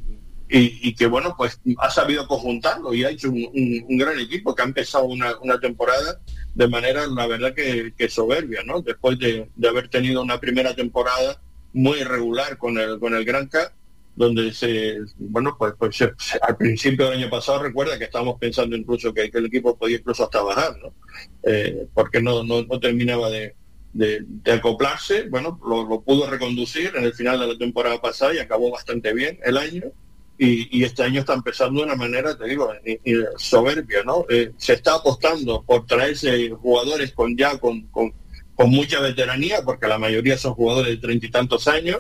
y, 0.58 0.96
que 0.96 1.08
bueno, 1.08 1.36
pues 1.38 1.60
ha 1.80 1.90
sabido 1.90 2.28
conjuntarlo 2.28 2.94
y 2.94 3.04
ha 3.04 3.10
hecho 3.10 3.30
un, 3.30 3.98
gran 3.98 4.18
equipo 4.20 4.56
que 4.56 4.62
ha 4.62 4.66
empezado 4.66 5.06
una, 5.06 5.60
temporada 5.60 6.22
de 6.54 6.68
manera, 6.68 7.08
la 7.08 7.28
verdad, 7.28 7.54
que, 7.54 8.10
soberbia, 8.10 8.62
¿no? 8.64 8.82
Después 8.82 9.20
de, 9.20 9.50
haber 9.68 9.90
tenido 9.90 10.22
una 10.22 10.40
primera 10.40 10.74
temporada 10.74 11.42
muy 11.74 12.00
irregular 12.00 12.58
con 12.58 12.78
el, 12.78 13.00
con 13.00 13.14
el 13.14 13.26
Granca, 13.26 13.74
donde 14.16 14.54
se, 14.54 15.00
bueno, 15.18 15.58
pues, 15.60 15.74
pues 15.78 15.98
se- 15.98 16.14
al 16.42 16.56
principio 16.56 17.10
del 17.10 17.20
año 17.20 17.30
pasado 17.30 17.62
recuerda 17.62 17.98
que 17.98 18.06
estábamos 18.06 18.40
pensando 18.40 18.78
incluso 18.78 19.14
que, 19.14 19.30
que 19.30 19.40
el 19.40 19.48
equipo 19.48 19.78
podía 19.78 19.98
incluso 19.98 20.24
hasta 20.24 20.42
bajar, 20.42 20.78
¿no? 20.82 20.94
Eh, 21.44 21.88
porque 21.94 22.22
no, 22.22 22.44
no, 22.46 22.64
terminaba 22.80 23.30
de, 23.30 23.56
de- 23.92 24.26
acoplarse, 24.54 25.28
bueno, 25.30 25.60
lo 25.68 26.02
pudo 26.02 26.30
reconducir 26.30 26.94
en 26.96 27.04
el 27.04 27.14
final 27.14 27.42
de 27.42 27.48
la 27.48 27.58
temporada 27.58 28.02
pasada 28.02 28.34
y 28.34 28.40
acabó 28.40 28.72
bastante 28.72 29.14
bien 29.14 29.38
el 29.44 29.58
año. 29.58 29.92
Y, 30.38 30.80
y 30.80 30.84
este 30.84 31.04
año 31.04 31.22
está 31.22 31.34
empezando 31.34 31.80
de 31.80 31.86
una 31.86 31.96
manera, 31.96 32.38
te 32.38 32.46
digo, 32.46 32.70
soberbia, 33.38 34.04
¿no? 34.04 34.26
Eh, 34.30 34.52
se 34.58 34.74
está 34.74 34.96
apostando 34.96 35.64
por 35.64 35.86
traerse 35.86 36.50
jugadores 36.50 37.14
con 37.14 37.38
ya 37.38 37.58
con, 37.58 37.84
con, 37.84 38.14
con 38.54 38.70
mucha 38.70 39.00
veteranía, 39.00 39.64
porque 39.64 39.88
la 39.88 39.98
mayoría 39.98 40.38
son 40.38 40.54
jugadores 40.54 40.92
de 40.92 40.98
treinta 40.98 41.26
y 41.26 41.32
tantos 41.32 41.68
años, 41.68 42.00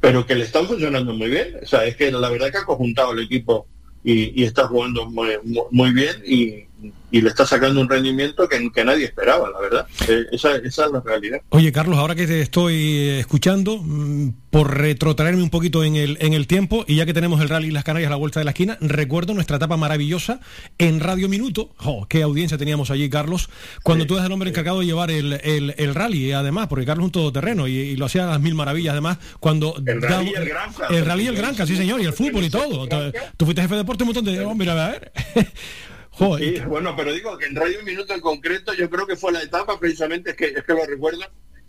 pero 0.00 0.26
que 0.26 0.34
le 0.34 0.44
están 0.44 0.66
funcionando 0.66 1.14
muy 1.14 1.30
bien. 1.30 1.56
O 1.62 1.66
sea, 1.66 1.86
es 1.86 1.96
que 1.96 2.10
la 2.10 2.28
verdad 2.28 2.50
que 2.50 2.58
ha 2.58 2.64
conjuntado 2.64 3.12
el 3.12 3.20
equipo 3.20 3.66
y, 4.04 4.42
y 4.42 4.44
está 4.44 4.66
jugando 4.66 5.08
muy, 5.08 5.30
muy 5.70 5.92
bien 5.92 6.22
y, 6.26 6.66
y 7.10 7.20
le 7.20 7.28
está 7.28 7.46
sacando 7.46 7.80
un 7.80 7.88
rendimiento 7.88 8.48
que, 8.48 8.70
que 8.72 8.84
nadie 8.84 9.04
esperaba, 9.04 9.50
la 9.50 9.60
verdad. 9.60 9.86
Eh, 10.08 10.24
esa, 10.32 10.56
esa 10.56 10.86
es 10.86 10.92
la 10.92 11.00
realidad. 11.00 11.40
Oye, 11.50 11.70
Carlos, 11.70 11.98
ahora 11.98 12.14
que 12.14 12.26
te 12.26 12.40
estoy 12.40 12.74
eh, 12.74 13.20
escuchando, 13.20 13.78
mm, 13.78 14.30
por 14.50 14.76
retrotraerme 14.76 15.42
un 15.42 15.50
poquito 15.50 15.84
en 15.84 15.96
el, 15.96 16.16
en 16.20 16.32
el 16.32 16.46
tiempo, 16.46 16.84
y 16.88 16.96
ya 16.96 17.06
que 17.06 17.12
tenemos 17.12 17.40
el 17.40 17.48
Rally 17.48 17.70
Las 17.70 17.84
Canarias 17.84 18.08
a 18.08 18.10
la 18.10 18.16
vuelta 18.16 18.40
de 18.40 18.44
la 18.44 18.52
esquina, 18.52 18.78
recuerdo 18.80 19.34
nuestra 19.34 19.56
etapa 19.56 19.76
maravillosa 19.76 20.40
en 20.78 21.00
Radio 21.00 21.28
Minuto. 21.28 21.70
¡Jo! 21.76 22.06
¡Qué 22.08 22.22
audiencia 22.22 22.56
teníamos 22.56 22.90
allí, 22.90 23.10
Carlos! 23.10 23.50
Cuando 23.82 24.06
tú 24.06 24.14
eres 24.14 24.26
el 24.26 24.32
hombre 24.32 24.50
encargado 24.50 24.80
de 24.80 24.86
llevar 24.86 25.10
el, 25.10 25.34
el, 25.44 25.74
el 25.76 25.94
rally, 25.94 26.32
además, 26.32 26.68
porque 26.68 26.86
Carlos 26.86 27.04
es 27.04 27.06
un 27.06 27.12
todoterreno 27.12 27.68
y, 27.68 27.72
y 27.72 27.96
lo 27.96 28.06
hacía 28.06 28.24
a 28.24 28.30
las 28.30 28.40
mil 28.40 28.54
maravillas, 28.54 28.92
además, 28.92 29.18
cuando... 29.38 29.74
El 29.84 30.00
rally 30.00 30.30
y 30.30 30.34
el 30.34 30.48
Granca. 30.48 30.86
El 30.88 31.04
rally 31.04 31.24
y 31.24 31.26
el 31.28 31.36
Granca, 31.36 31.66
sí, 31.66 31.76
señor, 31.76 32.00
y 32.00 32.04
el 32.04 32.12
fútbol 32.12 32.44
y 32.44 32.50
todo. 32.50 32.88
Tú 33.36 33.44
fuiste 33.44 33.62
jefe 33.62 33.74
de 33.74 33.80
deporte 33.80 34.04
un 34.04 34.08
montón 34.08 34.24
de... 34.24 34.40
Hombre, 34.44 34.70
a 34.70 34.74
ver. 34.74 35.12
Joder. 36.12 36.56
Sí, 36.58 36.60
bueno, 36.66 36.94
pero 36.96 37.12
digo 37.12 37.36
que 37.38 37.46
en 37.46 37.56
Radio 37.56 37.82
Minuto 37.84 38.14
en 38.14 38.20
concreto 38.20 38.72
yo 38.74 38.88
creo 38.90 39.06
que 39.06 39.16
fue 39.16 39.32
la 39.32 39.42
etapa 39.42 39.78
precisamente, 39.78 40.30
es 40.30 40.36
que, 40.36 40.46
es 40.46 40.62
que 40.64 40.72
lo 40.74 40.84
recuerdo, 40.84 41.20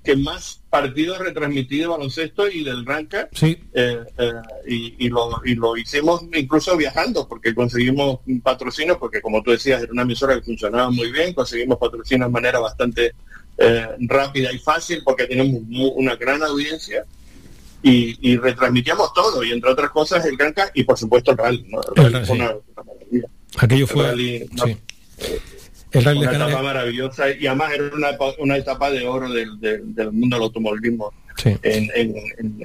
que 0.04 0.18
más 0.18 0.62
partidos 0.70 1.18
retransmití 1.20 1.78
de 1.80 1.88
baloncesto 1.88 2.50
y 2.50 2.62
del 2.66 2.86
Ranca. 2.86 3.30
Sí. 3.32 3.58
Eh, 3.74 4.00
eh, 4.18 4.32
y, 4.68 5.06
y 5.06 5.10
lo, 5.10 5.42
y 5.46 5.56
lo 5.56 5.78
hicimos 5.78 6.24
incluso 6.34 6.76
viajando, 6.76 7.26
porque 7.26 7.56
conseguimos 7.56 8.20
un 8.28 8.42
patrocinio, 8.42 9.00
porque 9.00 9.22
como 9.22 9.42
tú 9.42 9.52
decías, 9.52 9.82
era 9.82 9.94
una 9.94 10.02
emisora 10.02 10.36
que 10.36 10.42
funcionaba 10.42 10.90
muy 10.92 11.10
bien, 11.10 11.34
conseguimos 11.34 11.78
patrocinio 11.78 12.26
de 12.26 12.32
manera 12.34 12.60
bastante 12.60 13.14
eh, 13.58 13.88
rápida 14.02 14.52
y 14.52 14.60
fácil, 14.60 15.04
porque 15.06 15.26
tenemos 15.26 15.62
una 15.96 16.16
gran 16.18 16.44
audiencia. 16.44 17.06
Y, 17.86 18.18
y 18.32 18.38
retransmitíamos 18.38 19.14
todo, 19.14 19.44
y 19.44 19.52
entre 19.52 19.70
otras 19.70 19.90
cosas 19.92 20.26
el 20.26 20.38
Ranca 20.38 20.72
y 20.74 20.84
por 20.86 20.98
supuesto 20.98 21.32
el 21.32 21.38
rally. 21.38 21.66
¿no? 21.70 21.82
El 21.98 22.14
rally 22.14 22.30
una- 22.32 22.52
una 22.56 22.84
maravilla. 22.86 23.28
Aquello 23.60 23.86
El 23.86 23.88
fue... 23.92 24.04
rally, 24.04 24.46
una- 24.52 24.66
sí. 24.66 24.78
El 25.92 26.04
rally 26.04 26.20
una 26.22 26.32
etapa 26.32 26.62
maravillosa 26.64 27.30
y 27.30 27.46
además 27.46 27.72
era 27.74 27.92
una, 27.96 28.10
una 28.40 28.58
etapa 28.58 28.90
de 28.90 29.06
oro 29.08 29.32
del, 29.32 29.60
del, 29.60 29.94
del 29.94 30.12
mundo 30.12 30.36
del 30.38 30.44
automovilismo 30.44 31.14
Sí. 31.38 31.50
en, 31.64 31.90
en, 31.96 32.16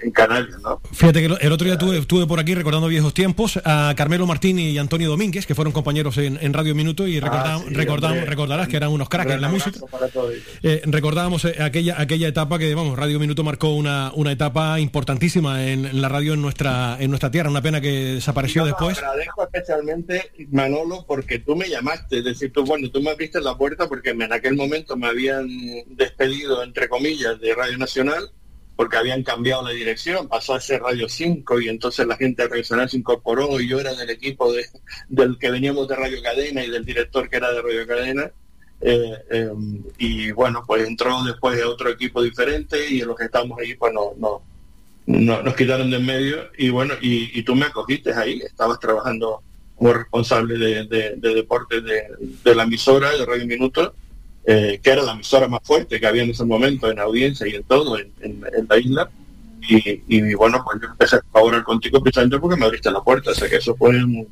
en, 0.03 0.11
Canarias, 0.13 0.57
¿no? 0.63 0.81
Fíjate 0.93 1.21
que 1.21 1.27
el 1.41 1.53
otro 1.53 1.65
día 1.67 1.79
tuve, 1.79 1.99
estuve 1.99 2.27
por 2.27 2.39
aquí 2.41 2.55
recordando 2.55 2.89
viejos 2.89 3.15
tiempos 3.15 3.59
a 3.65 3.93
Carmelo 3.97 4.27
Martín 4.27 4.59
y 4.59 4.77
Antonio 4.79 5.09
Domínguez, 5.09 5.47
que 5.47 5.55
fueron 5.55 5.73
compañeros 5.73 6.19
en, 6.19 6.39
en 6.41 6.53
Radio 6.53 6.75
Minuto 6.75 7.07
y 7.07 7.21
recordamos, 7.21 7.63
Ah, 7.63 7.69
sí, 7.69 7.75
recordamos- 7.75 8.13
hombre. 8.19 8.27
recordarás 8.31 8.69
que 8.69 8.77
eran 8.77 8.91
unos 8.91 9.09
cracks 9.09 9.31
en 9.33 9.41
la 9.41 9.49
música. 9.49 9.79
Eh, 10.63 10.83
recordábamos 10.87 11.45
eh, 11.45 11.57
aquella 11.61 12.01
aquella 12.01 12.29
etapa 12.29 12.59
que 12.59 12.75
vamos 12.75 12.99
Radio 12.99 13.19
Minuto 13.21 13.45
marcó 13.45 13.71
una, 13.75 14.13
una 14.15 14.33
etapa 14.33 14.81
importantísima 14.81 15.65
en, 15.69 15.85
en 15.87 16.01
la 16.01 16.09
radio 16.09 16.35
en 16.35 16.43
nuestra 16.43 16.97
en 17.01 17.11
nuestra 17.11 17.31
tierra 17.31 17.51
una 17.51 17.63
pena 17.63 17.81
que 17.81 17.91
desapareció 18.15 18.63
Yo 18.63 18.67
después 18.67 18.99
agradezco 18.99 19.43
especialmente, 19.45 20.31
Manolo, 20.51 21.05
porque 21.07 21.39
tú 21.39 21.55
me 21.57 21.69
llamaste, 21.69 22.19
es 22.19 22.25
decir, 22.25 22.53
tú, 22.53 22.65
bueno, 22.65 22.91
tú 22.91 23.01
me 23.03 23.11
abriste 23.11 23.41
la 23.41 23.57
puerta 23.57 23.89
porque 23.89 24.11
en 24.11 24.33
aquel 24.33 24.55
momento 24.57 24.97
me 24.97 25.07
habían 25.07 25.49
despedido, 25.89 26.63
entre 26.63 26.89
comillas, 26.89 27.41
de 27.41 27.55
Radio 27.55 27.79
Nacional, 27.79 28.31
porque 28.79 28.97
habían 28.97 29.25
cambiado 29.25 29.65
la 29.65 29.71
dirección, 29.73 30.29
pasó 30.29 30.55
a 30.55 30.61
ser 30.61 30.81
Radio 30.83 31.09
5 31.09 31.61
y 31.63 31.69
entonces 31.69 32.07
la 32.07 32.17
gente 32.17 32.43
de 32.45 32.49
Radio 32.49 32.89
se 32.89 32.97
incorporó 32.97 33.61
y 33.61 33.67
yo 33.67 33.81
era 33.81 33.93
del 33.93 34.09
equipo 34.09 34.53
de, 34.53 34.67
del 35.09 35.37
que 35.37 35.51
veníamos 35.51 35.89
de 35.89 35.97
Radio 35.97 36.23
Cadena 36.23 36.63
y 36.63 36.71
del 36.71 36.85
director 36.85 37.29
que 37.29 37.39
era 37.39 37.51
de 37.51 37.61
Radio 37.61 37.85
Cadena. 37.89 38.31
Eh, 38.81 39.15
eh, 39.31 39.51
y 39.99 40.31
bueno, 40.31 40.63
pues 40.65 40.87
entró 40.87 41.25
después 41.25 41.61
otro 41.65 41.91
equipo 41.91 42.23
diferente 42.23 42.89
y 42.89 43.01
los 43.01 43.17
que 43.17 43.25
estamos 43.25 43.59
ahí, 43.59 43.75
pues 43.75 43.93
no, 43.93 44.13
no, 44.17 44.43
no- 45.07 45.43
nos 45.43 45.57
quitaron 45.57 45.91
de 45.91 45.97
en 45.97 46.07
medio 46.07 46.49
y 46.57 46.69
bueno, 46.69 46.95
y, 47.01 47.43
tú 47.43 47.57
me 47.57 47.67
acogiste 47.67 48.15
ahí, 48.15 48.41
estabas 48.43 48.79
trabajando 48.79 49.43
como 49.75 49.93
responsable 49.93 50.57
de, 50.57 50.85
de, 50.85 51.15
de 51.17 51.35
deportes 51.35 51.83
de, 51.83 52.03
de 52.45 52.55
la 52.55 52.63
emisora 52.63 53.11
de 53.11 53.27
Radio 53.27 53.45
Minuto, 53.45 53.93
eh, 54.51 54.81
que 54.83 54.91
era 54.91 55.03
la 55.03 55.13
emisora 55.13 55.47
más 55.47 55.61
fuerte 55.63 56.01
que 56.01 56.07
había 56.07 56.23
en 56.23 56.31
ese 56.31 56.43
momento 56.43 56.91
en 56.91 56.99
audiencia 56.99 57.47
y 57.47 57.55
en 57.55 57.65
todo 57.65 57.99
en, 57.99 58.41
la 58.67 58.79
isla. 58.79 59.11
Y, 59.69 60.01
y 60.09 60.35
bueno, 60.35 60.65
pues 60.65 60.81
yo 60.81 60.89
empecé 60.89 61.17
a 61.17 61.21
colaborar 61.21 61.65
contigo 61.65 62.01
precisamente 62.03 62.39
porque 62.39 62.57
me 62.59 62.65
abriste 62.65 62.91
la 62.91 63.03
puerta, 63.03 63.31
o 63.33 63.35
sea 63.35 63.47
que 63.47 63.57
eso 63.57 63.77
fue 63.77 63.91
un- 63.91 64.27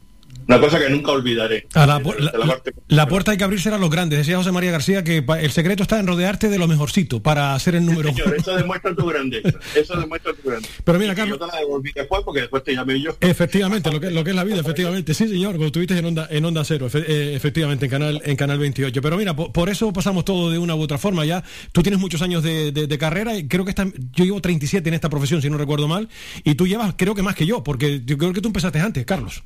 una 0.49 0.61
cosa 0.61 0.79
que 0.79 0.89
nunca 0.91 1.11
olvidaré. 1.13 1.67
A 1.75 1.87
la, 1.87 3.07
puerta 3.09 3.31
hay 3.33 3.37
que 3.39 3.45
abrirse 3.45 3.69
a 3.69 3.79
los 3.79 3.91
grandes 3.91 4.19
decía 4.19 4.37
José 4.37 4.53
María 4.53 4.71
García 4.71 5.03
que 5.05 5.25
el 5.41 5.51
secreto 5.51 5.83
está 5.83 5.99
en 5.99 6.07
rodearte 6.07 6.49
de 6.49 6.59
lo 6.59 6.69
mejorcito 6.69 7.23
para 7.23 7.59
ser 7.59 7.75
el 7.75 7.85
número 7.85 8.11
uno 8.11 8.19
Señor, 8.19 8.37
eso 8.37 8.57
demuestra 8.57 8.95
tu 8.95 9.07
grandeza, 9.07 9.51
eso 9.75 9.97
demuestra 10.01 10.33
tu 10.35 10.49
grandeza. 10.49 10.73
Pero 10.85 10.99
mira, 10.99 11.15
Carlos- 11.15 11.39
Yo 11.39 11.47
te 11.47 11.53
la 11.53 11.61
devolví 11.61 11.91
después 11.95 12.23
porque 12.25 12.41
después 12.43 12.63
te 12.65 12.75
llamé 12.75 13.01
yo. 13.01 13.17
Efectivamente, 13.21 13.91
lo 13.93 14.01
que, 14.01 14.11
lo 14.11 14.25
que 14.25 14.31
es 14.31 14.37
la 14.37 14.45
vida, 14.45 14.61
efectivamente. 14.61 15.15
Sí, 15.15 15.29
señor, 15.29 15.55
como 15.55 15.67
estuviste 15.67 15.97
en 15.99 16.05
Onda, 16.05 16.29
en 16.31 16.45
onda 16.45 16.65
Cero, 16.65 16.89
eh, 16.95 17.33
efectivamente, 17.35 17.87
en 17.87 17.91
Canal, 17.91 18.23
en 18.25 18.37
Canal 18.37 18.59
28. 18.59 19.01
Pero 19.03 19.17
mira, 19.17 19.35
po- 19.35 19.53
por, 19.53 19.69
eso 19.69 19.93
pasamos 19.93 20.25
todo 20.25 20.51
de 20.51 20.59
una 20.59 20.75
u 20.75 20.81
otra 20.81 20.99
forma. 20.99 21.25
Ya 21.25 21.43
tú 21.73 21.83
tienes 21.83 22.01
muchos 22.01 22.23
años 22.23 22.43
de, 22.43 22.73
de- 22.73 22.87
de 22.87 22.99
carrera 22.99 23.37
y 23.37 23.49
creo 23.49 23.65
que 23.65 23.71
esta- 23.71 23.87
yo 24.13 24.25
llevo 24.25 24.41
37 24.41 24.89
en 24.89 24.95
esta 24.95 25.09
profesión, 25.11 25.43
si 25.43 25.51
no 25.51 25.59
recuerdo 25.59 25.89
mal, 25.89 26.09
y 26.45 26.55
tú 26.55 26.67
llevas, 26.67 26.95
creo 26.97 27.15
que 27.15 27.23
más 27.23 27.35
que 27.35 27.47
yo, 27.47 27.65
porque 27.65 28.03
yo 28.05 28.17
creo 28.19 28.33
que 28.33 28.41
tú 28.41 28.49
empezaste 28.49 28.79
antes, 28.81 29.05
Carlos. 29.05 29.43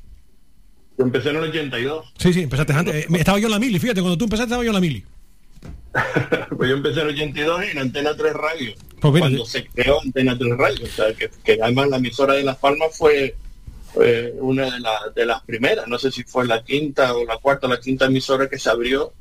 Yo 1.01 1.05
empecé 1.07 1.29
en 1.31 1.37
el 1.37 1.43
82. 1.49 2.13
Sí, 2.19 2.31
sí, 2.33 2.41
empezaste 2.43 2.73
antes. 2.73 2.93
Eh, 2.95 3.07
estaba 3.17 3.39
yo 3.39 3.47
en 3.47 3.51
la 3.51 3.59
mili, 3.59 3.79
fíjate, 3.79 4.01
cuando 4.01 4.17
tú 4.17 4.25
empezaste 4.25 4.49
estaba 4.49 4.63
yo 4.63 4.69
en 4.69 4.75
la 4.75 4.79
mili. 4.81 5.03
Pues 6.57 6.69
yo 6.69 6.75
empecé 6.77 7.01
en 7.01 7.07
el 7.07 7.13
82 7.15 7.61
en 7.71 7.77
Antena 7.79 8.15
3 8.15 8.33
Radio. 8.33 8.73
Pues 8.99 9.13
mira, 9.15 9.25
cuando 9.25 9.45
se 9.45 9.65
creó 9.65 9.99
Antena 10.01 10.37
3 10.37 10.57
Radio. 10.57 10.85
O 10.85 10.87
sea, 10.87 11.13
que, 11.13 11.29
que 11.43 11.57
además 11.61 11.89
la 11.89 11.97
emisora 11.97 12.35
de 12.35 12.43
Las 12.43 12.57
Palmas 12.57 12.95
fue 12.95 13.35
eh, 13.99 14.33
una 14.39 14.65
de, 14.71 14.79
la- 14.79 15.11
de 15.15 15.25
las 15.25 15.41
primeras. 15.43 15.87
No 15.87 15.97
sé 15.97 16.11
si 16.11 16.23
fue 16.23 16.45
la 16.45 16.63
quinta 16.63 17.15
o 17.15 17.25
la 17.25 17.37
cuarta 17.37 17.65
o 17.65 17.69
la 17.71 17.79
quinta 17.79 18.05
emisora 18.05 18.47
que 18.47 18.59
se 18.59 18.69
abrió 18.69 19.11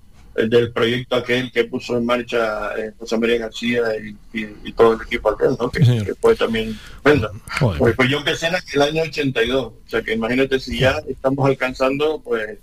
del 0.49 0.73
proyecto 0.73 1.17
aquel 1.17 1.51
que 1.53 1.65
puso 1.65 1.97
en 1.99 2.07
marcha 2.07 2.71
eh, 2.79 2.93
José 2.99 3.19
María 3.19 3.39
García 3.39 3.83
y, 4.03 4.39
y- 4.39 4.57
y 4.65 4.73
todo 4.73 4.95
el 4.95 5.03
equipo 5.03 5.31
aquel, 5.31 5.57
¿no? 5.59 5.71
Que, 5.71 5.81
que 5.81 6.15
fue 6.15 6.35
también. 6.37 6.79
Joder. 7.59 7.79
Pues, 7.79 7.97
pues 7.97 8.09
yo 8.09 8.19
empecé 8.19 8.47
en 8.47 8.55
el 8.75 8.83
año 8.83 9.03
82. 9.03 9.65
O 9.67 9.75
sea, 9.87 10.01
que 10.03 10.15
imagínate 10.15 10.59
si 10.61 10.79
ya 10.79 10.97
estamos 11.09 11.45
alcanzando, 11.47 12.21
pues 12.23 12.59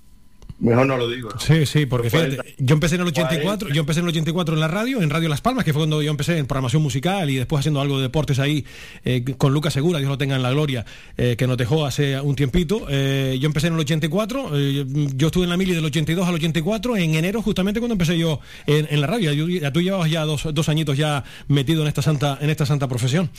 mejor 0.60 0.88
no 0.88 0.98
lo 0.98 1.10
digo. 1.10 1.30
¿no? 1.34 1.40
Sí, 1.40 1.66
sí, 1.66 1.86
porque 1.86 2.10
fíjate, 2.10 2.36
40. 2.38 2.56
yo 2.58 2.74
empecé 2.74 2.96
en 2.96 3.02
el 3.02 3.08
84, 3.08 3.70
yo 3.70 3.80
empecé 3.82 4.00
en 4.00 4.06
el 4.06 4.10
84 4.10 4.56
en 4.56 4.60
la 4.60 4.68
radio, 4.68 5.02
en 5.02 5.10
Radio 5.10 5.30
Las 5.30 5.42
Palmas, 5.42 5.64
que 5.66 5.74
fue 5.74 5.82
cuando 5.82 6.02
yo 6.02 6.10
empecé 6.12 6.38
en 6.38 6.46
programación 6.48 6.82
musical 6.82 7.30
y 7.30 7.36
después 7.36 7.60
haciendo 7.60 7.80
algo 7.82 7.98
de 7.98 8.04
deportes 8.04 8.40
ahí 8.40 8.66
eh, 9.06 9.24
con 9.38 9.54
Lucas 9.54 9.74
Segura, 9.74 10.00
Dios 10.00 10.10
lo 10.10 10.18
tenga 10.18 10.36
en 10.36 10.42
la 10.44 10.52
gloria, 10.52 10.86
eh, 11.18 11.36
que 11.38 11.48
nos 11.48 11.58
dejó 11.58 11.86
hace 11.86 12.20
un 12.22 12.36
tiempito. 12.36 12.86
Eh, 12.90 13.38
yo 13.40 13.46
empecé 13.48 13.68
en 13.68 13.74
el 13.74 13.80
84, 13.80 14.50
eh, 14.54 14.86
yo 15.16 15.28
estuve 15.28 15.44
en 15.44 15.50
la 15.50 15.58
mili 15.58 15.74
del 15.74 15.86
82 15.86 16.28
al 16.28 16.36
84, 16.36 16.98
en 16.98 17.16
enero 17.16 17.42
justamente 17.42 17.80
cuando 17.80 17.94
empecé 17.94 18.18
yo 18.18 18.40
en, 18.66 18.88
en 18.90 19.02
la 19.02 19.08
radio. 19.08 19.34
Yo- 19.34 19.48
ya 19.48 19.72
tú 19.72 19.82
llevabas 19.82 20.10
ya 20.10 20.24
dos, 20.26 20.48
dos 20.54 20.70
añitos 20.70 20.98
ya 20.98 21.24
metido 21.48 21.82
en 21.84 21.88
esta 21.88 22.02
santa, 22.02 22.38
en 22.42 22.50
esta 22.50 22.66
santa 22.66 22.88
profesión. 22.88 23.30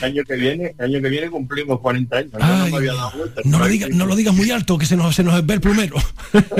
El 0.00 0.04
año 0.12 0.22
que 0.24 0.36
viene, 0.36 0.74
el 0.78 0.84
año 0.94 1.02
que 1.02 1.08
viene 1.08 1.30
cumplimos 1.30 1.80
40 1.80 2.16
años. 2.16 2.32
Yo 2.32 2.38
no 2.38 2.44
Ay, 2.64 2.70
me 2.70 2.76
había 2.78 2.94
dado 2.94 3.12
vuelta. 3.16 3.40
No 3.44 3.58
lo, 3.58 3.66
diga, 3.66 3.88
no 3.90 4.06
lo 4.06 4.16
digas 4.16 4.34
muy 4.34 4.50
alto, 4.50 4.78
que 4.78 4.86
se 4.86 4.96
nos, 4.96 5.14
se 5.14 5.22
nos 5.24 5.44
ve 5.46 5.54
el 5.54 5.60
plumero. 5.60 5.96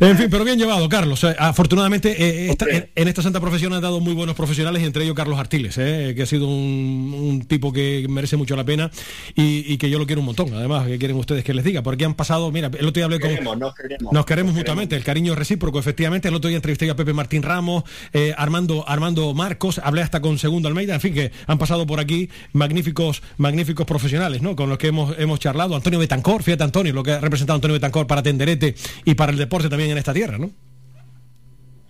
en 0.00 0.16
fin, 0.18 0.28
pero 0.30 0.44
bien 0.44 0.58
llevado, 0.58 0.88
Carlos. 0.88 1.24
Afortunadamente, 1.38 2.10
eh, 2.18 2.50
esta- 2.50 2.66
en, 2.68 2.90
en 2.94 3.08
esta 3.08 3.22
santa 3.22 3.40
profesión 3.40 3.72
han 3.72 3.82
dado 3.82 4.00
muy 4.00 4.14
buenos 4.14 4.34
profesionales, 4.34 4.82
entre 4.82 5.04
ellos 5.04 5.14
Carlos 5.14 5.38
Artiles, 5.38 5.76
eh, 5.78 6.12
que 6.16 6.22
ha 6.22 6.26
sido 6.26 6.46
un, 6.48 7.14
un 7.16 7.44
tipo 7.46 7.72
que 7.72 8.06
merece 8.08 8.36
mucho 8.36 8.56
la 8.56 8.64
pena 8.64 8.90
y, 9.34 9.72
y 9.72 9.76
que 9.78 9.90
yo 9.90 9.98
lo 9.98 10.06
quiero 10.06 10.20
un 10.20 10.26
montón. 10.26 10.52
Además, 10.54 10.86
que 10.86 10.98
quieren 10.98 11.16
ustedes 11.16 11.44
que 11.44 11.54
les 11.54 11.64
diga? 11.64 11.82
Porque 11.82 12.04
han 12.04 12.14
pasado, 12.14 12.50
mira, 12.50 12.68
el 12.68 12.86
otro 12.86 12.92
día 12.92 13.04
hablé 13.04 13.20
con... 13.20 13.30
Queremos, 13.30 13.58
nos 13.58 13.74
queremos. 13.74 14.12
Nos 14.12 14.26
queremos 14.26 14.54
mutuamente, 14.54 14.96
el 14.96 15.04
cariño 15.04 15.34
recíproco, 15.34 15.78
efectivamente. 15.78 16.28
El 16.28 16.34
otro 16.34 16.48
día 16.48 16.56
entrevisté 16.56 16.88
a 16.90 16.96
Pepe 16.96 17.12
Martín 17.12 17.42
Ramos, 17.42 17.84
eh, 18.12 18.34
Armando, 18.36 18.84
Armando 18.88 19.32
Marcos, 19.34 19.80
hablé 19.82 20.02
hasta 20.02 20.20
con 20.20 20.38
Segundo 20.38 20.68
Almeida, 20.68 20.94
en 20.94 21.00
fin, 21.00 21.14
que 21.14 21.32
han 21.46 21.58
pasado 21.58 21.86
por 21.86 22.00
aquí 22.00 22.28
magníficos, 22.52 23.22
magníficos 23.38 23.86
profesionales, 23.86 24.42
¿no? 24.42 24.56
Con 24.56 24.68
los 24.68 24.78
que 24.78 24.88
hemos, 24.88 25.18
hemos 25.18 25.40
charlado. 25.40 25.74
Antonio 25.76 25.98
Betancor, 25.98 26.42
fíjate 26.42 26.64
Antonio, 26.64 26.92
lo 26.92 27.02
que 27.02 27.12
ha 27.12 27.20
representado 27.20 27.56
Antonio 27.56 27.74
Betancor 27.74 28.06
para 28.06 28.22
Tenderete 28.22 28.74
y 29.04 29.14
para 29.14 29.32
el 29.32 29.38
deporte 29.38 29.68
también 29.68 29.81
en 29.90 29.98
esta 29.98 30.12
tierra, 30.14 30.38
¿no? 30.38 30.50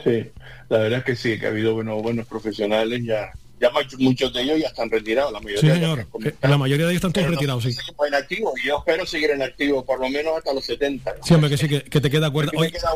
Sí, 0.03 0.31
la 0.69 0.79
verdad 0.79 0.99
es 1.01 1.05
que 1.05 1.17
sí, 1.17 1.39
que 1.39 1.47
ha 1.47 1.51
habido 1.51 1.75
buenos, 1.75 2.03
buenos 2.03 2.27
profesionales 2.27 3.03
ya. 3.05 3.31
Ya 3.61 3.71
muchos- 3.71 4.33
de 4.33 4.43
ellos 4.43 4.59
ya 4.61 4.67
están 4.67 4.91
retirados, 4.91 5.33
la 5.33 5.39
mayoría 5.39 5.61
Sí, 5.61 5.69
de 5.69 5.75
señor. 5.75 6.01
Eh. 6.25 6.35
La 6.43 6.59
mayoría 6.59 6.87
de 6.87 6.93
ellos 6.93 6.97
están 6.99 7.13
todos 7.13 7.27
Pero 7.27 7.37
retirados, 7.37 7.63
sí. 7.63 7.77
en 8.09 8.15
activo 8.15 8.53
y 8.61 8.67
yo 8.67 8.79
espero 8.79 9.07
seguir 9.07 9.31
en 9.31 9.43
activo 9.43 9.85
por 9.85 10.01
lo 10.01 10.09
menos 10.09 10.37
hasta 10.37 10.53
los 10.53 10.65
70. 10.65 11.15
Sí, 11.23 11.35
hombre, 11.35 11.49
que 11.51 11.57
sí, 11.57 11.69
que, 11.69 11.83
que 11.85 12.01
te 12.01 12.11
queda 12.11 12.29
cuerda. 12.33 12.51
Queda, 12.51 12.91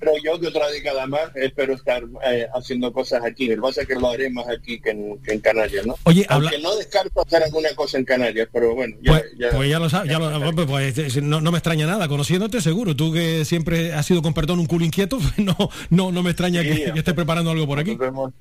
pero 0.00 0.12
yo 0.24 0.40
que 0.40 0.46
otra 0.48 0.68
década 0.70 1.06
más 1.06 1.30
espero 1.36 1.74
estar 1.74 2.02
eh, 2.26 2.46
haciendo 2.54 2.92
cosas 2.92 3.22
aquí. 3.24 3.46
Que 3.48 3.56
pasa 3.58 3.82
es 3.82 3.86
que 3.88 3.94
lo 3.94 4.08
haré 4.08 4.30
más 4.30 4.48
aquí 4.48 4.80
que 4.80 4.90
en, 4.90 5.18
que 5.22 5.32
en 5.34 5.40
Canarias, 5.40 5.86
¿no? 5.86 5.96
Oye, 6.04 6.24
Aunque 6.30 6.56
habla- 6.56 6.62
no 6.62 6.74
descarto 6.76 7.20
hacer 7.20 7.42
alguna 7.42 7.68
cosa 7.76 7.98
en 7.98 8.04
Canarias, 8.06 8.48
pero 8.52 8.74
bueno, 8.74 8.96
ya, 9.02 9.12
Pues 9.12 9.24
ya- 9.38 9.50
pues 9.50 9.68
ya 9.70 9.78
lo 9.78 9.88
sabes, 9.90 10.10
ya 10.10 10.18
lo- 10.18 10.52
pues, 10.54 10.66
pues, 10.66 11.16
eh, 11.16 11.20
no, 11.22 11.40
no 11.40 11.52
me 11.52 11.58
extraña 11.58 11.86
nada, 11.86 12.08
conociéndote 12.08 12.60
seguro, 12.60 12.96
tú 12.96 13.12
que 13.12 13.44
siempre 13.44 13.92
has 13.92 14.06
sido 14.06 14.22
con 14.22 14.32
perdón 14.34 14.58
un 14.58 14.66
culo 14.66 14.84
inquieto, 14.84 15.18
pues 15.36 15.38
no, 15.38 15.54
no, 15.90 16.10
no 16.10 16.22
me 16.22 16.30
extraña 16.30 16.62
Sí, 16.62 16.68
que, 16.68 16.92
que 16.92 16.98
estés 16.98 17.14
preparando 17.14 17.50
algo 17.50 17.66
por 17.66 17.78
aquí. 17.78 17.96
Hemos, 18.00 18.32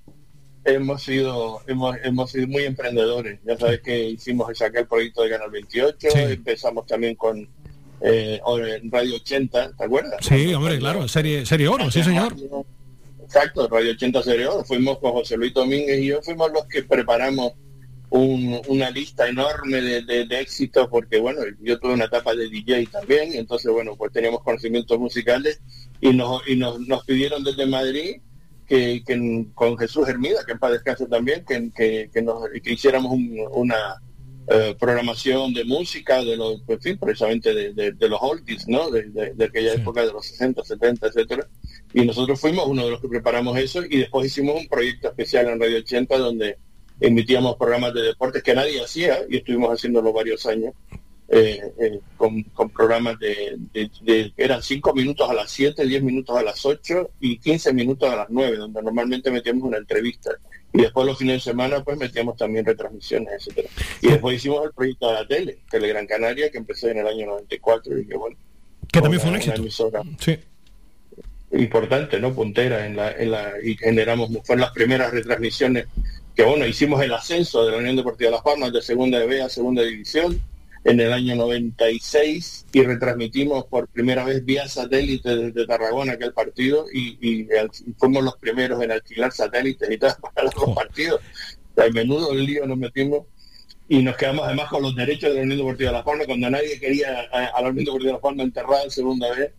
hemos 0.65 1.01
sido 1.03 1.61
hemos, 1.67 1.95
hemos 2.03 2.31
sido 2.31 2.47
muy 2.47 2.63
emprendedores. 2.63 3.39
Ya 3.45 3.57
sabes 3.57 3.81
que 3.81 4.09
hicimos 4.11 4.55
sacar 4.57 4.81
el 4.83 4.87
proyecto 4.87 5.23
de 5.23 5.29
Canal 5.31 5.49
28, 5.51 5.97
Sí. 6.11 6.19
empezamos 6.19 6.85
también 6.85 7.15
con 7.15 7.47
eh, 8.01 8.39
en 8.81 8.91
Radio 8.91 9.15
80, 9.15 9.71
¿te 9.77 9.83
acuerdas? 9.83 10.17
Sí, 10.21 10.53
hombre, 10.53 10.77
claro, 10.79 11.07
serie, 11.07 11.45
serie 11.45 11.67
oro, 11.67 11.89
sí, 11.91 12.03
señor. 12.03 12.35
Exacto, 13.23 13.67
Radio 13.67 13.91
80 13.91 14.23
Serie 14.23 14.47
Oro. 14.47 14.63
Fuimos 14.63 14.97
con 14.99 15.11
José 15.11 15.37
Luis 15.37 15.53
Domínguez 15.53 15.99
y 15.99 16.07
yo, 16.07 16.21
fuimos 16.21 16.51
los 16.51 16.65
que 16.65 16.81
preparamos 16.83 17.53
un- 18.09 18.59
una 18.67 18.89
lista 18.89 19.27
enorme 19.27 19.81
de, 19.81 20.01
de- 20.01 20.25
de 20.25 20.39
éxitos, 20.39 20.87
porque 20.89 21.19
bueno, 21.19 21.41
yo 21.61 21.79
tuve 21.79 21.93
una 21.93 22.05
etapa 22.05 22.33
de 22.33 22.49
DJ 22.49 22.87
también, 22.87 23.33
entonces 23.33 23.71
bueno, 23.71 23.95
pues 23.95 24.11
teníamos 24.11 24.41
conocimientos 24.41 24.97
musicales 24.97 25.61
y 26.01 26.11
nos, 26.13 26.41
y 26.47 26.55
nos, 26.55 26.79
nos 26.87 27.05
pidieron 27.05 27.43
desde 27.43 27.67
Madrid 27.67 28.15
que, 28.67 29.03
con 29.53 29.77
Jesús 29.77 30.07
Hermida, 30.07 30.43
que 30.45 30.53
en 30.53 30.59
paz 30.59 30.71
descanse 30.71 31.05
también, 31.05 31.45
que, 31.45 31.69
que, 31.75 32.09
que 32.11 32.21
nos, 32.23 32.43
que 32.63 32.73
hiciéramos 32.73 33.11
un- 33.11 33.47
una 33.51 34.01
eh, 34.51 34.75
programación 34.79 35.53
de 35.53 35.63
música, 35.63 36.23
de 36.23 36.35
los, 36.35 36.61
pues, 36.63 36.77
en 36.77 36.81
fin, 36.81 36.97
precisamente 36.97 37.53
de, 37.53 37.73
de- 37.73 37.91
de 37.91 38.09
los 38.09 38.19
oldies, 38.21 38.67
¿no? 38.67 38.89
De, 38.89 39.33
aquella 39.45 39.73
época 39.73 40.05
de 40.05 40.11
los 40.11 40.25
60, 40.25 40.63
70, 40.63 41.07
etcétera. 41.07 41.47
Y 41.93 42.01
nosotros 42.05 42.39
fuimos 42.39 42.65
uno 42.67 42.83
de 42.85 42.91
los 42.91 43.01
que 43.01 43.07
preparamos 43.09 43.57
eso 43.57 43.83
y 43.83 43.97
después 43.97 44.25
hicimos 44.27 44.55
un 44.55 44.67
proyecto 44.67 45.07
especial 45.09 45.47
en 45.49 45.59
Radio 45.59 45.77
80 45.77 46.17
donde 46.17 46.57
emitíamos 46.99 47.55
programas 47.57 47.93
de 47.93 48.01
deportes 48.01 48.43
que 48.43 48.53
nadie 48.55 48.83
hacía 48.83 49.19
y 49.29 49.37
estuvimos 49.37 49.69
haciéndolo 49.71 50.11
varios 50.11 50.45
años 50.45 50.73
eh, 51.29 51.61
eh, 51.79 51.99
con, 52.17 52.41
con 52.43 52.69
programas 52.71 53.19
de, 53.19 53.55
de- 53.71 53.91
de- 54.01 54.33
eran 54.35 54.63
5 54.63 54.93
minutos 54.95 55.29
a 55.29 55.33
las 55.35 55.51
7, 55.51 55.85
10 55.85 56.01
minutos 56.03 56.35
a 56.35 56.41
las 56.43 56.65
8 56.65 57.11
y 57.21 57.37
15 57.37 57.71
minutos 57.73 58.09
a 58.11 58.15
las 58.15 58.29
9 58.29 58.57
donde 58.57 58.81
normalmente 58.81 59.29
metíamos 59.29 59.63
una 59.63 59.77
entrevista 59.77 60.31
y 60.73 60.81
después 60.81 61.05
los 61.05 61.17
fines 61.17 61.43
de 61.43 61.51
semana 61.51 61.83
pues 61.83 61.97
metíamos 61.97 62.37
también 62.37 62.65
retransmisiones 62.65 63.33
etcétera 63.33 63.69
y 64.01 64.07
después 64.07 64.37
hicimos 64.37 64.63
el 64.65 64.71
proyecto 64.71 65.07
de 65.07 65.13
la 65.13 65.27
tele 65.27 65.57
Telegran 65.69 66.05
Canaria 66.05 66.51
que 66.51 66.57
empezó 66.59 66.89
en 66.89 66.99
el 66.99 67.07
año 67.07 67.25
94 67.27 67.97
y 67.97 68.05
que 68.05 68.15
bueno 68.15 68.37
Que 68.91 69.01
también 69.01 69.21
fue 69.21 69.29
un 69.31 69.35
éxito. 69.37 69.55
emisora 69.55 70.01
Sí. 70.19 70.37
importante, 71.51 72.19
¿no? 72.19 72.33
Puntera 72.33 72.85
en 72.85 72.95
la, 72.95 73.11
en 73.11 73.31
la, 73.31 73.53
y 73.63 73.75
generamos, 73.77 74.29
fueron 74.43 74.61
las 74.61 74.71
primeras 74.71 75.11
retransmisiones 75.11 75.87
que, 76.35 76.43
bueno, 76.43 76.65
hicimos 76.65 77.01
el 77.01 77.11
ascenso 77.13 77.65
de 77.65 77.71
la 77.71 77.77
Unión 77.77 77.95
Deportiva 77.95 78.31
Las 78.31 78.41
Palmas 78.41 78.71
de 78.71 78.81
Segunda 78.81 79.19
B 79.25 79.41
a 79.41 79.49
Segunda 79.49 79.81
División 79.83 80.39
en 80.89 80.99
el 80.99 81.13
año 81.13 81.35
96 81.35 82.65
y 82.73 82.81
retransmitimos 82.83 83.65
por 83.65 83.87
primera 83.87 84.23
vez 84.23 84.43
vía 84.43 84.67
satélite 84.67 85.35
desde 85.35 85.67
Tarragona 85.67 86.13
aquel 86.13 86.33
partido 86.33 86.85
y, 86.91 87.17
y 87.21 87.47
al- 87.55 87.69
y 87.85 87.93
fuimos 87.97 88.23
los 88.23 88.35
primeros 88.37 88.81
en 88.81 88.91
alquilar 88.91 89.31
satélites 89.31 89.89
y 89.89 89.97
tal 89.97 90.15
para 90.35 90.43
los 90.55 90.75
partidos. 90.75 91.21
O 91.75 91.81
sea, 91.81 91.91
menudo 91.91 92.33
lío 92.33 92.65
nos 92.65 92.77
metimos 92.77 93.25
y 93.87 94.01
nos 94.03 94.15
quedamos 94.17 94.45
además 94.45 94.69
con 94.69 94.81
los 94.83 94.95
derechos 94.95 95.29
de 95.31 95.37
la 95.37 95.41
Unión 95.43 95.57
Deportiva 95.59 95.91
Las 95.91 96.03
Palmas 96.03 96.27
cuando 96.27 96.49
nadie 96.49 96.79
quería 96.79 97.27
a, 97.31 97.45
a 97.47 97.61
la 97.61 97.69
Unión 97.69 97.85
Deportiva 97.85 98.13
Las 98.13 98.21
Palmas 98.21 98.45
enterrada 98.45 98.83
en 98.83 98.91
segunda 98.91 99.31
vez 99.35 99.51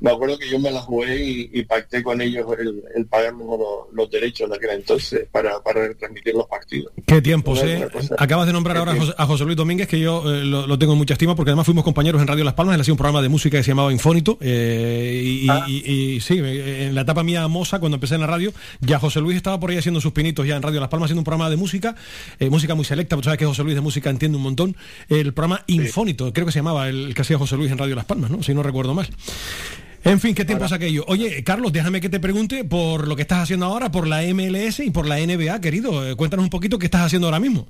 me 0.00 0.10
acuerdo 0.10 0.38
que 0.38 0.48
yo 0.50 0.58
me 0.58 0.70
la 0.70 0.80
jugué 0.80 1.24
y, 1.24 1.50
y 1.52 1.62
pacté 1.64 2.02
con 2.02 2.20
ellos 2.20 2.46
el, 2.58 2.82
el 2.94 3.06
pagarnos 3.06 3.46
los, 3.58 3.68
los 3.92 4.10
derechos 4.10 4.48
de 4.50 4.56
aquel 4.56 4.70
entonces 4.70 5.26
para, 5.32 5.60
para 5.62 5.88
retransmitir 5.88 6.34
los 6.34 6.46
partidos. 6.46 6.92
Qué 7.06 7.22
tiempos, 7.22 7.62
Una- 7.62 7.70
¿eh? 7.72 7.88
Acabas 8.18 8.46
de 8.46 8.52
nombrar 8.52 8.76
ahora 8.76 8.92
a 8.92 8.96
José, 8.96 9.14
a 9.16 9.26
José 9.26 9.44
Luis 9.44 9.56
Domínguez, 9.56 9.88
que 9.88 9.98
yo 10.00 10.22
eh, 10.34 10.44
lo, 10.44 10.66
lo 10.66 10.78
tengo 10.78 10.92
en 10.92 10.98
mucha 10.98 11.14
estima, 11.14 11.34
porque 11.34 11.50
además 11.50 11.66
fuimos 11.66 11.84
compañeros 11.84 12.20
en 12.20 12.28
Radio 12.28 12.44
Las 12.44 12.54
Palmas, 12.54 12.74
él 12.74 12.80
hacía 12.80 12.92
un 12.94 12.98
programa 12.98 13.22
de 13.22 13.28
música 13.28 13.56
que 13.56 13.62
se 13.62 13.70
llamaba 13.70 13.92
Infónito, 13.92 14.38
eh, 14.40 15.22
y, 15.24 15.48
Ah. 15.48 15.64
y- 15.68 15.90
y 16.16 16.20
sí, 16.20 16.38
en 16.38 16.94
la 16.94 17.00
etapa 17.02 17.22
mía 17.22 17.46
moza, 17.48 17.78
cuando 17.78 17.96
empecé 17.96 18.14
en 18.16 18.20
la 18.20 18.26
radio, 18.26 18.52
ya 18.80 18.98
José 18.98 19.20
Luis 19.20 19.36
estaba 19.36 19.58
por 19.60 19.70
ahí 19.70 19.76
haciendo 19.78 20.00
sus 20.00 20.12
pinitos 20.12 20.46
ya 20.46 20.56
en 20.56 20.62
Radio 20.62 20.80
Las 20.80 20.88
Palmas, 20.88 21.06
haciendo 21.06 21.20
un 21.20 21.24
programa 21.24 21.48
de 21.50 21.56
música, 21.56 21.94
eh, 22.38 22.50
música 22.50 22.74
muy 22.74 22.84
selecta, 22.84 23.16
porque 23.16 23.26
sabes 23.26 23.38
que 23.38 23.46
José 23.46 23.62
Luis 23.62 23.74
de 23.74 23.80
música 23.80 24.10
entiende 24.10 24.36
un 24.36 24.42
montón, 24.42 24.76
el 25.08 25.32
programa 25.32 25.62
Infónito, 25.66 26.32
creo 26.32 26.46
que 26.46 26.52
se 26.52 26.58
llamaba 26.58 26.88
el, 26.88 27.06
el 27.06 27.14
que 27.14 27.22
hacía 27.22 27.38
José 27.38 27.56
Luis 27.56 27.70
en 27.70 27.78
Radio 27.78 27.94
Las 27.94 28.04
Palmas, 28.04 28.30
¿no? 28.30 28.42
Si 28.42 28.52
no 28.54 28.62
recuerdo 28.62 28.92
mal. 28.94 29.08
En 30.06 30.20
fin, 30.20 30.34
¿qué 30.36 30.44
tiempo 30.44 30.64
es 30.64 30.72
aquello? 30.72 31.04
Oye, 31.08 31.42
Carlos, 31.42 31.72
déjame 31.72 32.00
que 32.00 32.08
te 32.08 32.20
pregunte 32.20 32.64
por 32.64 33.08
lo 33.08 33.16
que 33.16 33.22
estás 33.22 33.40
haciendo 33.42 33.66
ahora, 33.66 33.90
por 33.90 34.06
la 34.06 34.22
MLS 34.22 34.78
y 34.80 34.90
por 34.90 35.06
la 35.06 35.16
NBA, 35.18 35.60
querido. 35.60 36.08
Eh, 36.08 36.14
Cuéntanos 36.14 36.44
un 36.44 36.50
poquito 36.50 36.78
qué 36.78 36.86
estás 36.86 37.06
haciendo 37.06 37.26
ahora 37.26 37.40
mismo. 37.40 37.66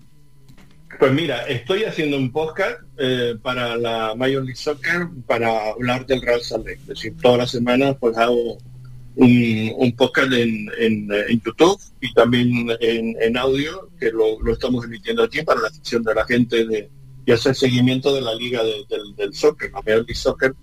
Pues 0.98 1.12
mira, 1.12 1.42
estoy 1.46 1.84
haciendo 1.84 2.18
un 2.18 2.30
podcast 2.30 2.80
eh, 2.98 3.36
para 3.42 3.76
la 3.76 4.14
Major 4.14 4.42
League 4.44 4.56
Soccer 4.56 5.08
para 5.26 5.70
hablar 5.70 6.06
del 6.06 6.20
Real 6.20 6.40
Salt 6.42 6.66
Lake. 6.66 6.80
Es 6.82 6.86
decir, 6.88 7.14
todas 7.22 7.38
las 7.38 7.50
semanas 7.50 7.96
pues 7.98 8.16
hago 8.18 8.58
un, 9.16 9.72
un 9.76 9.92
podcast 9.96 10.30
en, 10.32 10.68
en, 10.78 11.08
en 11.28 11.40
YouTube 11.42 11.80
y 12.02 12.12
también 12.12 12.68
en, 12.80 13.16
en 13.20 13.36
audio 13.38 13.88
que 13.98 14.10
lo, 14.10 14.40
lo 14.42 14.52
estamos 14.52 14.84
emitiendo 14.84 15.22
aquí 15.22 15.42
para 15.42 15.60
la 15.62 15.68
afición 15.68 16.02
de 16.02 16.14
la 16.14 16.24
gente 16.26 16.66
de, 16.66 16.90
y 17.24 17.32
hacer 17.32 17.54
seguimiento 17.54 18.14
de 18.14 18.20
la 18.20 18.34
liga 18.34 18.62
de- 18.62 18.84
del, 18.90 19.14
del 19.16 19.32
soccer. 19.34 19.70
La 19.72 19.78
Major 19.80 19.98
League 20.00 20.14
Soccer 20.14 20.54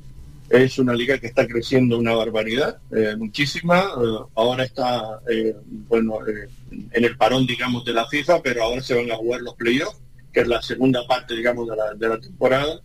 es 0.58 0.78
una 0.80 0.94
liga 0.94 1.18
que 1.18 1.28
está 1.28 1.48
creciendo 1.48 1.98
una 1.98 2.14
barbaridad, 2.14 2.78
eh, 2.96 3.16
muchísima. 3.18 3.80
Eh, 3.82 4.26
ahora 4.36 4.64
está, 4.66 5.20
eh, 5.30 5.56
bueno, 5.88 6.20
en 6.28 7.04
el 7.04 7.18
parón, 7.18 7.46
digamos, 7.48 7.84
de 7.86 7.94
la 7.94 8.08
FIFA, 8.08 8.42
pero 8.44 8.64
ahora 8.64 8.82
se 8.82 8.94
van 8.96 9.12
a 9.12 9.16
jugar 9.16 9.42
los 9.42 9.56
playoffs, 9.56 10.00
que 10.32 10.42
es 10.42 10.48
la 10.48 10.62
segunda 10.62 11.06
parte, 11.08 11.36
digamos, 11.36 11.68
de 11.68 11.76
la, 11.76 11.94
de 11.96 12.10
la 12.10 12.20
temporada. 12.20 12.82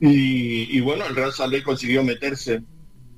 Y, 0.00 0.80
bueno, 0.80 1.06
el 1.06 1.14
Real 1.16 1.32
Lake 1.38 1.62
consiguió 1.62 2.02
meterse 2.02 2.62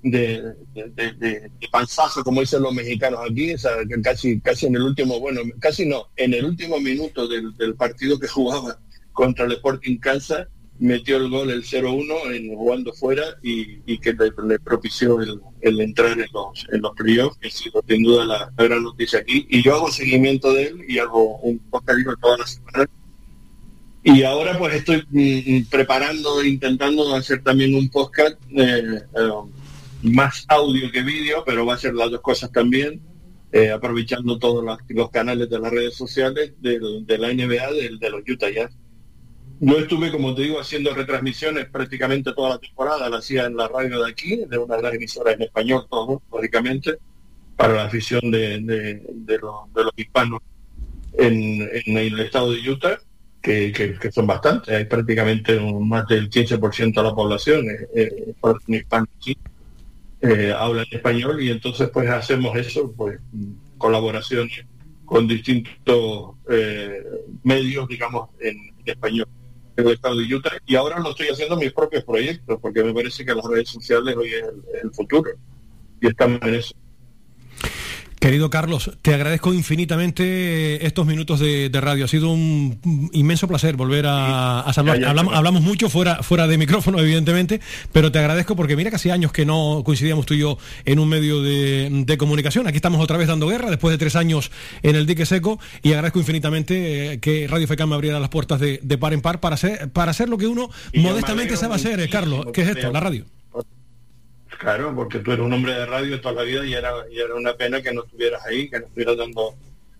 de, 0.02 0.54
de, 0.74 1.12
de- 1.18 1.50
panzazo, 1.72 2.22
como 2.22 2.40
dicen 2.40 2.62
los 2.62 2.72
mexicanos 2.72 3.20
aquí, 3.28 3.54
casi, 4.02 4.40
casi 4.40 4.66
en 4.66 4.76
el 4.76 4.82
último, 4.82 5.18
bueno, 5.18 5.40
casi 5.58 5.84
no, 5.84 6.08
en 6.16 6.32
el 6.34 6.44
último 6.44 6.78
minuto 6.78 7.26
del, 7.26 7.56
del 7.56 7.74
partido 7.74 8.18
que 8.18 8.28
jugaba 8.28 8.78
contra 9.12 9.46
el 9.46 9.52
Sporting 9.52 9.98
Kansas, 9.98 10.46
metió 10.78 11.16
el 11.16 11.30
gol 11.30 11.50
el 11.50 11.64
0-1 11.64 12.34
en 12.34 12.54
jugando 12.54 12.92
fuera 12.92 13.22
y, 13.42 13.98
que 13.98 14.12
le, 14.12 14.58
propició 14.58 15.18
el, 15.20 15.80
entrar 15.80 16.12
en 16.18 16.26
los, 16.32 16.66
en 16.70 16.82
los 16.82 16.92
playoffs, 16.94 17.38
que 17.38 17.48
ha 17.48 17.50
sido 17.50 17.82
sin 17.88 18.02
duda 18.02 18.24
la, 18.24 18.52
gran 18.56 18.82
noticia 18.82 19.20
aquí. 19.20 19.46
Y 19.48 19.62
yo 19.62 19.74
hago 19.74 19.90
seguimiento 19.90 20.52
de 20.52 20.64
él 20.64 20.80
y 20.88 20.98
hago 20.98 21.38
un 21.38 21.58
podcast 21.70 21.98
todas 22.20 22.38
las 22.40 22.50
semanas. 22.54 22.88
Y 24.02 24.22
ahora 24.22 24.56
pues 24.58 24.74
estoy 24.74 25.04
mm, 25.10 25.56
mm, 25.56 25.64
preparando, 25.66 26.44
intentando 26.44 27.14
hacer 27.14 27.42
también 27.42 27.74
un 27.74 27.88
podcast 27.88 28.36
eh, 28.56 29.00
eh, 29.16 29.30
más 30.02 30.44
audio 30.48 30.90
que 30.92 31.02
vídeo, 31.02 31.42
pero 31.44 31.66
va 31.66 31.74
a 31.74 31.78
ser 31.78 31.94
las 31.94 32.10
dos 32.10 32.20
cosas 32.20 32.52
también, 32.52 33.00
eh, 33.50 33.70
aprovechando 33.70 34.38
todos 34.38 34.64
los, 34.64 34.78
los 34.90 35.10
canales 35.10 35.50
de 35.50 35.58
las 35.58 35.72
redes 35.72 35.96
sociales 35.96 36.52
del- 36.60 37.04
de 37.06 37.18
la 37.18 37.32
NBA, 37.32 37.72
del- 37.72 37.98
de 37.98 38.10
los 38.10 38.20
Utah 38.28 38.50
Jazz. 38.50 38.70
Yo 39.58 39.78
estuve, 39.78 40.10
como 40.12 40.34
te 40.34 40.42
digo, 40.42 40.60
haciendo 40.60 40.92
retransmisiones 40.94 41.66
prácticamente 41.70 42.32
toda 42.34 42.50
la 42.50 42.58
temporada, 42.58 43.08
la 43.08 43.18
hacía 43.18 43.46
en 43.46 43.56
la 43.56 43.68
radio 43.68 44.02
de 44.04 44.10
aquí, 44.10 44.36
de 44.46 44.58
una 44.58 44.76
gran 44.76 44.94
emisora 44.94 45.32
en 45.32 45.42
español, 45.42 45.86
todo, 45.90 46.22
lógicamente, 46.30 46.96
para 47.56 47.74
la 47.74 47.84
afición 47.84 48.30
de, 48.30 48.60
de- 48.60 49.02
de 49.08 49.38
los, 49.38 49.72
de 49.74 49.82
hispanos 49.96 50.40
en, 51.14 51.68
en 51.86 51.96
el 51.96 52.20
estado 52.20 52.52
de 52.52 52.68
Utah, 52.70 52.98
que, 53.40 53.72
son 54.12 54.26
bastantes, 54.26 54.74
hay 54.74 54.84
prácticamente 54.84 55.56
un- 55.56 55.88
más 55.88 56.06
del 56.06 56.28
15% 56.28 57.00
de 57.00 57.02
la 57.08 57.14
población 57.14 57.64
eh, 57.70 57.88
eh, 57.94 58.34
aquí, 59.16 59.38
eh, 60.20 60.52
habla 60.54 60.82
en 60.82 60.96
español 60.96 61.42
y 61.42 61.50
entonces 61.50 61.88
pues 61.90 62.10
hacemos 62.10 62.56
eso, 62.58 62.92
pues 62.94 63.18
colaboraciones 63.78 64.66
con 65.06 65.26
distintos 65.28 66.34
eh, 66.50 67.02
medios, 67.44 67.86
digamos, 67.88 68.28
en 68.40 68.56
español 68.84 69.26
en 69.76 69.88
estado 69.88 70.16
de 70.16 70.34
Utah 70.34 70.58
y 70.66 70.74
ahora 70.74 70.98
lo 71.00 71.10
estoy 71.10 71.28
haciendo 71.28 71.56
mis 71.56 71.72
propios 71.72 72.04
proyectos 72.04 72.58
porque 72.60 72.82
me 72.82 72.94
parece 72.94 73.24
que 73.24 73.34
las 73.34 73.44
redes 73.44 73.68
sociales 73.68 74.16
hoy 74.16 74.28
es 74.28 74.42
el, 74.42 74.62
el 74.82 74.90
futuro 74.92 75.30
y 76.00 76.06
estamos 76.08 76.40
en 76.42 76.54
eso. 76.54 76.74
Querido 78.26 78.50
Carlos, 78.50 78.90
te 79.02 79.14
agradezco 79.14 79.54
infinitamente 79.54 80.84
estos 80.84 81.06
minutos 81.06 81.38
de, 81.38 81.68
de 81.68 81.80
radio. 81.80 82.06
Ha 82.06 82.08
sido 82.08 82.32
un 82.32 83.08
inmenso 83.12 83.46
placer 83.46 83.76
volver 83.76 84.04
a, 84.08 84.62
a 84.62 84.72
saludar. 84.72 85.04
Hablamos, 85.04 85.62
mucho 85.62 85.88
fuera, 85.88 86.24
fuera 86.24 86.48
de 86.48 86.58
micrófono, 86.58 86.98
evidentemente, 86.98 87.60
pero 87.92 88.10
te 88.10 88.18
agradezco 88.18 88.56
porque 88.56 88.74
mira 88.74 88.90
que 88.90 88.96
hace 88.96 89.12
años 89.12 89.30
que 89.30 89.46
no 89.46 89.82
coincidíamos 89.84 90.26
tú 90.26 90.34
y 90.34 90.38
yo 90.38 90.58
en 90.84 90.98
un 90.98 91.08
medio 91.08 91.40
de, 91.40 91.88
de 92.04 92.18
comunicación. 92.18 92.66
Aquí 92.66 92.74
estamos 92.74 93.00
otra 93.00 93.16
vez 93.16 93.28
dando 93.28 93.46
guerra 93.46 93.70
después 93.70 93.92
de 93.92 93.98
tres 93.98 94.16
años 94.16 94.50
en 94.82 94.96
el 94.96 95.06
dique 95.06 95.24
seco 95.24 95.60
y 95.84 95.92
agradezco 95.92 96.18
infinitamente 96.18 97.12
eh, 97.12 97.20
que 97.20 97.46
Radio 97.46 97.68
FECAM 97.68 97.90
me 97.90 97.94
abriera 97.94 98.18
las 98.18 98.30
puertas 98.30 98.58
de, 98.58 98.80
de 98.82 98.98
par 98.98 99.12
en 99.12 99.20
par 99.20 99.38
para 99.38 99.54
hacer, 99.54 99.88
para 99.92 100.10
hacer 100.10 100.28
lo 100.28 100.36
que 100.36 100.48
uno 100.48 100.68
Y 100.92 100.98
modestamente 100.98 101.56
sabe 101.56 101.76
hacer, 101.76 102.00
eh, 102.00 102.08
Carlos, 102.08 102.46
que 102.52 102.62
es 102.62 102.68
esto, 102.70 102.90
la 102.90 102.98
radio. 102.98 103.24
Claro, 104.58 104.94
porque 104.94 105.18
tú 105.18 105.32
eres 105.32 105.44
un 105.44 105.52
hombre 105.52 105.74
de 105.74 105.86
radio 105.86 106.20
toda 106.20 106.34
la 106.36 106.42
vida 106.42 106.64
y 106.64 106.72
era, 106.74 106.92
y 107.10 107.20
una 107.20 107.54
pena 107.56 107.82
que 107.82 107.92
no 107.92 108.04
estuvieras 108.04 108.44
ahí, 108.46 108.70
que 108.70 108.80
no 108.80 108.86
estuvieras 108.86 109.16
dando 109.18 109.54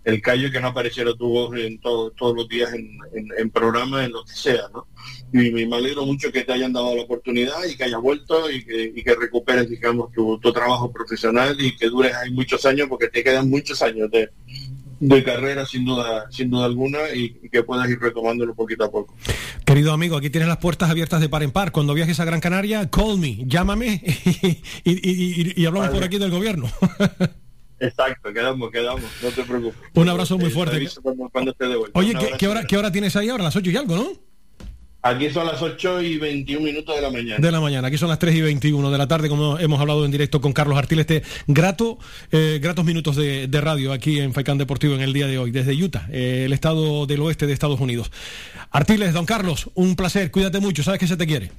el 0.05 0.23
callo, 0.23 0.51
que 0.51 0.61
no 0.61 0.69
apareciera 0.69 1.13
tu 1.15 1.29
voz 1.29 1.57
en 1.59 1.79
todo- 1.81 2.11
todos 2.13 2.35
los 2.37 2.49
días 2.49 2.73
en, 2.73 2.89
en, 3.13 3.29
en 3.37 3.51
programas, 3.51 4.07
en 4.07 4.13
lo 4.13 4.25
que 4.25 4.33
sea, 4.33 4.63
¿no? 4.73 4.87
Y 5.33 5.67
me 5.67 5.77
alegro 5.77 6.07
mucho 6.07 6.31
que 6.33 6.45
te 6.45 6.53
hayan 6.53 6.73
dado 6.73 6.95
la 6.95 7.03
oportunidad 7.03 7.65
y 7.69 7.77
que 7.77 7.85
hayas 7.85 8.01
vuelto 8.01 8.49
y 8.51 8.65
que, 8.65 8.93
y 8.95 9.03
que 9.03 9.15
recuperes, 9.17 9.69
digamos, 9.69 10.13
tu, 10.13 10.39
tu 10.39 10.53
trabajo 10.53 10.91
profesional 10.93 11.57
y 11.61 11.77
que 11.77 11.89
dures 11.89 12.15
ahí 12.15 12.31
muchos 12.31 12.65
años, 12.65 12.89
porque 12.89 13.09
te 13.09 13.23
quedan 13.25 13.51
muchos 13.51 13.83
años 13.83 14.11
de, 14.11 14.31
de 15.01 15.25
carrera 15.25 15.67
sin 15.67 15.85
duda, 15.85 16.27
sin 16.31 16.51
duda 16.51 16.65
alguna 16.65 16.99
y, 17.15 17.39
y 17.43 17.49
que 17.49 17.63
puedas 17.63 17.89
ir 17.89 17.99
retomándolo 18.01 18.55
poquito 18.55 18.85
a 18.85 18.91
poco. 18.91 19.15
Querido 19.65 19.93
amigo, 19.93 20.17
aquí 20.17 20.31
tienes 20.31 20.49
las 20.49 20.59
puertas 20.59 20.91
abiertas 20.91 21.21
de 21.21 21.29
par 21.29 21.43
en 21.43 21.51
par. 21.51 21.73
Cuando 21.73 21.93
viajes 21.93 22.21
a 22.21 22.25
Gran 22.25 22.41
Canaria, 22.41 22.89
call 22.89 23.19
me, 23.19 23.45
llámame 23.47 24.01
y, 24.85 25.67
hablamos 25.67 25.89
Vale. 25.89 25.99
por 25.99 26.05
aquí 26.05 26.19
del 26.19 26.31
gobierno. 26.31 26.71
Exacto, 27.79 28.33
quedamos, 28.33 28.71
quedamos, 28.71 29.05
no 29.23 29.29
te 29.29 29.43
preocupes. 29.43 29.79
Un 29.95 30.09
abrazo 30.09 30.39
muy 30.39 30.49
te 30.49 30.55
fuerte. 30.55 30.89
Cuando. 31.31 31.55
Oye, 31.93 32.15
¿qué, 32.39 32.49
hora. 32.49 32.65
¿qué 32.65 32.79
hora 32.79 32.91
tienes 32.91 33.17
ahí 33.17 33.29
ahora? 33.29 33.45
Las 33.45 33.57
8 33.57 33.71
y 33.71 33.77
algo, 33.77 33.97
¿no? 33.97 34.26
Aquí 35.07 35.31
son 35.31 35.47
las 35.47 35.63
8 35.63 36.03
y 36.03 36.19
21 36.19 36.65
minutos 36.65 36.97
de 36.97 37.01
la 37.01 37.11
mañana. 37.11 37.39
De 37.39 37.53
la 37.53 37.61
mañana. 37.61 37.87
Aquí 37.87 37.97
son 37.97 38.09
las 38.09 38.19
3 38.19 38.35
y 38.35 38.41
21 38.41 38.91
de 38.91 38.99
la 38.99 39.07
tarde, 39.07 39.29
como 39.29 39.57
hemos 39.57 39.81
hablado 39.81 40.05
en 40.05 40.11
directo 40.11 40.41
con 40.41 40.53
Carlos 40.53 40.77
Artiles. 40.77 41.07
Este 41.09 41.23
grato, 41.47 41.99
eh, 42.33 42.59
gratos 42.61 42.85
minutos 42.85 43.15
de, 43.15 43.47
de 43.47 43.61
radio 43.61 43.93
aquí 43.93 44.19
en 44.19 44.33
Faicán 44.33 44.59
Deportivo 44.59 44.95
en 44.95 45.03
el 45.03 45.13
día 45.13 45.29
de 45.29 45.39
hoy, 45.39 45.53
desde 45.53 45.81
Utah, 45.81 46.09
eh, 46.11 46.43
el 46.47 46.53
estado 46.53 47.07
del 47.07 47.21
oeste 47.21 47.47
de 47.47 47.53
Estados 47.53 47.79
Unidos. 47.79 48.11
Artiles, 48.71 49.13
don 49.13 49.27
Carlos, 49.27 49.71
un 49.75 49.95
placer. 49.95 50.33
Cuídate 50.33 50.59
mucho. 50.59 50.83
Sabes 50.83 50.99
que 50.99 51.07
se 51.07 51.17
te 51.17 51.27
quiere. 51.27 51.53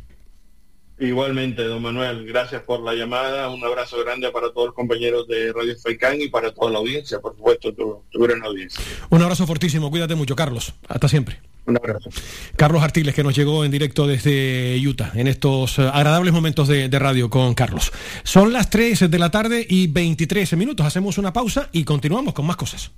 Igualmente, 0.99 1.64
don 1.64 1.82
Manuel, 1.82 2.26
gracias 2.26 2.64
por 2.64 2.82
la 2.82 2.95
llamada. 2.95 3.48
Un 3.49 3.64
abrazo 3.64 3.98
grande 4.03 4.30
para 4.32 4.52
todos 4.52 4.68
los 4.68 4.76
compañeros 4.76 5.26
de 5.28 5.53
Radio 5.53 5.74
Faicán 5.82 6.19
y 6.19 6.28
para 6.28 6.52
toda 6.52 6.72
la 6.72 6.80
audiencia, 6.80 7.19
por 7.22 7.34
supuesto, 7.34 7.74
tu, 7.74 8.03
tu 8.11 8.19
gran 8.19 8.44
audiencia. 8.44 8.84
Un 9.10 9.22
abrazo 9.22 9.48
fortísimo. 9.48 9.90
Cuídate 9.90 10.15
mucho, 10.15 10.36
Carlos. 10.36 10.74
Hasta 10.90 11.07
siempre. 11.07 11.40
Un 11.68 11.77
abrazo. 11.77 12.10
Carlos 12.56 12.81
Artiles, 12.81 13.14
que 13.14 13.23
nos 13.23 13.35
llegó 13.35 13.65
en 13.65 13.72
directo 13.72 14.07
desde 14.07 14.80
Utah, 14.88 15.11
en 15.14 15.27
estos 15.27 15.77
eh, 15.80 15.89
agradables 15.94 16.34
momentos 16.34 16.69
de, 16.69 16.88
de 16.88 16.99
radio 16.99 17.30
con 17.30 17.53
Carlos. 17.53 17.91
Son 18.23 18.53
las 18.53 18.69
3 18.69 19.11
de 19.11 19.19
la 19.19 19.30
tarde 19.30 19.68
y 19.69 19.88
23 19.88 20.56
minutos. 20.56 20.85
Hacemos 20.85 21.18
una 21.18 21.34
pausa 21.34 21.68
y 21.73 21.84
continuamos 21.84 22.34
con 22.34 22.45
más 22.45 22.56
cosas. 22.56 22.91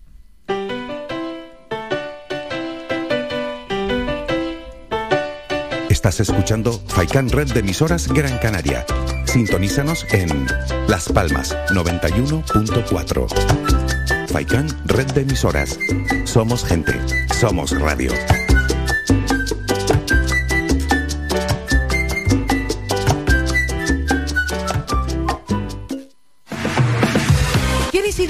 Estás 5.89 6.19
escuchando 6.21 6.71
Faikan 6.87 7.29
Red 7.29 7.51
de 7.51 7.59
emisoras 7.59 8.07
Gran 8.07 8.37
Canaria. 8.37 8.85
Sintonízanos 9.25 10.05
en 10.11 10.47
Las 10.87 11.09
Palmas 11.09 11.57
91.4. 11.71 14.29
Faikan 14.29 14.67
Red 14.85 15.11
de 15.11 15.21
emisoras. 15.21 15.77
Somos 16.23 16.63
gente. 16.63 16.93
Somos 17.37 17.77
radio. 17.77 18.13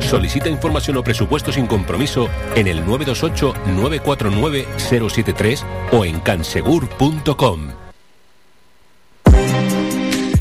Solicita 0.00 0.48
información 0.48 0.96
o 0.96 1.02
presupuesto 1.02 1.52
sin 1.52 1.66
compromiso 1.66 2.28
en 2.54 2.68
el 2.68 2.84
928-949-073 2.84 5.64
o 5.92 6.04
en 6.04 6.20
cansegur.com. 6.20 7.86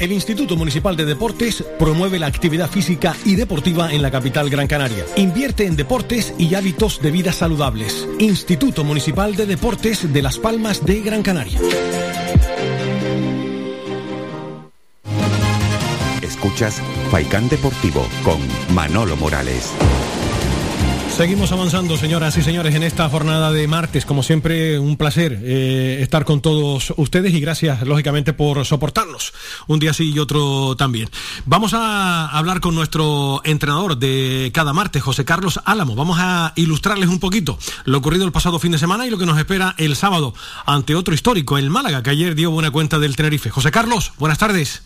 El 0.05 0.11
Instituto 0.11 0.55
Municipal 0.55 0.95
de 0.95 1.05
Deportes 1.05 1.63
promueve 1.79 2.19
la 2.19 2.27
actividad 2.27 2.69
física 2.69 3.15
y 3.25 3.35
deportiva 3.35 3.91
en 3.91 4.01
la 4.01 4.11
capital 4.11 4.49
Gran 4.49 4.67
Canaria. 4.67 5.05
Invierte 5.15 5.65
en 5.65 5.75
deportes 5.75 6.33
y 6.37 6.53
hábitos 6.53 7.01
de 7.01 7.11
vida 7.11 7.31
saludables. 7.31 8.07
Instituto 8.19 8.83
Municipal 8.83 9.35
de 9.35 9.45
Deportes 9.45 10.13
de 10.13 10.21
Las 10.21 10.37
Palmas 10.37 10.85
de 10.85 11.01
Gran 11.01 11.23
Canaria. 11.23 11.59
Escuchas 16.45 16.79
Faikán 17.09 17.49
Deportivo 17.49 18.07
con 18.23 18.37
Manolo 18.75 19.15
Morales. 19.15 19.73
Seguimos 21.09 21.51
avanzando, 21.51 21.97
señoras 21.97 22.37
y 22.37 22.43
señores, 22.43 22.75
en 22.75 22.83
esta 22.83 23.09
jornada 23.09 23.51
de 23.51 23.67
martes. 23.67 24.05
Como 24.05 24.21
siempre, 24.21 24.77
un 24.77 24.95
placer 24.95 25.39
eh, 25.41 25.97
estar 26.03 26.23
con 26.23 26.41
todos 26.41 26.93
ustedes 26.97 27.33
y 27.33 27.39
gracias, 27.39 27.81
lógicamente, 27.81 28.31
por 28.31 28.63
soportarnos 28.63 29.33
un 29.65 29.79
día 29.79 29.91
sí 29.91 30.11
y 30.11 30.19
otro 30.19 30.75
también. 30.75 31.09
Vamos 31.47 31.73
a 31.73 32.27
hablar 32.27 32.59
con 32.59 32.75
nuestro 32.75 33.41
entrenador 33.43 33.97
de 33.97 34.51
cada 34.53 34.71
martes, 34.71 35.01
José 35.01 35.25
Carlos 35.25 35.59
Álamo. 35.65 35.95
Vamos 35.95 36.19
a 36.21 36.53
ilustrarles 36.55 37.09
un 37.09 37.19
poquito 37.19 37.57
lo 37.85 37.97
ocurrido 37.97 38.23
el 38.23 38.31
pasado 38.31 38.59
fin 38.59 38.71
de 38.71 38.77
semana 38.77 39.07
y 39.07 39.09
lo 39.09 39.17
que 39.17 39.25
nos 39.25 39.39
espera 39.39 39.73
el 39.79 39.95
sábado 39.95 40.35
ante 40.67 40.93
otro 40.93 41.15
histórico, 41.15 41.57
el 41.57 41.71
Málaga, 41.71 42.03
que 42.03 42.11
ayer 42.11 42.35
dio 42.35 42.51
buena 42.51 42.69
cuenta 42.69 42.99
del 42.99 43.15
Tenerife. 43.15 43.49
José 43.49 43.71
Carlos, 43.71 44.13
buenas 44.19 44.37
tardes. 44.37 44.83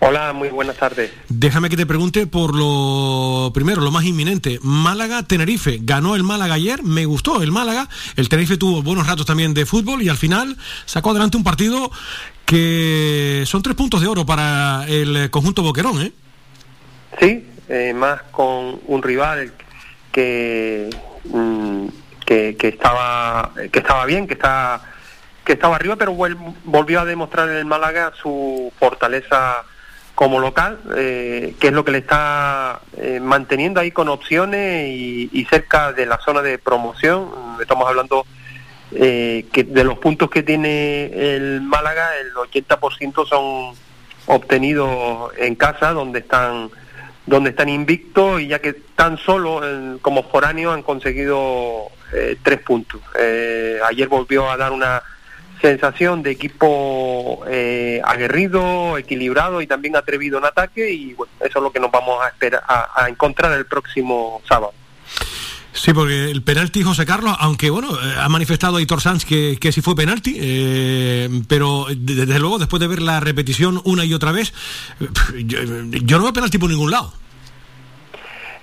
Hola, 0.00 0.32
muy 0.32 0.48
buenas 0.48 0.76
tardes. 0.76 1.12
Déjame 1.28 1.68
que 1.68 1.76
te 1.76 1.86
pregunte 1.86 2.26
por 2.26 2.54
lo 2.54 3.50
primero, 3.52 3.80
lo 3.80 3.90
más 3.90 4.04
inminente. 4.04 4.58
Málaga-Tenerife. 4.62 5.78
Ganó 5.82 6.16
el 6.16 6.22
Málaga 6.22 6.54
ayer, 6.54 6.82
me 6.82 7.04
gustó 7.04 7.42
el 7.42 7.52
Málaga. 7.52 7.88
El 8.16 8.28
Tenerife 8.28 8.56
tuvo 8.56 8.82
buenos 8.82 9.06
ratos 9.06 9.26
también 9.26 9.54
de 9.54 9.66
fútbol 9.66 10.02
y 10.02 10.08
al 10.08 10.16
final 10.16 10.56
sacó 10.86 11.10
adelante 11.10 11.36
un 11.36 11.44
partido 11.44 11.90
que 12.44 13.44
son 13.46 13.62
tres 13.62 13.76
puntos 13.76 14.00
de 14.00 14.08
oro 14.08 14.26
para 14.26 14.84
el 14.88 15.30
conjunto 15.30 15.62
Boquerón, 15.62 16.02
¿eh? 16.02 16.12
Sí, 17.20 17.46
eh, 17.68 17.92
más 17.94 18.22
con 18.30 18.80
un 18.86 19.02
rival 19.02 19.52
que 20.10 20.90
mm, 21.24 21.86
que, 22.26 22.56
que 22.56 22.68
estaba 22.68 23.52
que 23.72 23.78
estaba 23.78 24.06
bien, 24.06 24.26
que 24.26 24.34
está 24.34 24.82
que 25.44 25.54
estaba 25.54 25.76
arriba, 25.76 25.96
pero 25.96 26.12
volvió 26.12 27.00
a 27.00 27.04
demostrar 27.04 27.48
en 27.48 27.56
el 27.56 27.64
Málaga 27.64 28.12
su 28.20 28.72
fortaleza 28.78 29.64
como 30.20 30.38
local, 30.38 30.78
eh, 30.98 31.54
que 31.58 31.68
es 31.68 31.72
lo 31.72 31.82
que 31.82 31.92
le 31.92 31.96
está 31.96 32.82
eh, 32.98 33.20
manteniendo 33.22 33.80
ahí 33.80 33.90
con 33.90 34.10
opciones 34.10 34.86
y, 34.86 35.30
y 35.32 35.46
cerca 35.46 35.94
de 35.94 36.04
la 36.04 36.18
zona 36.18 36.42
de 36.42 36.58
promoción. 36.58 37.30
Estamos 37.58 37.88
hablando 37.88 38.26
eh, 38.92 39.46
que 39.50 39.64
de 39.64 39.82
los 39.82 39.98
puntos 39.98 40.28
que 40.28 40.42
tiene 40.42 41.06
el 41.06 41.62
Málaga, 41.62 42.10
el 42.18 42.34
80% 42.34 43.26
son 43.26 43.74
obtenidos 44.26 45.32
en 45.38 45.54
casa, 45.54 45.92
donde 45.92 46.18
están 46.18 46.68
donde 47.24 47.50
están 47.50 47.70
invictos 47.70 48.42
y 48.42 48.48
ya 48.48 48.58
que 48.58 48.74
tan 48.74 49.16
solo 49.16 49.62
eh, 49.64 49.96
como 50.02 50.24
foráneos 50.24 50.74
han 50.74 50.82
conseguido 50.82 51.86
eh, 52.12 52.36
tres 52.42 52.60
puntos. 52.60 53.00
Ayer 53.88 54.06
volvió 54.06 54.50
a 54.50 54.58
dar 54.58 54.70
una 54.70 55.02
sensación 55.60 56.22
de 56.22 56.30
equipo 56.30 57.42
eh, 57.48 58.00
aguerrido, 58.04 58.96
equilibrado 58.98 59.60
y 59.60 59.66
también 59.66 59.96
atrevido 59.96 60.38
en 60.38 60.44
ataque 60.44 60.90
y 60.90 61.12
bueno, 61.14 61.32
eso 61.40 61.58
es 61.58 61.62
lo 61.62 61.70
que 61.72 61.80
nos 61.80 61.90
vamos 61.90 62.22
a 62.22 62.28
esperar 62.28 62.62
a, 62.66 63.04
a 63.04 63.08
encontrar 63.08 63.52
el 63.52 63.66
próximo 63.66 64.40
sábado. 64.48 64.72
Sí, 65.72 65.92
porque 65.94 66.30
el 66.30 66.42
penalti 66.42 66.82
José 66.82 67.06
Carlos, 67.06 67.34
aunque 67.38 67.70
bueno, 67.70 67.90
eh, 67.92 68.14
ha 68.18 68.28
manifestado 68.28 68.76
Aitor 68.78 69.00
Sanz 69.00 69.24
que, 69.24 69.56
que 69.60 69.70
sí 69.70 69.80
fue 69.80 69.94
penalti, 69.94 70.36
eh, 70.40 71.28
pero 71.46 71.86
de- 71.88 72.26
desde 72.26 72.40
luego 72.40 72.58
después 72.58 72.80
de 72.80 72.88
ver 72.88 73.00
la 73.00 73.20
repetición 73.20 73.80
una 73.84 74.04
y 74.04 74.12
otra 74.12 74.32
vez, 74.32 74.52
eh, 75.00 75.44
yo, 75.44 75.60
yo 75.62 76.18
no 76.18 76.24
veo 76.24 76.32
penalti 76.32 76.58
por 76.58 76.70
ningún 76.70 76.90
lado. 76.90 77.12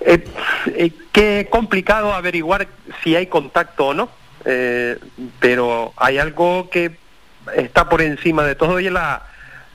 Eh, 0.00 0.22
eh, 0.66 0.92
qué 1.10 1.48
complicado 1.50 2.12
averiguar 2.12 2.68
si 3.02 3.16
hay 3.16 3.26
contacto 3.26 3.86
o 3.86 3.94
no, 3.94 4.08
eh, 4.48 4.98
pero 5.40 5.92
hay 5.96 6.16
algo 6.18 6.68
que 6.70 6.96
está 7.54 7.88
por 7.88 8.00
encima 8.02 8.44
de 8.44 8.54
todo 8.54 8.80
y 8.80 8.86
es 8.86 8.92
la 8.92 9.22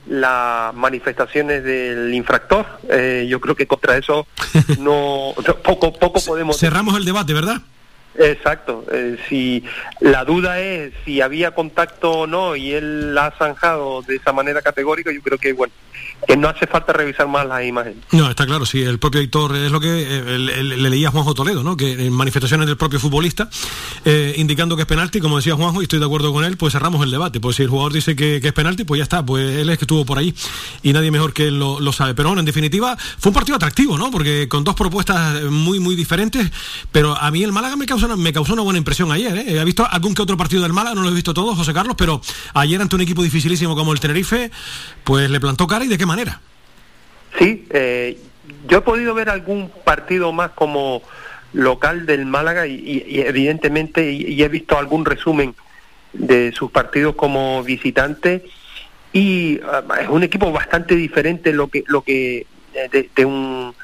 las 0.06 0.74
manifestaciones 0.74 1.64
del 1.64 2.12
infractor. 2.12 2.66
Eh, 2.90 3.26
yo 3.26 3.40
creo 3.40 3.54
que 3.56 3.66
contra 3.66 3.96
eso 3.96 4.26
no, 4.78 5.32
no- 5.46 5.56
poco 5.62 5.92
poco 5.94 6.20
podemos 6.22 6.58
Cerramos 6.58 6.94
el 6.98 7.04
debate, 7.06 7.32
¿verdad? 7.32 7.62
Exacto. 8.18 8.84
eh, 8.92 9.16
si 9.28 9.64
la 10.00 10.24
duda 10.24 10.60
es 10.60 10.92
si 11.04 11.20
había 11.20 11.50
contacto 11.52 12.10
o 12.12 12.26
no 12.26 12.54
y 12.56 12.72
él 12.72 13.14
la 13.14 13.26
ha 13.26 13.30
zanjado 13.32 14.02
de 14.02 14.16
esa 14.16 14.32
manera 14.32 14.62
categórica, 14.62 15.12
yo 15.12 15.20
creo 15.22 15.38
que 15.38 15.52
bueno 15.52 15.72
que 16.26 16.36
no 16.38 16.48
hace 16.48 16.66
falta 16.66 16.92
revisar 16.94 17.28
más 17.28 17.46
las 17.46 17.64
imágenes. 17.64 17.98
No, 18.12 18.30
está 18.30 18.46
claro, 18.46 18.64
sí, 18.64 18.82
el 18.82 18.98
propio 18.98 19.20
Aitor 19.20 19.54
es 19.56 19.70
lo 19.70 19.78
que 19.78 19.88
eh, 19.88 20.38
le, 20.38 20.62
le- 20.62 20.76
le 20.78 20.90
leía 20.90 21.08
a 21.08 21.10
Juanjo 21.10 21.34
Toledo, 21.34 21.62
¿no? 21.62 21.76
Que 21.76 21.92
en 21.92 22.12
manifestaciones 22.14 22.66
del 22.66 22.78
propio 22.78 22.98
futbolista, 22.98 23.50
eh, 24.06 24.32
indicando 24.38 24.74
que 24.74 24.82
es 24.82 24.88
penalti, 24.88 25.20
como 25.20 25.36
decía 25.36 25.54
Juanjo, 25.54 25.80
y 25.82 25.84
estoy 25.84 25.98
de 25.98 26.06
acuerdo 26.06 26.32
con 26.32 26.44
él, 26.44 26.56
pues 26.56 26.72
cerramos 26.72 27.04
el 27.04 27.10
debate. 27.10 27.40
Pues 27.40 27.56
si 27.56 27.62
el 27.64 27.68
jugador 27.68 27.92
dice 27.92 28.16
que, 28.16 28.36
es 28.36 28.52
penalti, 28.54 28.84
pues 28.84 28.98
ya 29.00 29.02
está, 29.02 29.24
pues 29.24 29.44
él 29.58 29.68
es 29.68 29.76
que 29.76 29.84
estuvo 29.84 30.06
por 30.06 30.16
ahí 30.18 30.34
y 30.82 30.92
nadie 30.94 31.10
mejor 31.10 31.34
que 31.34 31.48
él 31.48 31.58
lo, 31.58 31.78
lo 31.78 31.92
sabe. 31.92 32.14
Pero 32.14 32.30
bueno, 32.30 32.40
en 32.40 32.46
definitiva, 32.46 32.96
fue 33.18 33.28
un 33.30 33.34
partido 33.34 33.56
atractivo, 33.56 33.98
¿no? 33.98 34.10
Porque 34.10 34.48
con 34.48 34.64
dos 34.64 34.74
propuestas 34.76 35.42
muy, 35.44 35.78
muy 35.78 35.94
diferentes, 35.94 36.50
pero 36.90 37.16
a 37.20 37.30
mí 37.30 37.42
el 37.42 37.52
Málaga 37.52 37.76
me 37.76 37.84
me 38.16 38.32
causó 38.32 38.52
una 38.52 38.62
buena 38.62 38.78
impresión 38.78 39.10
ayer, 39.12 39.36
¿eh? 39.36 39.60
He 39.60 39.64
visto 39.64 39.86
algún 39.90 40.14
que 40.14 40.22
otro 40.22 40.36
partido 40.36 40.62
del 40.62 40.72
Málaga, 40.72 40.94
no 40.94 41.02
lo 41.02 41.10
he 41.10 41.14
visto 41.14 41.34
todo, 41.34 41.54
José 41.54 41.72
Carlos, 41.72 41.96
pero 41.98 42.20
ayer 42.54 42.80
ante 42.80 42.94
un 42.94 43.02
equipo 43.02 43.22
dificilísimo 43.22 43.74
como 43.74 43.92
el 43.92 44.00
Tenerife, 44.00 44.50
pues 45.02 45.30
le 45.30 45.40
plantó 45.40 45.66
cara 45.66 45.84
y 45.84 45.88
de 45.88 45.98
qué 45.98 46.06
manera. 46.06 46.40
Sí, 47.38 47.66
eh, 47.70 48.18
yo 48.68 48.78
he 48.78 48.80
podido 48.82 49.14
ver 49.14 49.28
algún 49.28 49.70
partido 49.84 50.32
más 50.32 50.50
como 50.50 51.02
local 51.52 52.06
del 52.06 52.26
Málaga 52.26 52.66
y, 52.66 53.04
evidentemente 53.08 54.12
y, 54.12 54.42
he 54.42 54.48
visto 54.48 54.78
algún 54.78 55.04
resumen 55.04 55.54
de 56.12 56.52
sus 56.52 56.70
partidos 56.70 57.14
como 57.14 57.62
visitante 57.62 58.44
y 59.12 59.60
ah, 59.64 59.82
es 60.00 60.08
un 60.08 60.22
equipo 60.22 60.50
bastante 60.52 60.96
diferente 60.96 61.52
lo 61.52 61.68
que 61.68 61.84
lo 61.86 62.02
que 62.02 62.46
eh, 62.74 63.10
de 63.14 63.24
un 63.24 63.74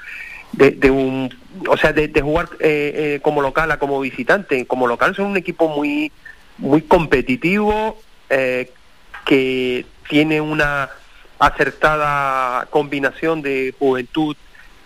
de, 0.53 0.73
de 0.73 0.91
un 0.91 1.35
o 1.69 1.77
sea 1.77 1.93
de, 1.93 2.09
jugar 2.21 2.49
eh, 2.61 3.17
eh, 3.17 3.21
como 3.23 3.43
local 3.43 3.71
a 3.71 3.79
como 3.79 4.01
visitante. 4.01 4.67
Como 4.67 4.87
local 4.87 5.15
son 5.15 5.27
un 5.27 5.37
equipo 5.37 5.69
muy 5.69 6.13
muy 6.59 6.83
competitivo 6.83 7.99
eh, 8.29 8.71
que 9.25 9.87
tiene 10.09 10.41
una 10.41 10.91
acertada 11.39 12.67
combinación 12.67 13.43
de 13.43 13.75
juventud 13.79 14.37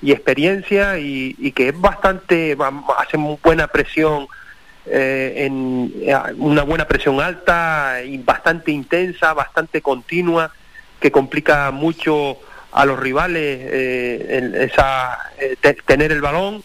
y 0.01 0.12
experiencia 0.12 0.99
y, 0.99 1.35
y 1.39 1.53
que 1.53 1.69
es 1.69 1.81
bastante 1.81 2.57
hace 2.99 3.16
buena 3.43 3.66
presión 3.66 4.28
eh, 4.86 5.47
en 5.47 5.93
eh, 6.03 6.15
una 6.36 6.62
buena 6.62 6.86
presión 6.86 7.20
alta 7.20 8.03
y 8.05 8.19
bastante 8.19 8.70
intensa 8.70 9.32
bastante 9.32 9.81
continua 9.81 10.53
que 11.01 11.11
complica 11.11 11.70
mucho 11.70 12.39
a 12.74 12.84
los 12.84 12.98
rivales 12.98 13.60
eh, 13.62 14.26
el- 14.30 14.55
esa 14.56 15.18
eh, 15.38 15.56
te- 15.60 15.74
tener 15.74 16.12
el 16.12 16.20
balón. 16.20 16.62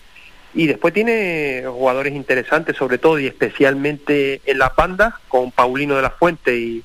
Y 0.54 0.66
después 0.66 0.94
tiene 0.94 1.64
jugadores 1.68 2.14
interesantes 2.14 2.76
sobre 2.76 2.98
todo 2.98 3.20
y 3.20 3.28
especialmente 3.28 4.42
en 4.46 4.58
la 4.58 4.70
banda 4.76 5.20
con 5.28 5.52
Paulino 5.52 5.96
de 5.96 6.02
la 6.02 6.10
Fuente 6.10 6.58
y, 6.58 6.84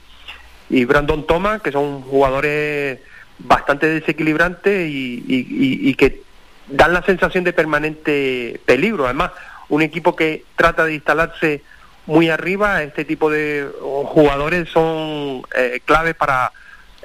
y 0.68 0.84
Brandon 0.84 1.26
Thomas 1.26 1.62
que 1.62 1.72
son 1.72 2.02
jugadores 2.02 3.00
bastante 3.38 3.86
desequilibrantes 3.88 4.88
y, 4.90 5.24
y- 5.26 5.46
y- 5.48 5.88
y 5.90 5.94
que 5.94 6.20
dan 6.68 6.92
la 6.92 7.02
sensación 7.02 7.42
de 7.44 7.52
permanente 7.54 8.60
peligro. 8.66 9.06
Además 9.06 9.32
un 9.70 9.80
equipo 9.80 10.14
que 10.14 10.44
trata 10.56 10.84
de 10.84 10.94
instalarse 10.94 11.62
muy 12.06 12.28
arriba 12.28 12.82
este 12.82 13.06
tipo 13.06 13.30
de 13.30 13.66
jugadores 13.80 14.68
son 14.68 15.40
eh, 15.56 15.80
claves 15.86 16.14
para 16.14 16.52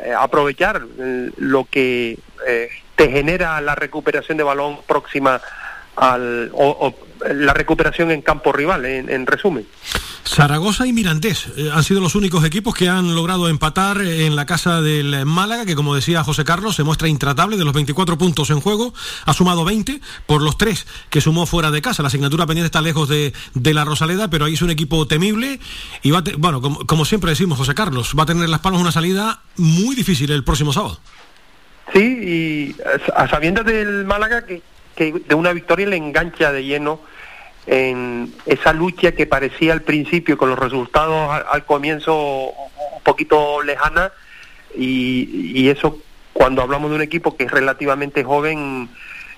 eh, 0.03 0.13
aprovechar 0.17 0.81
eh, 0.99 1.31
lo 1.38 1.65
que 1.65 2.17
eh, 2.47 2.69
te 2.95 3.11
genera 3.11 3.59
la 3.61 3.76
recuperación 3.76 4.38
de 4.38 4.43
balón 4.43 4.80
próxima 4.88 5.41
al 5.95 6.49
o, 6.53 6.95
la 7.30 7.53
recuperación 7.53 8.11
en 8.11 8.21
campo 8.21 8.53
rival 8.53 8.85
en 8.85 9.26
resumen 9.26 9.65
Zaragoza 10.25 10.85
y 10.85 10.93
Mirandés 10.93 11.47
eh, 11.57 11.69
han 11.73 11.83
sido 11.83 12.01
los 12.01 12.15
únicos 12.15 12.43
equipos 12.45 12.75
que 12.75 12.89
han 12.89 13.15
logrado 13.15 13.49
empatar 13.49 14.01
eh, 14.01 14.25
en 14.25 14.35
la 14.35 14.45
casa 14.45 14.81
del 14.81 15.25
Málaga, 15.25 15.65
que 15.65 15.75
como 15.75 15.95
decía 15.95 16.23
José 16.23 16.43
Carlos, 16.45 16.75
se 16.75 16.83
muestra 16.83 17.07
intratable 17.07 17.57
de 17.57 17.65
los 17.65 17.73
24 17.73 18.17
puntos 18.17 18.49
en 18.49 18.59
juego, 18.59 18.93
ha 19.25 19.33
sumado 19.33 19.65
20 19.65 19.99
por 20.25 20.41
los 20.41 20.57
tres 20.57 20.85
que 21.09 21.21
sumó 21.21 21.45
fuera 21.45 21.71
de 21.71 21.81
casa. 21.81 22.03
La 22.03 22.07
asignatura 22.07 22.45
pendiente 22.45 22.67
está 22.67 22.81
lejos 22.81 23.09
de, 23.09 23.33
de 23.53 23.73
la 23.73 23.85
Rosaleda, 23.85 24.29
pero 24.29 24.45
ahí 24.45 24.53
es 24.53 24.61
un 24.61 24.69
equipo 24.69 25.07
temible 25.07 25.59
y 26.03 26.11
va 26.11 26.23
bueno, 26.37 26.61
como, 26.61 26.85
como 26.85 27.05
siempre 27.05 27.31
decimos, 27.31 27.57
José 27.57 27.73
Carlos, 27.73 28.13
va 28.17 28.23
a 28.23 28.25
tener 28.25 28.43
en 28.43 28.51
las 28.51 28.59
palmas 28.59 28.81
una 28.81 28.91
salida 28.91 29.41
muy 29.57 29.95
difícil 29.95 30.31
el 30.31 30.43
próximo 30.43 30.73
sábado. 30.73 30.99
Sí, 31.93 31.99
y 31.99 32.75
a 33.15 33.27
sabiendas 33.27 33.65
del 33.65 34.05
Málaga 34.05 34.45
que, 34.45 34.61
que 34.95 35.11
de 35.27 35.35
una 35.35 35.53
victoria 35.53 35.87
le 35.87 35.97
engancha 35.97 36.51
de 36.51 36.63
lleno 36.63 36.99
en 37.71 38.33
esa 38.47 38.73
lucha 38.73 39.11
que 39.11 39.27
parecía 39.27 39.73
al 39.73 39.81
principio 39.83 40.37
con 40.37 40.49
los 40.49 40.57
resultados 40.57 41.43
al, 41.51 41.65
comienzo 41.65 42.15
un 42.17 43.03
poquito 43.03 43.61
lejana 43.61 44.11
y, 44.75 45.51
y 45.53 45.69
eso 45.69 45.99
cuando 46.33 46.61
hablamos 46.63 46.89
de 46.89 46.95
un 46.95 47.01
equipo 47.03 47.37
que 47.37 47.43
es 47.43 47.51
relativamente 47.51 48.23
joven 48.23 48.89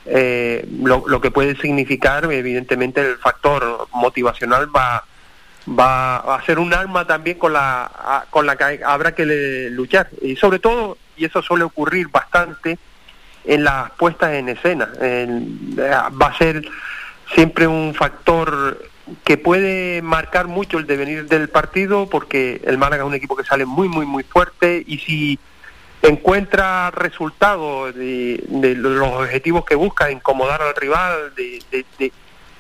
eh, 0.06 0.66
lo, 0.82 1.20
que 1.20 1.30
puede 1.30 1.56
significar 1.58 2.32
evidentemente 2.32 3.02
el 3.02 3.18
factor 3.18 3.88
motivacional 3.94 4.74
va 4.74 5.04
va 5.78 6.18
a 6.36 6.42
ser 6.46 6.58
un 6.58 6.74
arma 6.74 7.06
también 7.06 7.38
con 7.38 7.54
la 7.54 7.84
a- 7.84 8.26
con 8.30 8.46
la 8.48 8.56
que 8.56 8.80
habrá 8.84 9.14
que 9.14 9.26
luchar. 9.72 10.10
Y 10.22 10.36
sobre 10.36 10.58
todo 10.58 10.98
y 11.18 11.26
eso 11.26 11.42
suele 11.44 11.64
ocurrir 11.66 12.08
bastante 12.08 12.80
en 13.46 13.64
las 13.64 13.92
puestas 13.92 14.32
en 14.34 14.50
escena 14.50 14.90
En- 15.00 15.76
eh, 15.78 15.92
va 16.20 16.28
a 16.28 16.38
ser 16.38 16.64
siempre 17.34 17.68
un 17.68 17.94
factor 17.94 18.90
que 19.24 19.38
puede 19.38 20.02
marcar 20.02 20.48
mucho 20.48 20.78
el 20.78 20.88
devenir 20.88 21.26
del 21.28 21.50
partido 21.50 22.08
porque 22.10 22.62
el 22.66 22.78
Málaga 22.78 23.04
es 23.04 23.08
un 23.08 23.14
equipo 23.16 23.36
que 23.36 23.44
sale 23.44 23.66
muy 23.66 23.88
muy 23.90 24.06
muy 24.06 24.24
fuerte 24.24 24.84
y 24.86 25.00
si 25.00 25.40
encuentra 26.02 26.92
resultados 26.92 27.94
de, 27.96 28.44
de 28.48 28.76
los 28.76 29.08
objetivos 29.08 29.66
que 29.66 29.76
busca, 29.76 30.12
incomodar 30.12 30.62
al 30.62 30.76
rival, 30.76 31.34
de- 31.36 31.62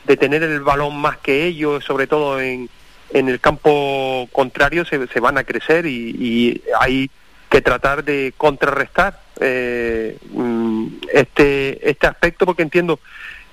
de 0.03 0.17
tener 0.17 0.41
el 0.43 0.61
balón 0.61 0.97
más 0.99 1.17
que 1.17 1.45
ellos, 1.45 1.83
sobre 1.85 2.07
todo 2.07 2.39
en, 2.41 2.69
en 3.13 3.29
el 3.29 3.39
campo 3.39 4.27
contrario, 4.31 4.83
se, 4.83 5.05
se 5.07 5.19
van 5.19 5.37
a 5.37 5.43
crecer 5.43 5.85
y, 5.85 6.09
y 6.19 6.61
hay 6.79 7.09
que 7.49 7.61
tratar 7.61 8.03
de 8.03 8.33
contrarrestar 8.35 9.19
eh, 9.39 10.17
mm, 10.31 10.87
este, 11.13 11.87
este 11.89 12.07
aspecto 12.07 12.45
porque 12.47 12.63
entiendo 12.63 12.99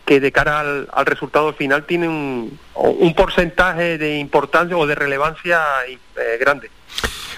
que 0.08 0.20
de 0.20 0.32
cara 0.32 0.60
al, 0.60 0.88
al 0.90 1.04
resultado 1.04 1.52
final 1.52 1.84
tiene 1.84 2.08
un, 2.08 2.58
un 2.74 3.14
porcentaje 3.14 3.98
de 3.98 4.18
importancia 4.18 4.74
o 4.74 4.86
de 4.86 4.94
relevancia 4.94 5.60
eh, 5.86 6.38
grande. 6.40 6.70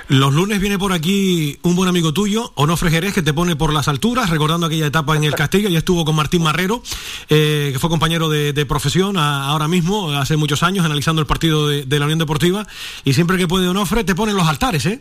Los 0.07 0.33
lunes 0.33 0.61
viene 0.61 0.79
por 0.79 0.93
aquí 0.93 1.59
un 1.63 1.75
buen 1.75 1.89
amigo 1.89 2.13
tuyo, 2.13 2.53
Onofre 2.55 2.91
Jerez, 2.91 3.13
que 3.13 3.23
te 3.23 3.33
pone 3.33 3.57
por 3.57 3.73
las 3.73 3.89
alturas, 3.89 4.31
recordando 4.31 4.67
aquella 4.67 4.87
etapa 4.87 5.17
en 5.17 5.25
el 5.25 5.35
Castillo, 5.35 5.69
y 5.69 5.75
estuvo 5.75 6.05
con 6.05 6.15
Martín 6.15 6.45
Marrero, 6.45 6.81
eh, 7.29 7.71
que 7.73 7.79
fue 7.81 7.91
compañero 7.91 8.29
de, 8.29 8.67
profesión 8.67 9.17
ahora 9.17 9.67
mismo, 9.67 10.13
hace 10.13 10.37
muchos 10.37 10.63
años, 10.63 10.85
analizando 10.85 11.21
el 11.21 11.27
partido 11.27 11.67
de, 11.67 11.85
de 11.85 11.99
la 11.99 12.05
Unión 12.05 12.21
Deportiva, 12.21 12.67
y 13.05 13.15
siempre 13.15 13.37
que 13.37 13.49
puede 13.49 13.69
Onofre 13.69 14.05
te 14.05 14.15
pone 14.15 14.31
en 14.31 14.39
los 14.39 14.47
altares, 14.47 14.87
¿eh? 14.87 15.01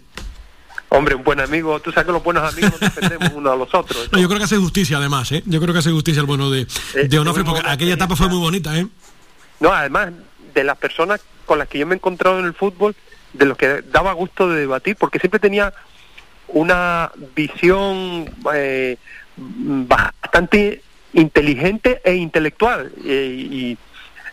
Hombre, 0.91 1.13
un 1.13 1.23
buen 1.23 1.39
amigo, 1.39 1.79
tú 1.79 1.91
sabes 1.91 2.07
que 2.07 2.11
los 2.11 2.23
buenos 2.23 2.51
amigos 2.51 2.71
nos 2.81 2.95
defendemos 2.95 3.31
unos 3.33 3.53
a 3.53 3.55
los 3.55 3.73
otros. 3.75 4.09
No, 4.11 4.19
yo 4.19 4.27
creo 4.27 4.39
que 4.39 4.45
hace 4.45 4.57
justicia 4.57 4.97
además, 4.97 5.31
¿eh? 5.31 5.43
Yo 5.45 5.61
creo 5.61 5.71
que 5.71 5.79
hace 5.79 5.91
justicia 5.91 6.21
el 6.21 6.25
bueno 6.25 6.49
de, 6.49 6.65
de 6.95 7.19
Onofre, 7.19 7.43
porque 7.43 7.61
aquella 7.63 7.93
etapa 7.93 8.15
fue 8.15 8.27
muy 8.27 8.39
bonita, 8.39 8.75
¿eh? 8.75 8.87
No, 9.59 9.71
además, 9.71 10.09
de 10.55 10.63
las 10.63 10.77
personas 10.79 11.21
con 11.45 11.59
las 11.59 11.67
que 11.67 11.77
yo 11.77 11.85
me 11.85 11.93
he 11.93 11.97
encontrado 11.97 12.39
en 12.39 12.45
el 12.45 12.55
fútbol, 12.55 12.95
de 13.33 13.45
los 13.45 13.55
que 13.55 13.83
daba 13.83 14.13
gusto 14.13 14.49
de 14.49 14.61
debatir, 14.61 14.95
porque 14.95 15.19
siempre 15.19 15.39
tenía 15.39 15.71
una 16.47 17.11
visión 17.35 18.27
eh, 18.55 18.97
bastante 19.37 20.81
inteligente 21.13 22.01
e 22.03 22.15
intelectual, 22.15 22.91
eh, 23.05 23.35
y, 23.37 23.77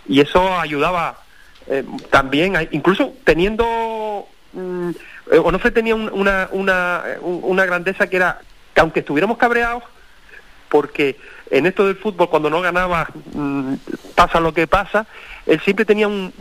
y 0.09 0.21
eso 0.21 0.59
ayudaba 0.59 1.21
eh, 1.67 1.85
también, 2.11 2.55
incluso 2.71 3.13
teniendo... 3.25 4.27
mm, 4.55 4.91
eh, 4.91 4.95
Onofre 5.31 5.71
tenía 5.71 5.95
un- 5.95 6.11
una, 6.13 6.49
una, 6.53 7.03
un- 7.21 7.41
una 7.43 7.65
grandeza 7.65 8.09
que 8.09 8.17
era 8.17 8.41
que 8.75 8.81
aunque 8.81 9.01
estuviéramos 9.01 9.39
cabreados, 9.39 9.83
porque 10.69 11.17
en 11.51 11.67
esto 11.67 11.87
del 11.87 11.97
fútbol 11.97 12.29
cuando 12.29 12.51
no 12.51 12.61
ganaba 12.61 13.09
mm, 13.33 13.75
pasa 14.15 14.41
lo 14.41 14.53
que 14.53 14.67
pasa, 14.67 15.07
él 15.47 15.61
siempre 15.61 15.85
tenía 15.85 16.09
un, 16.09 16.33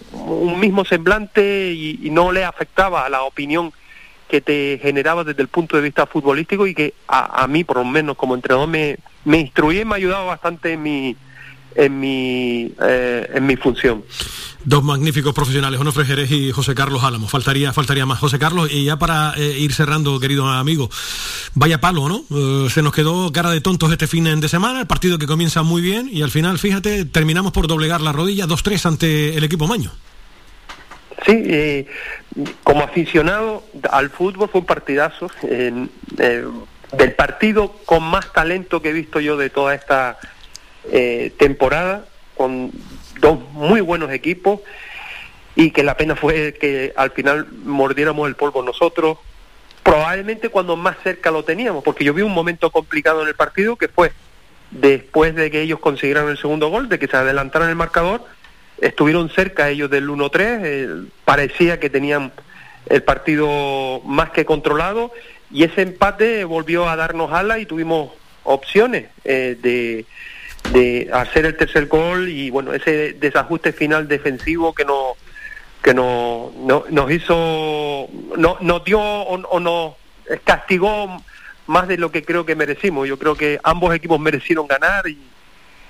mismo 0.60 0.84
semblante 0.86 1.72
y, 1.74 2.10
no 2.10 2.32
le 2.32 2.44
afectaba 2.44 3.06
a 3.06 3.10
la 3.10 3.22
opinión 3.24 3.72
que 4.28 4.42
te 4.42 4.80
generaba 4.82 5.24
desde 5.24 5.42
el 5.44 5.48
punto 5.48 5.76
de 5.78 5.84
vista 5.84 6.08
futbolístico 6.08 6.66
y 6.66 6.74
que 6.74 6.94
a, 7.08 7.44
a 7.44 7.48
mí 7.48 7.64
por 7.64 7.78
lo 7.78 7.86
menos 7.86 8.18
como 8.18 8.34
entrenador 8.36 8.68
me, 8.68 8.98
me 9.24 9.38
instruía 9.38 9.82
y 9.82 9.86
me 9.86 9.96
ayudaba 9.96 10.26
bastante 10.26 10.74
en 10.74 10.82
mi 10.84 11.16
en 11.76 12.00
mi 12.00 12.74
eh, 12.82 13.30
en 13.34 13.46
mi 13.46 13.56
función. 13.56 14.04
Dos 14.64 14.84
magníficos 14.84 15.34
profesionales, 15.34 15.80
Onofre 15.80 16.06
Jerez 16.06 16.32
y 16.32 16.52
José 16.52 16.74
Carlos 16.74 17.04
Álamo. 17.04 17.28
Faltaría, 17.28 17.72
faltaría 17.72 18.08
más. 18.08 18.18
José 18.18 18.40
Carlos, 18.40 18.70
y 18.72 18.86
ya 18.86 18.98
para 18.98 19.34
eh, 19.38 19.60
ir 19.60 19.74
cerrando, 19.74 20.20
querido 20.20 20.48
amigo, 20.48 20.90
vaya 21.54 21.80
palo, 21.80 22.10
¿no? 22.10 22.24
Eh, 22.32 22.70
se 22.72 22.82
nos 22.82 22.92
quedó 22.92 23.32
cara 23.32 23.52
de 23.52 23.62
tontos 23.62 23.92
este 23.92 24.08
fin 24.08 24.40
de 24.40 24.50
semana, 24.50 24.82
el 24.82 24.88
partido 24.88 25.20
que 25.20 25.28
comienza 25.28 25.62
muy 25.62 25.84
bien 25.84 26.10
y 26.12 26.24
al 26.24 26.32
final, 26.32 26.58
fíjate, 26.58 27.06
terminamos 27.06 27.52
por 27.52 27.68
doblegar 27.68 28.02
la 28.02 28.12
rodilla 28.12 28.48
2-3 28.48 28.86
ante 28.88 29.38
el 29.38 29.44
equipo 29.44 29.68
Maño. 29.68 29.92
Sí, 31.26 31.44
eh, 31.46 31.88
como 32.64 32.84
aficionado 32.84 33.64
al 33.92 34.10
fútbol 34.10 34.50
fue 34.50 34.62
un 34.62 34.68
partidazo. 34.68 35.30
eh, 35.48 35.88
del 36.98 37.14
partido 37.14 37.74
con 37.86 38.04
más 38.04 38.32
talento 38.32 38.82
que 38.82 38.90
he 38.90 38.94
visto 38.94 39.20
yo 39.20 39.38
de 39.38 39.50
toda 39.50 39.76
esta 39.76 40.18
eh, 40.92 41.32
temporada, 41.38 42.06
con 42.36 42.72
dos 43.20 43.40
muy 43.52 43.82
buenos 43.82 44.12
equipos 44.12 44.60
y 45.56 45.72
que 45.72 45.84
la 45.84 45.96
pena 45.96 46.16
fue 46.16 46.54
que 46.54 46.94
al 46.96 47.12
final 47.12 47.48
mordiéramos 47.64 48.28
el 48.28 48.36
polvo 48.36 48.62
nosotros, 48.62 49.18
probablemente 49.84 50.50
cuando 50.50 50.76
más 50.76 50.98
cerca 51.04 51.32
lo 51.32 51.44
teníamos, 51.44 51.84
porque 51.84 52.04
yo 52.04 52.14
vi 52.14 52.22
un 52.22 52.34
momento 52.34 52.72
complicado 52.72 53.22
en 53.22 53.30
el 53.30 53.36
partido 53.36 53.76
que 53.78 53.88
fue 53.88 54.12
después 54.72 55.36
de 55.36 55.50
que 55.52 55.62
ellos 55.62 55.80
consiguieran 55.80 56.28
el 56.28 56.38
segundo 56.38 56.70
gol, 56.70 56.90
de 56.90 57.00
que 57.00 57.08
se 57.08 57.16
adelantaran 57.16 57.70
el 57.70 57.76
marcador, 57.76 58.26
estuvieron 58.82 59.30
cerca 59.30 59.70
ellos 59.70 59.90
del 59.90 60.10
1-3, 60.10 60.32
eh, 60.42 60.90
parecía 61.24 61.80
que 61.80 61.90
tenían 61.90 62.34
el 62.88 63.04
partido 63.04 64.02
más 64.06 64.32
que 64.32 64.46
controlado 64.46 65.12
y 65.50 65.64
ese 65.64 65.82
empate 65.82 66.44
volvió 66.44 66.90
a 66.90 66.96
darnos 66.96 67.32
ala 67.32 67.60
y 67.60 67.66
tuvimos 67.66 68.12
opciones 68.44 69.08
eh, 69.24 69.58
de, 69.62 70.06
de 70.72 71.10
hacer 71.14 71.46
el 71.46 71.56
tercer 71.58 71.88
gol 71.88 72.30
y 72.30 72.50
bueno, 72.50 72.74
ese 72.74 73.14
desajuste 73.14 73.72
final 73.74 74.08
defensivo 74.08 74.74
que 74.74 74.86
no 74.86 75.16
que 75.82 75.94
no, 75.94 76.52
no- 76.58 76.86
nos 76.90 77.12
hizo 77.12 78.08
no, 78.38 78.58
nos 78.62 78.84
dio 78.84 79.00
o, 79.00 79.36
o 79.36 79.60
nos 79.60 79.94
castigó 80.44 81.22
más 81.68 81.88
de 81.88 81.98
lo 81.98 82.12
que 82.12 82.24
creo 82.24 82.46
que 82.46 82.56
merecimos. 82.56 83.08
Yo 83.08 83.18
creo 83.20 83.36
que 83.36 83.60
ambos 83.64 83.94
equipos 83.94 84.20
merecieron 84.20 84.68
ganar 84.68 85.08
y, 85.08 85.18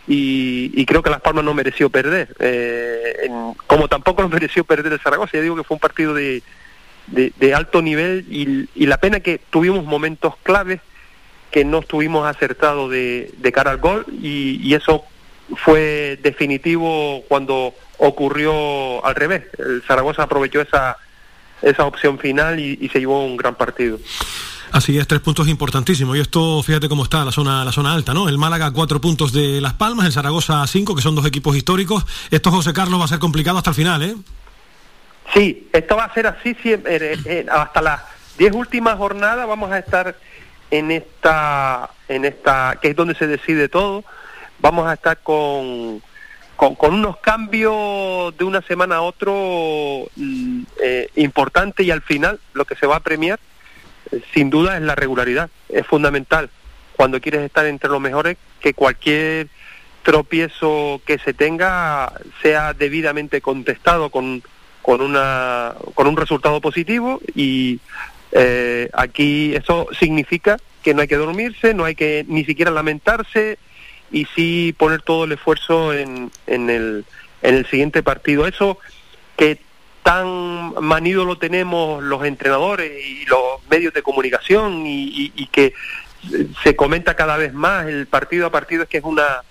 y, 0.07 0.85
creo 0.85 1.01
que 1.01 1.09
Las 1.09 1.21
Palmas 1.21 1.43
no 1.45 1.53
mereció 1.53 1.89
perder. 1.89 2.35
Eh, 2.39 3.13
en- 3.23 3.53
como 3.67 3.87
tampoco 3.87 4.21
lo 4.21 4.29
mereció 4.29 4.63
perder 4.65 4.91
el 4.93 4.99
Zaragoza. 4.99 5.31
Ya 5.33 5.41
digo 5.41 5.55
que 5.55 5.63
fue 5.63 5.75
un 5.75 5.79
partido 5.81 6.13
de, 6.13 6.43
de, 7.07 7.31
de 7.37 7.53
alto 7.53 7.81
nivel 7.81 8.25
y, 8.29 8.67
y 8.75 8.85
la 8.87 8.97
pena 8.97 9.19
que 9.21 9.39
tuvimos 9.49 9.85
momentos 9.85 10.35
claves 10.43 10.81
que 11.55 11.63
no 11.63 11.79
estuvimos 11.79 12.27
acertados 12.27 12.91
de, 12.91 13.31
de 13.37 13.51
cara 13.53 13.71
al 13.71 13.77
gol 13.77 14.05
y, 14.21 14.59
y 14.61 14.73
eso 14.73 15.05
fue 15.63 16.19
definitivo 16.21 17.23
cuando 17.29 17.73
ocurrió 17.97 19.05
al 19.05 19.15
revés. 19.15 19.43
El 19.57 19.81
Zaragoza 19.87 20.23
aprovechó 20.23 20.59
esa, 20.59 20.97
esa 21.61 21.85
opción 21.85 22.19
final 22.19 22.59
y, 22.59 22.77
y 22.81 22.89
se 22.89 22.99
llevó 22.99 23.25
un 23.25 23.37
gran 23.37 23.55
partido. 23.55 23.97
Así 24.73 24.97
es, 24.97 25.07
tres 25.07 25.21
puntos 25.21 25.47
importantísimos. 25.47 26.17
Y 26.17 26.19
esto, 26.19 26.61
fíjate 26.61 26.89
cómo 26.89 27.03
está 27.05 27.23
la 27.23 27.31
zona, 27.31 27.63
la 27.63 27.71
zona 27.71 27.93
alta, 27.93 28.13
¿no? 28.13 28.27
El 28.27 28.37
Málaga, 28.37 28.71
cuatro 28.71 28.99
puntos 28.99 29.31
de 29.31 29.61
Las 29.61 29.75
Palmas, 29.75 30.07
el 30.07 30.11
Zaragoza, 30.11 30.67
cinco, 30.67 30.93
que 30.93 31.01
son 31.01 31.15
dos 31.15 31.25
equipos 31.25 31.55
históricos. 31.55 32.05
Esto, 32.31 32.51
José 32.51 32.73
Carlos, 32.73 32.99
va 32.99 33.05
a 33.05 33.07
ser 33.07 33.19
complicado 33.19 33.59
hasta 33.59 33.69
el 33.69 33.75
final, 33.77 34.03
¿eh? 34.03 34.15
Sí, 35.33 35.69
esto 35.71 35.95
va 35.95 36.03
a 36.03 36.13
ser 36.13 36.27
así 36.27 36.53
siempre. 36.55 37.13
eh, 37.13 37.17
eh, 37.23 37.45
hasta 37.49 37.81
las 37.81 38.01
diez 38.37 38.53
últimas 38.53 38.97
jornadas 38.97 39.47
vamos 39.47 39.71
a 39.71 39.79
estar 39.79 40.17
en 40.71 40.91
esta, 40.91 41.89
en 42.07 42.25
esta, 42.25 42.77
que 42.81 42.89
es 42.89 42.95
donde 42.95 43.15
se 43.15 43.27
decide 43.27 43.69
todo. 43.69 44.03
Vamos 44.59 44.87
a 44.87 44.93
estar 44.93 45.17
con, 45.21 46.01
con, 46.55 46.93
unos 46.93 47.17
cambios 47.17 48.35
de 48.37 48.43
una 48.43 48.61
semana 48.61 48.97
a 48.97 49.01
otro 49.01 50.07
mm, 50.15 50.63
eh, 50.81 51.09
importantes 51.15 51.85
y 51.85 51.91
al 51.91 52.01
final 52.01 52.39
lo 52.53 52.65
que 52.65 52.75
se 52.75 52.87
va 52.87 52.97
a 52.97 53.01
premiar, 53.01 53.39
eh, 54.11 54.21
sin 54.33 54.49
duda, 54.49 54.77
es 54.77 54.83
la 54.83 54.95
regularidad. 54.95 55.49
Es 55.69 55.85
fundamental 55.85 56.49
cuando 56.95 57.19
quieres 57.19 57.41
estar 57.41 57.65
entre 57.65 57.89
los 57.89 58.01
mejores 58.01 58.37
que 58.59 58.73
cualquier 58.73 59.49
tropiezo 60.03 61.01
que 61.05 61.17
se 61.17 61.33
tenga 61.33 62.13
sea 62.41 62.73
debidamente 62.73 63.41
contestado 63.41 64.09
con, 64.09 64.43
con, 64.81 65.01
una, 65.01 65.73
con 65.95 66.07
un 66.07 66.15
resultado 66.15 66.61
positivo 66.61 67.19
y 67.33 67.79
eh, 68.37 68.89
aquí 68.93 69.55
eso 69.55 69.87
significa 69.97 70.57
que 70.83 70.93
no 70.93 71.01
hay 71.01 71.07
que 71.07 71.15
dormirse, 71.15 71.73
no 71.73 71.85
hay 71.85 71.95
que 71.95 72.25
ni 72.27 72.43
siquiera 72.43 72.69
lamentarse 72.69 73.57
y 74.11 74.25
sí 74.35 74.75
poner 74.77 75.01
todo 75.01 75.23
el 75.23 75.31
esfuerzo 75.31 75.93
en, 75.93 76.29
en, 76.45 76.69
el, 76.69 77.05
en 77.41 77.55
el 77.55 77.65
siguiente 77.65 78.03
partido. 78.03 78.45
Eso 78.45 78.77
que 79.37 79.59
tan 80.03 80.73
manido 80.81 81.25
lo 81.25 81.37
tenemos 81.37 82.03
los 82.03 82.23
entrenadores 82.25 82.91
y 83.05 83.25
los 83.25 83.65
medios 83.71 83.93
de 83.93 84.03
comunicación 84.03 84.85
y, 84.85 85.31
y- 85.35 85.47
que 85.47 85.73
se 86.63 86.75
comenta 86.75 87.15
cada 87.15 87.37
vez 87.37 87.53
más 87.53 87.87
el 87.87 88.05
partido 88.07 88.47
a 88.47 88.51
partido 88.51 88.83
es 88.83 88.89
que 88.89 88.97
es 88.97 89.03
una 89.03 89.41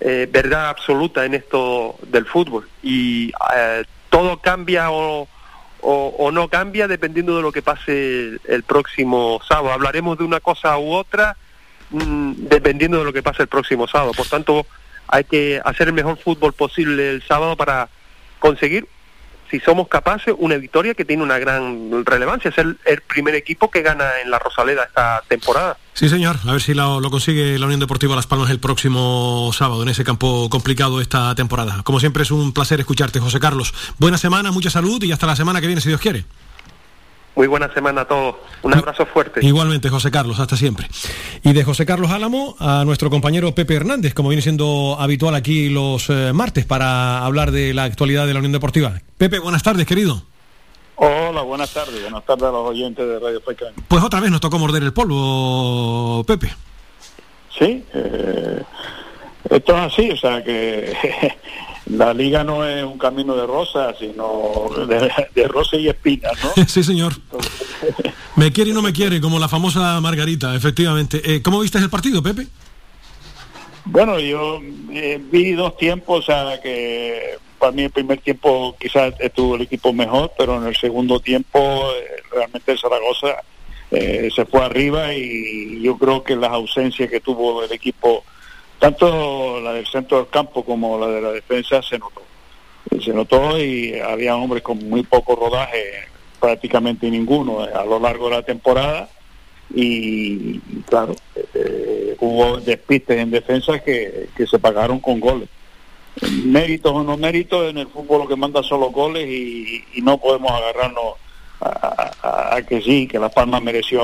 eh, 0.00 0.28
verdad 0.30 0.68
absoluta 0.68 1.24
en 1.24 1.34
esto 1.34 1.96
del 2.06 2.24
fútbol 2.26 2.68
y 2.82 3.32
eh, 3.56 3.84
todo 4.10 4.38
cambia 4.38 4.90
o, 4.90 5.26
o, 5.80 6.14
o 6.18 6.30
no 6.30 6.48
cambia 6.48 6.88
dependiendo 6.88 7.36
de 7.36 7.42
lo 7.42 7.52
que 7.52 7.62
pase 7.62 8.38
el, 8.46 8.62
próximo 8.62 9.40
sábado. 9.46 9.72
Hablaremos 9.72 10.18
de 10.18 10.24
una 10.24 10.40
cosa 10.40 10.78
u 10.78 10.92
otra 10.92 11.36
mm, 11.90 12.32
dependiendo 12.48 12.98
de 12.98 13.04
lo 13.04 13.12
que 13.12 13.22
pase 13.22 13.42
el 13.42 13.48
próximo 13.48 13.86
sábado. 13.86 14.12
Por 14.12 14.26
tanto, 14.26 14.66
hay 15.06 15.24
que 15.24 15.60
hacer 15.64 15.88
el 15.88 15.94
mejor 15.94 16.18
fútbol 16.18 16.52
posible 16.52 17.10
el 17.10 17.22
sábado 17.22 17.56
para 17.56 17.88
conseguir, 18.38 18.86
si 19.50 19.60
somos 19.60 19.88
capaces, 19.88 20.34
una 20.36 20.56
victoria 20.56 20.94
que 20.94 21.04
tiene 21.04 21.22
una 21.22 21.38
gran 21.38 22.04
relevancia. 22.04 22.50
Es 22.50 22.58
el, 22.58 22.78
el 22.84 23.00
primer 23.00 23.34
equipo 23.34 23.70
que 23.70 23.82
gana 23.82 24.20
en 24.22 24.30
la 24.30 24.38
Rosaleda 24.38 24.84
esta 24.84 25.22
temporada. 25.26 25.78
Sí, 25.98 26.08
señor. 26.08 26.36
A 26.46 26.52
ver 26.52 26.62
si 26.62 26.74
lo, 26.74 27.00
lo 27.00 27.10
consigue 27.10 27.58
la 27.58 27.66
Unión 27.66 27.80
Deportiva 27.80 28.14
Las 28.14 28.28
Palmas 28.28 28.50
el 28.50 28.60
próximo 28.60 29.50
sábado 29.52 29.82
en 29.82 29.88
ese 29.88 30.04
campo 30.04 30.48
complicado 30.48 31.00
esta 31.00 31.34
temporada. 31.34 31.82
Como 31.82 31.98
siempre 31.98 32.22
es 32.22 32.30
un 32.30 32.52
placer 32.52 32.78
escucharte, 32.78 33.18
José 33.18 33.40
Carlos. 33.40 33.74
Buena 33.98 34.16
semana, 34.16 34.52
mucha 34.52 34.70
salud 34.70 35.02
y 35.02 35.10
hasta 35.10 35.26
la 35.26 35.34
semana 35.34 35.60
que 35.60 35.66
viene, 35.66 35.80
si 35.80 35.88
Dios 35.88 36.00
quiere. 36.00 36.24
Muy 37.34 37.48
buena 37.48 37.74
semana 37.74 38.02
a 38.02 38.04
todos. 38.04 38.36
Un 38.62 38.74
abrazo 38.74 39.06
fuerte. 39.06 39.44
Igualmente, 39.44 39.88
José 39.88 40.12
Carlos, 40.12 40.38
hasta 40.38 40.56
siempre. 40.56 40.86
Y 41.42 41.52
de 41.52 41.64
José 41.64 41.84
Carlos 41.84 42.12
Álamo 42.12 42.54
a 42.60 42.84
nuestro 42.84 43.10
compañero 43.10 43.52
Pepe 43.56 43.74
Hernández, 43.74 44.14
como 44.14 44.28
viene 44.28 44.42
siendo 44.42 44.96
habitual 45.00 45.34
aquí 45.34 45.68
los 45.68 46.10
eh, 46.10 46.32
martes 46.32 46.64
para 46.64 47.24
hablar 47.24 47.50
de 47.50 47.74
la 47.74 47.82
actualidad 47.82 48.24
de 48.28 48.34
la 48.34 48.38
Unión 48.38 48.52
Deportiva. 48.52 49.00
Pepe, 49.16 49.40
buenas 49.40 49.64
tardes, 49.64 49.84
querido. 49.84 50.22
Hola, 51.00 51.42
buenas 51.42 51.72
tardes. 51.72 52.02
Buenas 52.02 52.24
tardes 52.24 52.42
a 52.42 52.50
los 52.50 52.68
oyentes 52.68 53.06
de 53.06 53.20
Radio 53.20 53.40
Faicán. 53.40 53.72
Pues 53.86 54.02
otra 54.02 54.18
vez 54.18 54.32
nos 54.32 54.40
tocó 54.40 54.58
morder 54.58 54.82
el 54.82 54.92
polvo, 54.92 56.24
Pepe. 56.24 56.52
Sí, 57.56 57.84
eh, 57.94 58.62
esto 59.48 59.76
es 59.76 59.92
así, 59.92 60.10
o 60.10 60.16
sea 60.16 60.42
que 60.42 60.92
la 61.86 62.12
liga 62.12 62.42
no 62.42 62.66
es 62.66 62.82
un 62.84 62.98
camino 62.98 63.36
de 63.36 63.46
rosas, 63.46 63.96
sino 64.00 64.68
de, 64.88 65.08
de 65.36 65.46
rosas 65.46 65.78
y 65.78 65.88
espinas, 65.88 66.32
¿no? 66.42 66.64
sí, 66.66 66.82
señor. 66.82 67.12
Me 68.34 68.50
quiere 68.50 68.70
y 68.70 68.74
no 68.74 68.82
me 68.82 68.92
quiere, 68.92 69.20
como 69.20 69.38
la 69.38 69.48
famosa 69.48 70.00
Margarita, 70.00 70.52
efectivamente. 70.56 71.22
Eh, 71.24 71.42
¿Cómo 71.42 71.60
viste 71.60 71.78
el 71.78 71.90
partido, 71.90 72.20
Pepe? 72.24 72.48
Bueno, 73.84 74.18
yo 74.18 74.60
eh, 74.90 75.20
vi 75.30 75.52
dos 75.52 75.76
tiempos, 75.76 76.18
o 76.18 76.22
sea, 76.22 76.60
que 76.60 77.38
para 77.58 77.72
mí 77.72 77.82
el 77.82 77.90
primer 77.90 78.18
tiempo 78.20 78.76
quizás 78.78 79.14
estuvo 79.18 79.56
el 79.56 79.62
equipo 79.62 79.92
mejor, 79.92 80.32
pero 80.38 80.56
en 80.56 80.66
el 80.66 80.76
segundo 80.76 81.20
tiempo 81.20 81.58
eh, 81.60 82.22
realmente 82.30 82.72
el 82.72 82.78
Zaragoza 82.78 83.42
eh, 83.90 84.28
se 84.34 84.44
fue 84.46 84.64
arriba 84.64 85.12
y 85.12 85.82
yo 85.82 85.98
creo 85.98 86.22
que 86.22 86.36
las 86.36 86.50
ausencias 86.50 87.10
que 87.10 87.20
tuvo 87.20 87.64
el 87.64 87.72
equipo, 87.72 88.24
tanto 88.78 89.60
la 89.60 89.72
del 89.72 89.86
centro 89.86 90.18
del 90.18 90.28
campo 90.28 90.64
como 90.64 90.98
la 90.98 91.08
de 91.08 91.20
la 91.20 91.32
defensa, 91.32 91.82
se 91.82 91.98
notó. 91.98 92.22
Se 93.04 93.12
notó 93.12 93.58
y 93.58 93.98
había 93.98 94.36
hombres 94.36 94.62
con 94.62 94.78
muy 94.88 95.02
poco 95.02 95.36
rodaje, 95.36 95.84
prácticamente 96.40 97.10
ninguno 97.10 97.66
eh, 97.66 97.70
a 97.74 97.84
lo 97.84 97.98
largo 97.98 98.28
de 98.30 98.36
la 98.36 98.42
temporada 98.42 99.08
y, 99.74 100.60
claro, 100.86 101.14
hubo 102.20 102.58
despistes 102.58 103.18
en 103.18 103.30
defensa 103.30 103.78
que, 103.80 104.28
que 104.34 104.46
se 104.46 104.58
pagaron 104.58 104.98
con 105.00 105.20
goles. 105.20 105.48
Méritos 106.44 106.92
o 106.92 107.02
no 107.02 107.16
méritos, 107.16 107.70
en 107.70 107.78
el 107.78 107.86
fútbol 107.88 108.22
lo 108.22 108.28
que 108.28 108.36
manda 108.36 108.62
son 108.62 108.80
los 108.80 108.92
goles 108.92 109.28
y, 109.28 109.82
no 110.02 110.18
podemos 110.18 110.50
agarrarnos 110.52 111.14
a, 111.60 112.60
que 112.68 112.80
sí, 112.80 113.06
que 113.06 113.18
La 113.18 113.28
Palma 113.28 113.60
mereció 113.60 114.02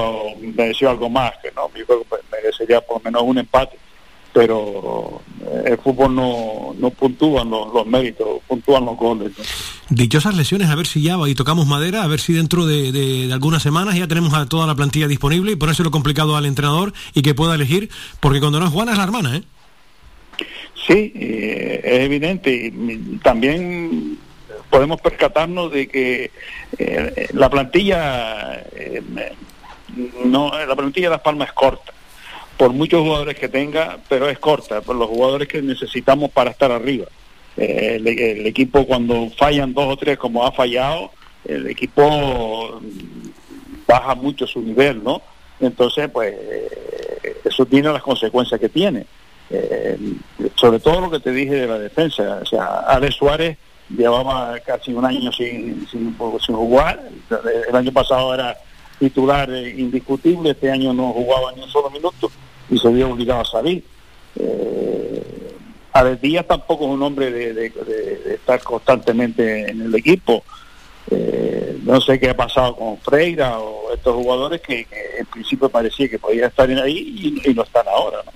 mereció 0.57 0.91
algo 0.91 1.09
más, 1.09 1.33
que 1.43 1.51
no, 1.53 1.69
yo 1.77 1.85
creo 1.87 2.01
que 2.03 2.17
merecería 2.33 2.81
por 2.81 2.99
lo 2.99 3.05
menos 3.05 3.23
un 3.25 3.39
empate, 3.39 3.79
pero 4.33 5.21
eh, 5.43 5.63
el 5.67 5.79
fútbol 5.79 6.15
no, 6.15 6.75
no 6.79 6.91
puntúan 6.91 7.51
los, 7.51 7.87
méritos, 7.87 8.27
puntúan 8.49 8.85
los 8.85 8.97
goles. 8.97 9.33
¿no? 9.39 9.45
Dichosas 9.91 10.35
lesiones, 10.37 10.69
a 10.71 10.75
ver 10.75 10.87
si 10.87 11.03
ya 11.03 11.17
va 11.17 11.29
y 11.29 11.35
tocamos 11.35 11.67
madera, 11.67 12.03
a 12.03 12.07
ver 12.09 12.21
si 12.21 12.33
dentro 12.33 12.67
de, 12.67 12.91
de- 12.91 13.27
de 13.29 13.33
algunas 13.33 13.63
semanas 13.63 13.95
ya 13.97 14.09
tenemos 14.09 14.35
a 14.35 14.47
toda 14.47 14.67
la 14.67 14.75
plantilla 14.75 15.07
disponible 15.09 15.53
y 15.53 15.57
ponérselo 15.57 15.91
complicado 15.91 16.37
al 16.37 16.47
entrenador 16.47 16.93
y 17.15 17.23
que 17.23 17.35
pueda 17.35 17.55
elegir, 17.55 17.91
porque 18.21 18.41
cuando 18.41 18.59
no 18.61 18.67
es 18.67 18.73
Juana 18.73 18.93
es 18.93 18.99
la 18.99 19.05
hermana, 19.05 19.37
¿eh? 19.37 19.43
Sí, 20.87 21.13
eh, 21.15 21.81
es 21.83 22.01
evidente. 22.01 22.73
También 23.23 24.19
podemos 24.69 25.01
percatarnos 25.01 25.73
de 25.73 25.89
que 25.89 26.31
eh, 26.79 27.29
la 27.33 27.49
plantilla 27.49 28.63
eh, 28.75 29.03
no 30.25 30.51
la 30.67 30.75
plantilla 30.77 31.07
de 31.07 31.17
Las 31.17 31.21
Palmas 31.21 31.49
es 31.49 31.55
corta 31.55 31.93
por 32.57 32.73
muchos 32.73 33.03
jugadores 33.03 33.37
que 33.37 33.49
tenga 33.49 33.99
pero 34.09 34.29
es 34.29 34.39
corta 34.39 34.81
por 34.81 34.97
los 34.97 35.09
jugadores 35.09 35.47
que 35.49 35.63
necesitamos 35.63 36.31
para 36.33 36.51
estar 36.51 36.73
arriba. 36.73 37.07
El, 37.57 38.07
el 38.09 38.47
equipo 38.47 38.85
cuando 38.85 39.31
fallan 39.31 39.73
dos 39.73 39.93
o 39.93 39.97
tres 39.97 40.19
como 40.19 40.45
ha 40.45 40.51
fallado 40.51 41.13
el 41.45 41.69
equipo 41.69 42.81
baja 43.87 44.17
mucho 44.17 44.45
su 44.47 44.61
nivel 44.61 45.05
no 45.05 45.23
entonces 45.61 46.11
pues 46.11 46.35
eso 47.45 47.65
tiene 47.65 47.93
las 47.93 48.03
consecuencias 48.03 48.59
que 48.59 48.69
tiene 48.69 49.07
eh, 49.55 49.99
sobre 50.57 50.81
todo 50.81 51.01
lo 51.01 51.11
que 51.11 51.21
te 51.21 51.31
dije 51.31 51.55
de 51.55 51.67
la 51.67 51.79
defensa. 51.79 52.41
O 52.43 52.47
sea, 52.47 52.81
Alex 52.87 53.15
Suárez 53.17 53.59
llevaba 53.89 54.59
casi 54.61 54.93
un 54.93 55.05
año 55.05 55.31
sin, 55.33 55.87
sin, 55.89 56.17
sin 56.17 56.57
jugar. 56.57 57.01
El 57.69 57.77
año 57.77 57.93
pasado 57.93 58.35
era 58.35 58.57
titular 58.99 59.51
eh, 59.51 59.75
indiscutible, 59.77 60.51
este 60.51 60.71
año 60.71 60.93
no 60.93 61.13
jugaba 61.13 61.53
ni 61.53 61.63
un 61.63 61.69
solo 61.69 61.91
minuto 61.91 62.31
y 62.71 62.79
se 62.79 62.89
vio 62.89 63.11
obligado 63.11 63.41
a 63.41 63.45
salir. 63.45 63.85
Eh, 64.37 65.23
Alex 65.93 66.21
Díaz 66.21 66.47
tampoco 66.47 66.85
es 66.85 66.91
un 66.91 67.03
hombre 67.03 67.31
de, 67.31 67.73
estar 68.35 68.63
constantemente 68.63 69.71
en 69.71 69.83
el 69.83 69.95
equipo. 69.95 70.43
Eh, 71.11 71.79
no 71.83 72.01
sé 72.01 72.19
qué 72.19 72.31
ha 72.31 72.37
pasado 72.37 72.75
con 72.75 72.99
Freira 72.99 73.59
o 73.61 73.93
estos 73.93 74.15
jugadores 74.15 74.61
que, 74.63 74.87
que 74.87 75.19
en 75.19 75.27
principio 75.27 75.69
parecía 75.69 76.09
que 76.09 76.19
podían 76.19 76.49
estar 76.49 76.69
ahí 76.69 77.15
y, 77.45 77.51
y 77.51 77.55
no 77.55 77.63
están 77.63 77.87
ahora. 77.87 78.19
¿no? 78.25 78.33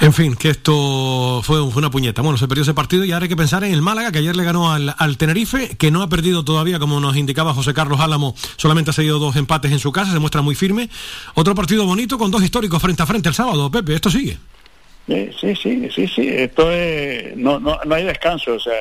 En 0.00 0.12
fin, 0.12 0.36
que 0.36 0.50
esto 0.50 1.40
fue, 1.42 1.58
fue 1.70 1.80
una 1.80 1.90
puñeta. 1.90 2.22
Bueno, 2.22 2.38
se 2.38 2.46
perdió 2.46 2.62
ese 2.62 2.74
partido 2.74 3.04
y 3.04 3.10
ahora 3.10 3.24
hay 3.24 3.28
que 3.28 3.36
pensar 3.36 3.64
en 3.64 3.72
el 3.72 3.82
Málaga, 3.82 4.12
que 4.12 4.18
ayer 4.18 4.36
le 4.36 4.44
ganó 4.44 4.72
al, 4.72 5.16
Tenerife, 5.16 5.76
que 5.76 5.90
no 5.90 6.02
ha 6.02 6.08
perdido 6.08 6.44
todavía, 6.44 6.78
como 6.78 7.00
nos 7.00 7.16
indicaba 7.16 7.52
José 7.52 7.74
Carlos 7.74 7.98
Álamo, 7.98 8.34
solamente 8.56 8.90
ha 8.90 8.94
seguido 8.94 9.18
dos 9.18 9.34
empates 9.34 9.72
en 9.72 9.80
su 9.80 9.90
casa, 9.90 10.12
se 10.12 10.20
muestra 10.20 10.40
muy 10.40 10.54
firme. 10.54 10.88
Otro 11.34 11.54
partido 11.54 11.84
bonito 11.84 12.16
con 12.16 12.30
dos 12.30 12.42
históricos 12.44 12.80
frente 12.80 13.02
a 13.02 13.06
frente 13.06 13.28
el 13.28 13.34
sábado, 13.34 13.70
Pepe, 13.70 13.94
esto 13.94 14.08
sigue. 14.08 14.38
Sí, 15.08 15.30
sí, 15.40 15.54
sí, 15.90 16.06
sí, 16.06 16.28
esto 16.28 16.70
es, 16.70 17.34
no, 17.34 17.58
no, 17.58 17.80
no 17.84 17.94
hay 17.94 18.04
descanso, 18.04 18.52
o 18.54 18.60
sea, 18.60 18.74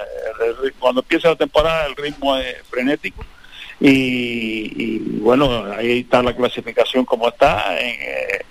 cuando 0.78 1.00
empieza 1.00 1.30
la 1.30 1.38
temporada 1.38 1.86
el 1.86 1.96
ritmo 1.96 2.36
es 2.36 2.58
frenético 2.70 3.24
y, 3.80 5.00
bueno, 5.20 5.66
ahí 5.72 6.00
está 6.00 6.22
la 6.22 6.36
clasificación 6.36 7.06
como 7.06 7.30
está, 7.30 7.80
eh, 7.80 8.44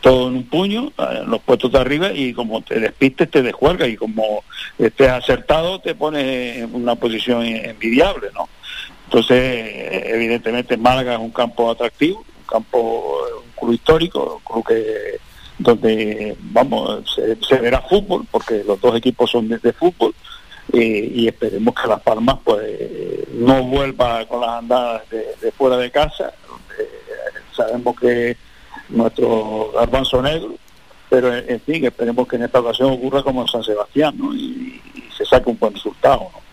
todo 0.00 0.28
en 0.28 0.36
un 0.36 0.44
puño, 0.44 0.92
los 1.26 1.40
puestos 1.42 1.72
de 1.72 1.78
arriba 1.78 2.12
y 2.12 2.32
como 2.32 2.60
te 2.62 2.80
despistes 2.80 3.30
te 3.30 3.42
descuelga 3.42 3.86
y 3.86 3.96
como 3.96 4.44
estés 4.78 5.08
acertado 5.08 5.80
te 5.80 5.94
pones 5.94 6.58
en 6.58 6.74
una 6.74 6.96
posición 6.96 7.44
envidiable, 7.44 8.28
¿no? 8.34 8.48
Entonces, 9.04 9.72
evidentemente 10.06 10.76
Málaga 10.76 11.14
es 11.14 11.20
un 11.20 11.30
campo 11.30 11.70
atractivo, 11.70 12.18
un 12.18 12.46
campo, 12.46 13.22
un 13.44 13.50
club 13.58 13.72
histórico, 13.72 14.42
club 14.44 14.66
que 14.66 15.18
donde 15.58 16.36
vamos 16.38 17.16
se, 17.48 17.56
verá 17.56 17.80
fútbol 17.80 18.26
porque 18.30 18.62
los 18.66 18.78
dos 18.80 18.94
equipos 18.96 19.30
son 19.30 19.48
de, 19.48 19.72
fútbol 19.72 20.14
y 20.72 21.26
esperemos 21.26 21.74
que 21.74 21.88
Las 21.88 22.02
Palmas 22.02 22.38
pues 22.44 22.66
no 23.32 23.62
vuelva 23.62 24.26
con 24.26 24.40
las 24.40 24.58
andadas 24.58 25.08
de, 25.08 25.24
de 25.40 25.52
fuera 25.52 25.78
de 25.78 25.90
casa 25.90 26.34
Eh, 26.78 26.88
sabemos 27.56 27.98
que 27.98 28.36
nuestro 28.88 29.72
garbanzo 29.74 30.22
negro 30.22 30.54
pero 31.08 31.34
en 31.34 31.60
fin 31.60 31.84
esperemos 31.84 32.26
que 32.26 32.36
en 32.36 32.42
esta 32.42 32.60
ocasión 32.60 32.92
ocurra 32.92 33.22
como 33.22 33.42
en 33.42 33.48
San 33.48 33.62
Sebastián 33.62 34.14
¿no? 34.18 34.34
y, 34.34 34.80
y 34.94 35.04
se 35.16 35.24
saque 35.24 35.50
un 35.50 35.58
buen 35.58 35.74
resultado 35.74 36.28
¿no? 36.32 36.46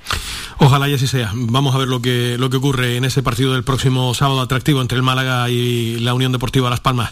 Ojalá 0.60 0.88
y 0.88 0.94
así 0.94 1.08
sea. 1.08 1.32
Vamos 1.34 1.76
a 1.76 1.78
ver 1.78 1.88
lo 1.88 2.02
que, 2.02 2.38
lo 2.38 2.50
que 2.50 2.58
ocurre 2.58 2.96
en 2.96 3.04
ese 3.04 3.22
partido 3.22 3.54
del 3.54 3.64
próximo 3.64 4.14
sábado 4.14 4.40
atractivo 4.40 4.82
entre 4.82 4.96
el 4.96 5.04
Málaga 5.04 5.50
y 5.50 6.00
la 6.00 6.14
Unión 6.14 6.32
Deportiva 6.32 6.70
Las 6.70 6.80
Palmas. 6.80 7.12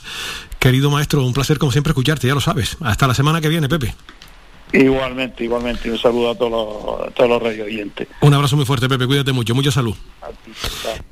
Querido 0.60 0.90
maestro, 0.90 1.26
un 1.26 1.34
placer 1.34 1.58
como 1.58 1.72
siempre 1.72 1.92
escucharte, 1.92 2.28
ya 2.28 2.34
lo 2.34 2.40
sabes. 2.40 2.78
Hasta 2.82 3.08
la 3.08 3.14
semana 3.14 3.42
que 3.42 3.50
viene, 3.50 3.68
Pepe. 3.68 3.94
Igualmente 4.74 5.44
igualmente 5.44 5.92
un 5.92 5.98
saludo 5.98 6.32
a 6.32 6.36
todos 6.36 6.52
los, 6.52 7.08
a 7.08 7.12
todos 7.12 7.30
los 7.30 7.42
radio 7.42 7.66
oyentes 7.66 8.08
Un 8.22 8.34
abrazo 8.34 8.56
muy 8.56 8.66
fuerte, 8.66 8.88
Pepe, 8.88 9.08
cuídate 9.08 9.32
mucho, 9.32 9.54
mucha 9.56 9.72
salud. 9.72 9.96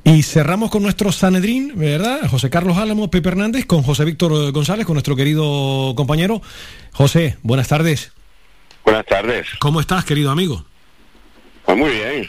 Y 0.04 0.22
cerramos 0.22 0.70
con 0.70 0.82
nuestro 0.82 1.12
Sanedrín, 1.12 1.72
¿verdad? 1.76 2.28
José 2.28 2.50
Carlos 2.50 2.78
Álamo, 2.78 3.10
Pepe 3.10 3.28
Hernández, 3.28 3.66
con 3.66 3.82
José 3.82 4.04
Víctor 4.04 4.52
González, 4.52 4.86
con 4.86 4.94
nuestro 4.94 5.16
querido 5.16 5.94
compañero. 5.96 6.42
José, 6.92 7.36
buenas 7.42 7.68
tardes. 7.68 8.12
Buenas 8.84 9.06
tardes. 9.06 9.46
¿Cómo 9.58 9.80
estás, 9.80 10.04
querido 10.04 10.30
amigo? 10.30 10.64
Pues 11.64 11.76
muy 11.76 11.90
bien. 11.90 12.28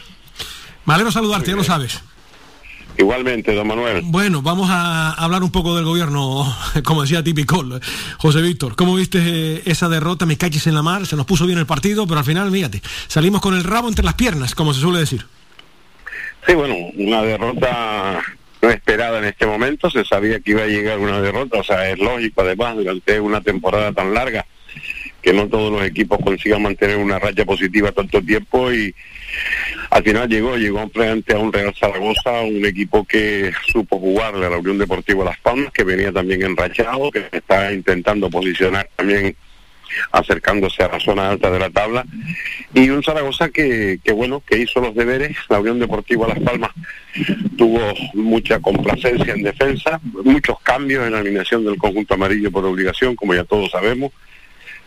Me 0.84 0.94
alegro 0.94 1.10
saludarte, 1.10 1.50
ya 1.50 1.56
lo 1.56 1.64
sabes. 1.64 2.02
Igualmente, 2.98 3.54
don 3.54 3.66
Manuel. 3.66 4.02
Bueno, 4.04 4.42
vamos 4.42 4.68
a 4.70 5.12
hablar 5.12 5.42
un 5.42 5.50
poco 5.50 5.74
del 5.76 5.84
gobierno, 5.84 6.54
como 6.84 7.02
decía 7.02 7.22
típico. 7.24 7.64
José 8.18 8.42
Víctor, 8.42 8.76
¿cómo 8.76 8.94
viste 8.94 9.18
eh, 9.20 9.62
esa 9.64 9.88
derrota? 9.88 10.26
Me 10.26 10.36
calles 10.36 10.66
en 10.66 10.74
la 10.74 10.82
mar, 10.82 11.06
se 11.06 11.16
nos 11.16 11.26
puso 11.26 11.46
bien 11.46 11.58
el 11.58 11.66
partido, 11.66 12.06
pero 12.06 12.18
al 12.18 12.26
final, 12.26 12.50
fíjate, 12.50 12.82
salimos 13.08 13.40
con 13.40 13.54
el 13.54 13.64
rabo 13.64 13.88
entre 13.88 14.04
las 14.04 14.14
piernas, 14.14 14.54
como 14.54 14.74
se 14.74 14.80
suele 14.80 14.98
decir. 14.98 15.24
Sí, 16.46 16.54
bueno, 16.54 16.74
una 16.96 17.22
derrota 17.22 18.22
no 18.62 18.70
esperada 18.70 19.18
en 19.18 19.24
este 19.24 19.46
momento. 19.46 19.90
Se 19.90 20.04
sabía 20.04 20.40
que 20.40 20.52
iba 20.52 20.62
a 20.62 20.66
llegar 20.66 20.98
una 20.98 21.20
derrota. 21.20 21.58
O 21.58 21.64
sea, 21.64 21.88
es 21.90 21.98
lógico, 21.98 22.40
además, 22.42 22.76
durante 22.76 23.20
una 23.20 23.40
temporada 23.40 23.92
tan 23.92 24.14
larga, 24.14 24.46
que 25.22 25.32
no 25.32 25.48
todos 25.48 25.72
los 25.72 25.84
equipos 25.84 26.18
consigan 26.22 26.62
mantener 26.62 26.96
una 26.96 27.18
racha 27.18 27.44
positiva 27.44 27.92
tanto 27.92 28.20
tiempo 28.20 28.72
y 28.72 28.94
al 29.90 30.02
final 30.02 30.28
llegó, 30.28 30.56
llegó 30.56 30.88
frente 30.88 31.34
a 31.34 31.38
un 31.38 31.52
Real 31.52 31.74
Zaragoza, 31.78 32.42
un 32.42 32.64
equipo 32.66 33.04
que 33.04 33.52
supo 33.72 33.98
jugarle 33.98 34.46
a 34.46 34.50
la 34.50 34.58
Unión 34.58 34.78
Deportiva 34.78 35.24
Las 35.24 35.38
Palmas, 35.38 35.72
que 35.72 35.84
venía 35.84 36.12
también 36.12 36.42
enrachado, 36.42 37.10
que 37.10 37.26
está 37.30 37.72
intentando 37.72 38.28
posicionar 38.28 38.88
también 38.96 39.36
acercándose 40.10 40.82
a 40.82 40.88
la 40.88 41.00
zona 41.00 41.30
alta 41.30 41.50
de 41.50 41.58
la 41.58 41.70
tabla. 41.70 42.04
Y 42.74 42.88
un 42.90 43.02
Zaragoza 43.02 43.50
que, 43.50 44.00
que 44.02 44.12
bueno 44.12 44.42
que 44.44 44.58
hizo 44.58 44.80
los 44.80 44.94
deberes. 44.94 45.36
La 45.48 45.60
Unión 45.60 45.78
Deportiva 45.78 46.26
Las 46.26 46.40
Palmas 46.40 46.70
tuvo 47.56 47.80
mucha 48.14 48.58
complacencia 48.60 49.34
en 49.34 49.42
defensa 49.42 50.00
muchos 50.24 50.58
cambios 50.60 51.06
en 51.06 51.12
la 51.12 51.18
alineación 51.18 51.64
del 51.64 51.76
conjunto 51.76 52.14
amarillo 52.14 52.50
por 52.50 52.64
obligación 52.64 53.14
como 53.14 53.34
ya 53.34 53.44
todos 53.44 53.70
sabemos 53.70 54.12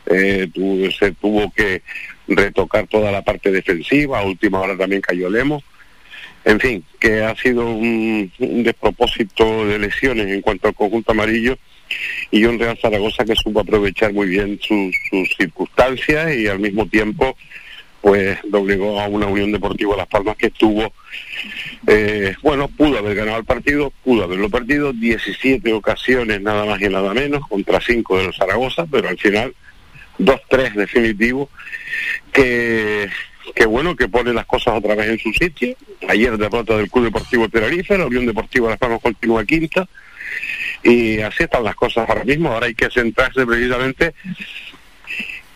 eh, 0.07 0.47
se 0.97 1.11
tuvo 1.13 1.51
que 1.51 1.81
retocar 2.27 2.87
toda 2.87 3.11
la 3.11 3.23
parte 3.23 3.51
defensiva, 3.51 4.19
a 4.19 4.23
última 4.23 4.59
hora 4.61 4.77
también 4.77 5.01
cayó 5.01 5.29
Lemos. 5.29 5.63
En 6.43 6.59
fin, 6.59 6.83
que 6.99 7.23
ha 7.23 7.35
sido 7.35 7.65
un, 7.65 8.31
despropósito 8.37 9.65
de 9.65 9.79
lesiones 9.79 10.27
en 10.27 10.41
cuanto 10.41 10.67
al 10.67 10.75
conjunto 10.75 11.11
amarillo 11.11 11.57
y 12.29 12.45
un 12.45 12.59
Real 12.59 12.77
Zaragoza 12.79 13.25
que 13.25 13.35
supo 13.35 13.61
aprovechar 13.61 14.13
muy 14.13 14.27
bien 14.27 14.59
sus, 14.61 14.95
sus 15.09 15.35
circunstancias 15.35 16.35
y 16.35 16.47
al 16.47 16.59
mismo 16.59 16.85
tiempo 16.87 17.35
pues 18.05 18.37
doblegó 18.43 19.01
a 19.01 19.07
una 19.07 19.25
Unión 19.25 19.51
Deportiva 19.51 19.97
Las 19.97 20.05
Palmas 20.05 20.37
que 20.37 20.45
estuvo, 20.45 20.93
eh, 21.87 22.35
bueno, 22.43 22.67
pudo 22.67 22.99
haber 22.99 23.15
ganado 23.15 23.39
el 23.39 23.45
partido, 23.45 23.91
pudo 24.03 24.25
haberlo 24.25 24.47
perdido, 24.47 24.93
17 24.93 25.73
ocasiones 25.73 26.39
nada 26.39 26.65
más 26.65 26.79
y 26.79 26.87
nada 26.87 27.15
menos, 27.15 27.47
contra 27.47 27.81
5 27.81 28.19
de 28.19 28.25
los 28.25 28.37
Zaragoza, 28.37 28.85
pero 28.91 29.09
al 29.09 29.17
final 29.17 29.55
2-3 30.19 30.73
definitivo, 30.73 31.49
que, 32.31 33.09
que 33.53 33.65
bueno, 33.65 33.95
que 33.95 34.07
pone 34.07 34.33
las 34.33 34.45
cosas 34.45 34.75
otra 34.75 34.95
vez 34.95 35.09
en 35.09 35.19
su 35.19 35.31
sitio. 35.33 35.75
Ayer 36.07 36.37
derrota 36.37 36.77
del 36.77 36.89
Club 36.89 37.05
Deportivo 37.05 37.49
Tenerife, 37.49 37.97
la 37.97 38.05
Unión 38.05 38.25
Deportiva 38.25 38.69
Las 38.69 38.79
Palmas 38.79 39.01
continúa 39.01 39.45
quinta, 39.45 39.87
y 40.83 41.19
así 41.21 41.43
están 41.43 41.63
las 41.63 41.75
cosas 41.75 42.07
ahora 42.07 42.23
mismo, 42.23 42.51
ahora 42.51 42.67
hay 42.67 42.75
que 42.75 42.89
centrarse 42.89 43.45
precisamente 43.45 44.13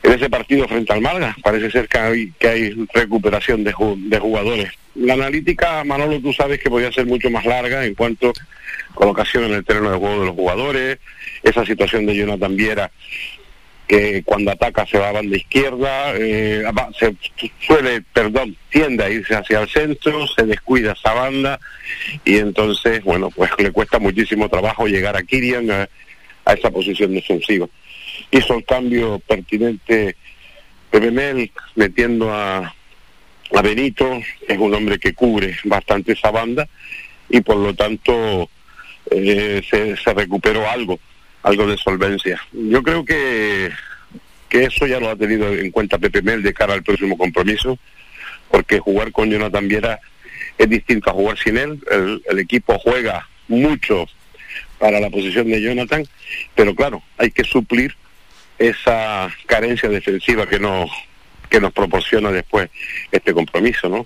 en 0.02 0.14
ese 0.14 0.30
partido 0.30 0.68
frente 0.68 0.94
al 0.94 1.02
Málaga. 1.02 1.36
Parece 1.44 1.72
ser 1.72 1.88
que 1.88 1.98
hay, 1.98 2.31
que 2.40 2.48
hay 2.48 2.88
recuperación 2.94 3.64
de, 3.64 3.73
de 3.98 4.19
jugadores. 4.19 4.72
La 4.95 5.14
analítica, 5.14 5.84
Manolo, 5.84 6.19
tú 6.19 6.34
sabes 6.34 6.60
que 6.60 6.69
podía 6.69 6.91
ser 6.91 7.06
mucho 7.06 7.30
más 7.30 7.45
larga 7.45 7.86
en 7.86 7.94
cuanto 7.95 8.30
a 8.30 8.94
colocación 8.94 9.45
en 9.45 9.53
el 9.53 9.65
terreno 9.65 9.91
de 9.91 9.98
juego 9.98 10.19
de 10.22 10.26
los 10.26 10.36
jugadores, 10.36 10.99
esa 11.44 11.65
situación 11.65 12.06
de 12.06 12.15
Jonathan 12.15 12.56
Viera 12.56 12.91
que 13.90 14.22
cuando 14.24 14.52
ataca 14.52 14.86
se 14.86 14.99
va 14.99 15.10
a 15.10 15.14
banda 15.14 15.36
izquierda, 15.36 16.14
eh, 16.16 16.64
se 16.98 17.16
suele, 17.60 18.03
perdón, 18.14 18.56
tiende 18.70 19.03
a 19.03 19.10
irse 19.10 19.36
hacia 19.36 19.61
el 19.61 19.68
centro, 19.68 20.28
se 20.28 20.45
descuida 20.45 20.91
esa 20.91 21.11
banda 21.11 21.60
y 22.24 22.38
entonces, 22.38 23.03
bueno, 23.03 23.32
pues 23.32 23.49
le 23.57 23.72
cuesta 23.72 23.98
muchísimo 23.98 24.48
trabajo 24.48 24.86
llegar 24.86 25.18
a 25.18 25.24
Kirian 25.24 25.72
a, 25.72 25.90
esa 26.53 26.70
posición 26.70 27.16
defensiva. 27.16 27.68
Hizo 28.30 28.57
el 28.57 28.66
cambio 28.66 29.20
pertinente 29.28 30.16
Pepe 30.91 31.52
metiendo 31.74 32.32
a, 32.32 32.76
a 33.56 33.61
Benito, 33.64 34.22
es 34.48 34.57
un 34.60 34.74
hombre 34.74 34.99
que 34.99 35.16
cubre 35.16 35.57
bastante 35.64 36.11
esa 36.11 36.30
banda 36.30 36.68
y 37.28 37.41
por 37.41 37.57
lo 37.57 37.74
tanto 37.74 38.49
eh, 39.10 39.64
se, 39.68 39.98
se 39.98 40.14
recuperó 40.14 40.70
algo, 40.70 40.99
algo 41.44 41.68
de 41.68 41.78
solvencia. 41.78 42.41
Yo 42.52 42.84
creo 42.84 43.06
que, 43.06 43.72
que 44.48 44.64
eso 44.64 44.88
ya 44.88 44.99
lo 44.99 45.10
ha 45.10 45.16
tenido 45.16 45.53
en 45.53 45.72
cuenta 45.72 45.98
Pepe 45.98 46.22
Mel 46.22 46.44
de 46.44 46.53
cara 46.53 46.74
al 46.74 46.84
próximo 46.84 47.18
compromiso, 47.18 47.78
porque 48.49 48.80
jugar 48.80 49.11
con 49.11 49.30
Jonathan 49.30 49.68
Viera 49.68 49.99
es 50.57 50.70
distinto 50.70 51.10
a 51.10 51.14
jugar 51.14 51.38
sin 51.38 51.57
él. 51.57 51.80
El, 51.91 52.22
el 52.30 52.40
equipo 52.40 52.78
juega 52.80 53.28
mucho 53.48 54.06
para 54.78 54.99
la 54.99 55.10
posición 55.10 55.49
de 55.49 55.61
Jonathan, 55.61 56.06
pero 56.56 56.74
claro, 56.76 57.03
hay 57.18 57.32
que 57.32 57.44
suplir 57.44 57.95
esa 58.57 59.30
carencia 59.45 59.90
defensiva 59.90 60.48
que 60.48 60.60
nos 60.60 60.90
que 61.49 61.59
nos 61.59 61.73
proporciona 61.73 62.31
después 62.31 62.69
este 63.11 63.34
compromiso, 63.34 63.89
¿no? 63.89 64.05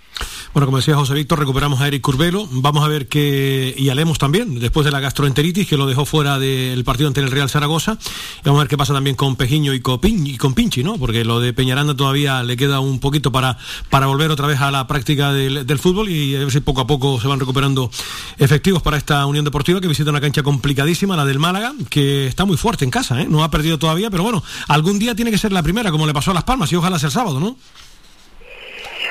Bueno, 0.54 0.68
como 0.68 0.78
decía 0.78 0.96
José 0.96 1.16
Víctor, 1.16 1.40
recuperamos 1.40 1.82
a 1.82 1.88
Eric 1.88 2.02
Curvelo. 2.02 2.48
Vamos 2.52 2.86
a 2.86 2.88
ver 2.88 3.08
qué. 3.08 3.74
Y 3.76 3.90
a 3.90 3.96
también, 4.20 4.60
después 4.60 4.86
de 4.86 4.92
la 4.92 5.00
gastroenteritis, 5.00 5.68
que 5.68 5.78
lo 5.78 5.88
dejó 5.88 6.06
fuera 6.06 6.38
del 6.38 6.84
partido 6.84 7.08
ante 7.08 7.22
el 7.22 7.32
Real 7.32 7.50
Zaragoza. 7.50 7.98
Y 8.40 8.46
vamos 8.46 8.60
a 8.60 8.64
ver 8.64 8.70
qué 8.70 8.78
pasa 8.78 8.94
también 8.94 9.16
con 9.16 9.36
Pejiño 9.36 9.74
y 9.74 9.80
con, 9.80 10.00
Pinchi, 10.00 10.84
¿no? 10.84 10.98
Porque 10.98 11.24
lo 11.24 11.40
de 11.40 11.54
Peñaranda 11.54 11.96
todavía 11.96 12.44
le 12.44 12.58
queda 12.58 12.80
un 12.80 13.00
poquito 13.00 13.32
para, 13.32 13.58
para 13.90 14.08
volver 14.08 14.30
otra 14.30 14.46
vez 14.46 14.60
a 14.62 14.72
la 14.72 14.86
práctica 14.88 15.34
del, 15.34 15.66
del 15.66 15.80
fútbol 15.80 16.10
y 16.10 16.36
a 16.36 16.40
ver 16.40 16.52
si 16.52 16.60
poco 16.60 16.82
a 16.82 16.88
poco 16.88 17.20
se 17.20 17.28
van 17.28 17.40
recuperando 17.40 17.90
efectivos 18.38 18.82
para 18.82 18.98
esta 18.98 19.26
Unión 19.26 19.46
Deportiva 19.46 19.82
que 19.82 19.88
visita 19.88 20.10
una 20.10 20.22
cancha 20.22 20.44
complicadísima, 20.44 21.16
la 21.16 21.26
del 21.26 21.40
Málaga, 21.40 21.74
que 21.90 22.28
está 22.28 22.46
muy 22.46 22.58
fuerte 22.58 22.86
en 22.86 22.92
casa, 22.92 23.22
¿eh? 23.22 23.28
No 23.30 23.44
ha 23.44 23.50
perdido 23.50 23.80
todavía, 23.80 24.10
pero 24.10 24.24
bueno, 24.24 24.44
algún 24.68 25.00
día 25.00 25.16
tiene 25.16 25.32
que 25.32 25.38
ser 25.38 25.52
la 25.52 25.64
primera, 25.64 25.92
como 25.92 26.06
le 26.06 26.14
pasó 26.14 26.32
a 26.32 26.34
Las 26.34 26.44
Palmas, 26.44 26.72
y 26.72 26.76
ojalá 26.76 27.00
sea 27.00 27.08
el 27.08 27.14
sábado, 27.14 27.33
¿no? 27.40 27.58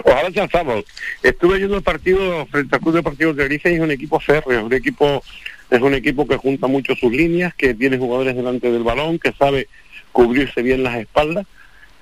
Ojalá 0.04 0.26
alcanzamos. 0.26 0.84
Estuve 1.22 1.58
viendo 1.58 1.76
el 1.76 1.82
partido 1.82 2.46
frente 2.46 2.74
al 2.74 2.80
Club 2.80 2.94
Deportivo 2.94 3.34
Tenerife 3.34 3.70
y 3.70 3.74
es 3.74 3.80
un 3.80 3.90
equipo 3.90 4.18
férreo, 4.18 4.58
es 4.60 4.64
un 4.64 4.72
equipo, 4.72 5.22
es 5.70 5.80
un 5.80 5.94
equipo 5.94 6.26
que 6.26 6.36
junta 6.36 6.66
mucho 6.66 6.94
sus 6.94 7.12
líneas, 7.12 7.54
que 7.54 7.74
tiene 7.74 7.98
jugadores 7.98 8.34
delante 8.34 8.70
del 8.70 8.82
balón, 8.82 9.18
que 9.18 9.32
sabe 9.32 9.68
cubrirse 10.12 10.62
bien 10.62 10.82
las 10.82 10.96
espaldas. 10.96 11.46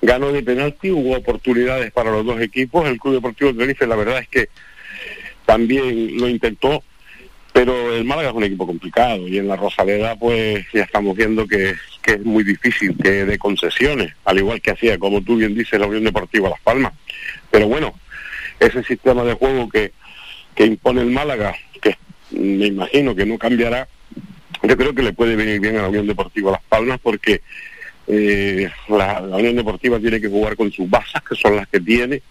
Ganó 0.01 0.31
de 0.31 0.41
penalti, 0.41 0.89
hubo 0.89 1.15
oportunidades 1.15 1.91
para 1.91 2.11
los 2.11 2.25
dos 2.25 2.41
equipos. 2.41 2.87
El 2.87 2.99
Club 2.99 3.15
Deportivo 3.15 3.53
Tenerife, 3.53 3.85
la 3.85 3.95
verdad 3.95 4.19
es 4.19 4.27
que 4.27 4.49
también 5.45 6.17
lo 6.17 6.27
intentó, 6.27 6.83
pero 7.53 7.93
el 7.93 8.05
Málaga 8.05 8.29
es 8.29 8.35
un 8.35 8.43
equipo 8.43 8.65
complicado 8.65 9.27
y 9.27 9.37
en 9.37 9.47
la 9.47 9.55
Rosaleda 9.55 10.15
pues 10.15 10.65
ya 10.73 10.83
estamos 10.83 11.15
viendo 11.15 11.47
que, 11.47 11.75
que 12.01 12.13
es 12.13 12.23
muy 12.23 12.43
difícil 12.43 12.95
que 13.01 13.25
dé 13.25 13.37
concesiones, 13.37 14.13
al 14.25 14.37
igual 14.37 14.61
que 14.61 14.71
hacía, 14.71 14.97
como 14.97 15.21
tú 15.21 15.35
bien 15.35 15.53
dices, 15.53 15.79
la 15.79 15.87
Unión 15.87 16.03
Deportiva 16.03 16.49
Las 16.49 16.61
Palmas. 16.61 16.93
Pero 17.49 17.67
bueno, 17.67 17.93
ese 18.59 18.83
sistema 18.83 19.23
de 19.23 19.33
juego 19.33 19.69
que, 19.69 19.91
que 20.55 20.65
impone 20.65 21.01
el 21.01 21.09
Málaga, 21.09 21.55
que 21.81 21.97
me 22.31 22.67
imagino 22.67 23.15
que 23.15 23.25
no 23.25 23.37
cambiará, 23.37 23.87
yo 24.63 24.77
creo 24.77 24.93
que 24.93 25.03
le 25.03 25.13
puede 25.13 25.35
venir 25.35 25.59
bien 25.59 25.77
a 25.77 25.83
la 25.83 25.89
Unión 25.89 26.07
Deportiva 26.07 26.51
Las 26.51 26.63
Palmas 26.63 26.99
porque 27.01 27.41
eh, 28.07 28.69
la, 28.87 29.19
la 29.19 29.37
Unión 29.37 29.55
Deportiva 29.55 29.99
tiene 29.99 30.21
que 30.21 30.29
jugar 30.29 30.55
con 30.55 30.71
sus 30.71 30.89
bases, 30.89 31.21
que 31.27 31.35
son 31.35 31.57
las 31.57 31.67
que 31.67 31.79
tiene, 31.79 32.21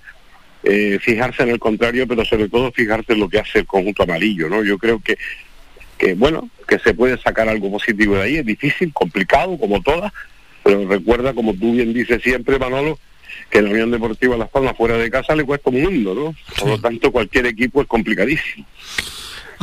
eh, 0.63 0.99
fijarse 1.01 1.43
en 1.43 1.51
el 1.51 1.59
contrario, 1.59 2.07
pero 2.07 2.25
sobre 2.25 2.49
todo 2.49 2.73
fijarse 2.73 3.13
en 3.13 3.21
lo 3.21 3.29
que 3.29 3.39
hace 3.39 3.61
el 3.61 3.67
conjunto 3.67 4.03
amarillo, 4.03 4.49
¿no? 4.49 4.63
Yo 4.63 4.79
creo 4.79 5.01
que, 5.01 5.17
que 5.99 6.15
bueno, 6.15 6.51
que 6.69 6.79
se 6.79 6.95
puede 6.95 7.19
sacar 7.19 7.49
algo 7.49 7.71
positivo 7.71 8.17
de 8.17 8.23
ahí, 8.23 8.37
es 8.37 8.47
difícil, 8.47 8.93
complicado, 8.93 9.59
como 9.59 9.83
todas, 9.83 10.13
pero 10.63 10.87
recuerda, 10.87 11.33
como 11.35 11.55
tú 11.55 11.73
bien 11.73 11.93
dices 11.93 12.23
siempre, 12.23 12.59
Manolo, 12.59 12.99
que 13.49 13.63
la 13.63 13.71
Unión 13.71 13.91
Deportiva 13.91 14.37
Las 14.37 14.51
Palmas 14.51 14.77
fuera 14.77 14.97
de 14.97 15.11
casa 15.11 15.35
le 15.35 15.45
cuesta 15.45 15.71
un 15.71 15.83
mundo, 15.83 16.15
¿no? 16.15 16.35
Por 16.59 16.69
lo 16.69 16.79
tanto, 16.79 17.11
cualquier 17.11 17.47
equipo 17.47 17.81
es 17.81 17.89
complicadísimo. 17.89 18.67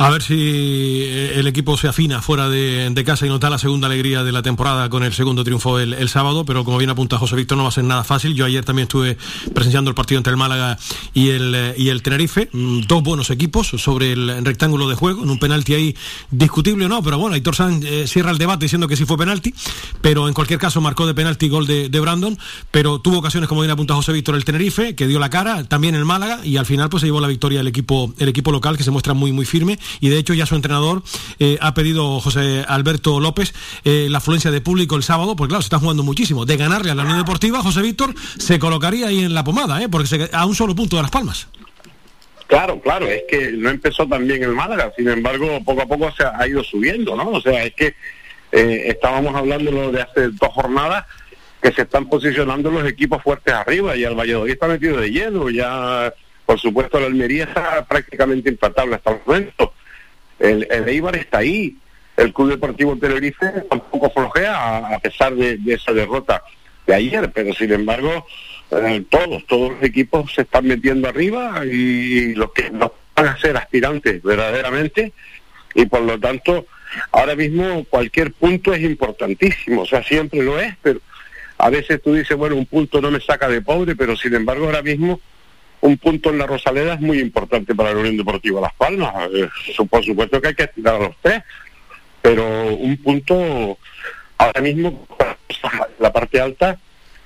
A 0.00 0.10
ver 0.10 0.22
si 0.22 1.02
eh, 1.02 1.40
el 1.40 1.48
equipo 1.48 1.76
se 1.76 1.88
afina 1.88 2.22
fuera 2.22 2.48
de, 2.48 3.02
casa 3.04 3.26
y 3.26 3.28
nos 3.28 3.40
da 3.40 3.50
la 3.50 3.58
segunda 3.58 3.88
alegría 3.88 4.22
de 4.22 4.30
la 4.30 4.42
temporada 4.42 4.88
con 4.88 5.02
el 5.02 5.12
segundo 5.12 5.42
triunfo 5.42 5.80
el, 5.80 5.92
el 5.92 6.08
sábado, 6.08 6.44
pero 6.44 6.64
como 6.64 6.78
bien 6.78 6.90
apunta 6.90 7.18
José 7.18 7.34
Víctor, 7.34 7.58
no 7.58 7.64
va 7.64 7.70
a 7.70 7.72
ser 7.72 7.82
nada 7.82 8.04
fácil. 8.04 8.34
Yo 8.34 8.44
ayer 8.44 8.64
también 8.64 8.84
estuve 8.84 9.18
presenciando 9.52 9.90
el 9.90 9.96
partido 9.96 10.18
entre 10.18 10.30
el 10.30 10.36
Málaga 10.36 10.78
y 11.14 11.30
el, 11.30 11.52
eh, 11.52 11.74
y 11.76 11.88
el 11.88 12.02
Tenerife. 12.02 12.48
Mm, 12.52 12.82
Dos 12.82 13.02
buenos 13.02 13.30
equipos 13.30 13.66
sobre 13.66 14.12
el 14.12 14.44
rectángulo 14.44 14.88
de 14.88 14.94
juego, 14.94 15.24
en 15.24 15.30
un 15.30 15.38
penalti 15.40 15.74
ahí 15.74 15.96
discutible 16.30 16.84
o 16.84 16.88
no, 16.88 17.02
pero 17.02 17.18
bueno, 17.18 17.34
Aitor 17.34 17.56
Sanz 17.56 17.84
eh, 17.84 18.06
cierra 18.06 18.30
el 18.30 18.38
debate 18.38 18.66
diciendo 18.66 18.86
que 18.86 18.96
sí 18.96 19.04
fue 19.04 19.18
penalti, 19.18 19.52
pero 20.00 20.28
en 20.28 20.34
cualquier 20.34 20.60
caso 20.60 20.80
marcó 20.80 21.08
de 21.08 21.14
penalti 21.14 21.48
gol 21.48 21.66
de, 21.66 21.88
de 21.88 22.00
Brandon, 22.00 22.38
pero 22.70 23.00
tuvo 23.00 23.18
ocasiones, 23.18 23.48
como 23.48 23.62
bien 23.62 23.72
apunta 23.72 23.94
José 23.94 24.12
Víctor, 24.12 24.36
el 24.36 24.44
Tenerife, 24.44 24.94
que 24.94 25.08
dio 25.08 25.18
la 25.18 25.28
cara, 25.28 25.64
también 25.64 25.96
el 25.96 26.04
Málaga, 26.04 26.38
y 26.44 26.56
al 26.56 26.66
final 26.66 26.88
pues 26.88 27.00
se 27.00 27.08
llevó 27.08 27.20
la 27.20 27.26
victoria 27.26 27.60
el 27.60 27.66
equipo, 27.66 28.14
el 28.18 28.28
equipo 28.28 28.52
local, 28.52 28.76
que 28.76 28.84
se 28.84 28.92
muestra 28.92 29.12
muy, 29.14 29.32
muy 29.32 29.44
firme, 29.44 29.76
y 30.00 30.08
de 30.08 30.18
hecho 30.18 30.34
ya 30.34 30.46
su 30.46 30.54
entrenador 30.54 31.02
eh, 31.38 31.58
ha 31.60 31.74
pedido, 31.74 32.20
José 32.20 32.64
Alberto 32.66 33.20
López, 33.20 33.54
eh, 33.84 34.08
la 34.10 34.18
afluencia 34.18 34.50
de 34.50 34.60
público 34.60 34.96
el 34.96 35.02
sábado, 35.02 35.36
porque 35.36 35.50
claro, 35.50 35.62
se 35.62 35.66
está 35.66 35.78
jugando 35.78 36.02
muchísimo. 36.02 36.46
De 36.46 36.56
ganarle 36.56 36.90
a 36.90 36.94
la 36.94 37.02
Unión 37.02 37.18
Deportiva, 37.18 37.62
José 37.62 37.82
Víctor 37.82 38.14
se 38.38 38.58
colocaría 38.58 39.08
ahí 39.08 39.24
en 39.24 39.34
la 39.34 39.44
pomada, 39.44 39.82
¿eh? 39.82 39.88
porque 39.88 40.08
se, 40.08 40.30
a 40.32 40.46
un 40.46 40.54
solo 40.54 40.74
punto 40.74 40.96
de 40.96 41.02
Las 41.02 41.10
Palmas. 41.10 41.48
Claro, 42.48 42.80
claro, 42.80 43.06
es 43.06 43.24
que 43.28 43.52
no 43.52 43.68
empezó 43.68 44.08
tan 44.08 44.26
bien 44.26 44.42
el 44.42 44.54
Málaga, 44.54 44.90
sin 44.96 45.06
embargo, 45.06 45.62
poco 45.64 45.82
a 45.82 45.86
poco 45.86 46.10
se 46.12 46.24
ha, 46.24 46.48
ido 46.48 46.64
subiendo, 46.64 47.14
¿no? 47.14 47.28
O 47.28 47.40
sea, 47.42 47.62
es 47.62 47.74
que 47.74 47.94
eh, 48.52 48.84
estábamos 48.86 49.34
hablando 49.34 49.92
de 49.92 50.00
hace 50.00 50.28
dos 50.30 50.48
jornadas 50.54 51.04
que 51.60 51.72
se 51.72 51.82
están 51.82 52.08
posicionando 52.08 52.70
los 52.70 52.88
equipos 52.88 53.22
fuertes 53.22 53.52
arriba 53.52 53.96
y 53.96 54.04
el 54.04 54.14
Valladolid 54.14 54.52
está 54.52 54.66
metido 54.66 54.96
de 54.98 55.10
lleno, 55.10 55.50
ya 55.50 56.12
por 56.46 56.58
supuesto 56.58 56.96
el 56.96 57.04
Almería 57.04 57.44
está 57.44 57.84
prácticamente 57.84 58.48
impatable 58.48 58.94
hasta 58.94 59.10
el 59.10 59.20
momento, 59.26 59.74
el, 60.38 60.66
Eibar 60.88 61.16
está 61.16 61.38
ahí, 61.38 61.76
el 62.16 62.32
Club 62.32 62.50
Deportivo 62.50 62.96
Tenerife 62.96 63.46
tampoco 63.70 64.10
flojea 64.10 64.94
a, 64.94 64.98
pesar 64.98 65.34
de, 65.34 65.58
esa 65.66 65.92
derrota 65.92 66.42
de 66.86 66.94
ayer, 66.94 67.30
pero 67.32 67.54
sin 67.54 67.72
embargo 67.72 68.26
eh, 68.70 69.04
todos, 69.08 69.46
todos 69.46 69.72
los 69.72 69.82
equipos 69.82 70.32
se 70.32 70.42
están 70.42 70.66
metiendo 70.66 71.08
arriba 71.08 71.64
y 71.64 72.34
los 72.34 72.52
que 72.52 72.70
no 72.70 72.92
van 73.14 73.28
a 73.28 73.38
ser 73.38 73.56
aspirantes 73.56 74.22
verdaderamente. 74.22 75.12
Y 75.74 75.86
por 75.86 76.00
lo 76.00 76.18
tanto 76.18 76.66
ahora 77.12 77.36
mismo 77.36 77.84
cualquier 77.84 78.32
punto 78.32 78.72
es 78.72 78.82
importantísimo, 78.82 79.82
o 79.82 79.86
sea, 79.86 80.02
siempre 80.02 80.42
lo 80.42 80.58
es, 80.58 80.74
pero 80.82 81.00
a 81.58 81.70
veces 81.70 82.00
tú 82.02 82.14
dices, 82.14 82.36
bueno, 82.36 82.56
un 82.56 82.66
punto 82.66 83.00
no 83.00 83.10
me 83.10 83.20
saca 83.20 83.48
de 83.48 83.60
pobre, 83.60 83.94
pero 83.96 84.16
sin 84.16 84.34
embargo 84.34 84.66
ahora 84.66 84.82
mismo 84.82 85.20
un 85.80 85.98
punto 85.98 86.30
en 86.30 86.38
la 86.38 86.46
Rosaleda 86.46 86.94
es 86.94 87.00
muy 87.00 87.20
importante 87.20 87.74
para 87.74 87.92
la 87.92 88.00
Unión 88.00 88.16
Deportiva 88.16 88.60
Las 88.60 88.74
Palmas. 88.74 89.14
Eh, 89.32 89.48
por 89.88 90.04
supuesto 90.04 90.40
que 90.40 90.48
hay 90.48 90.54
que 90.54 90.66
tirar 90.68 90.96
a 90.96 90.98
los 90.98 91.16
tres, 91.22 91.42
pero 92.22 92.66
un 92.74 92.96
punto 92.98 93.78
ahora 94.38 94.60
mismo 94.60 95.06
la 95.98 96.12
parte 96.12 96.40
alta 96.40 96.78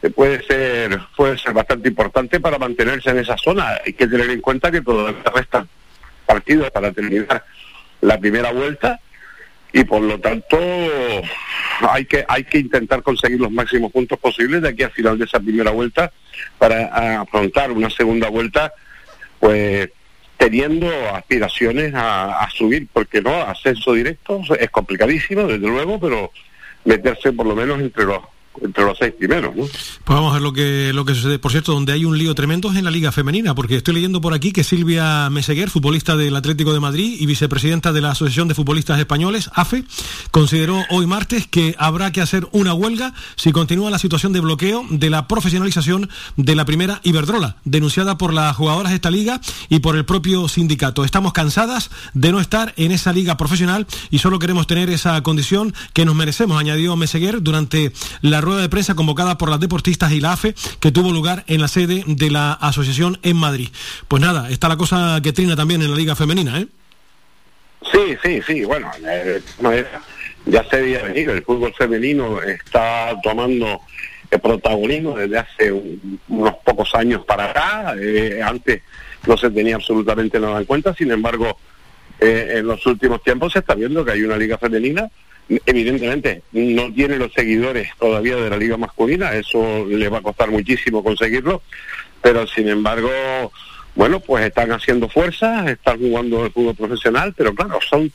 eh, 0.02 0.10
puede 0.10 0.42
ser 0.42 0.98
puede 1.16 1.38
ser 1.38 1.52
bastante 1.52 1.88
importante 1.88 2.40
para 2.40 2.58
mantenerse 2.58 3.10
en 3.10 3.18
esa 3.18 3.36
zona. 3.36 3.80
Hay 3.84 3.92
que 3.92 4.06
tener 4.06 4.28
en 4.30 4.40
cuenta 4.40 4.70
que 4.70 4.80
todavía 4.80 5.22
restan 5.34 5.68
partidos 6.26 6.70
para 6.70 6.92
terminar 6.92 7.44
la 8.00 8.18
primera 8.18 8.52
vuelta 8.52 9.00
y 9.72 9.84
por 9.84 10.02
lo 10.02 10.18
tanto 10.20 10.58
hay 11.88 12.04
que 12.04 12.24
hay 12.28 12.44
que 12.44 12.58
intentar 12.58 13.02
conseguir 13.02 13.40
los 13.40 13.50
máximos 13.50 13.90
puntos 13.90 14.18
posibles 14.18 14.62
de 14.62 14.68
aquí 14.68 14.82
al 14.82 14.90
final 14.90 15.18
de 15.18 15.24
esa 15.24 15.40
primera 15.40 15.70
vuelta 15.70 16.12
para 16.58 16.90
ah, 16.92 17.20
afrontar 17.22 17.72
una 17.72 17.88
segunda 17.88 18.28
vuelta 18.28 18.72
pues 19.40 19.90
teniendo 20.36 20.88
aspiraciones 21.14 21.94
a, 21.94 22.42
a 22.42 22.50
subir 22.50 22.86
porque 22.92 23.22
no 23.22 23.42
ascenso 23.42 23.94
directo 23.94 24.42
es 24.58 24.70
complicadísimo 24.70 25.44
desde 25.44 25.66
luego 25.66 25.98
pero 25.98 26.32
meterse 26.84 27.32
por 27.32 27.46
lo 27.46 27.54
menos 27.56 27.80
entre 27.80 28.04
los 28.04 28.22
entre 28.60 28.84
los 28.84 28.98
seis 28.98 29.14
primeros 29.18 29.56
¿no? 29.56 29.64
Pues 29.64 30.04
vamos 30.04 30.30
a 30.30 30.34
ver 30.34 30.42
lo 30.42 30.52
que, 30.52 30.92
lo 30.92 31.04
que 31.04 31.14
sucede. 31.14 31.38
Por 31.38 31.52
cierto, 31.52 31.72
donde 31.72 31.92
hay 31.92 32.04
un 32.04 32.18
lío 32.18 32.34
tremendo 32.34 32.70
es 32.70 32.76
en 32.76 32.84
la 32.84 32.90
Liga 32.90 33.12
Femenina, 33.12 33.54
porque 33.54 33.76
estoy 33.76 33.94
leyendo 33.94 34.20
por 34.20 34.34
aquí 34.34 34.52
que 34.52 34.64
Silvia 34.64 35.30
Meseguer, 35.30 35.70
futbolista 35.70 36.16
del 36.16 36.36
Atlético 36.36 36.72
de 36.72 36.80
Madrid 36.80 37.16
y 37.18 37.26
vicepresidenta 37.26 37.92
de 37.92 38.00
la 38.00 38.10
Asociación 38.10 38.48
de 38.48 38.54
Futbolistas 38.54 38.98
Españoles, 38.98 39.50
AFE, 39.54 39.84
consideró 40.30 40.82
hoy 40.90 41.06
martes 41.06 41.46
que 41.46 41.74
habrá 41.78 42.12
que 42.12 42.20
hacer 42.20 42.46
una 42.52 42.74
huelga 42.74 43.14
si 43.36 43.52
continúa 43.52 43.90
la 43.90 43.98
situación 43.98 44.32
de 44.32 44.40
bloqueo 44.40 44.84
de 44.90 45.10
la 45.10 45.28
profesionalización 45.28 46.10
de 46.36 46.54
la 46.56 46.64
primera 46.64 47.00
Iberdrola, 47.04 47.56
denunciada 47.64 48.18
por 48.18 48.34
las 48.34 48.54
jugadoras 48.56 48.90
de 48.90 48.96
esta 48.96 49.10
liga 49.10 49.40
y 49.68 49.80
por 49.80 49.96
el 49.96 50.04
propio 50.04 50.48
sindicato. 50.48 51.04
Estamos 51.04 51.32
cansadas 51.32 51.90
de 52.14 52.32
no 52.32 52.40
estar 52.40 52.74
en 52.76 52.92
esa 52.92 53.12
liga 53.12 53.36
profesional 53.36 53.86
y 54.10 54.18
solo 54.18 54.38
queremos 54.38 54.66
tener 54.66 54.90
esa 54.90 55.22
condición 55.22 55.74
que 55.94 56.04
nos 56.04 56.14
merecemos, 56.14 56.58
añadió 56.58 56.96
Meseguer 56.96 57.42
durante 57.42 57.92
la 58.20 58.41
rueda 58.42 58.60
de 58.60 58.68
prensa 58.68 58.94
convocada 58.94 59.38
por 59.38 59.48
las 59.48 59.58
deportistas 59.60 60.12
y 60.12 60.20
la 60.20 60.32
AFE 60.32 60.54
que 60.80 60.92
tuvo 60.92 61.10
lugar 61.10 61.44
en 61.46 61.60
la 61.62 61.68
sede 61.68 62.04
de 62.06 62.30
la 62.30 62.52
asociación 62.52 63.18
en 63.22 63.36
Madrid. 63.36 63.68
Pues 64.08 64.20
nada, 64.20 64.50
está 64.50 64.68
la 64.68 64.76
cosa 64.76 65.18
que 65.22 65.32
trina 65.32 65.56
también 65.56 65.80
en 65.80 65.90
la 65.90 65.96
liga 65.96 66.14
femenina, 66.14 66.58
¿eh? 66.60 66.66
Sí, 67.90 68.16
sí, 68.22 68.40
sí, 68.46 68.64
bueno, 68.64 68.90
ya 70.46 70.64
se 70.68 70.80
veía 70.80 71.02
venir, 71.02 71.30
el 71.30 71.42
fútbol 71.42 71.72
femenino 71.76 72.40
está 72.42 73.14
tomando 73.22 73.80
el 74.30 74.40
protagonismo 74.40 75.16
desde 75.16 75.38
hace 75.38 75.72
un- 75.72 76.20
unos 76.28 76.54
pocos 76.64 76.94
años 76.94 77.24
para 77.26 77.50
acá, 77.50 77.94
eh, 78.00 78.40
antes 78.44 78.82
no 79.26 79.36
se 79.36 79.50
tenía 79.50 79.76
absolutamente 79.76 80.38
nada 80.40 80.58
en 80.58 80.64
cuenta, 80.64 80.94
sin 80.94 81.10
embargo, 81.10 81.58
eh, 82.20 82.54
en 82.58 82.66
los 82.66 82.84
últimos 82.86 83.22
tiempos 83.22 83.52
se 83.52 83.58
está 83.58 83.74
viendo 83.74 84.04
que 84.04 84.12
hay 84.12 84.22
una 84.22 84.36
liga 84.36 84.58
femenina, 84.58 85.10
evidentemente 85.66 86.42
no 86.52 86.92
tiene 86.92 87.16
los 87.16 87.32
seguidores 87.32 87.88
todavía 87.98 88.36
de 88.36 88.50
la 88.50 88.56
liga 88.56 88.76
masculina, 88.76 89.32
eso 89.34 89.86
le 89.86 90.08
va 90.08 90.18
a 90.18 90.22
costar 90.22 90.50
muchísimo 90.50 91.02
conseguirlo, 91.02 91.62
pero 92.22 92.46
sin 92.46 92.68
embargo, 92.68 93.10
bueno, 93.94 94.20
pues 94.20 94.44
están 94.46 94.72
haciendo 94.72 95.08
fuerza, 95.08 95.68
están 95.70 95.98
jugando 95.98 96.44
el 96.46 96.52
fútbol 96.52 96.74
profesional, 96.74 97.34
pero 97.36 97.54
claro, 97.54 97.78
son 97.88 98.10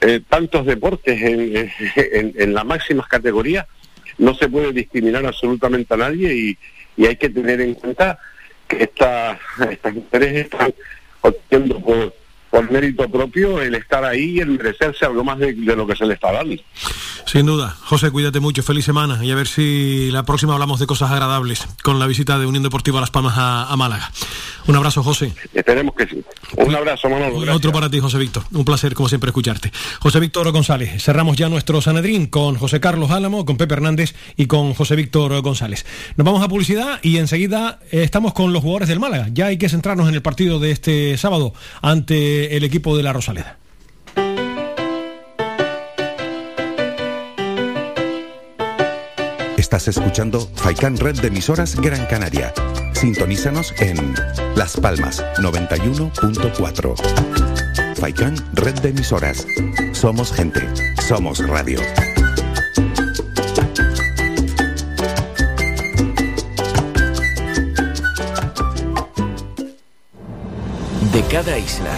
eh, 0.00 0.20
tantos 0.28 0.66
deportes 0.66 1.20
en, 1.22 1.56
en- 1.96 2.34
en 2.36 2.54
las 2.54 2.64
máximas 2.64 3.06
categorías, 3.08 3.66
no 4.18 4.34
se 4.34 4.48
puede 4.48 4.72
discriminar 4.72 5.24
absolutamente 5.26 5.94
a 5.94 5.96
nadie 5.96 6.34
y, 6.34 6.58
hay 7.04 7.16
que 7.16 7.28
tener 7.28 7.60
en 7.60 7.74
cuenta 7.74 8.18
que 8.68 8.84
esta- 8.84 9.38
estas 9.70 9.94
mujeres 9.94 10.34
están 10.44 10.72
obteniendo 11.22 11.80
por, 11.80 12.14
por 12.54 12.70
mérito 12.70 13.08
propio 13.08 13.60
el 13.60 13.74
estar 13.74 14.04
ahí 14.04 14.36
y 14.36 14.38
el 14.38 14.50
merecerse 14.50 15.04
algo 15.04 15.24
más 15.24 15.40
de, 15.40 15.54
de 15.54 15.74
lo 15.74 15.88
que 15.88 15.96
se 15.96 16.06
le 16.06 16.14
está 16.14 16.30
dando. 16.30 16.54
Sin 17.26 17.46
duda. 17.46 17.76
José, 17.80 18.12
cuídate 18.12 18.38
mucho, 18.38 18.62
feliz 18.62 18.84
semana 18.84 19.24
y 19.24 19.32
a 19.32 19.34
ver 19.34 19.48
si 19.48 20.10
la 20.12 20.22
próxima 20.22 20.52
hablamos 20.52 20.78
de 20.78 20.86
cosas 20.86 21.10
agradables 21.10 21.66
con 21.82 21.98
la 21.98 22.06
visita 22.06 22.38
de 22.38 22.46
Unión 22.46 22.62
Deportiva 22.62 23.00
Las 23.00 23.10
Palmas 23.10 23.34
a, 23.36 23.64
a 23.72 23.76
Málaga. 23.76 24.08
Un 24.66 24.76
abrazo, 24.76 25.02
José. 25.02 25.32
Esperemos 25.52 25.94
que 25.94 26.06
sí. 26.06 26.22
Un 26.56 26.74
abrazo, 26.74 27.10
Manolo. 27.10 27.34
gracias. 27.40 27.56
Otro 27.56 27.72
para 27.72 27.90
ti, 27.90 27.98
José 27.98 28.18
Víctor. 28.18 28.44
Un 28.52 28.64
placer, 28.64 28.94
como 28.94 29.08
siempre, 29.08 29.28
escucharte. 29.28 29.72
José 30.00 30.20
Víctor 30.20 30.50
González. 30.52 31.02
Cerramos 31.02 31.36
ya 31.36 31.48
nuestro 31.48 31.82
Sanedrín 31.82 32.26
con 32.26 32.54
José 32.56 32.80
Carlos 32.80 33.10
Álamo, 33.10 33.44
con 33.44 33.56
Pepe 33.56 33.74
Hernández 33.74 34.14
y 34.36 34.46
con 34.46 34.72
José 34.74 34.96
Víctor 34.96 35.38
González. 35.42 35.84
Nos 36.16 36.24
vamos 36.24 36.42
a 36.42 36.48
publicidad 36.48 37.00
y 37.02 37.18
enseguida 37.18 37.80
eh, 37.90 38.04
estamos 38.04 38.32
con 38.32 38.52
los 38.52 38.62
jugadores 38.62 38.88
del 38.88 39.00
Málaga. 39.00 39.28
Ya 39.32 39.46
hay 39.46 39.58
que 39.58 39.68
centrarnos 39.68 40.08
en 40.08 40.14
el 40.14 40.22
partido 40.22 40.60
de 40.60 40.70
este 40.70 41.16
sábado 41.18 41.52
ante 41.82 42.43
el 42.52 42.64
equipo 42.64 42.96
de 42.96 43.02
la 43.02 43.12
Rosaleda. 43.12 43.58
Estás 49.56 49.88
escuchando 49.88 50.48
Faikan 50.54 50.96
Red 50.96 51.20
de 51.20 51.28
emisoras 51.28 51.74
Gran 51.74 52.06
Canaria. 52.06 52.54
Sintonízanos 52.92 53.74
en 53.80 54.14
Las 54.54 54.76
Palmas 54.76 55.24
91.4. 55.38 57.96
Faikan 57.96 58.36
Red 58.52 58.74
de 58.80 58.90
emisoras. 58.90 59.46
Somos 59.92 60.32
gente. 60.32 60.60
Somos 61.02 61.44
radio. 61.48 61.80
De 71.12 71.22
cada 71.30 71.58
isla, 71.58 71.92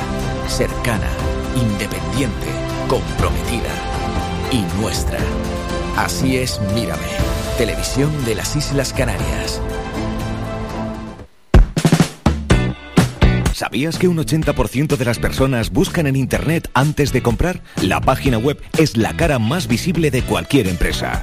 cercana, 0.57 1.11
independiente, 1.55 2.47
comprometida 2.89 3.69
y 4.51 4.62
nuestra. 4.81 5.19
Así 5.99 6.39
es 6.39 6.59
Mírame, 6.74 7.03
televisión 7.59 8.11
de 8.24 8.37
las 8.37 8.57
Islas 8.57 8.95
Canarias. 8.95 9.61
¿Sabías 13.53 13.99
que 13.99 14.09
un 14.09 14.16
80% 14.16 14.97
de 14.97 15.05
las 15.05 15.19
personas 15.19 15.70
buscan 15.70 16.07
en 16.07 16.16
Internet 16.16 16.70
antes 16.73 17.12
de 17.12 17.20
comprar? 17.23 17.61
La 17.83 18.01
página 18.01 18.39
web 18.39 18.59
es 18.78 18.97
la 18.97 19.15
cara 19.15 19.39
más 19.39 19.66
visible 19.66 20.11
de 20.11 20.23
cualquier 20.23 20.69
empresa. 20.69 21.23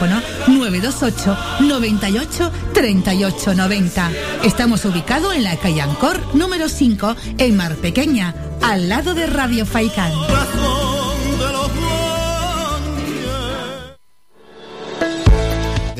928 0.07 1.37
98 1.61 2.51
38 2.73 3.53
90. 3.53 4.11
Estamos 4.43 4.85
ubicados 4.85 5.35
en 5.35 5.43
la 5.43 5.57
calle 5.57 5.81
Ancor 5.81 6.19
número 6.35 6.69
5 6.69 7.15
en 7.37 7.55
Mar 7.55 7.75
Pequeña, 7.75 8.35
al 8.61 8.89
lado 8.89 9.13
de 9.13 9.27
Radio 9.27 9.65
Faicán. 9.65 10.11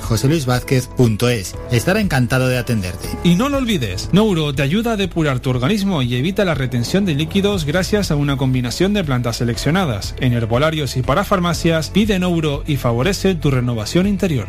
joseluisvázquez.es. 0.00 1.54
Estará 1.70 2.00
encantado 2.00 2.48
de 2.48 2.58
atenderte. 2.58 3.08
Y 3.24 3.34
no 3.34 3.48
lo 3.48 3.58
olvides, 3.58 4.10
Nouro 4.12 4.54
te 4.54 4.62
ayuda 4.62 4.92
a 4.92 4.96
depurar 4.96 5.40
tu 5.40 5.50
organismo 5.50 6.02
y 6.02 6.14
evita 6.14 6.44
la 6.44 6.54
retención 6.54 7.04
de 7.04 7.14
líquidos 7.14 7.64
gracias 7.64 8.10
a 8.10 8.16
una 8.16 8.36
combinación 8.36 8.92
de 8.94 9.04
plantas 9.04 9.36
seleccionadas. 9.36 10.14
En 10.20 10.32
herbolarios 10.32 10.96
y 10.96 11.02
para 11.02 11.24
farmacias, 11.24 11.90
pide 11.90 12.18
Nouro 12.18 12.64
y 12.66 12.76
favorece 12.76 13.34
tu 13.34 13.50
renovación 13.50 14.06
interior. 14.06 14.48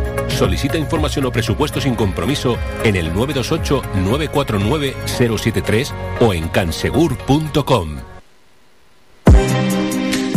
Solicita 0.37 0.77
información 0.77 1.25
o 1.25 1.31
presupuesto 1.31 1.79
sin 1.79 1.95
compromiso 1.95 2.57
en 2.83 2.95
el 2.95 3.13
928-949-073 3.13 5.91
o 6.21 6.33
en 6.33 6.47
cansegur.com. 6.49 8.11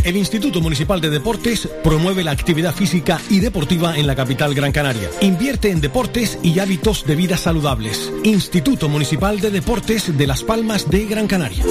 El 0.04 0.18
Instituto 0.18 0.60
Municipal 0.60 1.00
de 1.00 1.08
Deportes 1.08 1.66
promueve 1.82 2.22
la 2.22 2.32
actividad 2.32 2.74
física 2.74 3.18
y 3.30 3.40
deportiva 3.40 3.96
en 3.96 4.06
la 4.06 4.14
capital 4.14 4.54
Gran 4.54 4.70
Canaria. 4.70 5.08
Invierte 5.22 5.70
en 5.70 5.80
deportes 5.80 6.38
y 6.42 6.58
hábitos 6.58 7.06
de 7.06 7.16
vida 7.16 7.38
saludables. 7.38 8.12
Instituto 8.22 8.90
Municipal 8.90 9.40
de 9.40 9.50
Deportes 9.50 10.18
de 10.18 10.26
Las 10.26 10.44
Palmas 10.44 10.90
de 10.90 11.06
Gran 11.06 11.26
Canaria. 11.26 11.64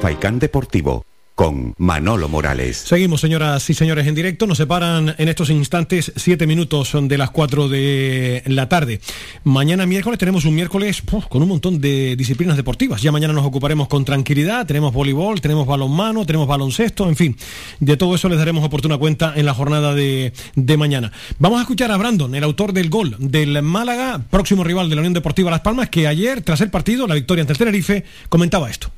Faikán 0.00 0.38
Deportivo 0.38 1.04
con 1.36 1.74
Manolo 1.76 2.30
Morales. 2.30 2.78
Seguimos, 2.78 3.20
señoras 3.20 3.68
y 3.68 3.74
señores, 3.74 4.06
en 4.06 4.14
directo. 4.14 4.46
Nos 4.46 4.56
separan 4.56 5.14
en 5.18 5.28
estos 5.28 5.50
instantes 5.50 6.10
siete 6.16 6.46
minutos 6.46 6.96
de 6.98 7.18
las 7.18 7.30
cuatro 7.30 7.68
de 7.68 8.42
la 8.46 8.70
tarde. 8.70 9.00
Mañana 9.44 9.84
miércoles 9.84 10.18
tenemos 10.18 10.46
un 10.46 10.54
miércoles 10.54 11.02
con 11.28 11.42
un 11.42 11.48
montón 11.48 11.78
de 11.78 12.16
disciplinas 12.16 12.56
deportivas. 12.56 13.02
Ya 13.02 13.12
mañana 13.12 13.34
nos 13.34 13.44
ocuparemos 13.44 13.86
con 13.86 14.06
tranquilidad. 14.06 14.66
Tenemos 14.66 14.94
voleibol, 14.94 15.42
tenemos 15.42 15.66
balonmano, 15.66 16.24
tenemos 16.24 16.48
baloncesto, 16.48 17.06
en 17.06 17.16
fin. 17.16 17.36
De 17.80 17.98
todo 17.98 18.14
eso 18.14 18.30
les 18.30 18.38
daremos 18.38 18.64
oportuna 18.64 18.96
cuenta 18.96 19.34
en 19.36 19.44
la 19.44 19.52
jornada 19.52 19.94
de, 19.94 20.32
de 20.54 20.76
mañana. 20.78 21.12
Vamos 21.38 21.58
a 21.58 21.62
escuchar 21.62 21.92
a 21.92 21.98
Brandon, 21.98 22.34
el 22.34 22.44
autor 22.44 22.72
del 22.72 22.88
gol 22.88 23.14
del 23.18 23.60
Málaga, 23.60 24.22
próximo 24.30 24.64
rival 24.64 24.88
de 24.88 24.96
la 24.96 25.02
Unión 25.02 25.12
Deportiva 25.12 25.50
Las 25.50 25.60
Palmas, 25.60 25.90
que 25.90 26.06
ayer, 26.06 26.40
tras 26.40 26.62
el 26.62 26.70
partido, 26.70 27.06
la 27.06 27.14
victoria 27.14 27.42
ante 27.42 27.52
el 27.52 27.58
Tenerife, 27.58 28.04
comentaba 28.30 28.70
esto. 28.70 28.90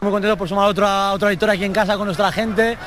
Muy 0.00 0.10
contento 0.12 0.36
por 0.38 0.48
sumar 0.48 0.66
otra, 0.66 1.12
otra 1.12 1.28
victoria 1.28 1.52
aquí 1.52 1.64
en 1.64 1.74
casa 1.74 1.96
con 1.98 2.06
nuestra 2.06 2.32
gente 2.32 2.78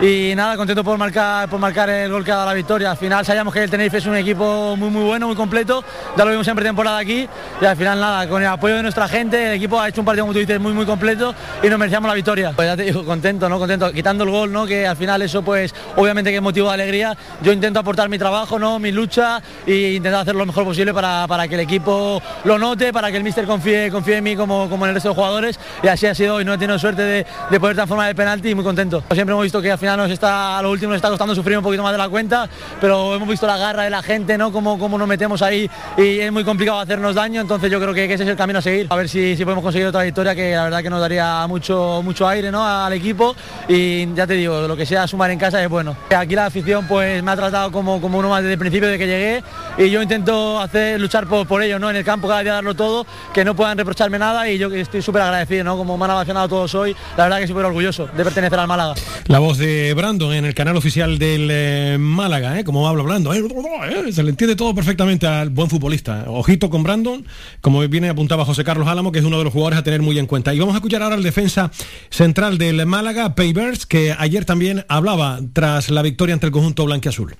y 0.00 0.32
nada, 0.36 0.56
contento 0.56 0.84
por 0.84 0.96
marcar, 0.96 1.48
por 1.48 1.58
marcar 1.58 1.90
el 1.90 2.10
gol 2.10 2.24
que 2.24 2.30
ha 2.30 2.36
dado 2.36 2.46
la 2.46 2.54
victoria. 2.54 2.92
Al 2.92 2.96
final 2.96 3.26
sabíamos 3.26 3.52
que 3.52 3.64
el 3.64 3.70
Tenerife 3.70 3.98
es 3.98 4.06
un 4.06 4.16
equipo 4.16 4.76
muy 4.76 4.90
muy 4.90 5.02
bueno, 5.02 5.26
muy 5.26 5.34
completo, 5.34 5.82
ya 6.16 6.24
lo 6.24 6.30
vimos 6.30 6.46
en 6.46 6.54
pretemporada 6.54 6.98
aquí 6.98 7.28
y 7.60 7.64
al 7.64 7.76
final 7.76 7.98
nada, 7.98 8.28
con 8.28 8.40
el 8.40 8.48
apoyo 8.48 8.76
de 8.76 8.82
nuestra 8.82 9.08
gente, 9.08 9.48
el 9.48 9.54
equipo 9.54 9.80
ha 9.80 9.88
hecho 9.88 10.00
un 10.00 10.04
partido 10.04 10.26
como 10.26 10.38
tú 10.38 10.60
muy 10.60 10.72
muy 10.72 10.86
completo 10.86 11.34
y 11.62 11.68
nos 11.68 11.78
merecíamos 11.78 12.08
la 12.08 12.14
victoria. 12.14 12.52
Pues 12.54 12.68
ya 12.68 12.76
te 12.76 12.84
digo, 12.84 13.04
contento, 13.04 13.48
¿no? 13.48 13.58
Contento, 13.58 13.92
quitando 13.92 14.24
el 14.24 14.30
gol, 14.30 14.52
¿no? 14.52 14.66
Que 14.66 14.86
al 14.86 14.96
final 14.96 15.20
eso 15.22 15.42
pues 15.42 15.74
obviamente 15.96 16.30
que 16.30 16.36
es 16.36 16.42
motivo 16.42 16.68
de 16.68 16.74
alegría. 16.74 17.16
Yo 17.42 17.52
intento 17.52 17.80
aportar 17.80 18.08
mi 18.08 18.18
trabajo, 18.18 18.58
¿no? 18.58 18.78
Mi 18.78 18.92
lucha 18.92 19.42
e 19.66 19.94
intentar 19.94 20.20
hacer 20.20 20.36
lo 20.36 20.46
mejor 20.46 20.64
posible 20.64 20.94
para, 20.94 21.26
para 21.26 21.48
que 21.48 21.54
el 21.54 21.60
equipo 21.60 22.22
lo 22.44 22.58
note, 22.58 22.92
para 22.92 23.10
que 23.10 23.16
el 23.16 23.24
míster 23.24 23.46
confíe, 23.46 23.90
confíe 23.90 24.18
en 24.18 24.24
mí 24.24 24.36
como, 24.36 24.68
como 24.68 24.84
en 24.84 24.90
el 24.90 24.94
resto 24.94 25.08
de 25.08 25.14
jugadores 25.16 25.58
y 25.82 25.88
así 25.88 26.06
ha 26.06 26.14
sido 26.14 26.36
hoy, 26.36 26.44
no 26.44 26.54
he 26.54 26.58
tenido 26.58 26.78
suerte 26.78 27.02
de, 27.02 27.26
de 27.50 27.60
poder 27.60 27.74
transformar 27.74 28.08
el 28.08 28.14
penalti 28.14 28.50
y 28.50 28.54
muy 28.54 28.64
contento. 28.64 29.02
Siempre 29.12 29.32
hemos 29.32 29.42
visto 29.42 29.60
que 29.60 29.72
al 29.72 29.78
final 29.78 29.87
nos 29.96 30.10
está, 30.10 30.58
a 30.58 30.62
lo 30.62 30.70
último 30.70 30.94
está 30.94 31.08
costando 31.08 31.34
sufrir 31.34 31.56
un 31.58 31.64
poquito 31.64 31.82
más 31.82 31.92
de 31.92 31.98
la 31.98 32.08
cuenta, 32.08 32.48
pero 32.80 33.14
hemos 33.14 33.28
visto 33.28 33.46
la 33.46 33.56
garra 33.56 33.84
de 33.84 33.90
la 33.90 34.02
gente, 34.02 34.36
¿no? 34.38 34.52
Cómo, 34.52 34.78
cómo 34.78 34.98
nos 34.98 35.08
metemos 35.08 35.42
ahí 35.42 35.70
y 35.96 36.20
es 36.20 36.32
muy 36.32 36.44
complicado 36.44 36.80
hacernos 36.80 37.14
daño, 37.14 37.40
entonces 37.40 37.70
yo 37.70 37.80
creo 37.80 37.94
que, 37.94 38.04
ese 38.04 38.22
es 38.22 38.28
el 38.28 38.36
camino 38.36 38.58
a 38.58 38.62
seguir. 38.62 38.86
A 38.90 38.96
ver 38.96 39.08
si, 39.08 39.36
si 39.36 39.44
podemos 39.44 39.62
conseguir 39.62 39.86
otra 39.88 40.02
victoria 40.02 40.34
que 40.34 40.54
la 40.54 40.64
verdad 40.64 40.82
que 40.82 40.90
nos 40.90 41.00
daría 41.00 41.46
mucho, 41.46 42.00
mucho 42.04 42.26
aire 42.26 42.50
¿no? 42.50 42.66
al 42.66 42.92
equipo 42.92 43.34
y 43.68 44.12
ya 44.14 44.26
te 44.26 44.34
digo, 44.34 44.66
lo 44.66 44.76
que 44.76 44.86
sea 44.86 45.06
sumar 45.06 45.30
en 45.30 45.38
casa 45.38 45.62
es 45.62 45.68
bueno. 45.68 45.96
Aquí 46.16 46.34
la 46.34 46.46
afición 46.46 46.86
pues 46.86 47.22
me 47.22 47.30
ha 47.30 47.36
tratado 47.36 47.70
como, 47.70 48.00
como 48.00 48.18
uno 48.18 48.28
más 48.28 48.42
desde 48.42 48.54
el 48.54 48.58
principio 48.58 48.88
de 48.88 48.98
que 48.98 49.06
llegué 49.06 49.42
y 49.76 49.90
yo 49.90 50.02
intento 50.02 50.60
hacer, 50.60 51.00
luchar 51.00 51.26
por, 51.26 51.46
por 51.46 51.62
ello, 51.62 51.78
¿no? 51.78 51.90
En 51.90 51.96
el 51.96 52.04
campo 52.04 52.28
cada 52.28 52.42
día 52.42 52.54
darlo 52.54 52.74
todo, 52.74 53.06
que 53.32 53.44
no 53.44 53.54
puedan 53.54 53.78
reprocharme 53.78 54.18
nada 54.18 54.48
y 54.48 54.58
yo 54.58 54.72
estoy 54.72 55.02
súper 55.02 55.22
agradecido, 55.22 55.64
¿no? 55.64 55.76
Como 55.76 55.96
me 55.96 56.04
han 56.04 56.10
apasionado 56.12 56.48
todos 56.48 56.74
hoy, 56.74 56.96
la 57.16 57.24
verdad 57.24 57.38
que 57.38 57.46
súper 57.46 57.64
orgulloso 57.64 58.06
de 58.06 58.24
pertenecer 58.24 58.58
al 58.58 58.68
Málaga. 58.68 58.94
La 59.26 59.38
voz 59.38 59.58
de 59.58 59.77
Brandon 59.94 60.32
en 60.32 60.44
el 60.44 60.54
canal 60.54 60.76
oficial 60.76 61.18
del 61.18 61.48
eh, 61.50 61.96
Málaga, 61.98 62.58
¿eh? 62.58 62.64
como 62.64 62.88
habla 62.88 63.02
hablando, 63.02 63.32
¿eh? 63.32 63.42
Eh, 63.90 64.12
se 64.12 64.22
le 64.22 64.30
entiende 64.30 64.56
todo 64.56 64.74
perfectamente 64.74 65.26
al 65.26 65.50
buen 65.50 65.70
futbolista. 65.70 66.24
Ojito 66.28 66.70
con 66.70 66.82
Brandon, 66.82 67.24
como 67.60 67.80
viene 67.88 68.08
apuntaba 68.08 68.44
José 68.44 68.64
Carlos 68.64 68.88
Álamo, 68.88 69.12
que 69.12 69.18
es 69.18 69.24
uno 69.24 69.38
de 69.38 69.44
los 69.44 69.52
jugadores 69.52 69.78
a 69.78 69.82
tener 69.82 70.02
muy 70.02 70.18
en 70.18 70.26
cuenta. 70.26 70.54
Y 70.54 70.58
vamos 70.58 70.74
a 70.74 70.78
escuchar 70.78 71.02
ahora 71.02 71.16
al 71.16 71.22
defensa 71.22 71.70
central 72.10 72.58
del 72.58 72.84
Málaga, 72.86 73.34
Paybers, 73.34 73.86
que 73.86 74.14
ayer 74.18 74.44
también 74.44 74.84
hablaba 74.88 75.40
tras 75.52 75.90
la 75.90 76.02
victoria 76.02 76.34
ante 76.34 76.46
el 76.46 76.52
conjunto 76.52 76.84
blanquiazul. 76.84 77.36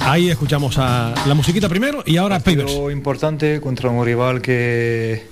Ahí 0.00 0.28
escuchamos 0.28 0.76
a 0.78 1.14
la 1.26 1.34
musiquita 1.34 1.68
primero 1.68 2.02
y 2.04 2.16
ahora 2.18 2.38
Paybers. 2.38 2.74
Lo 2.74 2.90
importante 2.90 3.60
contra 3.60 3.88
un 3.88 4.04
rival 4.04 4.42
que 4.42 5.22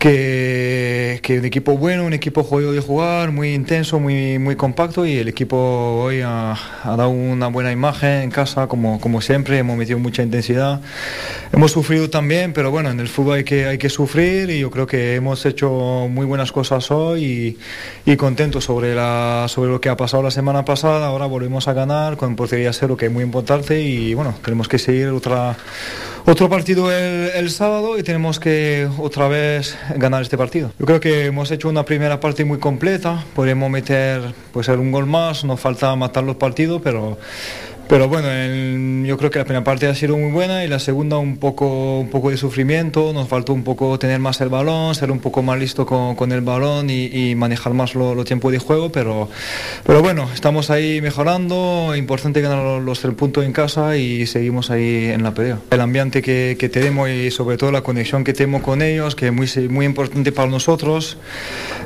que, 0.00 1.20
que 1.22 1.38
un 1.38 1.44
equipo 1.44 1.76
bueno, 1.76 2.06
un 2.06 2.14
equipo 2.14 2.42
jodido 2.42 2.72
de 2.72 2.80
jugar, 2.80 3.32
muy 3.32 3.52
intenso, 3.52 4.00
muy, 4.00 4.38
muy 4.38 4.56
compacto 4.56 5.04
y 5.04 5.18
el 5.18 5.28
equipo 5.28 5.58
hoy 5.58 6.22
ha, 6.22 6.52
ha 6.52 6.96
dado 6.96 7.10
una 7.10 7.48
buena 7.48 7.70
imagen 7.70 8.22
en 8.22 8.30
casa, 8.30 8.66
como, 8.66 8.98
como 8.98 9.20
siempre, 9.20 9.58
hemos 9.58 9.76
metido 9.76 9.98
mucha 9.98 10.22
intensidad. 10.22 10.80
Hemos 11.52 11.72
sufrido 11.72 12.08
también, 12.08 12.54
pero 12.54 12.70
bueno, 12.70 12.90
en 12.90 12.98
el 12.98 13.08
fútbol 13.08 13.34
hay 13.34 13.44
que, 13.44 13.66
hay 13.66 13.76
que 13.76 13.90
sufrir 13.90 14.48
y 14.48 14.60
yo 14.60 14.70
creo 14.70 14.86
que 14.86 15.16
hemos 15.16 15.44
hecho 15.44 16.08
muy 16.08 16.24
buenas 16.24 16.50
cosas 16.50 16.90
hoy 16.90 17.58
y, 18.06 18.10
y 18.10 18.16
contentos 18.16 18.64
sobre, 18.64 18.94
la, 18.94 19.48
sobre 19.48 19.70
lo 19.70 19.82
que 19.82 19.90
ha 19.90 19.98
pasado 19.98 20.22
la 20.22 20.30
semana 20.30 20.64
pasada. 20.64 21.08
Ahora 21.08 21.26
volvemos 21.26 21.68
a 21.68 21.74
ganar 21.74 22.16
con 22.16 22.36
portería 22.36 22.72
cero, 22.72 22.96
que 22.96 23.06
es 23.06 23.12
muy 23.12 23.22
importante 23.22 23.82
y 23.82 24.14
bueno, 24.14 24.34
tenemos 24.42 24.66
que 24.66 24.78
seguir 24.78 25.08
otra, 25.08 25.58
otro 26.26 26.48
partido 26.48 26.92
el, 26.92 27.50
sábado 27.50 27.98
y 27.98 28.02
tenemos 28.02 28.38
que 28.38 28.88
otra 28.98 29.28
vez 29.28 29.76
ganar 29.96 30.22
este 30.22 30.36
partido. 30.38 30.72
Yo 30.78 30.86
creo 30.86 31.00
que 31.00 31.26
hemos 31.26 31.50
hecho 31.50 31.68
una 31.68 31.84
primera 31.84 32.20
parte 32.20 32.44
muy 32.44 32.58
completa, 32.58 33.24
podríamos 33.34 33.70
meter 33.70 34.34
pues 34.52 34.68
un 34.68 34.92
gol 34.92 35.06
más, 35.06 35.44
nos 35.44 35.60
falta 35.60 35.94
matar 35.96 36.24
los 36.24 36.36
partidos, 36.36 36.80
pero 36.82 37.18
pero 37.90 38.08
bueno, 38.08 38.28
yo 39.04 39.18
creo 39.18 39.32
que 39.32 39.40
la 39.40 39.44
primera 39.44 39.64
parte 39.64 39.88
ha 39.88 39.94
sido 39.96 40.16
muy 40.16 40.30
buena 40.30 40.64
y 40.64 40.68
la 40.68 40.78
segunda 40.78 41.18
un 41.18 41.38
poco, 41.38 41.98
un 41.98 42.08
poco 42.08 42.30
de 42.30 42.36
sufrimiento. 42.36 43.12
Nos 43.12 43.26
faltó 43.26 43.52
un 43.52 43.64
poco 43.64 43.98
tener 43.98 44.20
más 44.20 44.40
el 44.40 44.48
balón, 44.48 44.94
ser 44.94 45.10
un 45.10 45.18
poco 45.18 45.42
más 45.42 45.58
listo 45.58 45.84
con, 45.84 46.14
con 46.14 46.30
el 46.30 46.40
balón 46.40 46.88
y, 46.88 47.34
manejar 47.34 47.74
más 47.74 47.96
lo, 47.96 48.14
lo 48.14 48.24
tiempo 48.24 48.52
de 48.52 48.60
juego. 48.60 48.92
Pero, 48.92 49.28
pero 49.84 50.02
bueno, 50.02 50.28
estamos 50.32 50.70
ahí 50.70 51.00
mejorando. 51.00 51.92
Importante 51.96 52.40
ganar 52.40 52.62
los, 52.62 52.80
los 52.84 53.00
tres 53.00 53.12
puntos 53.14 53.44
en 53.44 53.52
casa 53.52 53.96
y 53.96 54.24
seguimos 54.28 54.70
ahí 54.70 55.06
en 55.06 55.24
la 55.24 55.34
pelea. 55.34 55.58
El 55.72 55.80
ambiente 55.80 56.22
que, 56.22 56.70
tenemos 56.72 57.10
y 57.10 57.32
sobre 57.32 57.56
todo 57.56 57.72
la 57.72 57.82
conexión 57.82 58.22
que 58.22 58.34
tenemos 58.34 58.62
con 58.62 58.82
ellos, 58.82 59.16
que 59.16 59.26
es 59.26 59.32
muy, 59.32 59.48
muy 59.68 59.86
importante 59.86 60.30
para 60.30 60.48
nosotros. 60.48 61.16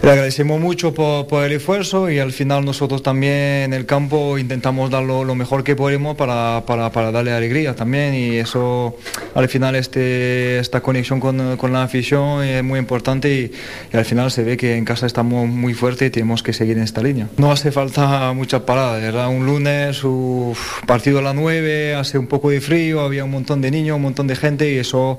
Le 0.03 0.11
agradecemos 0.11 0.61
mucho 0.61 0.93
por, 0.93 1.27
por 1.29 1.45
el 1.45 1.53
esfuerzo 1.53 2.11
y 2.11 2.19
al 2.19 2.33
final 2.33 2.63
nosotros 2.67 3.03
también 3.03 3.33
en 3.33 3.73
el 3.73 3.87
campo 3.87 4.37
intentamos 4.37 4.91
dar 4.91 5.03
lo 5.03 5.35
mejor 5.35 5.65
que 5.65 5.75
podemos 5.75 5.94
para, 6.17 6.63
para, 6.67 6.91
para 6.91 7.13
darle 7.13 7.33
alegría 7.33 7.75
también 7.75 8.15
y 8.15 8.37
eso 8.37 8.97
al 9.35 9.49
final 9.49 9.77
este, 9.77 10.59
esta 10.59 10.81
conexión 10.81 11.21
con, 11.21 11.57
con 11.57 11.73
la 11.73 11.83
afición 11.83 12.45
es 12.45 12.63
muy 12.63 12.79
importante 12.79 13.33
y, 13.33 13.53
y 13.93 13.97
al 13.97 14.05
final 14.05 14.31
se 14.31 14.43
ve 14.45 14.57
que 14.57 14.77
en 14.77 14.85
casa 14.85 15.07
estamos 15.07 15.49
muy 15.49 15.75
fuertes 15.75 16.09
y 16.09 16.11
tenemos 16.11 16.43
que 16.43 16.53
seguir 16.53 16.77
en 16.77 16.85
esta 16.85 17.03
línea. 17.03 17.29
No 17.37 17.53
hace 17.53 17.71
falta 17.71 18.33
muchas 18.33 18.63
paradas, 18.63 19.03
era 19.03 19.29
un 19.29 19.47
lunes, 19.47 20.03
uf, 20.05 20.83
partido 20.87 21.19
a 21.21 21.23
las 21.23 21.35
9, 21.35 21.95
hace 21.95 22.19
un 22.19 22.27
poco 22.27 22.51
de 22.51 22.61
frío, 22.61 23.01
había 23.01 23.25
un 23.25 23.31
montón 23.31 23.61
de 23.61 23.71
niños, 23.71 23.97
un 23.97 24.03
montón 24.03 24.27
de 24.27 24.37
gente 24.37 24.71
y 24.73 24.79
eso, 24.79 25.19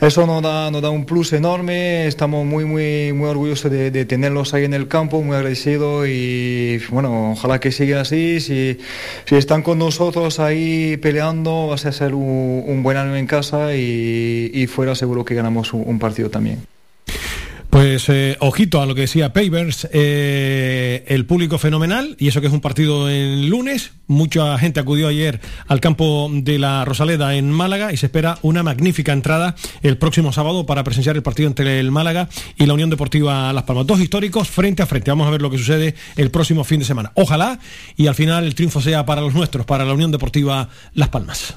eso 0.00 0.26
nos, 0.26 0.42
da, 0.42 0.70
nos 0.70 0.82
da 0.82 0.90
un 0.90 1.04
plus 1.04 1.32
enorme, 1.32 2.06
estamos 2.06 2.44
muy, 2.46 2.64
muy, 2.64 3.12
muy 3.12 3.28
orgullosos 3.28 3.70
de, 3.70 3.90
de 3.90 4.04
tenerlos 4.04 4.54
ahí 4.54 4.64
en 4.64 4.74
el 4.74 4.88
campo, 4.88 5.22
muy 5.22 5.36
agradecidos 5.36 6.06
y 6.08 6.78
bueno, 6.90 7.32
ojalá 7.32 7.60
que 7.60 7.72
siga 7.72 8.00
así, 8.00 8.40
si, 8.40 8.78
si 9.24 9.34
están 9.34 9.62
con 9.62 9.78
nosotros 9.78 10.05
ahí 10.38 10.96
peleando, 10.96 11.68
va 11.68 11.74
a 11.74 11.78
ser 11.78 12.14
un, 12.14 12.64
un 12.66 12.82
buen 12.82 12.96
año 12.96 13.16
en 13.16 13.26
casa 13.26 13.74
y, 13.74 14.66
fuera 14.68 14.94
seguro 14.94 15.24
que 15.24 15.34
ganamos 15.34 15.72
un 15.72 15.98
partido 15.98 16.28
también. 16.30 16.75
Pues 17.70 18.08
eh, 18.08 18.36
ojito 18.40 18.80
a 18.80 18.86
lo 18.86 18.94
que 18.94 19.02
decía 19.02 19.32
Papers, 19.32 19.88
eh, 19.92 21.04
el 21.08 21.26
público 21.26 21.58
fenomenal, 21.58 22.16
y 22.18 22.28
eso 22.28 22.40
que 22.40 22.46
es 22.46 22.52
un 22.52 22.60
partido 22.60 23.08
el 23.08 23.48
lunes, 23.48 23.92
mucha 24.06 24.56
gente 24.58 24.80
acudió 24.80 25.08
ayer 25.08 25.40
al 25.66 25.80
campo 25.80 26.30
de 26.32 26.58
la 26.58 26.84
Rosaleda 26.84 27.34
en 27.34 27.50
Málaga 27.50 27.92
y 27.92 27.96
se 27.96 28.06
espera 28.06 28.38
una 28.42 28.62
magnífica 28.62 29.12
entrada 29.12 29.56
el 29.82 29.98
próximo 29.98 30.32
sábado 30.32 30.64
para 30.64 30.84
presenciar 30.84 31.16
el 31.16 31.22
partido 31.22 31.48
entre 31.48 31.80
el 31.80 31.90
Málaga 31.90 32.28
y 32.56 32.66
la 32.66 32.74
Unión 32.74 32.88
Deportiva 32.88 33.52
Las 33.52 33.64
Palmas. 33.64 33.86
Dos 33.86 34.00
históricos 34.00 34.48
frente 34.48 34.82
a 34.82 34.86
frente. 34.86 35.10
Vamos 35.10 35.26
a 35.26 35.30
ver 35.30 35.42
lo 35.42 35.50
que 35.50 35.58
sucede 35.58 35.94
el 36.16 36.30
próximo 36.30 36.64
fin 36.64 36.78
de 36.78 36.86
semana. 36.86 37.12
Ojalá 37.14 37.58
y 37.96 38.06
al 38.06 38.14
final 38.14 38.44
el 38.44 38.54
triunfo 38.54 38.80
sea 38.80 39.04
para 39.04 39.20
los 39.20 39.34
nuestros, 39.34 39.66
para 39.66 39.84
la 39.84 39.92
Unión 39.92 40.12
Deportiva 40.12 40.68
Las 40.94 41.08
Palmas. 41.08 41.56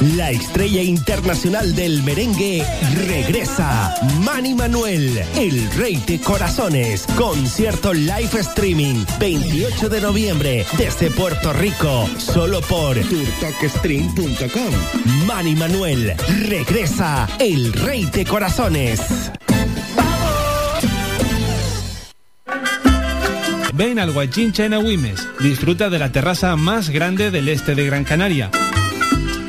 La 0.00 0.30
estrella 0.30 0.80
internacional 0.80 1.74
del 1.74 2.04
merengue 2.04 2.64
regresa. 3.08 3.92
Manny 4.20 4.54
Manuel, 4.54 5.24
el 5.34 5.68
rey 5.72 5.96
de 6.06 6.20
corazones. 6.20 7.04
Concierto 7.16 7.92
live 7.92 8.38
streaming. 8.38 9.04
28 9.18 9.88
de 9.88 10.00
noviembre 10.00 10.64
desde 10.76 11.10
Puerto 11.10 11.52
Rico. 11.52 12.08
Solo 12.16 12.60
por 12.60 12.96
turtalkstream.com. 12.96 15.26
Manny 15.26 15.56
Manuel 15.56 16.14
regresa. 16.48 17.28
El 17.40 17.72
rey 17.72 18.04
de 18.04 18.24
corazones. 18.24 19.00
Ven 23.74 23.98
al 23.98 24.12
Guachincha 24.12 24.64
en 24.64 24.74
Agüimes. 24.74 25.26
Disfruta 25.40 25.90
de 25.90 25.98
la 25.98 26.12
terraza 26.12 26.54
más 26.54 26.90
grande 26.90 27.32
del 27.32 27.48
este 27.48 27.74
de 27.74 27.84
Gran 27.84 28.04
Canaria. 28.04 28.52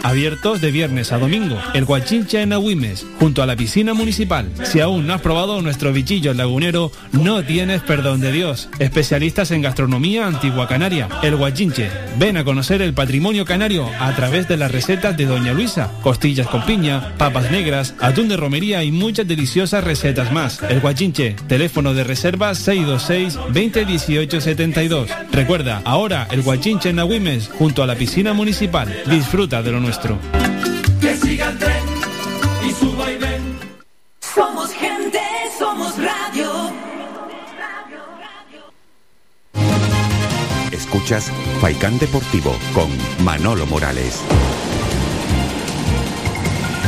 Abiertos 0.04 0.62
de 0.62 0.72
viernes 0.72 1.12
a 1.12 1.18
domingo. 1.18 1.58
El 1.74 1.86
Guachincha 1.86 2.42
en 2.42 2.54
Agüimes, 2.54 3.06
junto 3.20 3.44
a 3.44 3.46
la 3.46 3.56
piscina 3.56 3.94
municipal. 3.94 4.50
Si 4.64 4.80
aún 4.80 5.06
no 5.06 5.14
has 5.14 5.22
probado 5.22 5.62
nuestro 5.62 5.92
bichillo 5.92 6.34
lagunero, 6.34 6.92
no 7.12 7.44
tienes 7.44 7.82
perdón 7.82 8.22
de 8.22 8.32
Dios. 8.32 8.70
Especialistas 8.80 9.52
en 9.52 9.62
gastronomía 9.62 10.26
antigua 10.26 10.68
canaria. 10.68 11.10
El 11.22 11.36
Guachinche. 11.36 11.90
Ven 12.18 12.38
a 12.38 12.44
conocer 12.44 12.82
el 12.82 12.94
patrimonio 12.94 13.46
canario 13.46 13.90
a 14.00 14.16
través 14.16 14.48
de 14.48 14.58
las 14.58 14.72
recetas 14.72 15.18
de 15.18 15.26
Doña 15.26 15.54
Luisa. 15.54 15.92
Costillas 16.02 16.48
con 16.48 16.66
piña, 16.66 17.16
papas 17.18 17.52
negras, 17.52 17.94
atún 18.00 18.30
de 18.30 18.38
romería 18.38 18.84
y 18.84 18.92
muchas 18.92 19.28
deliciosas 19.28 19.84
recetas 19.84 20.32
más. 20.32 20.62
El 20.64 20.80
Guachinche. 20.80 21.36
Teléfono 21.48 21.94
de 21.94 22.06
reserva 22.06 22.56
626 22.56 23.36
2018 23.54 24.42
72. 24.42 25.10
Recuerda, 25.32 25.82
ahora 25.84 26.28
el 26.32 26.42
Guachinche 26.42 26.90
en 26.90 27.00
Agüimes, 27.00 27.50
junto 27.50 27.84
a 27.84 27.88
la 27.88 27.96
piscina 27.96 28.34
municipal. 28.34 28.94
Disfruta 29.06 29.62
de 29.62 29.72
lo 29.72 29.80
nuestro. 29.90 30.20
Que 31.02 31.16
siga 31.18 31.50
el 31.50 31.58
tren 31.58 31.84
y 32.64 32.72
suba 32.74 33.12
y 33.12 33.18
ven. 33.18 33.58
Somos 34.20 34.72
gente, 34.72 35.20
somos 35.58 35.96
radio. 35.98 36.52
Escuchas 40.72 41.32
Faikan 41.60 41.98
Deportivo 41.98 42.56
con 42.76 42.90
Manolo 43.26 43.66
Morales. 43.66 44.22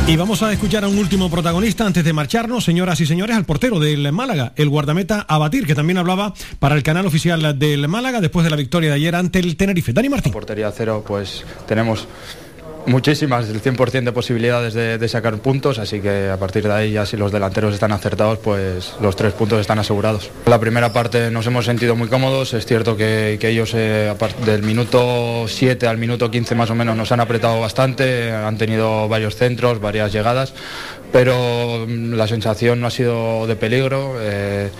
Y 0.06 0.16
vamos 0.16 0.42
a 0.42 0.52
escuchar 0.52 0.84
a 0.84 0.88
un 0.88 0.98
último 0.98 1.28
protagonista 1.28 1.84
antes 1.84 2.04
de 2.04 2.12
marcharnos, 2.12 2.64
señoras 2.64 3.00
y 3.00 3.06
señores, 3.06 3.36
al 3.36 3.44
portero 3.44 3.80
del 3.80 4.12
Málaga, 4.12 4.52
el 4.56 4.68
guardameta 4.68 5.24
Abatir, 5.28 5.66
que 5.66 5.74
también 5.74 5.98
hablaba 5.98 6.34
para 6.58 6.76
el 6.76 6.82
canal 6.82 7.06
oficial 7.06 7.58
del 7.58 7.88
Málaga 7.88 8.20
después 8.20 8.44
de 8.44 8.50
la 8.50 8.56
victoria 8.56 8.90
de 8.90 8.96
ayer 8.96 9.14
ante 9.16 9.40
el 9.40 9.56
Tenerife. 9.56 9.92
Dani 9.92 10.08
Martín. 10.08 10.32
Portería 10.32 10.72
cero, 10.72 11.04
pues 11.06 11.44
tenemos 11.66 12.08
muchísimas, 12.86 13.48
el 13.48 13.62
100% 13.62 14.04
de 14.04 14.12
posibilidades 14.12 14.74
de, 14.74 15.08
sacar 15.08 15.36
puntos, 15.38 15.78
así 15.78 16.00
que 16.00 16.30
a 16.30 16.36
partir 16.38 16.64
de 16.64 16.72
ahí 16.72 16.92
ya 16.92 17.04
si 17.04 17.16
los 17.16 17.32
delanteros 17.32 17.74
están 17.74 17.92
acertados, 17.92 18.38
pues 18.38 18.94
los 19.00 19.16
tres 19.16 19.32
puntos 19.32 19.60
están 19.60 19.78
asegurados. 19.78 20.30
La 20.46 20.58
primera 20.58 20.92
parte 20.92 21.30
nos 21.30 21.46
hemos 21.46 21.64
sentido 21.64 21.96
muy 21.96 22.08
cómodos, 22.08 22.54
es 22.54 22.64
cierto 22.66 22.96
que, 22.96 23.38
ellos 23.42 23.72
eh, 23.74 24.14
del 24.46 24.62
minuto 24.62 25.46
7 25.46 25.86
al 25.86 25.98
minuto 25.98 26.30
15 26.30 26.54
más 26.54 26.70
o 26.70 26.74
menos 26.74 26.96
nos 26.96 27.12
han 27.12 27.20
apretado 27.20 27.60
bastante, 27.60 28.32
han 28.32 28.56
tenido 28.56 29.08
varios 29.08 29.36
centros, 29.36 29.80
varias 29.80 30.12
llegadas, 30.12 30.54
pero 31.12 31.86
mm, 31.86 32.14
la 32.14 32.26
sensación 32.26 32.80
no 32.80 32.86
ha 32.86 32.90
sido 32.90 33.46
de 33.46 33.56
peligro. 33.56 34.16
eh, 34.20 34.70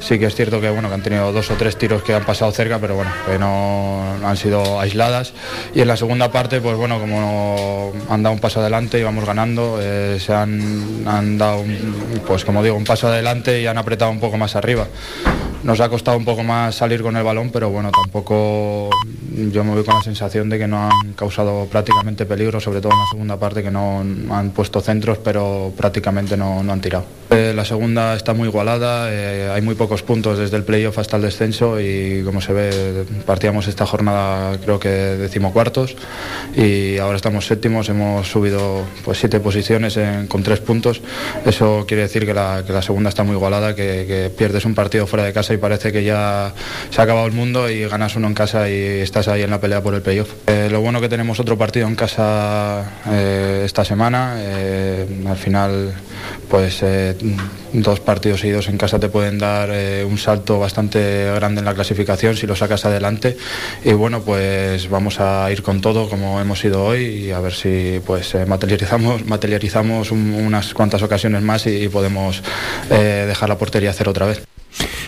Sí 0.00 0.18
que 0.18 0.26
es 0.26 0.34
cierto 0.34 0.60
que 0.60 0.70
bueno 0.70 0.92
han 0.92 1.02
tenido 1.02 1.32
dos 1.32 1.50
o 1.50 1.54
tres 1.54 1.76
tiros 1.76 2.02
que 2.02 2.14
han 2.14 2.24
pasado 2.24 2.50
cerca, 2.52 2.78
pero 2.78 2.94
bueno, 2.94 3.10
que 3.26 3.38
no 3.38 4.14
han 4.24 4.36
sido 4.36 4.80
aisladas. 4.80 5.32
Y 5.74 5.80
en 5.80 5.88
la 5.88 5.96
segunda 5.96 6.30
parte, 6.30 6.60
pues 6.60 6.76
bueno, 6.76 6.98
como 7.00 7.92
han 8.08 8.22
dado 8.22 8.34
un 8.34 8.40
paso 8.40 8.60
adelante 8.60 8.98
y 8.98 9.02
vamos 9.02 9.24
ganando, 9.24 9.78
eh, 9.80 10.18
se 10.20 10.32
han, 10.32 11.38
dado, 11.38 11.64
pues 12.26 12.44
como 12.44 12.62
digo, 12.62 12.76
un 12.76 12.84
paso 12.84 13.08
adelante 13.08 13.60
y 13.60 13.66
han 13.66 13.78
apretado 13.78 14.10
un 14.10 14.20
poco 14.20 14.36
más 14.36 14.56
arriba. 14.56 14.86
Nos 15.68 15.80
ha 15.80 15.90
costado 15.90 16.16
un 16.16 16.24
poco 16.24 16.42
más 16.42 16.76
salir 16.76 17.02
con 17.02 17.14
el 17.14 17.22
balón, 17.22 17.50
pero 17.50 17.68
bueno, 17.68 17.90
tampoco 17.90 18.88
yo 19.52 19.64
me 19.64 19.74
voy 19.74 19.84
con 19.84 19.96
la 19.96 20.02
sensación 20.02 20.48
de 20.48 20.58
que 20.58 20.66
no 20.66 20.88
han 20.88 21.12
causado 21.12 21.66
prácticamente 21.66 22.24
peligro, 22.24 22.58
sobre 22.58 22.80
todo 22.80 22.92
en 22.92 22.98
la 22.98 23.10
segunda 23.10 23.36
parte, 23.36 23.62
que 23.62 23.70
no 23.70 24.00
han 24.30 24.50
puesto 24.52 24.80
centros, 24.80 25.18
pero 25.18 25.70
prácticamente 25.76 26.38
no, 26.38 26.62
no 26.62 26.72
han 26.72 26.80
tirado. 26.80 27.04
Eh, 27.30 27.52
la 27.54 27.66
segunda 27.66 28.14
está 28.16 28.32
muy 28.32 28.48
igualada, 28.48 29.12
eh, 29.12 29.50
hay 29.52 29.60
muy 29.60 29.74
pocos 29.74 30.02
puntos 30.02 30.38
desde 30.38 30.56
el 30.56 30.64
playoff 30.64 30.98
hasta 30.98 31.16
el 31.16 31.22
descenso 31.22 31.78
y 31.78 32.22
como 32.24 32.40
se 32.40 32.54
ve, 32.54 33.04
partíamos 33.26 33.68
esta 33.68 33.84
jornada 33.84 34.56
creo 34.64 34.80
que 34.80 34.88
decimocuartos 34.88 35.94
y 36.56 36.96
ahora 36.96 37.16
estamos 37.16 37.44
séptimos, 37.44 37.90
hemos 37.90 38.26
subido 38.28 38.82
pues 39.04 39.18
siete 39.18 39.40
posiciones 39.40 39.98
con 40.28 40.42
tres 40.42 40.60
puntos. 40.60 41.02
Eso 41.44 41.84
quiere 41.86 42.04
decir 42.04 42.24
que 42.24 42.32
la, 42.32 42.64
que 42.66 42.72
la 42.72 42.80
segunda 42.80 43.10
está 43.10 43.24
muy 43.24 43.36
igualada, 43.36 43.74
que, 43.74 44.06
que 44.08 44.32
pierdes 44.34 44.64
un 44.64 44.74
partido 44.74 45.06
fuera 45.06 45.26
de 45.26 45.34
casa 45.34 45.52
y 45.52 45.57
parece 45.58 45.92
que 45.92 46.02
ya 46.04 46.52
se 46.90 47.00
ha 47.00 47.04
acabado 47.04 47.26
el 47.26 47.32
mundo 47.32 47.68
y 47.70 47.84
ganas 47.86 48.16
uno 48.16 48.26
en 48.28 48.34
casa 48.34 48.68
y 48.70 48.74
estás 49.00 49.28
ahí 49.28 49.42
en 49.42 49.50
la 49.50 49.60
pelea 49.60 49.82
por 49.82 49.94
el 49.94 50.02
playoff. 50.02 50.30
Eh, 50.46 50.68
lo 50.70 50.80
bueno 50.80 51.00
que 51.00 51.08
tenemos 51.08 51.40
otro 51.40 51.56
partido 51.58 51.86
en 51.86 51.94
casa 51.94 52.84
eh, 53.10 53.62
esta 53.64 53.84
semana, 53.84 54.34
eh, 54.38 55.06
al 55.28 55.36
final 55.36 55.92
pues 56.50 56.82
dos 57.72 58.00
partidos 58.00 58.40
seguidos 58.40 58.68
en 58.68 58.78
casa 58.78 58.98
te 58.98 59.08
pueden 59.08 59.38
dar 59.38 59.70
un 60.04 60.18
salto 60.18 60.58
bastante 60.58 61.30
grande 61.34 61.60
en 61.60 61.64
la 61.64 61.74
clasificación 61.74 62.36
si 62.36 62.46
lo 62.46 62.56
sacas 62.56 62.84
adelante 62.86 63.36
y 63.84 63.92
bueno 63.92 64.22
pues 64.22 64.88
vamos 64.88 65.20
a 65.20 65.50
ir 65.52 65.62
con 65.62 65.80
todo 65.80 66.08
como 66.08 66.40
hemos 66.40 66.64
ido 66.64 66.84
hoy 66.84 67.04
y 67.04 67.30
a 67.30 67.40
ver 67.40 67.52
si 67.52 68.00
pues 68.06 68.34
materializamos 68.46 69.24
materializamos 69.26 70.10
un- 70.10 70.34
unas 70.34 70.72
cuantas 70.74 71.02
ocasiones 71.02 71.42
más 71.42 71.66
y, 71.66 71.88
podemos 71.88 72.42
dejar 72.88 73.48
la 73.48 73.58
portería 73.58 73.92
cero 73.92 74.10
otra 74.10 74.26
vez. 74.26 74.42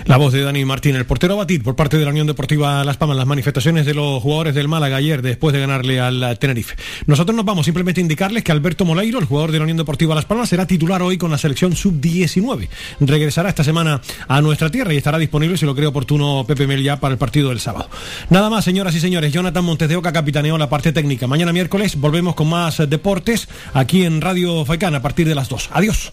La 0.06 0.16
voz 0.16 0.32
de 0.32 0.42
Dani 0.42 0.64
Martín, 0.64 0.96
el 0.96 1.04
portero 1.04 1.36
batir 1.36 1.62
por 1.62 1.76
parte 1.76 1.98
de 1.98 2.04
la 2.04 2.10
Unión 2.10 2.26
Deportiva 2.26 2.82
Las 2.84 2.96
Palmas, 2.96 3.16
las 3.16 3.26
manifestaciones 3.26 3.86
de 3.86 3.94
los 3.94 4.22
jugadores 4.22 4.54
del 4.54 4.66
Málaga 4.66 4.96
ayer 4.96 5.22
después 5.22 5.52
de 5.52 5.60
ganarle 5.60 6.00
al 6.00 6.22
eh, 6.22 6.36
Tenerife. 6.36 6.74
Nosotros 7.06 7.36
nos 7.36 7.44
vamos 7.44 7.66
simplemente 7.66 8.00
a 8.00 8.02
indicarles 8.02 8.42
que 8.42 8.52
Alberto 8.52 8.84
Moleiro, 8.84 9.18
el 9.18 9.26
jugador 9.26 9.52
de 9.52 9.58
la 9.58 9.64
Unión 9.64 9.76
Deportiva 9.76 10.14
Las 10.14 10.24
Palmas, 10.24 10.48
será 10.48 10.66
titular 10.66 11.02
hoy 11.02 11.18
con 11.18 11.30
la 11.30 11.38
selección 11.38 11.76
sub-19. 11.76 12.68
Regresará 13.00 13.50
esta 13.50 13.62
semana 13.62 14.00
a 14.26 14.40
nuestra 14.40 14.70
tierra 14.70 14.94
y 14.94 14.96
estará 14.96 15.18
disponible, 15.18 15.56
si 15.56 15.66
lo 15.66 15.74
cree 15.74 15.86
oportuno, 15.86 16.44
Pepe 16.46 16.66
Mel 16.66 16.82
ya 16.82 16.98
para 16.98 17.12
el 17.12 17.18
partido 17.18 17.50
del 17.50 17.60
sábado. 17.60 17.88
Nada 18.30 18.50
más, 18.50 18.64
señoras 18.64 18.94
y 18.94 19.00
señores. 19.00 19.32
Jonathan 19.32 19.64
Montes 19.64 19.88
de 19.88 19.96
Oca 19.96 20.12
capitaneó 20.12 20.56
la 20.58 20.68
parte 20.68 20.92
técnica. 20.92 21.26
Mañana 21.26 21.52
miércoles 21.52 21.96
volvemos 21.96 22.34
con 22.34 22.48
más 22.48 22.78
deportes 22.88 23.48
aquí 23.74 24.04
en 24.04 24.20
Radio 24.20 24.64
Faicán 24.64 24.94
a 24.94 25.02
partir 25.02 25.28
de 25.28 25.34
las 25.34 25.48
2. 25.48 25.70
Adiós. 25.72 26.12